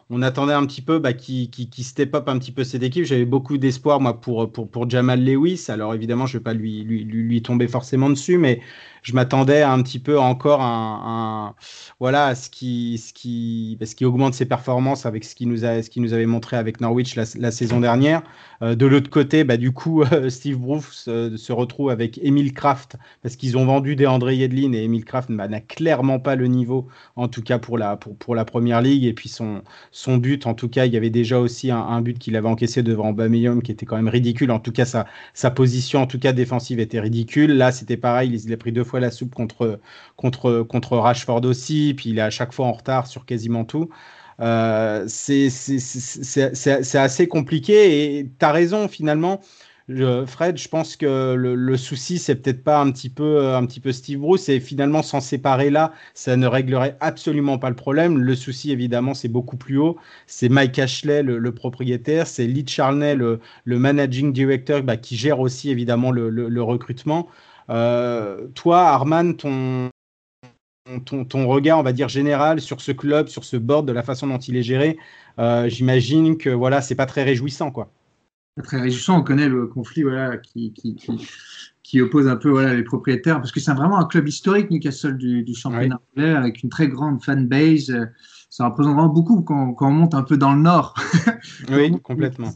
on 0.10 0.22
attendait 0.22 0.54
un 0.54 0.66
petit 0.66 0.82
peu 0.82 1.00
bah, 1.00 1.14
qui, 1.14 1.50
qui, 1.50 1.84
step 1.84 2.14
up 2.16 2.28
un 2.28 2.38
petit 2.40 2.52
peu 2.52 2.64
cette 2.64 2.84
équipe. 2.84 3.06
J'avais 3.06 3.26
beaucoup 3.26 3.58
d'espoir 3.58 4.00
moi 4.00 4.20
pour, 4.20 4.52
pour, 4.52 4.70
pour 4.70 4.90
Jamal 4.90 5.24
Lewis. 5.24 5.66
Alors 5.70 5.94
évidemment, 5.94 6.26
je 6.26 6.38
ne 6.38 6.40
vais 6.40 6.44
pas 6.44 6.54
lui, 6.54 6.84
lui, 6.84 7.04
lui, 7.04 7.42
tomber 7.42 7.68
forcément 7.68 8.10
dessus, 8.10 8.38
mais 8.38 8.62
je 9.04 9.14
m'attendais 9.14 9.62
un 9.62 9.82
petit 9.84 10.00
peu 10.00 10.18
encore 10.20 10.62
un, 10.62 11.56
voilà 12.00 12.36
ce 12.36 12.50
qui 12.50 12.98
ce 12.98 13.14
qui 13.14 13.78
ce 13.84 13.96
qui 13.96 14.06
augmente 14.06 14.34
ses 14.34 14.46
performances 14.46 15.06
avec 15.06 15.26
ce 15.26 15.36
qu'il 15.36 15.50
nous 15.50 15.66
a 15.66 15.84
ce 15.84 15.90
qui 15.90 16.00
nous 16.00 16.14
avait 16.14 16.26
montré 16.26 16.58
avec 16.58 16.82
Norwich 16.82 17.16
la, 17.16 17.52
saison 17.52 17.80
dernière. 17.80 18.24
Euh, 18.62 18.76
de 18.76 18.86
l'autre 18.86 19.10
côté, 19.10 19.44
bah, 19.44 19.58
du 19.58 19.72
coup, 19.72 20.04
Steve 20.30 20.58
Bruce 20.58 21.06
euh, 21.10 21.36
se 21.36 21.52
retrouve 21.52 21.90
avec 21.90 22.18
Emile 22.24 22.54
Kraft 22.54 22.96
parce 23.22 23.36
qu'ils 23.36 23.58
ont 23.58 23.66
vendu 23.66 23.96
des 23.96 24.08
André 24.08 24.38
Yedlin 24.38 24.72
et 24.74 24.84
Emile 24.84 25.06
Kraft 25.06 25.30
bah, 25.32 25.48
n'a 25.48 25.60
clairement 25.60 26.20
pas 26.20 26.36
le 26.36 26.48
niveau 26.48 26.88
en 27.16 27.28
tout 27.28 27.42
cas 27.42 27.60
pour 27.60 27.78
la 27.78 27.98
pour, 27.98 28.16
pour 28.18 28.36
la 28.36 28.46
première 28.46 28.82
ligue 28.82 29.04
et 29.04 29.14
puis 29.14 29.30
son 29.30 29.62
son 29.92 30.18
but 30.18 30.48
en 30.48 30.54
tout 30.54 30.70
cas 30.70 30.86
il 30.86 30.94
y 30.94 30.98
avait 30.98 31.10
déjà 31.10 31.40
aussi 31.40 31.72
un, 31.72 32.02
but 32.02 32.18
qu'il 32.18 32.36
avait 32.38 32.48
encaissé 32.48 32.84
devant 32.84 33.10
Aubameyang 33.10 33.62
qui 33.62 33.72
était 33.72 33.86
quand 33.86 33.98
même 33.98 34.08
ridicule. 34.08 34.52
En 34.52 34.60
tout 34.60 34.72
cas 34.72 34.86
sa 34.86 35.06
sa 35.34 35.52
position 35.52 36.02
en 36.02 36.08
tout 36.08 36.20
cas 36.20 36.32
défensive 36.32 36.80
était 36.80 37.02
ridicule. 37.02 37.52
Là 37.52 37.72
c'était 37.72 37.98
pareil, 37.98 38.34
il 38.34 38.54
a 38.54 38.58
pris 38.58 38.72
deux 38.72 38.84
fois 38.84 38.93
la 39.00 39.12
soupe 39.12 39.34
contre, 39.36 39.80
contre, 40.16 40.64
contre 40.64 40.98
Rashford 40.98 41.46
aussi, 41.46 41.94
puis 41.96 42.10
il 42.10 42.20
est 42.20 42.22
à 42.22 42.30
chaque 42.30 42.54
fois 42.54 42.66
en 42.68 42.74
retard 42.74 43.08
sur 43.08 43.26
quasiment 43.26 43.66
tout. 43.66 43.90
Euh, 44.40 45.06
c'est 45.08 45.48
assez 46.96 47.28
compliqué 47.28 48.18
et 48.20 48.30
tu 48.40 48.46
as 48.46 48.52
raison 48.52 48.88
finalement. 48.88 49.42
Fred, 50.26 50.58
je 50.58 50.70
pense 50.70 50.96
que 50.96 51.34
le, 51.36 51.78
souci, 51.78 52.18
c'est 52.18 52.36
peut-être 52.36 52.64
pas 52.64 52.80
un 52.80 52.90
petit, 52.92 53.10
peu, 53.10 53.54
un 53.54 53.66
petit 53.66 53.82
peu 53.82 53.92
Steve 53.92 54.20
Bruce, 54.20 54.48
et 54.48 54.62
finalement 54.62 55.02
s'en 55.04 55.20
séparer 55.20 55.70
là, 55.70 55.92
ça 56.14 56.38
ne 56.38 56.48
réglerait 56.48 56.96
absolument 57.02 57.58
pas 57.58 57.70
le 57.70 57.76
problème. 57.76 58.18
Le 58.18 58.36
souci, 58.36 58.72
évidemment, 58.72 59.14
c'est 59.14 59.28
beaucoup 59.28 59.58
plus 59.58 59.78
haut. 59.78 59.98
C'est 60.26 60.48
Mike 60.48 60.80
Ashley, 60.80 61.22
le, 61.22 61.52
propriétaire, 61.54 62.28
c'est 62.28 62.48
Lee 62.48 62.66
Charney, 62.66 63.16
le, 63.16 63.40
managing 63.66 64.32
director, 64.32 64.82
bah, 64.84 64.96
qui 64.96 65.18
gère 65.18 65.42
aussi 65.42 65.70
évidemment 65.70 66.12
le 66.12 66.62
recrutement. 66.64 67.28
Euh, 67.70 68.48
toi, 68.56 68.82
Arman, 68.90 69.36
ton, 69.36 69.90
ton, 71.06 71.48
regard, 71.48 71.80
on 71.80 71.84
va 71.84 71.94
dire, 71.94 72.10
général 72.10 72.62
sur 72.62 72.82
ce 72.82 72.92
club, 72.92 73.28
sur 73.28 73.44
ce 73.44 73.58
board, 73.58 73.88
de 73.88 73.94
la 73.94 74.04
façon 74.04 74.28
dont 74.28 74.38
il 74.38 74.56
est 74.56 74.64
géré, 74.64 74.98
euh, 75.40 75.70
j'imagine 75.70 76.38
que 76.38 76.50
voilà, 76.50 76.82
c'est 76.82 76.96
pas 76.96 77.06
très 77.06 77.24
réjouissant, 77.24 77.72
quoi. 77.72 77.90
Pas 78.56 78.64
très 78.64 78.82
réjouissant. 78.82 79.20
On 79.20 79.24
connaît 79.24 79.50
le 79.50 79.68
conflit, 79.68 80.04
voilà, 80.04 80.38
qui, 80.38 80.74
qui, 80.74 80.96
qui, 81.84 82.02
oppose 82.02 82.28
un 82.28 82.36
peu 82.36 82.50
voilà 82.50 82.74
les 82.74 82.84
propriétaires, 82.84 83.38
parce 83.38 83.52
que 83.52 83.60
c'est 83.60 83.74
vraiment 83.74 83.98
un 83.98 84.06
club 84.06 84.28
historique, 84.28 84.70
Newcastle 84.70 85.18
du, 85.18 85.44
du 85.44 85.56
championnat 85.56 86.00
anglais, 86.16 86.34
avec 86.34 86.64
une 86.64 86.70
très 86.70 86.88
grande 86.88 87.24
fanbase. 87.24 87.94
Ça 88.50 88.68
représente 88.68 88.94
vraiment 88.94 89.10
beaucoup 89.10 89.42
quand, 89.42 89.74
quand 89.74 89.88
on 89.88 89.92
monte 89.92 90.14
un 90.14 90.22
peu 90.22 90.38
dans 90.38 90.54
le 90.54 90.62
nord. 90.62 90.94
oui, 91.72 92.00
complètement 92.04 92.52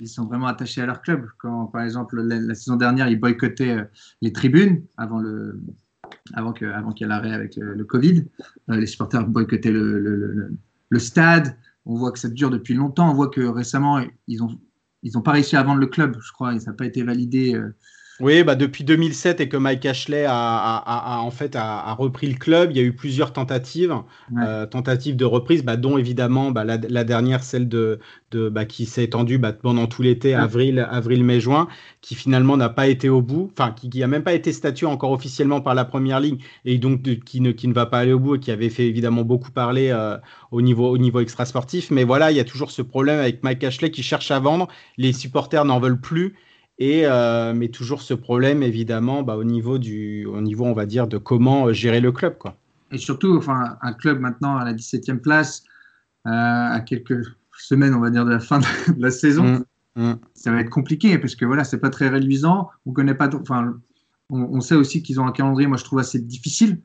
ils 0.00 0.08
sont 0.08 0.26
vraiment 0.26 0.46
attachés 0.46 0.80
à 0.80 0.86
leur 0.86 1.02
club. 1.02 1.26
Quand, 1.38 1.66
par 1.66 1.82
exemple, 1.82 2.20
la, 2.20 2.54
saison 2.54 2.76
dernière, 2.76 3.08
ils 3.08 3.18
boycottaient 3.18 3.78
euh, 3.78 3.84
les 4.22 4.32
tribunes 4.32 4.82
avant 4.96 5.18
le, 5.18 5.60
avant 6.34 6.52
que, 6.52 6.64
avant 6.64 6.92
qu'il 6.92 7.06
y 7.06 7.06
ait 7.06 7.10
l'arrêt 7.10 7.32
avec 7.32 7.56
le, 7.56 7.84
Covid. 7.84 8.24
Euh, 8.70 8.76
les 8.76 8.86
supporters 8.86 9.26
boycottaient 9.26 9.72
le, 9.72 9.98
le, 9.98 10.52
le, 10.88 10.98
stade. 10.98 11.56
On 11.86 11.94
voit 11.96 12.12
que 12.12 12.18
ça 12.18 12.28
dure 12.28 12.50
depuis 12.50 12.74
longtemps. 12.74 13.10
On 13.10 13.14
voit 13.14 13.28
que 13.28 13.40
récemment, 13.40 14.00
ils 14.26 14.38
n'ont 14.38 14.58
ils 15.02 15.16
ont 15.16 15.22
pas 15.22 15.32
réussi 15.32 15.56
à 15.56 15.62
vendre 15.62 15.80
le 15.80 15.86
club, 15.86 16.16
je 16.20 16.32
crois, 16.32 16.54
et 16.54 16.60
ça 16.60 16.70
n'a 16.70 16.76
pas 16.76 16.86
été 16.86 17.02
validé. 17.02 17.54
Euh, 17.54 17.74
oui, 18.20 18.42
bah 18.42 18.56
depuis 18.56 18.82
2007 18.82 19.40
et 19.40 19.48
que 19.48 19.56
Mike 19.56 19.86
Ashley 19.86 20.24
a, 20.28 21.20
en 21.22 21.30
fait 21.30 21.54
a, 21.54 21.92
repris 21.94 22.26
le 22.26 22.36
club, 22.36 22.70
il 22.72 22.76
y 22.76 22.80
a 22.80 22.82
eu 22.82 22.92
plusieurs 22.92 23.32
tentatives, 23.32 23.94
euh, 24.36 24.66
tentatives 24.66 25.14
de 25.14 25.24
reprise, 25.24 25.64
bah, 25.64 25.76
dont 25.76 25.98
évidemment 25.98 26.50
bah, 26.50 26.64
la, 26.64 27.04
dernière, 27.04 27.44
celle 27.44 27.68
de, 27.68 28.00
de 28.32 28.48
bah, 28.48 28.64
qui 28.64 28.86
s'est 28.86 29.04
étendue 29.04 29.38
bah, 29.38 29.52
pendant 29.52 29.86
tout 29.86 30.02
l'été, 30.02 30.34
avril, 30.34 30.86
avril, 30.90 31.22
mai, 31.22 31.38
juin, 31.38 31.68
qui 32.00 32.16
finalement 32.16 32.56
n'a 32.56 32.68
pas 32.68 32.88
été 32.88 33.08
au 33.08 33.22
bout, 33.22 33.50
enfin 33.52 33.72
qui, 33.72 33.88
n'a 34.00 34.08
même 34.08 34.24
pas 34.24 34.34
été 34.34 34.52
statué 34.52 34.86
encore 34.86 35.12
officiellement 35.12 35.60
par 35.60 35.74
la 35.76 35.84
première 35.84 36.18
ligue 36.18 36.42
et 36.64 36.78
donc 36.78 37.02
qui 37.24 37.40
ne, 37.40 37.52
qui 37.52 37.68
ne 37.68 37.72
va 37.72 37.86
pas 37.86 37.98
aller 37.98 38.12
au 38.12 38.18
bout 38.18 38.34
et 38.36 38.40
qui 38.40 38.50
avait 38.50 38.70
fait 38.70 38.86
évidemment 38.86 39.22
beaucoup 39.22 39.52
parler 39.52 39.90
euh, 39.90 40.16
au 40.50 40.60
niveau 40.60 40.88
au 40.88 40.98
niveau 40.98 41.20
extra 41.20 41.44
sportif. 41.44 41.92
Mais 41.92 42.02
voilà, 42.02 42.32
il 42.32 42.36
y 42.36 42.40
a 42.40 42.44
toujours 42.44 42.72
ce 42.72 42.82
problème 42.82 43.20
avec 43.20 43.44
Mike 43.44 43.62
Ashley 43.62 43.90
qui 43.92 44.02
cherche 44.02 44.32
à 44.32 44.40
vendre, 44.40 44.66
les 44.96 45.12
supporters 45.12 45.64
n'en 45.64 45.78
veulent 45.78 46.00
plus. 46.00 46.34
Et, 46.78 47.06
euh, 47.06 47.54
mais 47.54 47.68
toujours 47.68 48.02
ce 48.02 48.14
problème, 48.14 48.62
évidemment, 48.62 49.22
bah, 49.22 49.36
au, 49.36 49.44
niveau 49.44 49.78
du, 49.78 50.26
au 50.26 50.40
niveau, 50.40 50.64
on 50.64 50.74
va 50.74 50.86
dire, 50.86 51.08
de 51.08 51.18
comment 51.18 51.66
euh, 51.66 51.72
gérer 51.72 52.00
le 52.00 52.12
club. 52.12 52.38
Quoi. 52.38 52.56
Et 52.92 52.98
surtout, 52.98 53.36
enfin, 53.36 53.76
un 53.82 53.92
club 53.92 54.20
maintenant 54.20 54.56
à 54.56 54.64
la 54.64 54.72
17e 54.72 55.18
place, 55.18 55.64
euh, 56.26 56.30
à 56.30 56.80
quelques 56.80 57.20
semaines, 57.58 57.94
on 57.94 58.00
va 58.00 58.10
dire, 58.10 58.24
de 58.24 58.30
la 58.30 58.38
fin 58.38 58.60
de 58.88 59.02
la 59.02 59.10
saison, 59.10 59.64
mmh, 59.96 60.02
mmh. 60.02 60.14
ça 60.34 60.52
va 60.52 60.60
être 60.60 60.70
compliqué 60.70 61.18
parce 61.18 61.34
que 61.34 61.44
voilà, 61.44 61.64
c'est 61.64 61.80
pas 61.80 61.90
très 61.90 62.08
réduisant. 62.08 62.70
On 62.86 62.92
connaît 62.92 63.14
pas, 63.14 63.28
enfin, 63.34 63.74
on, 64.30 64.60
sait 64.60 64.76
aussi 64.76 65.02
qu'ils 65.02 65.20
ont 65.20 65.26
un 65.26 65.32
calendrier, 65.32 65.66
moi 65.66 65.78
je 65.78 65.84
trouve 65.84 65.98
assez 65.98 66.20
difficile. 66.20 66.80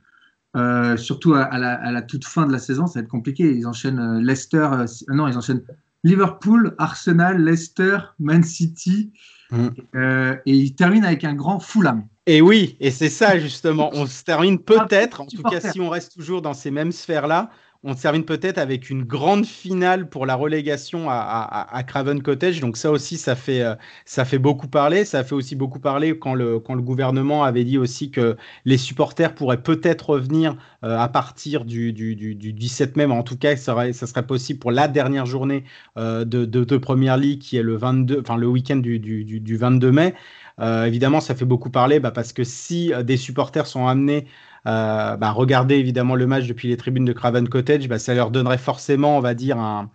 surtout 0.96 1.36
à, 1.36 1.60
la, 1.60 1.74
à, 1.74 1.92
la, 1.92 2.02
toute 2.02 2.26
fin 2.26 2.48
de 2.48 2.52
la 2.52 2.60
saison, 2.60 2.88
ça 2.88 3.00
va 3.00 3.04
être 3.04 3.12
compliqué. 3.12 3.54
Ils 3.56 3.68
enchaînent 3.68 4.20
Leicester, 4.20 4.68
non, 5.10 5.28
ils 5.28 5.38
enchaînent 5.38 5.62
Liverpool, 6.04 6.74
Arsenal, 6.80 7.44
Leicester, 7.44 7.98
Man 8.20 8.44
City, 8.44 9.12
Mm. 9.54 9.70
Euh, 9.96 10.36
et 10.46 10.52
il 10.52 10.76
termine 10.76 11.06
avec 11.06 11.24
un 11.24 11.34
grand 11.34 11.60
Fulham. 11.60 12.06
Et 12.26 12.42
oui, 12.42 12.76
et 12.80 12.92
c'est 12.92 13.10
ça 13.10 13.38
justement. 13.38 13.92
On 13.94 14.06
se 14.06 14.24
termine 14.24 14.60
peut-être, 14.64 15.22
en 15.22 15.26
tout 15.28 15.44
cas 15.44 15.60
si 15.60 15.80
on 15.80 15.90
reste 15.90 16.14
toujours 16.14 16.42
dans 16.42 16.54
ces 16.54 16.72
mêmes 16.72 16.92
sphères-là, 16.92 17.50
on 17.86 17.96
termine 17.96 18.24
peut-être 18.24 18.58
avec 18.58 18.90
une 18.90 19.04
grande 19.04 19.46
finale 19.46 20.08
pour 20.08 20.26
la 20.26 20.36
relégation 20.36 21.08
à, 21.10 21.84
Craven 21.86 22.22
Cottage. 22.22 22.62
Donc 22.62 22.78
ça 22.78 22.90
aussi, 22.92 23.18
ça 23.18 23.36
fait, 23.36 23.62
euh, 23.62 23.76
ça 24.06 24.24
fait 24.24 24.38
beaucoup 24.38 24.68
parler. 24.68 25.04
Ça 25.04 25.24
fait 25.26 25.36
aussi 25.36 25.56
beaucoup 25.56 25.80
parler 25.80 26.18
quand 26.18 26.34
le, 26.34 26.60
quand 26.60 26.76
le 26.76 26.82
gouvernement 26.82 27.44
avait 27.44 27.66
dit 27.66 27.78
aussi 27.78 28.10
que 28.10 28.38
les 28.64 28.78
supporters 28.78 29.36
pourraient 29.36 29.62
peut-être 29.62 30.12
revenir 30.12 30.56
euh, 30.86 30.98
à 30.98 31.10
partir 31.10 31.66
du, 31.66 31.92
du, 31.92 32.16
du, 32.16 32.54
17 32.54 32.96
mai. 32.96 33.06
Mais 33.06 33.14
en 33.14 33.24
tout 33.24 33.38
cas, 33.38 33.56
ça 33.58 33.74
serait, 33.74 33.94
ça 33.94 34.08
serait 34.08 34.26
possible 34.26 34.60
pour 34.60 34.72
la 34.72 34.88
dernière 34.88 35.26
journée 35.26 35.66
euh, 35.98 36.24
de, 36.24 36.46
de, 36.46 36.78
Première 36.78 37.18
Ligue 37.18 37.40
qui 37.40 37.58
est 37.58 37.64
le, 37.64 37.76
22, 37.76 38.22
enfin, 38.22 38.38
le 38.38 38.48
week-end 38.48 38.78
du, 38.78 39.00
du, 39.00 39.58
22 39.58 39.92
mai. 39.92 40.16
Évidemment, 40.62 41.20
ça 41.20 41.36
fait 41.36 41.46
beaucoup 41.46 41.70
parler 41.70 42.00
bah, 42.00 42.12
parce 42.12 42.34
que 42.34 42.44
si 42.44 42.92
des 43.04 43.18
supporters 43.18 43.68
sont 43.68 43.88
amenés 43.88 44.28
euh, 44.66 45.18
bah, 45.18 45.32
regarder 45.32 45.76
évidemment 45.76 46.16
le 46.16 46.26
match 46.26 46.48
depuis 46.48 46.70
les 46.70 46.78
tribunes 46.78 47.04
de 47.04 47.12
Craven 47.12 47.50
Cottage, 47.50 47.88
bah, 47.90 48.00
ça 48.00 48.14
leur 48.14 48.32
donnerait 48.32 48.58
forcément, 48.58 49.18
on 49.18 49.20
va 49.20 49.34
dire, 49.34 49.58
un, 49.60 49.90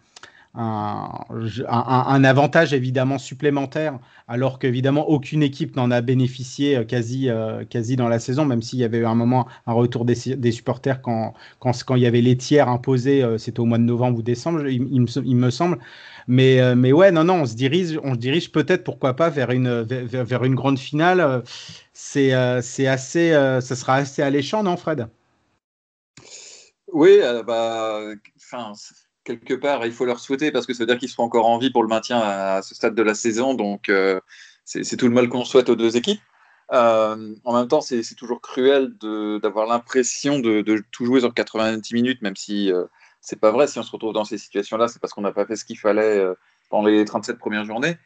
avantage 2.25 2.75
évidemment 2.75 3.17
supplémentaire, 3.17 3.99
alors 4.27 4.59
qu'évidemment 4.59 5.09
aucune 5.09 5.43
équipe 5.43 5.75
n'en 5.77 5.91
a 5.91 6.01
bénéficié 6.03 6.77
euh, 6.77 6.85
quasi, 6.85 7.31
euh, 7.31 7.65
quasi 7.65 7.97
dans 7.97 8.09
la 8.09 8.19
saison, 8.19 8.45
même 8.45 8.61
s'il 8.61 8.79
y 8.79 8.85
avait 8.85 8.99
eu 8.99 9.07
un 9.07 9.15
moment 9.15 9.47
un 9.67 9.73
retour 9.73 10.05
des, 10.05 10.15
supporters 10.53 11.01
quand, 11.01 11.33
quand, 11.61 11.73
quand, 11.85 11.95
il 11.95 12.03
y 12.03 12.07
avait 12.07 12.21
les 12.21 12.37
tiers 12.37 12.69
imposés, 12.69 13.25
c'était 13.39 13.61
au 13.61 13.67
mois 13.67 13.79
de 13.79 13.85
novembre 13.85 14.19
ou 14.19 14.23
décembre, 14.23 14.67
il, 14.69 15.01
me, 15.01 15.51
semble. 15.51 15.79
Mais, 16.29 16.74
mais 16.76 16.93
ouais, 16.93 17.11
non, 17.11 17.24
non, 17.24 17.43
on 17.43 17.47
se 17.47 17.55
dirige, 17.55 17.99
dirige 18.16 18.53
peut-être, 18.53 18.85
pourquoi 18.85 19.14
pas, 19.14 19.31
vers 19.31 19.51
une, 19.51 19.83
vers, 19.83 20.24
vers 20.24 20.45
une 20.45 20.55
grande 20.55 20.79
finale 20.79 21.43
c'est 22.01 22.33
euh, 22.33 22.61
assez, 22.87 23.33
euh, 23.33 23.61
ça 23.61 23.74
sera 23.74 23.97
assez 23.97 24.22
alléchant, 24.22 24.62
non, 24.62 24.76
Fred? 24.76 25.09
Oui, 26.93 27.18
euh, 27.20 27.43
bah, 27.43 28.01
quelque 29.24 29.55
part, 29.55 29.85
il 29.85 29.91
faut 29.91 30.05
leur 30.05 30.20
souhaiter 30.20 30.53
parce 30.53 30.64
que 30.64 30.72
ça 30.72 30.85
veut 30.85 30.87
dire 30.87 30.99
qu'ils 30.99 31.09
seront 31.09 31.24
encore 31.24 31.47
en 31.47 31.59
vie 31.59 31.70
pour 31.70 31.83
le 31.83 31.89
maintien 31.89 32.20
à, 32.20 32.62
ce 32.62 32.76
stade 32.76 32.95
de 32.95 33.03
la 33.03 33.16
saison. 33.16 33.55
Donc, 33.55 33.91
c'est 34.64 34.97
tout 34.97 35.09
le 35.09 35.12
mal 35.12 35.29
qu'on 35.29 35.45
souhaite 35.45 35.68
aux 35.70 35.74
deux 35.74 35.97
équipes. 35.97 36.20
Euh, 36.72 37.35
en 37.45 37.55
même 37.55 37.68
temps, 37.68 37.81
c'est 37.81 38.03
toujours 38.14 38.41
cruel 38.41 38.95
d'avoir 39.43 39.66
l'impression 39.66 40.39
de, 40.39 40.62
tout 40.93 41.05
jouer 41.05 41.20
sur 41.20 41.33
90 41.33 41.95
minutes, 41.95 42.22
même 42.22 42.37
si 42.37 42.72
euh, 42.72 42.85
c'est 43.29 43.39
pas 43.39 43.51
vrai. 43.51 43.66
Si 43.66 43.79
on 43.79 43.83
se 43.83 43.91
retrouve 43.93 44.14
dans 44.14 44.24
ces 44.24 44.39
situations-là, 44.39 44.89
c'est 44.89 45.01
parce 45.01 45.12
qu'on 45.12 45.20
n'a 45.20 45.33
pas 45.33 45.45
fait 45.45 45.57
ce 45.57 45.64
qu'il 45.64 45.79
fallait 45.79 46.18
euh, 46.18 46.35
pendant 46.70 46.89
les 46.89 47.05
37 47.05 47.39
premières 47.39 47.64
journées. 47.64 47.97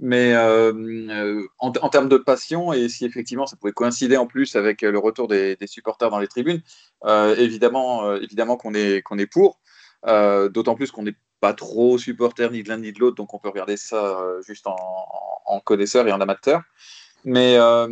Mais 0.00 0.36
en, 0.36 1.42
en, 1.58 1.88
termes 1.88 2.08
de 2.08 2.18
passion, 2.18 2.72
et 2.72 2.88
si 2.88 3.04
effectivement 3.04 3.46
ça 3.46 3.56
pouvait 3.56 3.72
coïncider 3.72 4.16
en 4.16 4.28
plus 4.28 4.54
avec 4.54 4.82
le 4.82 4.96
retour 4.96 5.26
des, 5.26 5.56
supporters 5.66 6.08
dans 6.08 6.20
les 6.20 6.28
tribunes, 6.28 6.62
évidemment, 7.04 8.14
évidemment 8.14 8.56
qu'on 8.56 8.74
est, 8.74 9.02
est 9.02 9.26
pour. 9.26 9.58
D'autant 10.06 10.76
plus 10.76 10.92
qu'on 10.92 11.02
n'est 11.02 11.16
pas 11.40 11.52
trop 11.52 11.98
supporter 11.98 12.48
ni 12.52 12.62
de 12.62 12.68
l'un 12.68 12.78
ni 12.78 12.92
de 12.92 13.00
l'autre, 13.00 13.16
donc 13.16 13.34
on 13.34 13.40
peut 13.40 13.48
regarder 13.48 13.76
ça 13.76 14.22
juste 14.46 14.68
en, 14.68 14.76
en, 15.46 15.58
connaisseur 15.58 16.06
et 16.06 16.12
en 16.12 16.20
amateur. 16.20 16.62
Mais, 17.24 17.56
euh, 17.58 17.88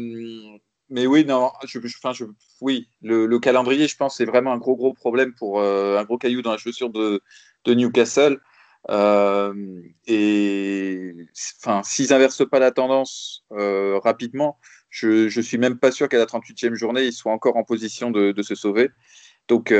mais 0.88 1.06
oui, 1.06 1.24
non, 1.24 1.50
je, 1.64 1.78
enfin, 2.02 2.12
oui, 2.60 2.88
le, 3.02 3.38
calendrier, 3.38 3.88
je 3.88 3.96
pense, 3.96 4.16
c'est 4.16 4.24
vraiment 4.24 4.52
un 4.52 4.58
gros, 4.58 4.76
gros 4.76 4.92
problème 4.92 5.34
pour 5.34 5.60
euh, 5.60 5.98
un 5.98 6.04
gros 6.04 6.18
caillou 6.18 6.42
dans 6.42 6.52
la 6.52 6.58
chaussure 6.58 6.90
de, 6.90 7.22
de 7.64 7.74
Newcastle. 7.74 8.40
Euh, 8.88 9.82
et 10.06 11.12
enfin, 11.60 11.82
s'ils 11.82 12.10
n'inversent 12.10 12.48
pas 12.48 12.60
la 12.60 12.70
tendance 12.70 13.44
rapidement, 13.50 14.58
je, 14.88 15.28
je 15.28 15.40
suis 15.40 15.58
même 15.58 15.78
pas 15.78 15.90
sûr 15.90 16.08
qu'à 16.08 16.18
la 16.18 16.26
38e 16.26 16.74
journée, 16.74 17.04
ils 17.04 17.12
soient 17.12 17.32
encore 17.32 17.56
en 17.56 17.64
position 17.64 18.10
de, 18.10 18.42
se 18.42 18.54
sauver. 18.54 18.90
Donc, 19.48 19.74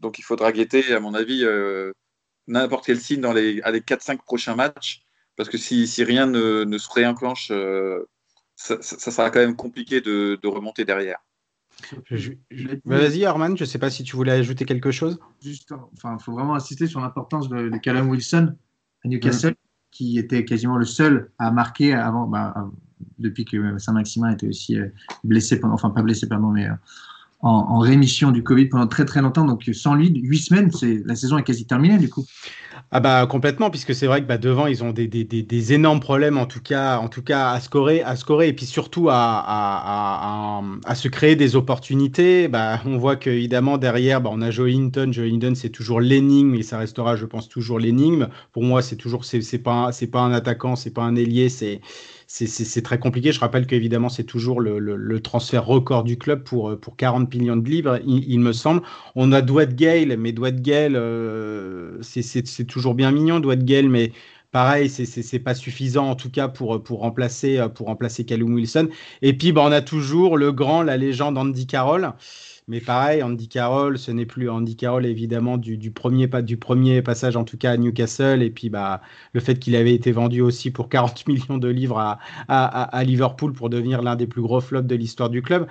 donc 0.00 0.18
il 0.18 0.22
faudra 0.22 0.52
guetter, 0.52 0.92
à 0.92 1.00
mon 1.00 1.14
avis, 1.14 1.44
n'importe 2.46 2.86
quel 2.86 3.00
signe 3.00 3.20
dans 3.20 3.32
les, 3.32 3.54
les 3.54 3.80
4-5 3.80 4.18
prochains 4.18 4.54
matchs. 4.54 5.02
Parce 5.36 5.48
que 5.48 5.58
si, 5.58 5.88
si 5.88 6.04
rien 6.04 6.26
ne, 6.26 6.62
ne 6.64 6.78
se 6.78 6.88
réenclenche 6.92 7.50
ça, 8.62 9.10
sera 9.10 9.30
quand 9.30 9.40
même 9.40 9.56
compliqué 9.56 10.00
de, 10.00 10.46
remonter 10.46 10.84
derrière. 10.84 11.18
Vas-y, 12.84 13.24
Arman, 13.24 13.56
je 13.56 13.64
ne 13.64 13.68
sais 13.68 13.78
pas 13.78 13.90
si 13.90 14.04
tu 14.04 14.14
voulais 14.16 14.32
ajouter 14.32 14.64
quelque 14.64 14.90
chose. 14.90 15.18
Juste, 15.42 15.72
enfin, 15.94 16.16
il 16.18 16.22
faut 16.22 16.32
vraiment 16.32 16.54
insister 16.54 16.86
sur 16.86 17.00
l'importance 17.00 17.48
de, 17.48 17.76
Callum 17.78 18.08
Wilson 18.08 18.54
à 19.04 19.08
Newcastle, 19.08 19.52
mm. 19.52 19.54
qui 19.90 20.18
était 20.18 20.44
quasiment 20.44 20.76
le 20.76 20.84
seul 20.84 21.30
à 21.38 21.50
marquer 21.50 21.92
avant, 21.94 22.26
bah, 22.26 22.54
depuis 23.18 23.44
que 23.44 23.78
Saint-Maximin 23.78 24.32
était 24.32 24.46
aussi 24.46 24.78
euh, 24.78 24.88
blessé, 25.24 25.58
pendant, 25.58 25.74
enfin 25.74 25.90
pas 25.90 26.02
blessé, 26.02 26.28
pardon, 26.28 26.48
mais 26.48 26.68
en, 27.42 27.78
rémission 27.80 28.30
du 28.30 28.42
Covid 28.42 28.66
pendant 28.66 28.86
très 28.86 29.04
très 29.04 29.20
longtemps. 29.20 29.44
Donc 29.44 29.68
sans 29.72 29.94
lui, 29.94 30.10
huit 30.22 30.38
semaines, 30.38 30.70
c'est 30.70 31.02
la 31.04 31.16
saison 31.16 31.38
est 31.38 31.42
quasi 31.42 31.66
terminée 31.66 31.98
du 31.98 32.08
coup. 32.08 32.24
Ah 32.90 33.00
bah 33.00 33.26
complètement, 33.26 33.70
puisque 33.70 33.94
c'est 33.94 34.06
vrai 34.06 34.22
que 34.22 34.26
bah, 34.26 34.38
devant 34.38 34.66
ils 34.66 34.84
ont 34.84 34.92
des, 34.92 35.08
des, 35.08 35.24
des, 35.24 35.72
énormes 35.72 36.00
problèmes 36.00 36.38
en 36.38 36.46
tout 36.46 36.60
cas, 36.60 36.98
en 36.98 37.08
tout 37.08 37.22
cas 37.22 37.50
à 37.50 37.60
scorer, 37.60 38.02
à 38.02 38.16
scorer 38.16 38.48
et 38.48 38.52
puis 38.52 38.66
surtout 38.66 39.08
à, 39.08 39.14
à, 39.14 40.58
à, 40.58 40.62
à 40.84 40.94
se 40.94 41.08
créer 41.08 41.34
des 41.34 41.56
opportunités. 41.56 42.48
Bah, 42.48 42.80
on 42.86 42.98
voit 42.98 43.16
que 43.16 43.30
évidemment 43.30 43.78
derrière, 43.78 44.20
bah, 44.20 44.30
on 44.32 44.40
a 44.40 44.50
Joe 44.50 44.70
Hinton. 44.72 45.10
Joe 45.10 45.30
Hinton 45.30 45.54
c'est 45.54 45.70
toujours 45.70 46.00
l'énigme 46.00 46.54
et 46.54 46.62
ça 46.62 46.78
restera, 46.78 47.16
je 47.16 47.26
pense, 47.26 47.48
toujours 47.48 47.78
l'énigme. 47.78 48.28
Pour 48.52 48.62
moi, 48.62 48.82
c'est 48.82 48.96
toujours 48.96 49.24
c'est 49.24 49.58
pas 49.58 49.90
c'est 49.92 50.06
pas 50.06 50.20
un 50.20 50.32
attaquant, 50.32 50.76
c'est 50.76 50.92
pas 50.92 51.02
un 51.02 51.16
ailier, 51.16 51.48
c'est 51.48 51.80
c'est 52.32 52.82
très 52.82 52.98
compliqué. 52.98 53.30
Je 53.30 53.40
rappelle 53.40 53.66
qu'évidemment, 53.66 54.08
c'est 54.08 54.24
toujours 54.24 54.60
le, 54.60 55.20
transfert 55.20 55.66
record 55.66 56.02
du 56.02 56.16
club 56.16 56.44
pour, 56.44 56.78
pour 56.80 56.96
40 56.96 57.32
millions 57.34 57.56
de 57.56 57.68
livres, 57.68 58.00
il, 58.06 58.40
me 58.40 58.52
semble. 58.52 58.82
On 59.14 59.32
a 59.32 59.42
Dwight 59.42 59.74
Gale, 59.76 60.16
mais 60.16 60.32
Dwight 60.32 60.62
Gale, 60.62 60.96
euh, 60.96 61.98
c'est 62.00 62.66
toujours 62.66 62.94
bien 62.94 63.10
mignon, 63.12 63.38
Dwight 63.38 63.64
Gale, 63.64 63.88
mais 63.90 64.12
pareil, 64.50 64.88
c'est 64.88 65.38
pas 65.40 65.54
suffisant 65.54 66.08
en 66.08 66.14
tout 66.14 66.30
cas 66.30 66.48
pour, 66.48 66.82
pour, 66.82 67.00
remplacer, 67.00 67.60
pour 67.74 67.88
remplacer 67.88 68.24
Callum 68.24 68.54
Wilson. 68.54 68.88
Et 69.20 69.36
puis, 69.36 69.52
bah, 69.52 69.62
on 69.66 69.72
a 69.72 69.82
toujours 69.82 70.38
le 70.38 70.52
grand, 70.52 70.82
la 70.82 70.96
légende 70.96 71.36
Andy 71.36 71.66
Carroll. 71.66 72.12
Mais 72.68 72.80
pareil, 72.80 73.22
Andy 73.24 73.48
Carroll, 73.48 73.98
ce 73.98 74.12
n'est 74.12 74.26
plus 74.26 74.48
Andy 74.48 74.76
Carroll 74.76 75.04
évidemment 75.04 75.58
du, 75.58 75.90
premier, 75.90 76.28
du 76.42 76.56
premier 76.56 77.02
passage 77.02 77.36
en 77.36 77.44
tout 77.44 77.58
cas 77.58 77.72
à 77.72 77.76
Newcastle. 77.76 78.40
Et 78.42 78.50
puis 78.50 78.70
bah, 78.70 79.02
le 79.32 79.40
fait 79.40 79.58
qu'il 79.58 79.74
avait 79.74 79.94
été 79.94 80.12
vendu 80.12 80.40
aussi 80.40 80.70
pour 80.70 80.88
40 80.88 81.26
millions 81.28 81.58
de 81.58 81.68
livres 81.68 82.18
à, 82.48 83.04
Liverpool 83.04 83.52
pour 83.52 83.68
devenir 83.68 84.02
l'un 84.02 84.14
des 84.14 84.28
plus 84.28 84.42
gros 84.42 84.60
flops 84.60 84.86
de 84.86 84.94
l'histoire 84.94 85.28
du 85.28 85.42
club. 85.42 85.66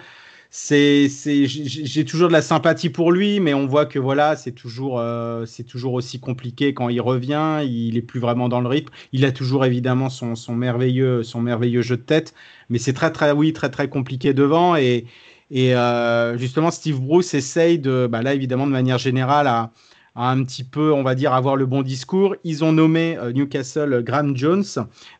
C'est, 0.53 1.07
j'ai 1.07 2.03
toujours 2.03 2.27
de 2.27 2.33
la 2.33 2.41
sympathie 2.41 2.89
pour 2.89 3.13
lui, 3.13 3.39
mais 3.39 3.53
on 3.53 3.67
voit 3.67 3.85
que 3.85 3.99
voilà, 3.99 4.35
c'est 4.35 4.51
toujours, 4.51 4.99
euh, 4.99 5.45
c'est 5.45 5.63
toujours 5.63 5.93
aussi 5.93 6.19
compliqué 6.19 6.73
quand 6.73 6.89
il 6.89 6.99
revient. 6.99 7.61
Il 7.65 7.95
est 7.95 8.01
plus 8.01 8.19
vraiment 8.19 8.49
dans 8.49 8.59
le 8.59 8.67
rythme. 8.67 8.93
Il 9.13 9.23
a 9.23 9.31
toujours 9.31 9.63
évidemment 9.63 10.09
son, 10.09 10.35
son 10.35 10.53
merveilleux, 10.55 11.23
son 11.23 11.39
merveilleux 11.39 11.81
jeu 11.81 11.95
de 11.95 12.01
tête, 12.01 12.33
mais 12.69 12.79
c'est 12.79 12.91
très 12.91 13.13
très 13.13 13.31
oui 13.31 13.53
très 13.53 13.69
très 13.69 13.87
compliqué 13.87 14.33
devant 14.33 14.75
et 14.75 15.05
et 15.51 15.75
euh, 15.75 16.37
justement, 16.37 16.71
Steve 16.71 17.01
Bruce 17.01 17.33
essaye 17.33 17.77
de, 17.77 18.07
bah 18.09 18.21
là 18.21 18.33
évidemment 18.33 18.65
de 18.65 18.71
manière 18.71 18.97
générale, 18.97 19.47
à, 19.47 19.71
un 20.15 20.43
petit 20.43 20.63
peu, 20.63 20.91
on 20.93 21.03
va 21.03 21.15
dire, 21.15 21.33
avoir 21.33 21.55
le 21.55 21.65
bon 21.65 21.81
discours. 21.81 22.35
Ils 22.43 22.63
ont 22.63 22.71
nommé 22.73 23.17
euh, 23.17 23.31
Newcastle 23.31 24.01
Graham 24.03 24.35
Jones, 24.35 24.63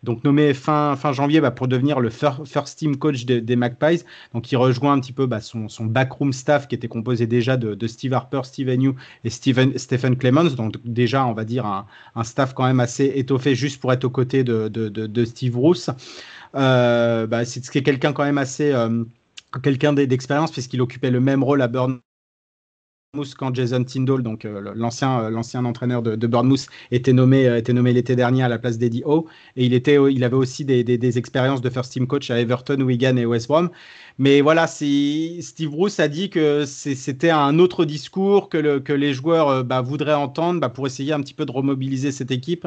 donc 0.04 0.24
nommé 0.24 0.54
fin, 0.54 0.96
fin 0.96 1.14
janvier 1.14 1.40
bah, 1.40 1.52
pour 1.52 1.68
devenir 1.68 2.00
le 2.00 2.10
first 2.10 2.78
team 2.78 2.98
coach 2.98 3.26
des 3.26 3.56
Magpies. 3.56 4.04
Donc 4.34 4.52
il 4.52 4.58
rejoint 4.58 4.94
un 4.94 5.00
petit 5.00 5.14
peu 5.14 5.28
bah, 5.28 5.40
son, 5.42 5.68
backroom 5.82 6.34
staff 6.34 6.68
qui 6.68 6.76
était 6.76 6.90
composé 6.90 7.26
déjà 7.26 7.58
de, 7.58 7.88
Steve 7.88 8.14
Harper, 8.14 8.42
Steve 8.44 8.74
New 8.76 8.96
et 9.24 9.30
Steven, 9.30 9.78
Stephen 9.78 10.18
Clemens. 10.18 10.56
Donc 10.56 10.76
déjà, 10.84 11.26
on 11.26 11.34
va 11.34 11.46
dire, 11.46 11.66
un, 11.66 11.86
un, 12.16 12.24
staff 12.24 12.54
quand 12.54 12.66
même 12.66 12.80
assez 12.80 13.12
étoffé 13.16 13.56
juste 13.56 13.80
pour 13.82 13.94
être 13.94 14.06
aux 14.06 14.10
côtés 14.10 14.44
de, 14.44 14.68
de, 14.68 15.26
Steve 15.26 15.54
Bruce. 15.54 15.90
Euh, 16.56 17.28
bah, 17.28 17.46
c'est 17.46 17.62
quelqu'un 17.84 18.14
quand 18.14 18.24
même 18.24 18.38
assez... 18.38 18.74
Quelqu'un 19.60 19.94
d'expérience 19.94 20.52
puisqu'il 20.52 20.82
occupait 20.82 21.12
le 21.12 21.20
même 21.20 21.44
rôle 21.44 21.62
à 21.62 21.68
Bournemouth 21.68 22.02
quand 23.38 23.54
Jason 23.54 23.84
Tyndall, 23.84 24.24
donc 24.24 24.46
euh, 24.46 24.72
l'ancien 24.74 25.24
euh, 25.24 25.30
l'ancien 25.30 25.66
entraîneur 25.66 26.02
de, 26.02 26.16
de 26.16 26.28
Bournemouth, 26.28 26.68
était 26.92 27.12
nommé 27.12 27.46
euh, 27.46 27.58
était 27.58 27.74
nommé 27.74 27.92
l'été 27.92 28.16
dernier 28.16 28.44
à 28.44 28.48
la 28.48 28.58
place 28.58 28.78
d'Eddie 28.78 29.04
Howe 29.06 29.26
et 29.58 29.66
il 29.66 29.74
était 29.74 29.98
il 30.10 30.24
avait 30.24 30.38
aussi 30.38 30.64
des, 30.64 31.18
expériences 31.18 31.60
de 31.60 31.70
first 31.70 31.92
team 31.92 32.08
coach 32.08 32.32
à 32.32 32.40
Everton, 32.40 32.80
Wigan 32.80 33.18
et 33.18 33.26
West 33.26 33.50
Brom. 33.50 33.70
Mais 34.18 34.40
voilà, 34.40 34.66
Steve 34.68 35.72
Bruce 35.72 36.00
a 36.00 36.08
dit 36.08 36.30
que 36.30 36.64
c'était 36.66 37.32
un 37.32 37.60
autre 37.60 37.84
discours 37.84 38.48
que 38.48 38.94
les 38.94 39.14
joueurs 39.14 39.66
bah, 39.66 39.82
voudraient 39.82 40.14
entendre 40.14 40.62
bah, 40.62 40.70
pour 40.70 40.88
essayer 40.88 41.12
un 41.12 41.20
petit 41.22 41.34
peu 41.34 41.46
de 41.46 41.52
remobiliser 41.52 42.14
cette 42.14 42.32
équipe. 42.32 42.66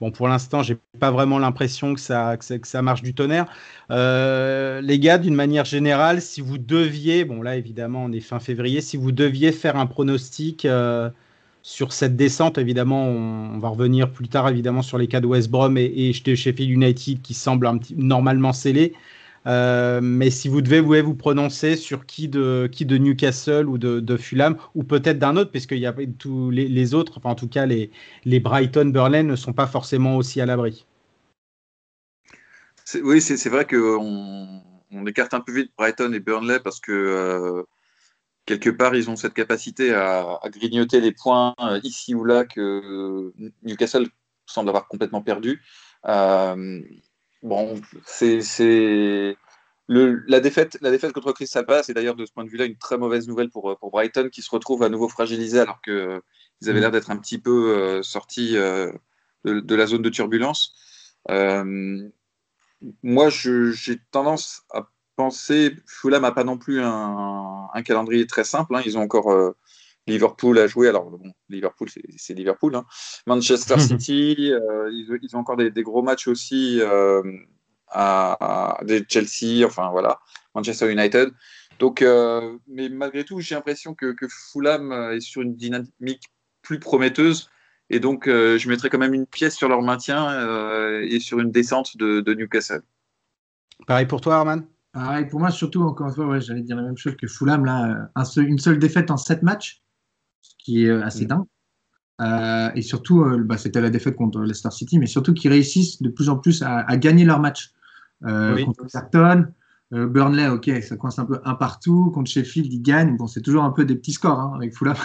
Bon, 0.00 0.10
pour 0.10 0.28
l'instant, 0.28 0.62
j'ai 0.62 0.78
pas 0.98 1.10
vraiment 1.10 1.38
l'impression 1.38 1.94
que 1.94 2.00
ça, 2.00 2.36
que 2.38 2.66
ça, 2.66 2.80
marche 2.82 3.02
du 3.02 3.12
tonnerre. 3.12 3.46
Euh, 3.90 4.80
les 4.80 4.98
gars, 4.98 5.18
d'une 5.18 5.34
manière 5.34 5.66
générale, 5.66 6.22
si 6.22 6.40
vous 6.40 6.56
deviez, 6.56 7.26
bon 7.26 7.42
là 7.42 7.56
évidemment 7.56 8.04
on 8.04 8.12
est 8.12 8.20
fin 8.20 8.40
février, 8.40 8.80
si 8.80 8.96
vous 8.96 9.12
deviez 9.12 9.52
faire 9.52 9.76
un 9.76 9.84
pronostic 9.84 10.64
euh, 10.64 11.10
sur 11.62 11.92
cette 11.92 12.16
descente, 12.16 12.56
évidemment 12.56 13.04
on, 13.04 13.58
va 13.58 13.68
revenir 13.68 14.10
plus 14.10 14.28
tard 14.28 14.48
évidemment 14.48 14.80
sur 14.82 14.96
les 14.96 15.06
cas 15.06 15.20
de 15.20 15.26
West 15.26 15.50
Brom 15.50 15.76
et, 15.76 15.84
et 15.84 16.12
Sheffield 16.14 16.70
United 16.70 17.20
qui 17.20 17.34
semblent 17.34 17.66
un 17.66 17.76
petit, 17.76 17.94
normalement 17.94 18.54
scellés. 18.54 18.94
Euh, 19.46 20.00
mais 20.02 20.30
si 20.30 20.48
vous 20.48 20.60
devez 20.60 20.80
vous, 20.80 20.94
vous 21.02 21.14
prononcer 21.14 21.76
sur 21.76 22.04
qui 22.04 22.28
de, 22.28 22.68
Newcastle 22.98 23.68
ou 23.68 23.78
de, 23.78 24.16
Fulham, 24.16 24.56
ou 24.74 24.84
peut-être 24.84 25.18
d'un 25.18 25.36
autre, 25.36 25.50
parce 25.50 25.66
qu'il 25.66 25.78
y 25.78 25.86
a 25.86 25.94
tous 26.18 26.50
les, 26.50 26.94
autres, 26.94 27.14
enfin 27.18 27.30
en 27.30 27.34
tout 27.34 27.48
cas 27.48 27.66
les, 27.66 27.90
les 28.24 28.40
Brighton, 28.40 28.86
Burnley 28.86 29.22
ne 29.22 29.36
sont 29.36 29.52
pas 29.52 29.66
forcément 29.66 30.16
aussi 30.16 30.40
à 30.40 30.46
l'abri. 30.46 30.86
Oui, 33.02 33.20
c'est 33.20 33.48
vrai 33.48 33.66
qu'on 33.66 34.62
on 34.90 35.06
écarte 35.06 35.32
un 35.34 35.40
peu 35.40 35.52
vite 35.52 35.70
Brighton 35.78 36.12
et 36.12 36.20
Burnley 36.20 36.58
parce 36.58 36.80
que 36.80 36.90
euh, 36.90 37.62
quelque 38.46 38.70
part 38.70 38.96
ils 38.96 39.08
ont 39.08 39.16
cette 39.16 39.34
capacité 39.34 39.94
à, 39.94 40.40
grignoter 40.46 41.00
les 41.00 41.12
points 41.12 41.54
euh, 41.60 41.78
ici 41.84 42.14
ou 42.14 42.24
là 42.24 42.44
que 42.44 43.32
Newcastle 43.62 44.08
semble 44.46 44.68
avoir 44.70 44.88
complètement 44.88 45.22
perdu. 45.22 45.62
Bon, 47.42 47.80
c'est 48.04 49.36
la 49.88 50.40
défaite, 50.40 50.78
la 50.82 50.90
défaite 50.90 51.12
contre 51.12 51.32
Crystal 51.32 51.66
Palace 51.66 51.88
est 51.88 51.94
d'ailleurs 51.94 52.14
de 52.14 52.24
ce 52.24 52.32
point 52.32 52.44
de 52.44 52.48
vue-là 52.48 52.64
une 52.64 52.76
très 52.76 52.96
mauvaise 52.96 53.26
nouvelle 53.26 53.50
pour, 53.50 53.76
pour 53.78 53.90
Brighton 53.90 54.28
qui 54.30 54.40
se 54.40 54.50
retrouve 54.50 54.82
à 54.84 54.88
nouveau 54.88 55.08
fragilisé 55.08 55.58
alors 55.58 55.80
qu'ils 55.82 56.20
avaient 56.68 56.78
mm. 56.78 56.80
l'air 56.80 56.90
d'être 56.92 57.10
un 57.10 57.16
petit 57.16 57.38
peu 57.38 57.74
euh, 57.76 58.02
sortis 58.02 58.56
euh, 58.56 58.92
de, 59.44 59.74
la 59.74 59.86
zone 59.86 60.02
de 60.02 60.10
turbulence. 60.10 60.74
Euh, 61.30 62.08
moi, 63.02 63.28
j'ai 63.30 63.98
tendance 64.12 64.62
à 64.70 64.88
penser, 65.16 65.74
Fulham 65.86 66.22
n'a 66.22 66.32
pas 66.32 66.44
non 66.44 66.56
plus 66.56 66.80
un, 66.82 67.68
calendrier 67.84 68.26
très 68.26 68.44
simple. 68.44 68.76
Hein. 68.76 68.82
ils 68.86 68.96
ont 68.96 69.02
encore 69.02 69.54
Liverpool 70.10 70.58
a 70.58 70.66
joué. 70.66 70.88
Alors, 70.88 71.10
bon, 71.10 71.32
Liverpool, 71.48 71.88
c'est 72.16 72.34
Liverpool. 72.34 72.74
Hein. 72.74 72.84
Manchester 73.26 73.78
City, 73.78 74.52
euh, 74.52 74.90
ils, 74.92 75.36
ont 75.36 75.40
encore 75.40 75.56
des, 75.56 75.82
gros 75.82 76.02
matchs 76.02 76.28
aussi 76.28 76.78
euh, 76.80 77.22
à, 77.88 78.78
des 78.82 79.04
Chelsea, 79.08 79.64
enfin 79.64 79.90
voilà, 79.90 80.20
Manchester 80.54 80.90
United. 80.90 81.30
Donc, 81.78 82.02
euh, 82.02 82.58
mais 82.68 82.88
malgré 82.88 83.24
tout, 83.24 83.40
j'ai 83.40 83.54
l'impression 83.54 83.94
que, 83.94 84.14
Fulham 84.52 84.92
est 85.12 85.20
sur 85.20 85.40
une 85.42 85.56
dynamique 85.56 86.24
plus 86.62 86.78
prometteuse. 86.78 87.48
Et 87.92 87.98
donc, 87.98 88.26
je 88.26 88.68
mettrai 88.68 88.88
quand 88.88 88.98
même 88.98 89.14
une 89.14 89.26
pièce 89.26 89.56
sur 89.56 89.68
leur 89.68 89.82
maintien 89.82 91.00
et 91.02 91.18
sur 91.18 91.40
une 91.40 91.50
descente 91.50 91.96
de, 91.96 92.34
Newcastle. 92.34 92.82
Pareil 93.86 94.06
pour 94.06 94.20
toi, 94.20 94.36
Arman? 94.36 94.64
Pareil 94.92 95.26
pour 95.26 95.40
moi, 95.40 95.50
surtout, 95.50 95.82
encore 95.82 96.08
une 96.08 96.14
fois, 96.14 96.26
ouais, 96.26 96.40
j'allais 96.40 96.62
dire 96.62 96.76
la 96.76 96.82
même 96.82 96.96
chose 96.96 97.16
que 97.16 97.26
Fulham, 97.26 97.64
là, 97.64 98.10
un 98.14 98.24
seul, 98.24 98.46
une 98.46 98.58
seule 98.58 98.78
défaite 98.78 99.10
en 99.10 99.16
sept 99.16 99.42
matchs, 99.42 99.82
qui 100.64 100.84
est 100.84 100.90
assez 100.90 101.24
mm. 101.24 101.28
dingue. 101.28 101.46
Euh, 102.20 102.70
et 102.74 102.82
surtout, 102.82 103.22
euh, 103.22 103.42
bah, 103.42 103.56
c'était 103.56 103.80
la 103.80 103.90
défaite 103.90 104.16
contre 104.16 104.40
Leicester 104.40 104.70
City, 104.70 104.98
mais 104.98 105.06
surtout 105.06 105.32
qu'ils 105.32 105.50
réussissent 105.50 106.02
de 106.02 106.10
plus 106.10 106.28
en 106.28 106.36
plus 106.36 106.62
à, 106.62 106.80
à 106.80 106.96
gagner 106.96 107.24
leur 107.24 107.40
match. 107.40 107.72
Euh, 108.26 108.62
contre 108.66 108.84
Everton, 108.94 109.46
euh, 109.94 110.06
Burnley, 110.06 110.46
ok, 110.46 110.70
ça 110.82 110.96
coince 110.96 111.18
un 111.18 111.24
peu 111.24 111.40
un 111.46 111.54
partout. 111.54 112.10
Contre 112.10 112.30
Sheffield, 112.30 112.70
ils 112.70 112.82
gagnent. 112.82 113.16
Bon, 113.16 113.26
c'est 113.26 113.40
toujours 113.40 113.64
un 113.64 113.70
peu 113.70 113.86
des 113.86 113.94
petits 113.94 114.12
scores 114.12 114.38
hein, 114.38 114.52
avec 114.54 114.76
Fulham. 114.76 114.96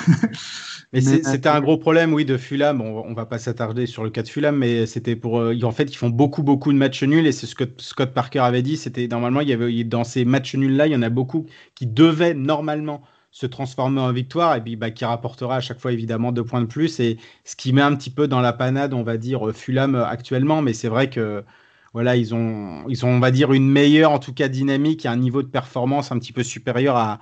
mais, 0.93 0.99
c'était 0.99 1.47
un 1.47 1.61
gros 1.61 1.77
problème, 1.77 2.13
oui, 2.13 2.25
de 2.25 2.35
Fulham. 2.35 2.81
On, 2.81 3.05
on 3.05 3.13
va 3.13 3.25
pas 3.25 3.39
s'attarder 3.39 3.85
sur 3.85 4.03
le 4.03 4.09
cas 4.09 4.21
de 4.21 4.27
Fulham, 4.27 4.57
mais 4.57 4.85
c'était 4.85 5.15
pour. 5.15 5.35
en 5.35 5.71
fait, 5.71 5.85
ils 5.85 5.95
font 5.95 6.09
beaucoup, 6.09 6.43
beaucoup 6.43 6.73
de 6.73 6.77
matchs 6.77 7.03
nuls. 7.03 7.25
Et 7.25 7.31
c'est 7.31 7.47
ce 7.47 7.55
que 7.55 7.63
Scott 7.77 8.13
Parker 8.13 8.39
avait 8.39 8.61
dit. 8.61 8.75
C'était 8.75 9.07
normalement, 9.07 9.39
il 9.39 9.47
y 9.47 9.53
avait 9.53 9.85
dans 9.85 10.03
ces 10.03 10.25
matchs 10.25 10.55
nuls-là, 10.55 10.87
il 10.87 10.91
y 10.91 10.97
en 10.97 11.01
a 11.01 11.09
beaucoup 11.09 11.45
qui 11.75 11.87
devaient 11.87 12.33
normalement 12.33 13.03
se 13.35 13.45
transformer 13.45 13.99
en 13.99 14.13
victoire 14.13 14.55
et 14.55 14.61
puis 14.61 14.77
bah, 14.77 14.91
qui 14.91 15.03
rapportera 15.03 15.57
à 15.57 15.59
chaque 15.59 15.79
fois 15.79 15.91
évidemment 15.91 16.31
deux 16.31 16.45
points 16.45 16.61
de 16.61 16.67
plus 16.67 17.01
et 17.01 17.17
ce 17.43 17.57
qui 17.57 17.73
met 17.73 17.81
un 17.81 17.93
petit 17.93 18.09
peu 18.09 18.29
dans 18.29 18.39
la 18.39 18.53
panade 18.53 18.93
on 18.93 19.03
va 19.03 19.17
dire 19.17 19.51
Fulham 19.53 19.95
actuellement. 19.95 20.61
Mais 20.61 20.71
c'est 20.71 20.87
vrai 20.87 21.09
que 21.09 21.43
voilà 21.93 22.15
ils 22.15 22.33
ont 22.33 22.87
ils 22.87 23.05
ont 23.05 23.09
on 23.09 23.19
va 23.19 23.31
dire 23.31 23.51
une 23.51 23.69
meilleure 23.69 24.11
en 24.11 24.19
tout 24.19 24.33
cas 24.33 24.47
dynamique 24.47 25.05
et 25.05 25.09
un 25.09 25.17
niveau 25.17 25.43
de 25.43 25.49
performance 25.49 26.13
un 26.13 26.19
petit 26.19 26.31
peu 26.31 26.43
supérieur 26.43 26.95
à, 26.95 27.19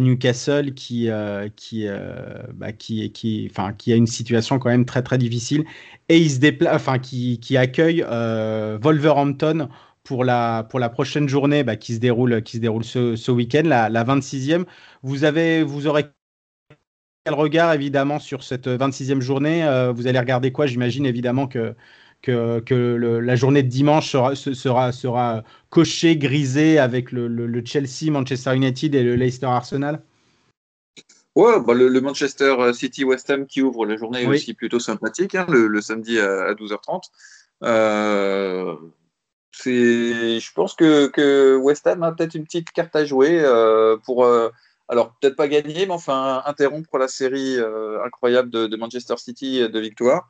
Newcastle 0.00 0.74
qui 0.74 1.08
euh, 1.08 1.48
qui, 1.56 1.86
euh, 1.88 2.42
bah, 2.52 2.72
qui 2.72 3.10
qui 3.12 3.48
enfin 3.50 3.72
qui 3.72 3.92
a 3.92 3.96
une 3.96 4.06
situation 4.06 4.58
quand 4.58 4.68
même 4.68 4.84
très 4.84 5.02
très 5.02 5.16
difficile. 5.16 5.64
Et 6.10 6.18
il 6.18 6.30
se 6.30 6.40
enfin 6.74 6.98
qui, 6.98 7.40
qui 7.40 7.56
accueille 7.56 8.04
euh, 8.06 8.78
Wolverhampton 8.82 9.68
pour 10.04 10.24
la, 10.24 10.66
pour 10.68 10.78
la 10.78 10.90
prochaine 10.90 11.28
journée 11.28 11.64
bah, 11.64 11.76
qui 11.76 11.94
se 11.94 11.98
déroule, 11.98 12.42
qui 12.42 12.58
se 12.58 12.62
déroule 12.62 12.84
ce, 12.84 13.16
ce 13.16 13.30
week-end, 13.30 13.62
la, 13.64 13.88
la, 13.88 14.04
26e. 14.04 14.64
Vous, 15.02 15.24
avez, 15.24 15.62
vous 15.62 15.86
aurez 15.86 16.04
quel 17.24 17.34
regard 17.34 17.72
évidemment 17.72 18.18
sur 18.18 18.44
cette 18.44 18.68
26e 18.68 19.20
journée? 19.20 19.64
Euh, 19.64 19.92
Vous 19.92 20.06
allez 20.06 20.18
regarder 20.18 20.52
quoi? 20.52 20.66
J'imagine 20.66 21.06
évidemment 21.06 21.48
que, 21.48 21.74
que, 22.20 22.60
que 22.60 22.74
le, 22.74 23.20
la 23.20 23.34
journée 23.34 23.62
de 23.62 23.68
dimanche 23.68 24.10
sera, 24.10 24.34
sera, 24.34 24.92
sera 24.92 25.42
cochée, 25.70 26.18
grisée 26.18 26.78
avec 26.78 27.10
le, 27.10 27.26
le, 27.26 27.64
Chelsea, 27.64 28.10
Manchester 28.10 28.54
United 28.54 28.94
et 28.94 29.02
le 29.02 29.16
Leicester 29.16 29.46
Arsenal? 29.46 30.02
Ouais, 31.34 31.60
bah 31.66 31.72
le, 31.72 31.88
Manchester 32.00 32.54
City 32.74 33.04
West 33.04 33.28
Ham 33.30 33.46
qui 33.46 33.62
ouvre 33.62 33.86
la 33.86 33.96
journée 33.96 34.22
est 34.22 34.26
aussi 34.26 34.54
plutôt 34.54 34.78
sympathique, 34.78 35.34
hein, 35.34 35.46
le, 35.48 35.80
samedi 35.80 36.20
à, 36.20 36.44
à 36.44 36.52
12h30. 36.52 37.04
Euh, 37.62 38.76
c'est, 39.56 40.40
je 40.40 40.52
pense 40.52 40.74
que, 40.74 41.06
que, 41.06 41.56
West 41.56 41.86
Ham 41.86 42.02
a 42.02 42.12
peut-être 42.12 42.34
une 42.34 42.44
petite 42.44 42.72
carte 42.72 42.96
à 42.96 43.04
jouer 43.04 43.40
euh, 43.40 43.96
pour, 43.98 44.24
euh, 44.24 44.50
alors 44.88 45.14
peut-être 45.20 45.36
pas 45.36 45.46
gagner, 45.46 45.86
mais 45.86 45.92
enfin 45.92 46.42
interrompre 46.44 46.98
la 46.98 47.06
série 47.06 47.56
euh, 47.58 48.04
incroyable 48.04 48.50
de, 48.50 48.66
de, 48.66 48.76
Manchester 48.76 49.14
City 49.16 49.60
de 49.60 49.80
victoire. 49.80 50.28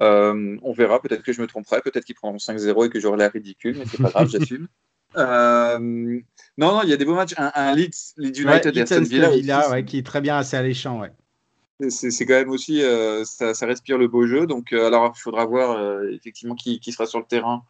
On 0.00 0.72
verra, 0.72 1.00
peut-être 1.02 1.22
que 1.22 1.32
je 1.32 1.42
me 1.42 1.46
tromperai, 1.46 1.82
peut-être 1.82 2.06
qu'ils 2.06 2.14
prendront 2.14 2.38
5-0 2.38 2.86
et 2.86 2.88
que 2.88 3.00
j'aurai 3.00 3.18
l'air 3.18 3.32
ridicule, 3.32 3.76
mais 3.78 3.84
c'est 3.84 4.02
pas 4.02 4.08
grave, 4.08 4.28
j'assume. 4.32 4.66
Non, 5.14 6.72
non, 6.72 6.82
il 6.84 6.88
y 6.88 6.94
a 6.94 6.96
des 6.96 7.04
beaux 7.04 7.14
matchs. 7.14 7.34
Un, 7.36 7.52
un 7.54 7.74
Leeds, 7.74 8.14
Leeds 8.16 8.40
United 8.40 8.74
ouais, 8.74 8.80
et 8.80 8.82
Aston 8.82 9.02
Villa, 9.02 9.28
Villa 9.28 9.70
ouais, 9.70 9.84
qui 9.84 9.98
est 9.98 10.06
très 10.06 10.22
bien, 10.22 10.38
assez 10.38 10.56
alléchant. 10.56 11.00
Ouais. 11.00 11.12
C'est 11.90 12.24
quand 12.24 12.34
même 12.34 12.50
aussi, 12.50 12.82
ça, 13.24 13.52
ça, 13.52 13.66
respire 13.66 13.98
le 13.98 14.08
beau 14.08 14.26
jeu. 14.26 14.46
Donc, 14.46 14.72
alors, 14.72 15.12
il 15.14 15.20
faudra 15.20 15.44
voir 15.44 16.02
effectivement 16.04 16.54
qui, 16.54 16.80
qui, 16.80 16.92
sera 16.92 17.04
sur 17.04 17.18
le 17.18 17.26
terrain 17.26 17.62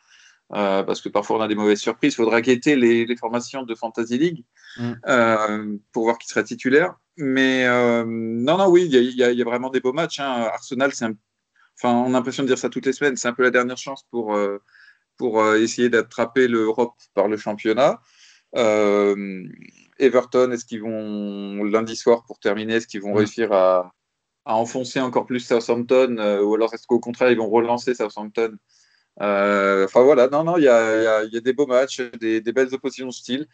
euh, 0.53 0.82
parce 0.82 1.01
que 1.01 1.09
parfois 1.09 1.38
on 1.38 1.40
a 1.40 1.49
des 1.49 1.55
mauvaises 1.55 1.80
surprises. 1.80 2.12
Il 2.12 2.16
faudra 2.16 2.40
guetter 2.40 2.76
les, 2.76 3.07
les, 3.07 3.16
formations 3.16 3.62
de 3.62 3.74
Fantasy 3.74 4.18
League 4.18 4.45
mm. 4.76 4.92
euh, 5.09 5.76
pour 5.92 6.05
voir 6.05 6.18
qui 6.18 6.28
sera 6.28 6.42
titulaire. 6.42 6.95
Mais 7.16 7.64
euh, 7.66 8.05
non, 8.07 8.59
non, 8.59 8.68
oui, 8.68 8.86
il 8.86 8.95
y, 8.95 9.22
y, 9.22 9.36
y, 9.36 9.42
a 9.42 9.45
vraiment 9.45 9.70
des 9.70 9.80
beaux 9.80 9.92
matchs. 9.92 10.20
Hein. 10.20 10.49
Arsenal, 10.53 10.90
enfin, 10.92 11.92
on 11.92 12.09
a 12.09 12.11
l'impression 12.11 12.42
de 12.42 12.49
dire 12.49 12.59
ça 12.59 12.68
toutes 12.68 12.86
les 12.86 12.92
semaines. 12.92 13.16
C'est 13.16 13.28
un 13.28 13.32
peu 13.32 13.42
la 13.42 13.51
dernière 13.51 13.78
chance 13.78 14.05
pour, 14.11 14.36
pour 15.16 15.55
essayer 15.55 15.88
d'attraper 15.88 16.49
l'Europe 16.49 16.95
par 17.14 17.28
le 17.28 17.36
championnat. 17.36 18.01
Everton, 19.99 20.51
est-ce 20.51 20.64
qu'ils 20.64 20.82
vont 20.82 21.62
lundi 21.64 21.97
soir 21.97 22.24
pour 22.26 22.38
terminer, 22.40 22.74
est-ce 22.74 22.88
qu'ils 22.88 23.03
vont 23.03 23.14
mm. 23.14 23.18
réussir 23.18 23.53
à, 23.53 23.92
à, 24.45 24.57
enfoncer 24.57 25.01
encore 25.01 25.24
plus 25.24 25.40
Southampton 25.40 26.16
ou 26.42 26.55
alors 26.55 26.74
est-ce 26.74 26.86
qu'au 26.86 27.01
contraire 27.01 27.30
ils 27.30 27.38
vont 27.38 27.49
relancer 27.49 27.95
Southampton 27.95 28.57
enfin 29.21 30.03
voilà, 30.03 30.29
non, 30.29 30.45
non, 30.45 30.57
il 30.57 30.65
y 30.65 30.69
a, 30.69 31.03
y, 31.03 31.07
a, 31.07 31.25
y 31.25 31.37
a, 31.37 31.41
des 31.41 31.53
beaux 31.53 31.67
matchs, 31.67 32.01
des, 32.21 32.41
des 32.41 32.53
belles 32.53 32.75
oppositions 32.75 33.07
de 33.07 33.12
style. 33.12 33.49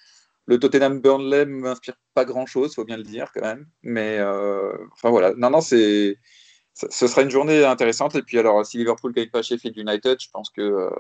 Le 0.46 0.58
Tottenham 0.58 1.00
Burnley 1.00 1.44
m'inspire 1.46 1.94
pas 2.14 2.24
grand 2.24 2.46
chose, 2.46 2.74
faut 2.74 2.84
bien 2.84 2.96
le 2.96 3.02
dire 3.04 3.30
quand 3.32 3.42
même. 3.42 3.66
Mais 3.82 4.18
euh, 4.18 4.72
enfin 4.92 5.10
voilà, 5.10 5.32
non, 5.36 5.50
non, 5.50 5.60
c'est 5.60 6.18
ce 6.74 7.06
sera 7.06 7.22
une 7.22 7.30
journée 7.30 7.64
intéressante. 7.64 8.14
Et 8.14 8.22
puis 8.22 8.38
alors, 8.38 8.64
si 8.64 8.78
Liverpool 8.78 9.12
gagne 9.12 9.30
pas 9.30 9.42
Sheffield 9.42 9.76
United, 9.76 10.18
je 10.20 10.28
pense 10.32 10.50
que 10.50 10.60
euh, 10.62 10.90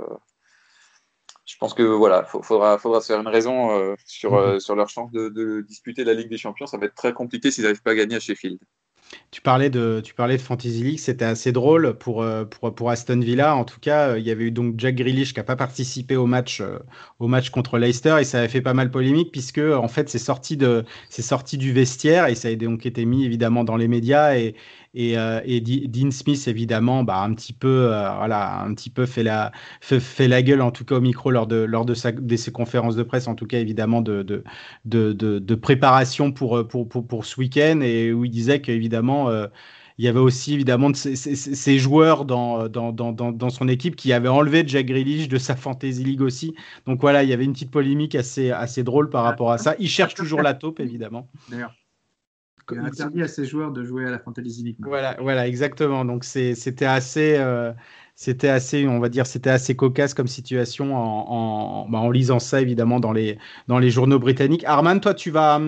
je 1.46 1.56
pense 1.58 1.74
que 1.74 1.82
voilà, 1.82 2.24
faudra, 2.24 2.78
faudra 2.78 3.00
se 3.00 3.08
faire 3.08 3.20
une 3.20 3.28
raison 3.28 3.76
euh, 3.76 3.94
sur, 4.04 4.34
euh, 4.34 4.58
sur 4.60 4.76
leur 4.76 4.88
chance 4.88 5.10
de, 5.10 5.28
de, 5.28 5.62
disputer 5.62 6.04
la 6.04 6.14
Ligue 6.14 6.28
des 6.28 6.38
Champions. 6.38 6.66
Ça 6.66 6.78
va 6.78 6.86
être 6.86 6.94
très 6.94 7.12
compliqué 7.12 7.50
s'ils 7.50 7.64
n'arrivent 7.64 7.82
pas 7.82 7.92
à 7.92 7.94
gagner 7.94 8.16
à 8.16 8.20
Sheffield. 8.20 8.58
Tu 9.30 9.40
parlais 9.40 9.70
de, 9.70 10.00
tu 10.04 10.14
parlais 10.14 10.36
de 10.36 10.42
Fantasy 10.42 10.82
League, 10.82 10.98
c'était 10.98 11.24
assez 11.24 11.52
drôle 11.52 11.94
pour, 11.94 12.22
euh, 12.22 12.44
pour, 12.44 12.74
pour, 12.74 12.90
Aston 12.90 13.20
Villa. 13.20 13.54
En 13.54 13.64
tout 13.64 13.78
cas, 13.80 14.16
il 14.16 14.24
y 14.24 14.30
avait 14.30 14.44
eu 14.44 14.50
donc 14.50 14.74
Jack 14.78 14.96
Grealish 14.96 15.32
qui 15.32 15.38
n'a 15.38 15.44
pas 15.44 15.56
participé 15.56 16.16
au 16.16 16.26
match, 16.26 16.60
euh, 16.60 16.78
au 17.20 17.28
match 17.28 17.50
contre 17.50 17.78
Leicester 17.78 18.16
et 18.20 18.24
ça 18.24 18.38
avait 18.38 18.48
fait 18.48 18.60
pas 18.60 18.74
mal 18.74 18.90
polémique 18.90 19.30
puisque 19.30 19.58
en 19.58 19.88
fait 19.88 20.08
c'est 20.08 20.18
sorti, 20.18 20.56
de, 20.56 20.84
sorti 21.10 21.58
du 21.58 21.72
vestiaire 21.72 22.26
et 22.26 22.34
ça 22.34 22.48
a 22.48 22.54
donc 22.54 22.86
été 22.86 23.04
mis 23.04 23.24
évidemment 23.24 23.64
dans 23.64 23.76
les 23.76 23.88
médias 23.88 24.36
et, 24.36 24.54
et, 24.94 25.16
euh, 25.16 25.40
et 25.44 25.60
Dean 25.60 26.10
Smith 26.10 26.48
évidemment 26.48 27.04
bah, 27.04 27.22
un 27.22 27.32
petit 27.34 27.52
peu 27.52 27.92
euh, 27.92 28.12
voilà 28.16 28.62
un 28.62 28.74
petit 28.74 28.90
peu 28.90 29.06
fait 29.06 29.22
la 29.22 29.52
fait, 29.80 30.00
fait, 30.00 30.26
la 30.26 30.42
gueule 30.42 30.62
en 30.62 30.72
tout 30.72 30.84
cas 30.84 30.96
au 30.96 31.00
micro 31.00 31.30
lors 31.30 31.46
de 31.46 31.56
lors 31.56 31.84
de, 31.84 31.94
sa, 31.94 32.10
de 32.12 32.36
ses 32.36 32.50
conférences 32.50 32.96
de 32.96 33.02
presse 33.04 33.28
en 33.28 33.34
tout 33.34 33.46
cas 33.46 33.58
évidemment 33.58 34.00
de 34.00 34.22
de, 34.22 34.42
de, 34.84 35.12
de, 35.12 35.54
préparation 35.54 36.32
pour, 36.32 36.66
pour, 36.66 36.88
pour, 36.88 37.06
pour 37.06 37.24
ce 37.24 37.38
week-end 37.38 37.80
et 37.82 38.12
où 38.12 38.24
il 38.24 38.30
disait 38.30 38.60
qu'évidemment 38.60 39.28
euh, 39.30 39.46
il 39.98 40.04
y 40.04 40.08
avait 40.08 40.18
aussi 40.18 40.54
évidemment 40.54 40.92
ces, 40.94 41.78
joueurs 41.78 42.24
dans, 42.24 42.68
dans, 42.68 42.90
dans, 42.90 43.12
dans, 43.12 43.50
son 43.50 43.68
équipe 43.68 43.96
qui 43.96 44.14
avaient 44.14 44.28
enlevé 44.28 44.64
Jack 44.66 44.86
Grealish 44.86 45.28
de 45.28 45.36
sa 45.36 45.56
Fantasy 45.56 46.02
League 46.02 46.22
aussi. 46.22 46.54
Donc 46.86 47.02
voilà, 47.02 47.22
il 47.22 47.28
y 47.28 47.34
avait 47.34 47.44
une 47.44 47.52
petite 47.52 47.70
polémique 47.70 48.14
assez, 48.14 48.50
assez 48.50 48.82
drôle 48.82 49.10
par 49.10 49.24
rapport 49.24 49.52
à 49.52 49.58
ça. 49.58 49.74
Il 49.78 49.90
cherche 49.90 50.14
toujours 50.14 50.40
la 50.40 50.54
taupe, 50.54 50.80
évidemment. 50.80 51.28
D'ailleurs, 51.50 51.74
il 52.72 52.78
a 52.78 52.84
interdit 52.84 53.22
à 53.22 53.28
ses 53.28 53.44
joueurs 53.44 53.72
de 53.72 53.84
jouer 53.84 54.06
à 54.06 54.10
la 54.10 54.18
Fantasy 54.18 54.62
League. 54.62 54.76
Voilà, 54.80 55.16
voilà, 55.20 55.46
exactement. 55.46 56.04
Donc 56.04 56.24
c'était 56.24 56.84
assez, 56.84 57.36
euh, 57.38 57.72
c'était 58.14 58.48
assez, 58.48 58.86
on 58.86 59.00
va 59.00 59.08
dire, 59.08 59.26
c'était 59.26 59.50
assez 59.50 59.76
cocasse 59.76 60.14
comme 60.14 60.28
situation 60.28 60.94
en, 60.96 61.84
en, 61.84 61.88
bah, 61.88 61.98
en, 61.98 62.10
lisant 62.10 62.38
ça 62.38 62.60
évidemment 62.60 63.00
dans 63.00 63.12
les, 63.12 63.38
dans 63.68 63.78
les 63.78 63.90
journaux 63.90 64.18
britanniques. 64.18 64.64
Arman, 64.64 65.00
toi, 65.00 65.14
tu 65.14 65.30
vas, 65.30 65.60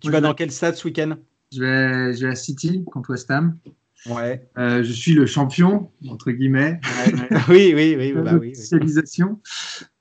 tu 0.00 0.10
vas 0.10 0.20
dans 0.20 0.34
quel 0.34 0.50
stade 0.50 0.74
ce 0.74 0.86
week-end? 0.86 1.16
Je 1.52 1.60
vais, 1.60 2.14
je 2.14 2.26
vais 2.26 2.32
à 2.32 2.34
City 2.34 2.84
contre 2.90 3.10
West 3.10 3.30
Ham. 3.30 3.58
Ouais. 4.06 4.48
Euh, 4.58 4.82
je 4.82 4.92
suis 4.92 5.12
le 5.12 5.26
champion 5.26 5.90
entre 6.08 6.30
guillemets. 6.30 6.80
Oui, 7.48 7.72
oui, 7.74 7.94
oui, 7.96 8.12
bah, 8.12 8.32
oui, 8.40 8.52
oui. 8.56 9.24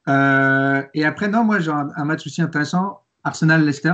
Euh, 0.08 0.84
et 0.94 1.06
après, 1.06 1.28
non, 1.28 1.44
moi 1.44 1.60
j'ai 1.60 1.72
un, 1.72 1.90
un 1.96 2.06
match 2.06 2.26
aussi 2.26 2.42
intéressant, 2.42 3.02
Arsenal-Leicester. 3.24 3.94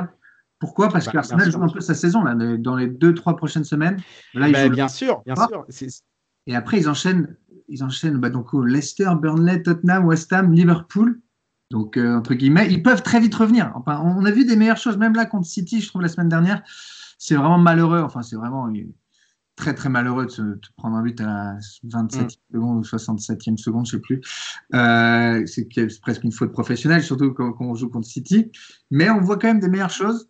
Pourquoi? 0.60 0.89
Parce 0.89 1.05
bah, 1.05 1.12
qu'Arsenal 1.14 1.51
joue 1.51 1.62
un 1.62 1.70
peu 1.70 1.82
sa 1.82 1.93
saison 1.93 2.24
là, 2.24 2.34
dans 2.58 2.76
les 2.76 2.88
deux, 2.88 3.14
trois 3.14 3.36
prochaines 3.36 3.64
semaines. 3.64 4.01
Là, 4.34 4.49
bah, 4.49 4.70
bien 4.70 4.88
sûr, 4.88 5.22
bien 5.26 5.36
sûr. 5.36 5.66
Et 6.47 6.55
après, 6.55 6.80
ils 6.80 6.89
enchaînent, 6.89 7.36
ils 7.68 7.84
enchaînent 7.84 8.18
bah, 8.18 8.30
donc, 8.30 8.53
Leicester, 8.53 9.10
Burnley, 9.22 9.62
Tottenham, 9.62 10.05
West 10.05 10.32
Ham, 10.34 10.51
Liverpool. 10.53 11.20
Donc, 11.70 11.97
euh, 11.97 12.16
entre 12.16 12.34
guillemets, 12.34 12.72
ils 12.72 12.82
peuvent 12.82 13.03
très 13.03 13.20
vite 13.20 13.36
revenir. 13.36 13.72
Enfin, 13.76 14.01
on 14.03 14.26
a 14.26 14.32
vu 14.32 14.45
des 14.45 14.55
meilleures 14.55 14.78
choses, 14.78 14.97
même 14.97 15.14
là 15.14 15.26
contre 15.26 15.47
City, 15.47 15.82
je 15.82 15.88
trouve, 15.89 16.01
la 16.01 16.08
semaine 16.08 16.30
dernière. 16.30 16.64
C'est 17.20 17.36
vraiment 17.36 17.58
malheureux. 17.58 17.99
Enfin, 17.99 18.22
c'est 18.22 18.38
vraiment 18.38 18.72
très, 19.58 19.74
très 19.74 19.89
malheureux 19.89 20.28
de 20.28 20.32
se 20.32 20.41
de 20.41 20.62
prendre 20.78 20.95
un 20.95 21.03
but 21.03 21.20
à 21.20 21.26
la 21.26 21.58
27e 21.86 22.26
mm. 22.26 22.30
seconde 22.53 22.78
ou 22.78 22.82
67e 22.84 23.58
seconde, 23.58 23.86
je 23.86 23.97
ne 23.97 23.99
sais 23.99 24.01
plus. 24.01 24.22
Euh, 24.74 25.45
c'est 25.45 25.68
presque 25.99 26.24
une 26.24 26.32
faute 26.32 26.53
professionnelle, 26.53 27.03
surtout 27.03 27.34
quand, 27.34 27.51
quand 27.51 27.66
on 27.66 27.76
joue 27.76 27.89
contre 27.89 28.08
City. 28.08 28.51
Mais 28.89 29.10
on 29.10 29.20
voit 29.20 29.38
quand 29.38 29.47
même 29.47 29.60
des 29.60 29.70
meilleures 29.70 29.89
choses. 29.89 30.30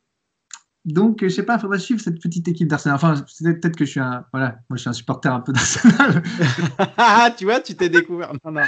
Donc, 0.88 1.20
je 1.22 1.28
sais 1.28 1.44
pas, 1.44 1.56
il 1.56 1.60
faudra 1.60 1.78
suivre 1.80 2.00
cette 2.00 2.22
petite 2.22 2.48
équipe 2.48 2.70
d'Arsenal. 2.70 2.96
Enfin, 2.96 3.16
peut-être 3.44 3.76
que 3.76 3.84
je 3.84 3.92
suis 3.92 4.00
un, 4.00 4.26
voilà, 4.32 4.60
moi 4.70 4.78
je 4.78 4.82
suis 4.82 4.90
un 4.90 4.94
supporter 4.94 5.30
un 5.34 5.42
peu 5.42 5.52
d'Arsenal. 5.52 6.24
tu 7.38 7.44
vois, 7.44 7.60
tu 7.60 7.76
t'es 7.76 7.90
découvert. 7.90 8.32
Non, 8.46 8.54
non, 8.54 8.62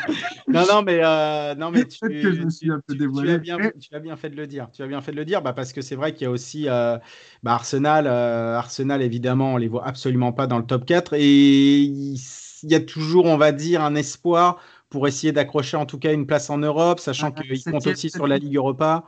non, 0.49 0.65
non 0.69 0.81
mais, 0.83 0.99
euh, 1.01 1.55
non, 1.55 1.71
mais 1.71 1.85
tu, 1.85 1.99
que 1.99 2.33
je 2.33 2.41
me 2.41 2.49
suis 2.49 2.69
un 2.69 2.81
peu 2.85 2.93
dévoilé. 2.93 3.41
Tu, 3.41 3.51
as 3.51 3.57
bien, 3.57 3.71
tu 3.79 3.95
as 3.95 3.99
bien 3.99 4.17
fait 4.17 4.29
de 4.29 4.35
le 4.35 4.47
dire. 4.47 4.67
Tu 4.73 4.83
as 4.83 4.87
bien 4.87 4.99
fait 4.99 5.13
de 5.13 5.15
le 5.15 5.23
dire, 5.23 5.41
bah, 5.41 5.53
parce 5.53 5.71
que 5.71 5.79
c'est 5.79 5.95
vrai 5.95 6.11
qu'il 6.13 6.23
y 6.23 6.27
a 6.27 6.31
aussi 6.31 6.67
euh, 6.67 6.97
bah, 7.41 7.53
Arsenal. 7.53 8.05
Euh, 8.05 8.57
Arsenal, 8.57 9.01
évidemment, 9.01 9.53
on 9.53 9.57
les 9.57 9.69
voit 9.69 9.87
absolument 9.87 10.33
pas 10.33 10.45
dans 10.45 10.57
le 10.57 10.65
top 10.65 10.85
4 10.85 11.13
et 11.13 11.83
il 11.83 12.19
y 12.63 12.75
a 12.75 12.81
toujours, 12.81 13.27
on 13.27 13.37
va 13.37 13.53
dire, 13.53 13.81
un 13.81 13.95
espoir 13.95 14.57
pour 14.89 15.07
essayer 15.07 15.31
d'accrocher 15.31 15.77
en 15.77 15.85
tout 15.85 15.99
cas 15.99 16.11
une 16.11 16.25
place 16.25 16.49
en 16.49 16.57
Europe, 16.57 16.99
sachant 16.99 17.31
Ah, 17.33 17.41
qu'ils 17.41 17.55
septième, 17.55 17.73
comptent 17.75 17.87
aussi 17.87 18.09
sur 18.09 18.27
la. 18.27 18.39
Ligue 18.39 18.57
Europa. 18.57 19.05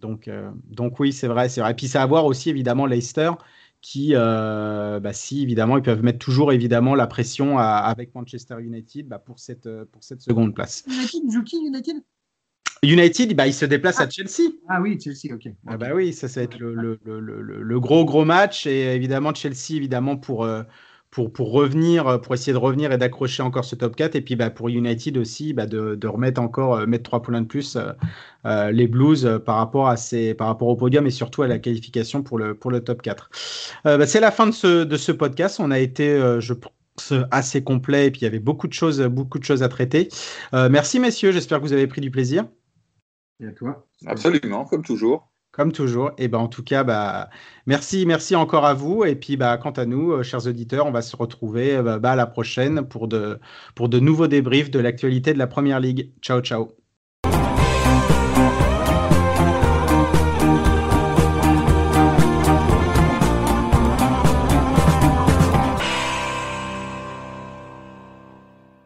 Donc, 0.00 0.28
euh, 0.28 0.50
donc 0.64 1.00
oui, 1.00 1.12
c'est 1.12 1.26
vrai, 1.28 1.48
c'est 1.48 1.60
vrai. 1.60 1.72
Et 1.72 1.74
puis 1.74 1.88
c'est 1.88 1.98
à 1.98 2.06
voir 2.06 2.24
aussi 2.24 2.50
évidemment 2.50 2.86
Leicester, 2.86 3.32
qui, 3.80 4.10
euh, 4.14 5.00
bah, 5.00 5.12
si 5.12 5.42
évidemment, 5.42 5.76
ils 5.76 5.82
peuvent 5.82 6.02
mettre 6.02 6.18
toujours 6.18 6.52
évidemment 6.52 6.94
la 6.94 7.06
pression 7.06 7.58
à- 7.58 7.64
avec 7.78 8.14
Manchester 8.14 8.56
United 8.60 9.08
bah, 9.08 9.18
pour, 9.18 9.38
cette, 9.38 9.66
euh, 9.66 9.84
pour 9.90 10.04
cette 10.04 10.20
seconde 10.20 10.54
place. 10.54 10.84
United 10.86 11.30
joue 11.30 11.42
qui 11.42 11.56
United? 11.64 11.96
United, 12.84 13.34
bah, 13.34 13.46
il 13.48 13.54
se 13.54 13.64
déplace 13.64 14.00
à 14.00 14.08
Chelsea. 14.08 14.52
Ah 14.68 14.80
oui, 14.80 14.98
Chelsea, 15.00 15.34
ok. 15.34 15.48
Ah 15.66 15.76
bah 15.76 15.88
oui, 15.94 16.12
ça, 16.12 16.28
ça 16.28 16.40
va 16.40 16.44
être 16.44 16.58
le, 16.58 16.74
le- 16.74 16.98
le- 17.04 17.40
le- 17.62 17.80
gros 17.80 18.04
gros 18.04 18.24
match 18.24 18.66
et 18.66 18.94
évidemment 18.94 19.34
Chelsea 19.34 19.72
évidemment 19.74 20.16
pour, 20.16 20.44
pour, 21.10 21.32
pour 21.32 21.52
revenir, 21.52 22.20
pour 22.20 22.34
essayer 22.34 22.52
de 22.52 22.58
revenir 22.58 22.92
et 22.92 22.98
d'accrocher 22.98 23.42
encore 23.42 23.64
ce 23.64 23.74
top 23.74 23.96
4 23.96 24.14
et 24.14 24.20
puis 24.20 24.36
bah, 24.36 24.50
pour 24.50 24.68
United 24.68 25.16
aussi 25.16 25.52
bah, 25.52 25.66
de, 25.66 25.94
de 25.94 26.06
remettre 26.06 26.40
encore 26.40 26.74
euh, 26.76 26.86
mettre 26.86 27.04
trois 27.04 27.22
points 27.22 27.40
de 27.40 27.46
plus 27.46 27.76
euh, 27.76 27.92
euh, 28.44 28.70
les 28.70 28.86
Blues 28.86 29.24
euh, 29.24 29.38
par 29.38 29.56
rapport 29.56 29.88
à 29.88 29.96
ces, 29.96 30.34
par 30.34 30.48
rapport 30.48 30.68
au 30.68 30.76
podium 30.76 31.06
et 31.06 31.10
surtout 31.10 31.42
à 31.42 31.46
la 31.48 31.58
qualification 31.58 32.22
pour 32.22 32.38
le, 32.38 32.54
pour 32.54 32.70
le 32.70 32.84
top 32.84 33.02
4. 33.02 33.30
Euh, 33.86 33.98
bah, 33.98 34.06
c'est 34.06 34.20
la 34.20 34.30
fin 34.30 34.46
de 34.46 34.52
ce, 34.52 34.84
de 34.84 34.96
ce 34.96 35.12
podcast. 35.12 35.60
On 35.60 35.70
a 35.70 35.78
été 35.78 36.08
euh, 36.10 36.40
je 36.40 36.54
pense 36.54 37.12
assez 37.30 37.62
complet 37.62 38.06
et 38.06 38.10
puis 38.10 38.22
il 38.22 38.24
y 38.24 38.26
avait 38.26 38.40
beaucoup 38.40 38.66
de 38.66 38.72
choses 38.72 39.00
beaucoup 39.00 39.38
de 39.38 39.44
choses 39.44 39.62
à 39.62 39.68
traiter. 39.68 40.08
Euh, 40.52 40.68
merci 40.68 40.98
messieurs, 40.98 41.32
j'espère 41.32 41.58
que 41.58 41.64
vous 41.64 41.72
avez 41.72 41.86
pris 41.86 42.00
du 42.00 42.10
plaisir. 42.10 42.46
Et 43.40 43.46
à 43.46 43.52
toi. 43.52 43.86
Absolument, 44.06 44.64
comme 44.64 44.82
toujours. 44.82 45.30
Comme 45.58 45.72
toujours. 45.72 46.12
Et 46.18 46.28
ben 46.28 46.38
en 46.38 46.48
tout 46.48 46.62
cas, 46.62 46.84
bah, 46.84 47.28
merci, 47.66 48.06
merci 48.06 48.34
encore 48.36 48.64
à 48.64 48.74
vous. 48.74 49.04
Et 49.04 49.14
puis, 49.16 49.36
bah, 49.36 49.58
quant 49.58 49.72
à 49.72 49.84
nous, 49.86 50.12
euh, 50.12 50.22
chers 50.22 50.46
auditeurs, 50.46 50.86
on 50.86 50.92
va 50.92 51.02
se 51.02 51.16
retrouver 51.16 51.76
euh, 51.76 51.98
bah, 51.98 52.12
à 52.12 52.16
la 52.16 52.26
prochaine 52.26 52.86
pour 52.88 53.08
de, 53.08 53.40
pour 53.74 53.88
de 53.88 53.98
nouveaux 53.98 54.28
débriefs 54.28 54.70
de 54.70 54.78
l'actualité 54.78 55.32
de 55.34 55.38
la 55.38 55.48
Première 55.48 55.80
Ligue. 55.80 56.12
Ciao, 56.22 56.40
ciao. 56.40 56.87